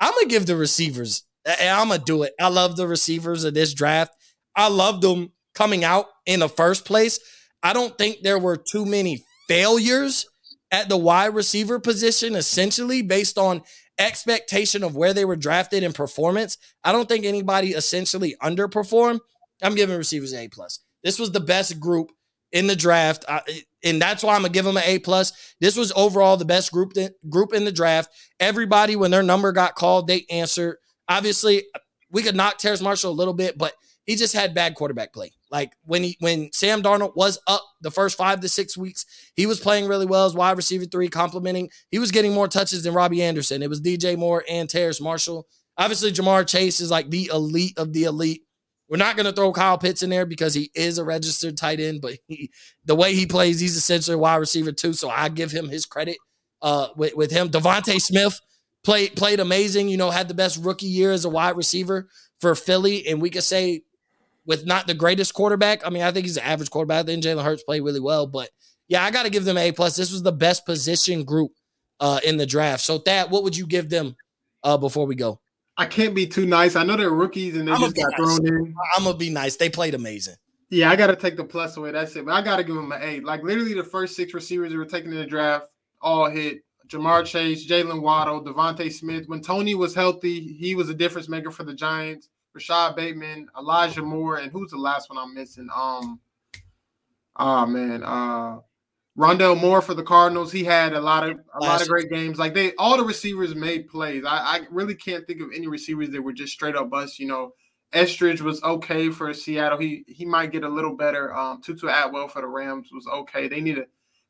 I'm 0.00 0.12
gonna 0.12 0.26
give 0.26 0.46
the 0.46 0.56
receivers 0.56 1.24
I'm 1.48 1.88
gonna 1.88 2.02
do 2.04 2.22
it. 2.22 2.34
I 2.40 2.48
love 2.48 2.76
the 2.76 2.86
receivers 2.86 3.44
of 3.44 3.54
this 3.54 3.72
draft. 3.74 4.12
I 4.54 4.68
love 4.68 5.00
them 5.00 5.32
coming 5.54 5.84
out 5.84 6.06
in 6.26 6.40
the 6.40 6.48
first 6.48 6.84
place. 6.84 7.20
I 7.62 7.72
don't 7.72 7.96
think 7.96 8.22
there 8.22 8.38
were 8.38 8.56
too 8.56 8.84
many 8.84 9.24
failures 9.48 10.26
at 10.70 10.88
the 10.88 10.96
wide 10.96 11.34
receiver 11.34 11.78
position, 11.80 12.34
essentially 12.34 13.02
based 13.02 13.38
on 13.38 13.62
expectation 13.98 14.84
of 14.84 14.94
where 14.94 15.12
they 15.12 15.24
were 15.24 15.36
drafted 15.36 15.82
and 15.82 15.94
performance. 15.94 16.58
I 16.84 16.92
don't 16.92 17.08
think 17.08 17.24
anybody 17.24 17.70
essentially 17.70 18.36
underperformed. 18.42 19.20
I'm 19.62 19.74
giving 19.74 19.96
receivers 19.96 20.32
an 20.32 20.40
A 20.40 20.48
plus. 20.48 20.80
This 21.02 21.18
was 21.18 21.32
the 21.32 21.40
best 21.40 21.80
group 21.80 22.12
in 22.52 22.66
the 22.66 22.76
draft, 22.76 23.24
I, 23.28 23.42
and 23.84 24.00
that's 24.00 24.22
why 24.22 24.34
I'm 24.34 24.42
gonna 24.42 24.52
give 24.52 24.64
them 24.64 24.76
an 24.76 24.84
A 24.86 24.98
plus. 24.98 25.32
This 25.60 25.76
was 25.76 25.92
overall 25.96 26.36
the 26.36 26.44
best 26.44 26.72
group 26.72 26.92
group 27.28 27.52
in 27.52 27.64
the 27.64 27.72
draft. 27.72 28.10
Everybody, 28.40 28.96
when 28.96 29.10
their 29.10 29.22
number 29.22 29.52
got 29.52 29.74
called, 29.74 30.06
they 30.06 30.24
answered. 30.30 30.76
Obviously, 31.08 31.64
we 32.10 32.22
could 32.22 32.36
knock 32.36 32.58
Terrace 32.58 32.80
Marshall 32.80 33.10
a 33.10 33.12
little 33.12 33.34
bit, 33.34 33.58
but 33.58 33.72
he 34.04 34.16
just 34.16 34.34
had 34.34 34.54
bad 34.54 34.74
quarterback 34.74 35.12
play. 35.12 35.32
Like 35.50 35.72
when 35.84 36.02
he 36.02 36.16
when 36.20 36.50
Sam 36.52 36.82
Darnold 36.82 37.14
was 37.14 37.38
up 37.46 37.62
the 37.82 37.90
first 37.90 38.16
five 38.16 38.40
to 38.40 38.48
six 38.48 38.76
weeks, 38.76 39.04
he 39.34 39.46
was 39.46 39.60
playing 39.60 39.86
really 39.86 40.06
well 40.06 40.26
as 40.26 40.34
wide 40.34 40.56
receiver 40.56 40.86
three, 40.86 41.08
complimenting. 41.08 41.70
He 41.90 41.98
was 41.98 42.10
getting 42.10 42.32
more 42.32 42.48
touches 42.48 42.82
than 42.82 42.94
Robbie 42.94 43.22
Anderson. 43.22 43.62
It 43.62 43.68
was 43.68 43.80
DJ 43.80 44.16
Moore 44.16 44.44
and 44.48 44.68
Terrace 44.68 45.00
Marshall. 45.00 45.46
Obviously, 45.76 46.10
Ja'Marr 46.10 46.46
Chase 46.46 46.80
is 46.80 46.90
like 46.90 47.10
the 47.10 47.30
elite 47.32 47.78
of 47.78 47.92
the 47.92 48.04
elite. 48.04 48.42
We're 48.88 48.96
not 48.96 49.16
going 49.16 49.26
to 49.26 49.32
throw 49.32 49.52
Kyle 49.52 49.76
Pitts 49.76 50.02
in 50.02 50.08
there 50.10 50.24
because 50.24 50.54
he 50.54 50.70
is 50.74 50.96
a 50.96 51.04
registered 51.04 51.58
tight 51.58 51.78
end, 51.78 52.00
but 52.00 52.14
he, 52.26 52.50
the 52.86 52.94
way 52.94 53.14
he 53.14 53.26
plays, 53.26 53.60
he's 53.60 53.76
essentially 53.76 54.14
a 54.14 54.18
wide 54.18 54.36
receiver 54.36 54.72
too. 54.72 54.94
So 54.94 55.10
I 55.10 55.28
give 55.28 55.52
him 55.52 55.68
his 55.68 55.84
credit 55.84 56.16
uh, 56.62 56.88
with, 56.96 57.14
with 57.14 57.30
him. 57.30 57.50
DeVonta 57.50 58.00
Smith 58.00 58.40
played 58.88 59.16
played 59.16 59.38
amazing. 59.38 59.90
You 59.90 59.98
know, 59.98 60.10
had 60.10 60.28
the 60.28 60.34
best 60.34 60.64
rookie 60.64 60.86
year 60.86 61.12
as 61.12 61.26
a 61.26 61.28
wide 61.28 61.56
receiver 61.56 62.08
for 62.40 62.54
Philly, 62.54 63.06
and 63.06 63.20
we 63.20 63.28
could 63.28 63.42
say 63.42 63.82
with 64.46 64.64
not 64.64 64.86
the 64.86 64.94
greatest 64.94 65.34
quarterback. 65.34 65.86
I 65.86 65.90
mean, 65.90 66.02
I 66.02 66.10
think 66.10 66.24
he's 66.24 66.38
an 66.38 66.44
average 66.44 66.70
quarterback. 66.70 67.04
Then 67.04 67.20
Jalen 67.20 67.44
Hurts 67.44 67.62
played 67.62 67.82
really 67.82 68.00
well, 68.00 68.26
but 68.26 68.48
yeah, 68.88 69.04
I 69.04 69.10
got 69.10 69.24
to 69.24 69.30
give 69.30 69.44
them 69.44 69.58
an 69.58 69.64
A 69.64 69.72
plus. 69.72 69.94
This 69.94 70.10
was 70.10 70.22
the 70.22 70.32
best 70.32 70.64
position 70.64 71.24
group 71.24 71.52
uh, 72.00 72.20
in 72.24 72.38
the 72.38 72.46
draft. 72.46 72.82
So 72.82 72.98
Thad, 72.98 73.30
what 73.30 73.44
would 73.44 73.54
you 73.54 73.66
give 73.66 73.90
them 73.90 74.16
uh, 74.64 74.78
before 74.78 75.06
we 75.06 75.14
go? 75.14 75.38
I 75.76 75.84
can't 75.84 76.14
be 76.14 76.26
too 76.26 76.46
nice. 76.46 76.74
I 76.74 76.82
know 76.82 76.96
they're 76.96 77.10
rookies 77.10 77.56
and 77.56 77.68
they 77.68 77.72
I'm 77.72 77.80
just 77.80 77.94
got 77.94 78.06
nice. 78.18 78.38
thrown 78.38 78.46
in. 78.46 78.74
I'm 78.96 79.04
gonna 79.04 79.18
be 79.18 79.28
nice. 79.28 79.56
They 79.56 79.68
played 79.68 79.94
amazing. 79.94 80.34
Yeah, 80.70 80.90
I 80.90 80.96
got 80.96 81.06
to 81.06 81.16
take 81.16 81.36
the 81.36 81.44
plus 81.44 81.76
away. 81.76 81.92
That's 81.92 82.16
it. 82.16 82.24
But 82.24 82.32
I 82.32 82.42
got 82.42 82.56
to 82.56 82.64
give 82.64 82.74
them 82.74 82.90
an 82.92 83.00
A. 83.02 83.20
Like 83.20 83.42
literally, 83.42 83.74
the 83.74 83.84
first 83.84 84.16
six 84.16 84.34
receivers 84.34 84.70
that 84.70 84.78
were 84.78 84.84
taken 84.84 85.12
in 85.12 85.18
the 85.18 85.26
draft 85.26 85.66
all 86.00 86.28
hit. 86.28 86.62
Ja'Marr 86.88 87.24
Chase, 87.24 87.66
Jaylen 87.66 88.00
Waddle, 88.00 88.42
DeVonta 88.42 88.90
Smith. 88.92 89.28
When 89.28 89.40
Toney 89.40 89.74
was 89.74 89.94
healthy, 89.94 90.54
he 90.54 90.74
was 90.74 90.88
a 90.88 90.94
difference 90.94 91.28
maker 91.28 91.50
for 91.50 91.64
the 91.64 91.74
Giants. 91.74 92.28
Rashod 92.54 92.96
Bateman, 92.96 93.48
Elijah 93.56 94.02
Moore, 94.02 94.38
and 94.38 94.50
who's 94.50 94.70
the 94.70 94.78
last 94.78 95.10
one 95.10 95.18
I'm 95.18 95.34
missing? 95.34 95.68
Um, 95.74 96.18
oh 97.36 97.66
man, 97.66 98.02
uh, 98.02 98.58
Rondale 99.16 99.60
Moore 99.60 99.82
for 99.82 99.94
the 99.94 100.02
Cardinals. 100.02 100.50
He 100.50 100.64
had 100.64 100.92
a 100.92 101.00
lot 101.00 101.28
of 101.28 101.38
a 101.54 101.64
lot 101.64 101.82
of 101.82 101.88
great 101.88 102.10
games. 102.10 102.38
Like 102.38 102.54
they, 102.54 102.74
all 102.76 102.96
the 102.96 103.04
receivers 103.04 103.54
made 103.54 103.88
plays. 103.88 104.24
I, 104.24 104.38
I 104.38 104.60
really 104.70 104.94
can't 104.94 105.26
think 105.26 105.40
of 105.40 105.48
any 105.54 105.66
receivers 105.66 106.10
that 106.10 106.22
were 106.22 106.32
just 106.32 106.52
straight 106.52 106.74
up 106.74 106.90
bust. 106.90 107.18
You 107.18 107.26
know, 107.26 107.52
Eskridge 107.92 108.40
was 108.40 108.62
okay 108.62 109.10
for 109.10 109.32
Seattle. 109.34 109.78
He 109.78 110.04
he 110.06 110.24
might 110.24 110.52
get 110.52 110.64
a 110.64 110.68
little 110.68 110.94
better. 110.94 111.34
Um, 111.36 111.60
Tutu 111.62 111.88
Atwell 111.88 112.28
for 112.28 112.42
the 112.42 112.48
Rams 112.48 112.88
was 112.92 113.06
okay. 113.06 113.48
They 113.48 113.60
need 113.60 113.78
a 113.78 113.84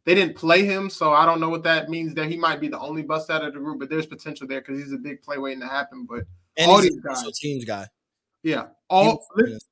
they 0.08 0.14
didn't 0.14 0.36
play 0.36 0.64
him, 0.64 0.88
so 0.88 1.12
I 1.12 1.26
don't 1.26 1.38
know 1.38 1.50
what 1.50 1.64
that 1.64 1.90
means. 1.90 2.14
That 2.14 2.30
he 2.30 2.38
might 2.38 2.62
be 2.62 2.68
the 2.68 2.80
only 2.80 3.02
bust 3.02 3.28
out 3.28 3.44
of 3.44 3.52
the 3.52 3.60
group, 3.60 3.78
but 3.78 3.90
there's 3.90 4.06
potential 4.06 4.46
there 4.46 4.62
because 4.62 4.82
he's 4.82 4.90
a 4.90 4.96
big 4.96 5.20
play 5.20 5.36
waiting 5.36 5.60
to 5.60 5.66
happen. 5.66 6.06
But 6.08 6.24
and 6.56 6.70
all 6.70 6.80
these 6.80 6.96
guys, 6.96 7.22
teams 7.38 7.66
guy. 7.66 7.88
Yeah, 8.42 8.68
all 8.88 9.22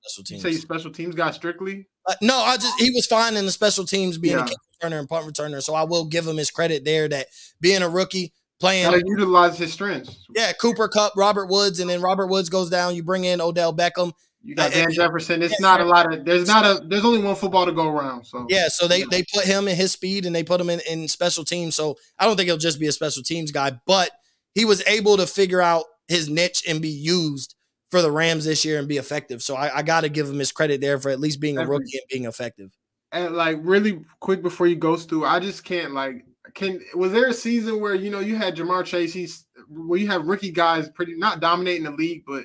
special 0.02 0.24
teams. 0.24 0.42
Say 0.42 0.52
special 0.52 0.90
teams 0.90 1.14
guy 1.14 1.30
strictly. 1.30 1.88
Uh, 2.04 2.12
no, 2.20 2.36
I 2.36 2.58
just 2.58 2.78
he 2.78 2.90
was 2.90 3.06
fine 3.06 3.34
in 3.38 3.46
the 3.46 3.50
special 3.50 3.86
teams 3.86 4.18
being 4.18 4.36
yeah. 4.36 4.44
a 4.44 4.46
kick 4.46 4.58
returner 4.82 4.98
and 4.98 5.08
punt 5.08 5.24
returner, 5.24 5.62
so 5.62 5.74
I 5.74 5.84
will 5.84 6.04
give 6.04 6.26
him 6.26 6.36
his 6.36 6.50
credit 6.50 6.84
there 6.84 7.08
that 7.08 7.28
being 7.62 7.80
a 7.80 7.88
rookie 7.88 8.34
playing 8.60 8.90
Gotta 8.90 9.02
utilize 9.06 9.56
his 9.56 9.72
strengths. 9.72 10.26
Yeah, 10.34 10.52
Cooper 10.52 10.88
Kupp, 10.88 11.14
Robert 11.16 11.46
Woods, 11.46 11.80
and 11.80 11.88
then 11.88 12.02
Robert 12.02 12.26
Woods 12.26 12.50
goes 12.50 12.68
down. 12.68 12.94
You 12.94 13.02
bring 13.02 13.24
in 13.24 13.40
Odell 13.40 13.74
Beckham. 13.74 14.12
You 14.46 14.54
got 14.54 14.72
Van 14.72 14.92
Jefferson. 14.92 15.42
It's 15.42 15.60
not 15.60 15.80
a 15.80 15.84
lot 15.84 16.12
of. 16.12 16.24
There's 16.24 16.46
not 16.46 16.64
a. 16.64 16.86
There's 16.86 17.04
only 17.04 17.18
one 17.18 17.34
football 17.34 17.66
to 17.66 17.72
go 17.72 17.88
around. 17.88 18.24
So 18.24 18.46
yeah. 18.48 18.68
So 18.68 18.86
they 18.86 19.02
they 19.02 19.24
put 19.34 19.44
him 19.44 19.66
in 19.66 19.74
his 19.74 19.90
speed 19.90 20.24
and 20.24 20.34
they 20.34 20.44
put 20.44 20.60
him 20.60 20.70
in 20.70 20.80
in 20.88 21.08
special 21.08 21.44
teams. 21.44 21.74
So 21.74 21.96
I 22.16 22.26
don't 22.26 22.36
think 22.36 22.46
he'll 22.46 22.56
just 22.56 22.78
be 22.78 22.86
a 22.86 22.92
special 22.92 23.24
teams 23.24 23.50
guy, 23.50 23.72
but 23.86 24.10
he 24.54 24.64
was 24.64 24.86
able 24.86 25.16
to 25.16 25.26
figure 25.26 25.60
out 25.60 25.86
his 26.06 26.28
niche 26.28 26.62
and 26.68 26.80
be 26.80 26.88
used 26.88 27.56
for 27.90 28.02
the 28.02 28.10
Rams 28.10 28.44
this 28.44 28.64
year 28.64 28.78
and 28.78 28.86
be 28.86 28.98
effective. 28.98 29.42
So 29.42 29.56
I, 29.56 29.78
I 29.78 29.82
got 29.82 30.02
to 30.02 30.08
give 30.08 30.28
him 30.28 30.38
his 30.38 30.52
credit 30.52 30.80
there 30.80 31.00
for 31.00 31.10
at 31.10 31.18
least 31.18 31.40
being 31.40 31.58
a 31.58 31.66
rookie 31.66 31.98
and 31.98 32.08
being 32.08 32.24
effective. 32.24 32.70
And 33.10 33.34
like 33.34 33.58
really 33.62 34.04
quick 34.20 34.42
before 34.42 34.68
you 34.68 34.76
go, 34.76 34.94
Stu, 34.94 35.24
I 35.24 35.40
just 35.40 35.64
can't 35.64 35.92
like 35.92 36.24
can 36.54 36.80
was 36.94 37.10
there 37.10 37.26
a 37.26 37.34
season 37.34 37.80
where 37.80 37.94
you 37.94 38.10
know 38.10 38.20
you 38.20 38.36
had 38.36 38.56
Ja'Marr 38.56 38.84
Chase? 38.84 39.12
He's 39.12 39.44
where 39.68 39.98
you 39.98 40.06
have 40.06 40.26
rookie 40.26 40.52
guys 40.52 40.88
pretty 40.88 41.16
not 41.16 41.40
dominating 41.40 41.84
the 41.84 41.90
league, 41.90 42.22
but 42.24 42.44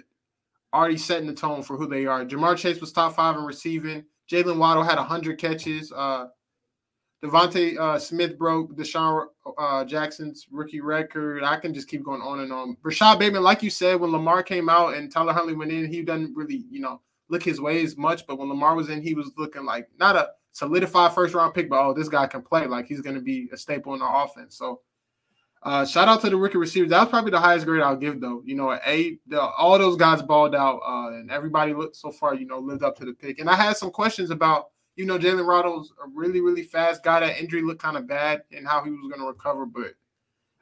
already 0.73 0.97
setting 0.97 1.27
the 1.27 1.33
tone 1.33 1.63
for 1.63 1.77
who 1.77 1.87
they 1.87 2.05
are. 2.05 2.25
Ja'Marr 2.25 2.57
Chase 2.57 2.79
was 2.81 2.91
top 2.91 3.15
five 3.15 3.35
in 3.37 3.43
receiving. 3.43 4.05
Jaylen 4.29 4.57
Waddle 4.57 4.83
had 4.83 4.97
hundred 4.97 5.37
catches. 5.39 5.91
Uh, 5.91 6.27
DeVonta 7.23 7.77
uh, 7.77 7.99
Smith 7.99 8.37
broke 8.37 8.75
DeSean 8.75 9.27
uh, 9.57 9.85
Jackson's 9.85 10.47
rookie 10.49 10.81
record. 10.81 11.43
I 11.43 11.57
can 11.57 11.73
just 11.73 11.87
keep 11.87 12.03
going 12.03 12.21
on 12.21 12.39
and 12.39 12.51
on. 12.51 12.77
Rashod 12.81 13.19
Bateman, 13.19 13.43
like 13.43 13.61
you 13.61 13.69
said, 13.69 13.99
when 13.99 14.11
Lamar 14.11 14.41
came 14.41 14.69
out 14.69 14.95
and 14.95 15.11
Tyler 15.11 15.33
Huntley 15.33 15.53
went 15.53 15.71
in, 15.71 15.91
he 15.91 16.01
doesn't 16.01 16.35
really, 16.35 16.65
you 16.71 16.79
know, 16.79 17.01
look 17.29 17.43
his 17.43 17.61
way 17.61 17.83
as 17.83 17.95
much. 17.95 18.25
But 18.25 18.39
when 18.39 18.49
Lamar 18.49 18.75
was 18.75 18.89
in, 18.89 19.03
he 19.03 19.13
was 19.13 19.31
looking 19.37 19.65
like 19.65 19.87
not 19.99 20.15
a 20.15 20.29
solidified 20.51 21.13
first 21.13 21.35
round 21.35 21.53
pick, 21.53 21.69
but 21.69 21.79
oh, 21.79 21.93
this 21.93 22.09
guy 22.09 22.25
can 22.25 22.41
play. 22.41 22.65
Like 22.65 22.87
he's 22.87 23.01
going 23.01 23.15
to 23.15 23.21
be 23.21 23.49
a 23.53 23.57
staple 23.57 23.93
in 23.93 24.01
our 24.01 24.25
offense. 24.25 24.57
So 24.57 24.81
uh, 25.63 25.85
shout 25.85 26.07
out 26.07 26.21
to 26.21 26.29
the 26.29 26.37
rookie 26.37 26.57
receivers. 26.57 26.89
That 26.89 27.01
was 27.01 27.09
probably 27.09 27.31
the 27.31 27.39
highest 27.39 27.65
grade 27.65 27.81
I'll 27.81 27.95
give, 27.95 28.19
though. 28.19 28.41
You 28.45 28.55
know, 28.55 28.71
a 28.71 29.17
the, 29.27 29.41
all 29.41 29.77
those 29.77 29.95
guys 29.95 30.21
balled 30.21 30.55
out, 30.55 30.81
uh, 30.85 31.13
and 31.13 31.31
everybody 31.31 31.73
looked 31.73 31.95
so 31.95 32.11
far, 32.11 32.35
you 32.35 32.45
know, 32.45 32.59
lived 32.59 32.83
up 32.83 32.97
to 32.97 33.05
the 33.05 33.13
pick. 33.13 33.39
And 33.39 33.49
I 33.49 33.55
had 33.55 33.77
some 33.77 33.91
questions 33.91 34.31
about 34.31 34.67
you 34.95 35.05
know, 35.05 35.17
Jaylen 35.17 35.47
Waddle's 35.47 35.93
a 36.03 36.07
really, 36.13 36.41
really 36.41 36.63
fast 36.63 37.03
guy. 37.03 37.21
That 37.21 37.39
injury 37.39 37.61
looked 37.61 37.81
kind 37.81 37.97
of 37.97 38.07
bad 38.07 38.43
and 38.51 38.67
how 38.67 38.83
he 38.83 38.91
was 38.91 38.99
going 39.09 39.19
to 39.19 39.25
recover, 39.25 39.65
but 39.65 39.93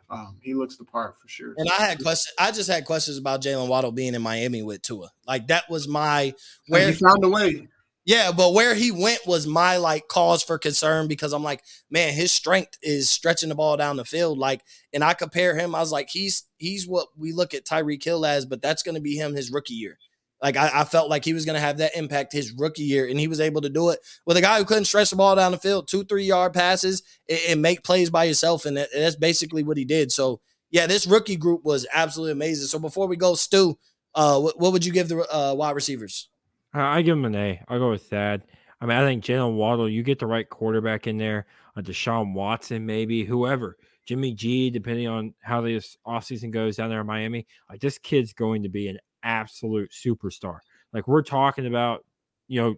um, 0.09 0.37
he 0.41 0.53
looks 0.53 0.77
the 0.77 0.85
part 0.85 1.19
for 1.19 1.27
sure. 1.27 1.53
And 1.57 1.69
I 1.69 1.87
had 1.87 2.01
questions. 2.01 2.33
I 2.39 2.51
just 2.51 2.69
had 2.69 2.85
questions 2.85 3.17
about 3.17 3.41
Jaylen 3.41 3.67
Waddle 3.67 3.91
being 3.91 4.15
in 4.15 4.21
Miami 4.21 4.61
with 4.61 4.81
Tua. 4.81 5.11
Like 5.27 5.47
that 5.47 5.69
was 5.69 5.87
my 5.87 6.33
where 6.67 6.87
he 6.87 6.93
found 6.93 7.23
a 7.23 7.29
way. 7.29 7.67
Yeah, 8.09 8.31
but 8.31 8.55
where 8.55 8.73
he 8.73 8.89
went 8.89 9.27
was 9.27 9.45
my 9.45 9.77
like 9.77 10.07
cause 10.07 10.41
for 10.41 10.57
concern 10.57 11.07
because 11.07 11.31
I'm 11.31 11.43
like, 11.43 11.63
man, 11.91 12.11
his 12.11 12.33
strength 12.33 12.75
is 12.81 13.07
stretching 13.07 13.49
the 13.49 13.55
ball 13.55 13.77
down 13.77 13.97
the 13.97 14.03
field. 14.03 14.39
Like, 14.39 14.61
and 14.91 15.03
I 15.03 15.13
compare 15.13 15.55
him. 15.55 15.75
I 15.75 15.79
was 15.79 15.91
like, 15.91 16.09
he's 16.09 16.45
he's 16.57 16.87
what 16.87 17.09
we 17.15 17.33
look 17.33 17.53
at 17.53 17.65
Tyreek 17.65 18.03
Hill 18.03 18.25
as, 18.25 18.47
but 18.47 18.63
that's 18.63 18.81
going 18.81 18.95
to 18.95 18.99
be 18.99 19.15
him 19.15 19.35
his 19.35 19.51
rookie 19.51 19.75
year. 19.75 19.99
Like 20.41 20.57
I, 20.57 20.71
I 20.73 20.83
felt 20.85 21.11
like 21.11 21.23
he 21.23 21.33
was 21.33 21.45
going 21.45 21.53
to 21.53 21.61
have 21.61 21.77
that 21.77 21.95
impact 21.95 22.33
his 22.33 22.51
rookie 22.51 22.81
year, 22.81 23.07
and 23.07 23.19
he 23.19 23.27
was 23.27 23.39
able 23.39 23.61
to 23.61 23.69
do 23.69 23.89
it 23.91 23.99
with 24.25 24.37
a 24.37 24.41
guy 24.41 24.57
who 24.57 24.65
couldn't 24.65 24.85
stretch 24.85 25.11
the 25.11 25.15
ball 25.15 25.35
down 25.35 25.51
the 25.51 25.59
field, 25.59 25.87
two 25.87 26.03
three 26.03 26.25
yard 26.25 26.51
passes, 26.53 27.03
and, 27.29 27.39
and 27.47 27.61
make 27.61 27.83
plays 27.83 28.09
by 28.09 28.23
yourself, 28.23 28.65
and 28.65 28.75
that, 28.75 28.89
that's 28.91 29.17
basically 29.17 29.61
what 29.61 29.77
he 29.77 29.85
did. 29.85 30.11
So 30.11 30.41
yeah, 30.71 30.87
this 30.87 31.05
rookie 31.05 31.35
group 31.35 31.61
was 31.63 31.85
absolutely 31.93 32.31
amazing. 32.31 32.69
So 32.69 32.79
before 32.79 33.07
we 33.07 33.17
go, 33.17 33.35
Stu, 33.35 33.77
uh, 34.15 34.39
what, 34.39 34.59
what 34.59 34.73
would 34.73 34.83
you 34.83 34.93
give 34.93 35.09
the 35.09 35.31
uh, 35.31 35.53
wide 35.53 35.75
receivers? 35.75 36.27
I 36.73 37.01
give 37.01 37.17
him 37.17 37.25
an 37.25 37.35
A. 37.35 37.61
I'll 37.67 37.79
go 37.79 37.91
with 37.91 38.03
Thad. 38.03 38.43
I 38.81 38.85
mean, 38.85 38.97
I 38.97 39.05
think 39.05 39.23
Jaylen 39.23 39.55
Waddle, 39.55 39.89
you 39.89 40.03
get 40.03 40.19
the 40.19 40.27
right 40.27 40.47
quarterback 40.47 41.07
in 41.07 41.17
there, 41.17 41.47
uh, 41.75 41.81
Deshaun 41.81 42.33
Watson, 42.33 42.85
maybe 42.85 43.25
whoever, 43.25 43.77
Jimmy 44.05 44.33
G, 44.33 44.69
depending 44.69 45.07
on 45.07 45.33
how 45.41 45.61
this 45.61 45.97
offseason 46.07 46.51
goes 46.51 46.77
down 46.77 46.89
there 46.89 47.01
in 47.01 47.07
Miami. 47.07 47.45
Like 47.69 47.81
this 47.81 47.97
kid's 47.97 48.33
going 48.33 48.63
to 48.63 48.69
be 48.69 48.87
an 48.87 48.99
absolute 49.23 49.91
superstar. 49.91 50.59
Like 50.93 51.07
we're 51.07 51.23
talking 51.23 51.65
about, 51.65 52.05
you 52.47 52.61
know, 52.61 52.75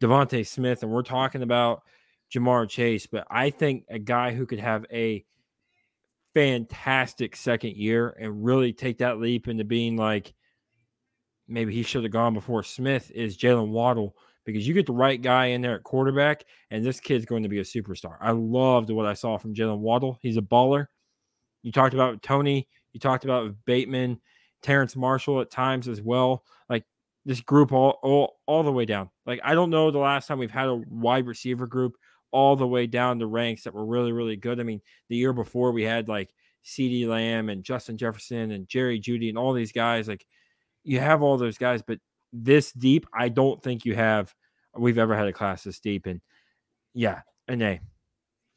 DeVonta 0.00 0.46
Smith 0.46 0.82
and 0.82 0.92
we're 0.92 1.02
talking 1.02 1.42
about 1.42 1.82
Ja'Marr 2.32 2.68
Chase, 2.68 3.06
but 3.06 3.26
I 3.30 3.50
think 3.50 3.84
a 3.88 3.98
guy 3.98 4.32
who 4.32 4.46
could 4.46 4.60
have 4.60 4.86
a 4.92 5.24
fantastic 6.34 7.36
second 7.36 7.76
year 7.76 8.10
and 8.20 8.44
really 8.44 8.72
take 8.72 8.98
that 8.98 9.18
leap 9.18 9.48
into 9.48 9.64
being 9.64 9.96
like 9.96 10.34
maybe 11.48 11.72
he 11.72 11.82
should 11.82 12.04
have 12.04 12.12
gone 12.12 12.34
before 12.34 12.62
Smith 12.62 13.10
is 13.14 13.36
Jaylen 13.36 13.68
Waddle 13.68 14.16
because 14.44 14.66
you 14.66 14.74
get 14.74 14.86
the 14.86 14.92
right 14.92 15.20
guy 15.20 15.46
in 15.46 15.60
there 15.60 15.76
at 15.76 15.84
quarterback, 15.84 16.44
and 16.70 16.84
this 16.84 17.00
kid's 17.00 17.26
going 17.26 17.42
to 17.42 17.48
be 17.48 17.58
a 17.58 17.64
superstar. 17.64 18.16
I 18.20 18.30
loved 18.30 18.90
what 18.90 19.06
I 19.06 19.14
saw 19.14 19.36
from 19.36 19.54
Jaylen 19.54 19.78
Waddle. 19.78 20.18
He's 20.22 20.36
a 20.36 20.42
baller. 20.42 20.86
You 21.62 21.72
talked 21.72 21.94
about 21.94 22.22
Toney. 22.22 22.68
You 22.92 23.00
talked 23.00 23.24
about 23.24 23.54
Bateman. 23.66 24.20
Terrace 24.62 24.96
Marshall 24.96 25.40
at 25.40 25.50
times 25.50 25.88
as 25.88 26.00
well. 26.02 26.44
Like 26.68 26.84
this 27.24 27.40
group 27.40 27.72
all, 27.72 27.98
all 28.02 28.40
all 28.46 28.62
the 28.62 28.72
way 28.72 28.84
down. 28.84 29.10
Like 29.26 29.40
I 29.44 29.54
don't 29.54 29.70
know 29.70 29.90
the 29.90 29.98
last 29.98 30.26
time 30.26 30.38
we've 30.38 30.50
had 30.50 30.68
a 30.68 30.82
wide 30.88 31.26
receiver 31.26 31.66
group 31.66 31.96
all 32.30 32.56
the 32.56 32.66
way 32.66 32.86
down 32.86 33.18
the 33.18 33.26
ranks 33.26 33.64
that 33.64 33.74
were 33.74 33.86
really 33.86 34.12
really 34.12 34.36
good. 34.36 34.60
I 34.60 34.64
mean, 34.64 34.80
the 35.08 35.16
year 35.16 35.32
before 35.32 35.72
we 35.72 35.82
had 35.82 36.08
like 36.08 36.34
CeeDee 36.64 37.06
Lamb 37.06 37.48
and 37.48 37.64
Justin 37.64 37.96
Jefferson 37.96 38.50
and 38.50 38.68
Jerry 38.68 39.00
Jeudy 39.00 39.28
and 39.28 39.38
all 39.38 39.52
these 39.52 39.72
guys. 39.72 40.08
Like 40.08 40.26
you 40.84 41.00
have 41.00 41.22
all 41.22 41.36
those 41.36 41.58
guys, 41.58 41.82
but 41.82 41.98
this 42.32 42.72
deep, 42.72 43.06
I 43.12 43.28
don't 43.28 43.62
think 43.62 43.84
you 43.84 43.94
have. 43.94 44.34
We've 44.76 44.98
ever 44.98 45.16
had 45.16 45.26
a 45.26 45.32
class 45.32 45.64
this 45.64 45.80
deep, 45.80 46.06
and 46.06 46.20
yeah, 46.94 47.22
an 47.48 47.62
A. 47.62 47.80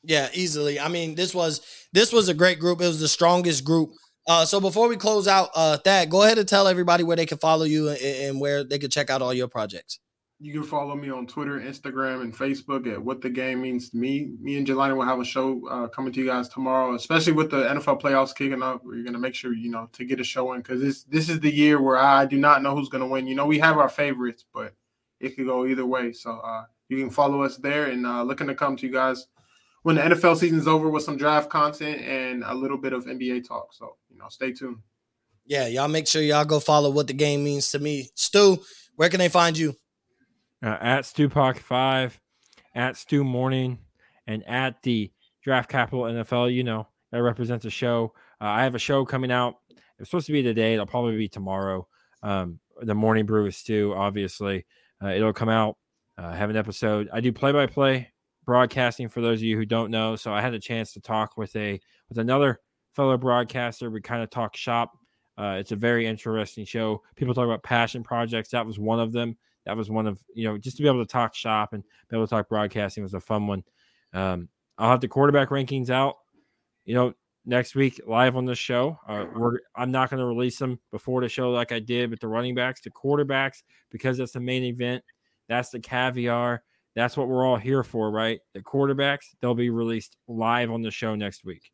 Yeah, 0.04 0.30
easily. 0.34 0.80
I 0.80 0.88
mean, 0.88 1.16
this 1.16 1.34
was 1.34 1.62
this 1.94 2.12
was 2.12 2.30
a 2.30 2.34
great 2.34 2.60
group. 2.60 2.82
It 2.82 2.88
was 2.88 3.00
the 3.00 3.08
strongest 3.08 3.64
group 3.64 3.92
uh, 4.28 4.46
so 4.46 4.60
before 4.60 4.88
we 4.88 4.98
close 4.98 5.28
out, 5.28 5.50
uh, 5.56 5.78
Thad, 5.78 6.10
go 6.10 6.24
ahead 6.24 6.38
and 6.38 6.48
tell 6.48 6.68
everybody 6.68 7.04
where 7.04 7.18
they 7.18 7.26
can 7.26 7.40
follow 7.40 7.64
you 7.64 7.90
and, 7.90 8.00
and, 8.00 8.40
where 8.40 8.64
they 8.64 8.78
can 8.78 8.90
check 8.90 9.10
out 9.10 9.22
all 9.22 9.34
your 9.34 9.48
projects. 9.48 10.00
You 10.42 10.54
can 10.54 10.64
follow 10.64 10.96
me 10.96 11.12
on 11.12 11.28
Twitter, 11.28 11.60
Instagram, 11.60 12.22
and 12.22 12.36
Facebook 12.36 12.92
at 12.92 13.00
What 13.00 13.22
the 13.22 13.30
Game 13.30 13.62
Means 13.62 13.92
to 13.92 13.98
Me. 13.98 14.32
Me 14.42 14.58
and 14.58 14.66
Jelani 14.66 14.96
will 14.96 15.06
have 15.06 15.20
a 15.20 15.26
show 15.26 15.62
uh, 15.68 15.88
coming 15.88 16.12
to 16.14 16.20
you 16.20 16.26
guys 16.26 16.50
tomorrow, 16.50 16.96
especially 16.96 17.34
with 17.34 17.52
the 17.52 17.58
NFL 17.58 18.02
playoffs 18.02 18.36
kicking 18.36 18.64
up. 18.64 18.82
We're 18.84 19.04
gonna 19.04 19.20
make 19.20 19.36
sure 19.36 19.54
you 19.54 19.70
know 19.70 19.88
to 19.94 20.04
get 20.04 20.20
a 20.20 20.24
show 20.24 20.54
in 20.54 20.62
because 20.62 20.82
this 20.82 21.04
this 21.04 21.30
is 21.30 21.40
the 21.42 21.54
year 21.54 21.80
where 21.80 21.98
I 21.98 22.26
do 22.26 22.38
not 22.38 22.64
know 22.64 22.76
who's 22.76 22.90
gonna 22.90 23.08
win. 23.08 23.28
You 23.28 23.36
know, 23.36 23.46
we 23.46 23.60
have 23.60 23.78
our 23.78 23.90
favorites, 23.90 24.44
but 24.52 24.74
it 25.20 25.36
could 25.36 25.46
go 25.46 25.68
either 25.68 25.86
way. 25.86 26.12
So 26.12 26.32
uh, 26.32 26.64
you 26.90 26.98
can 26.98 27.12
follow 27.12 27.44
us 27.44 27.58
there 27.58 27.86
and 27.86 28.06
uh, 28.06 28.24
looking 28.24 28.48
to 28.48 28.56
come 28.56 28.76
to 28.78 28.88
you 28.88 28.92
guys 28.92 29.28
when 29.84 29.96
the 29.96 30.02
NFL 30.02 30.38
season's 30.38 30.68
over 30.68 30.90
with 30.90 31.04
some 31.04 31.18
draft 31.18 31.50
content 31.50 32.02
and 32.02 32.44
a 32.44 32.54
little 32.54 32.78
bit 32.78 32.94
of 32.94 33.06
NBA 33.06 33.48
talk. 33.48 33.74
So, 33.74 33.96
you 34.10 34.18
know, 34.18 34.28
stay 34.30 34.52
tuned. 34.52 34.78
Yeah, 35.46 35.68
y'all 35.68 35.88
make 35.88 36.08
sure 36.08 36.22
y'all 36.22 36.46
go 36.46 36.60
follow 36.60 36.90
what 36.92 37.08
the 37.08 37.14
game 37.14 37.44
means 37.44 37.72
to 37.72 37.80
me. 37.80 38.10
Stu, 38.16 38.62
where 38.96 39.10
can 39.10 39.20
they 39.20 39.30
find 39.30 39.58
you? 39.58 39.76
Uh, 40.64 40.78
at 40.80 41.04
Stupock5, 41.04 42.20
at 42.76 42.98
Stu 42.98 43.24
Morning, 43.24 43.80
and 44.28 44.48
at 44.48 44.82
the 44.84 45.12
Draft 45.44 45.70
Capital 45.70 46.04
NFL. 46.04 46.54
You 46.54 46.64
know, 46.64 46.88
that 47.12 47.22
represents 47.22 47.66
a 47.66 47.70
show. 47.70 48.14
Uh, 48.40 48.46
I 48.46 48.64
have 48.64 48.76
a 48.76 48.80
show 48.80 49.06
coming 49.06 49.32
out. 49.32 49.56
It's 50.00 50.10
supposed 50.10 50.28
to 50.28 50.34
be 50.34 50.44
today. 50.44 50.74
It'll 50.74 50.86
probably 50.86 51.18
be 51.18 51.28
tomorrow. 51.28 51.88
Um, 52.24 52.60
the 52.82 52.96
Morning 52.96 53.26
Brew 53.26 53.44
with 53.44 53.56
Stu, 53.56 53.94
obviously. 53.96 54.66
Uh, 55.04 55.10
it'll 55.10 55.34
come 55.34 55.50
out. 55.50 55.78
Uh, 56.18 56.32
have 56.34 56.50
an 56.50 56.58
episode. 56.58 57.10
I 57.12 57.22
do 57.22 57.32
play 57.32 57.52
by 57.52 57.66
play 57.66 58.12
broadcasting 58.46 59.08
for 59.08 59.22
those 59.22 59.40
of 59.40 59.44
you 59.44 59.58
who 59.58 59.66
don't 59.66 59.92
know. 59.92 60.16
So 60.16 60.34
I 60.34 60.42
had 60.42 60.54
a 60.54 60.60
chance 60.60 60.94
to 60.94 61.00
talk 61.00 61.38
with 61.38 61.56
a 61.56 61.80
with 62.10 62.18
another 62.18 62.60
fellow 62.96 63.18
broadcaster. 63.18 63.90
We 63.90 64.02
kind 64.02 64.24
of 64.24 64.30
talk 64.30 64.56
shop. 64.56 64.92
Uh, 65.38 65.58
it's 65.60 65.72
a 65.72 65.76
very 65.76 66.06
interesting 66.06 66.66
show. 66.66 67.02
People 67.16 67.34
talk 67.34 67.46
about 67.46 67.64
passion 67.64 68.04
projects. 68.04 68.50
That 68.50 68.66
was 68.66 68.78
one 68.78 69.00
of 69.00 69.12
them. 69.12 69.38
That 69.72 69.78
was 69.78 69.90
one 69.90 70.06
of 70.06 70.22
you 70.36 70.50
know 70.50 70.58
just 70.58 70.76
to 70.76 70.84
be 70.84 70.90
able 70.90 71.02
to 71.02 71.10
talk 71.10 71.34
shop 71.34 71.72
and 71.72 71.82
be 72.10 72.18
able 72.18 72.28
to 72.28 72.30
talk 72.30 72.50
broadcasting 72.50 73.04
was 73.04 73.14
a 73.14 73.22
fun 73.22 73.48
one. 73.48 73.64
Um, 74.12 74.50
I'll 74.78 74.92
have 74.92 75.00
the 75.00 75.08
quarterback 75.08 75.48
rankings 75.48 75.90
out. 75.90 76.18
You 76.84 76.94
know, 76.94 77.14
next 77.46 77.74
week 77.74 78.02
live 78.06 78.36
on 78.36 78.44
the 78.44 78.54
show. 78.54 79.00
Uh, 79.08 79.28
we're 79.34 79.60
I'm 79.74 79.90
not 79.90 80.10
going 80.10 80.20
to 80.20 80.26
release 80.26 80.60
them 80.60 80.78
before 80.92 81.22
the 81.22 81.30
show 81.30 81.52
like 81.52 81.72
I 81.72 81.80
did 81.80 82.10
with 82.10 82.20
the 82.20 82.28
running 82.28 82.54
backs, 82.54 82.82
the 82.82 82.90
quarterbacks, 82.90 83.64
because 83.92 84.18
that's 84.18 84.34
the 84.34 84.42
main 84.42 84.64
event. 84.64 85.06
That's 85.48 85.70
the 85.70 85.80
caviar. 85.80 86.64
That's 86.94 87.16
what 87.16 87.30
we're 87.30 87.46
all 87.46 87.56
here 87.56 87.82
for, 87.82 88.12
right? 88.12 88.42
The 88.54 88.60
quarterbacks, 88.60 89.28
they'll 89.40 89.56
be 89.56 89.70
released 89.70 90.18
live 90.28 90.70
on 90.70 90.82
the 90.82 90.92
show 90.92 91.16
next 91.16 91.46
week. 91.46 91.72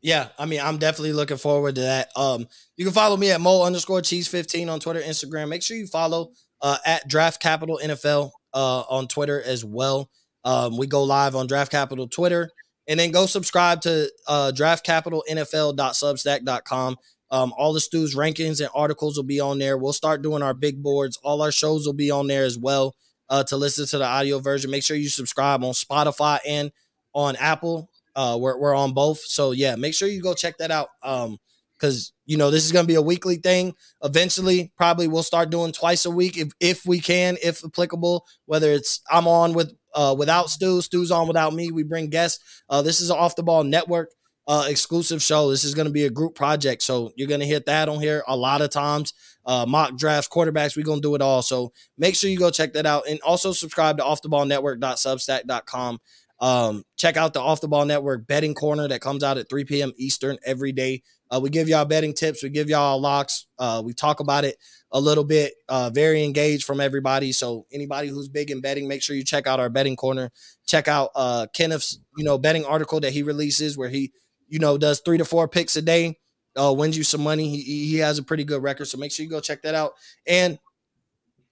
Yeah, 0.00 0.28
I 0.38 0.46
mean, 0.46 0.60
I'm 0.60 0.78
definitely 0.78 1.12
looking 1.12 1.36
forward 1.36 1.74
to 1.74 1.80
that. 1.82 2.08
Um, 2.16 2.46
you 2.76 2.86
can 2.86 2.94
follow 2.94 3.18
me 3.18 3.30
at 3.30 3.40
Mo 3.42 3.62
underscore 3.62 4.00
cheese 4.00 4.26
15 4.28 4.70
on 4.70 4.80
Twitter, 4.80 5.00
Instagram. 5.00 5.48
Make 5.50 5.62
sure 5.62 5.76
you 5.76 5.86
follow 5.86 6.30
uh, 6.62 6.78
at 6.84 7.08
Draft 7.08 7.40
Capital 7.40 7.80
NFL 7.82 8.32
uh, 8.54 8.82
on 8.88 9.08
Twitter 9.08 9.42
as 9.42 9.64
well. 9.64 10.10
Um, 10.44 10.76
we 10.76 10.86
go 10.86 11.02
live 11.02 11.34
on 11.34 11.46
Draft 11.46 11.72
Capital 11.72 12.06
Twitter. 12.08 12.50
And 12.88 13.00
then 13.00 13.10
go 13.10 13.26
subscribe 13.26 13.80
to 13.82 14.08
uh, 14.28 14.52
draftcapitalnfl.substack.com. 14.54 16.96
Um, 17.28 17.52
all 17.58 17.72
the 17.72 17.80
Stu's 17.80 18.14
rankings 18.14 18.60
and 18.60 18.70
articles 18.72 19.16
will 19.16 19.24
be 19.24 19.40
on 19.40 19.58
there. 19.58 19.76
We'll 19.76 19.92
start 19.92 20.22
doing 20.22 20.44
our 20.44 20.54
big 20.54 20.80
boards. 20.82 21.18
All 21.24 21.42
our 21.42 21.50
shows 21.50 21.84
will 21.84 21.94
be 21.94 22.12
on 22.12 22.28
there 22.28 22.44
as 22.44 22.56
well 22.56 22.94
uh, 23.28 23.42
to 23.44 23.56
listen 23.56 23.86
to 23.86 23.98
the 23.98 24.04
audio 24.04 24.38
version. 24.38 24.70
Make 24.70 24.84
sure 24.84 24.96
you 24.96 25.08
subscribe 25.08 25.64
on 25.64 25.72
Spotify 25.72 26.38
and 26.46 26.70
on 27.12 27.34
Apple. 27.36 27.90
Uh, 28.14 28.38
we're, 28.40 28.56
we're 28.58 28.76
on 28.76 28.94
both. 28.94 29.18
So, 29.18 29.50
yeah, 29.50 29.74
make 29.74 29.94
sure 29.94 30.08
you 30.08 30.22
go 30.22 30.34
check 30.34 30.58
that 30.58 30.70
out. 30.70 30.90
Um, 31.02 31.38
because 31.78 32.12
you 32.24 32.36
know 32.36 32.50
this 32.50 32.64
is 32.64 32.72
going 32.72 32.84
to 32.84 32.88
be 32.88 32.94
a 32.94 33.02
weekly 33.02 33.36
thing. 33.36 33.74
Eventually 34.02 34.72
probably 34.76 35.08
we'll 35.08 35.22
start 35.22 35.50
doing 35.50 35.72
twice 35.72 36.04
a 36.04 36.10
week 36.10 36.36
if 36.36 36.52
if 36.60 36.86
we 36.86 37.00
can 37.00 37.36
if 37.42 37.64
applicable 37.64 38.26
whether 38.46 38.72
it's 38.72 39.00
i'm 39.10 39.26
on 39.26 39.52
with 39.52 39.72
uh 39.94 40.14
without 40.16 40.50
stu 40.50 40.80
stu's 40.80 41.10
on 41.10 41.26
without 41.26 41.54
me 41.54 41.70
we 41.70 41.82
bring 41.82 42.08
guests. 42.08 42.62
Uh 42.68 42.82
this 42.82 43.00
is 43.00 43.10
an 43.10 43.16
off 43.16 43.36
the 43.36 43.42
ball 43.42 43.64
network 43.64 44.10
uh 44.48 44.64
exclusive 44.68 45.22
show. 45.22 45.50
This 45.50 45.64
is 45.64 45.74
going 45.74 45.86
to 45.86 45.92
be 45.92 46.04
a 46.04 46.10
group 46.10 46.34
project 46.34 46.82
so 46.82 47.12
you're 47.16 47.28
going 47.28 47.40
to 47.40 47.46
hit 47.46 47.66
that 47.66 47.88
on 47.88 48.00
here 48.00 48.22
a 48.26 48.36
lot 48.36 48.62
of 48.62 48.70
times. 48.70 49.12
Uh 49.44 49.66
mock 49.66 49.96
drafts 49.96 50.28
quarterbacks 50.28 50.76
we're 50.76 50.84
going 50.84 51.00
to 51.02 51.08
do 51.08 51.14
it 51.14 51.22
all 51.22 51.42
so 51.42 51.72
make 51.98 52.14
sure 52.14 52.30
you 52.30 52.38
go 52.38 52.50
check 52.50 52.72
that 52.74 52.86
out. 52.86 53.04
And 53.08 53.20
also 53.20 53.52
subscribe 53.52 53.98
to 53.98 54.04
off 54.04 54.22
the 54.22 54.28
ball 54.28 54.44
network.substack.com 54.44 55.98
um 56.38 56.84
check 56.96 57.16
out 57.16 57.32
the 57.32 57.40
off 57.40 57.62
the 57.62 57.68
ball 57.68 57.86
network 57.86 58.26
betting 58.26 58.52
corner 58.52 58.86
that 58.86 59.00
comes 59.00 59.24
out 59.24 59.38
at 59.38 59.48
3 59.48 59.64
p.m 59.64 59.92
eastern 59.96 60.36
every 60.44 60.70
day 60.70 61.02
uh, 61.30 61.40
we 61.42 61.50
give 61.50 61.68
y'all 61.68 61.84
betting 61.84 62.14
tips. 62.14 62.42
We 62.42 62.50
give 62.50 62.68
y'all 62.68 63.00
locks. 63.00 63.46
Uh, 63.58 63.82
we 63.84 63.92
talk 63.92 64.20
about 64.20 64.44
it 64.44 64.56
a 64.92 65.00
little 65.00 65.24
bit. 65.24 65.54
Uh, 65.68 65.90
very 65.90 66.22
engaged 66.22 66.64
from 66.64 66.80
everybody. 66.80 67.32
So 67.32 67.66
anybody 67.72 68.08
who's 68.08 68.28
big 68.28 68.50
in 68.50 68.60
betting, 68.60 68.86
make 68.88 69.02
sure 69.02 69.16
you 69.16 69.24
check 69.24 69.46
out 69.46 69.60
our 69.60 69.68
betting 69.68 69.96
corner. 69.96 70.30
Check 70.66 70.88
out 70.88 71.10
uh, 71.14 71.46
Kenneth's 71.52 71.98
you 72.16 72.24
know 72.24 72.38
betting 72.38 72.64
article 72.64 73.00
that 73.00 73.12
he 73.12 73.22
releases 73.22 73.76
where 73.76 73.88
he 73.88 74.12
you 74.48 74.58
know 74.58 74.78
does 74.78 75.00
three 75.00 75.18
to 75.18 75.24
four 75.24 75.48
picks 75.48 75.76
a 75.76 75.82
day. 75.82 76.18
Uh, 76.58 76.72
wins 76.72 76.96
you 76.96 77.04
some 77.04 77.22
money. 77.22 77.50
He 77.50 77.88
he 77.88 77.96
has 77.98 78.18
a 78.18 78.22
pretty 78.22 78.44
good 78.44 78.62
record. 78.62 78.86
So 78.86 78.98
make 78.98 79.12
sure 79.12 79.24
you 79.24 79.30
go 79.30 79.40
check 79.40 79.62
that 79.62 79.74
out. 79.74 79.92
And 80.26 80.58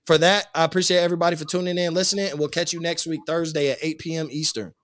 for 0.07 0.19
that, 0.19 0.47
I 0.55 0.65
appreciate 0.65 0.99
everybody 0.99 1.37
for 1.37 1.45
tuning 1.45 1.79
in, 1.79 1.95
listening, 1.95 2.31
and 2.31 2.39
we'll 2.39 2.49
catch 2.49 2.73
you 2.73 2.81
next 2.81 3.07
week 3.07 3.21
Thursday 3.27 3.71
at 3.71 3.79
8 3.81 3.99
p.m. 3.99 4.29
Eastern. 4.31 4.75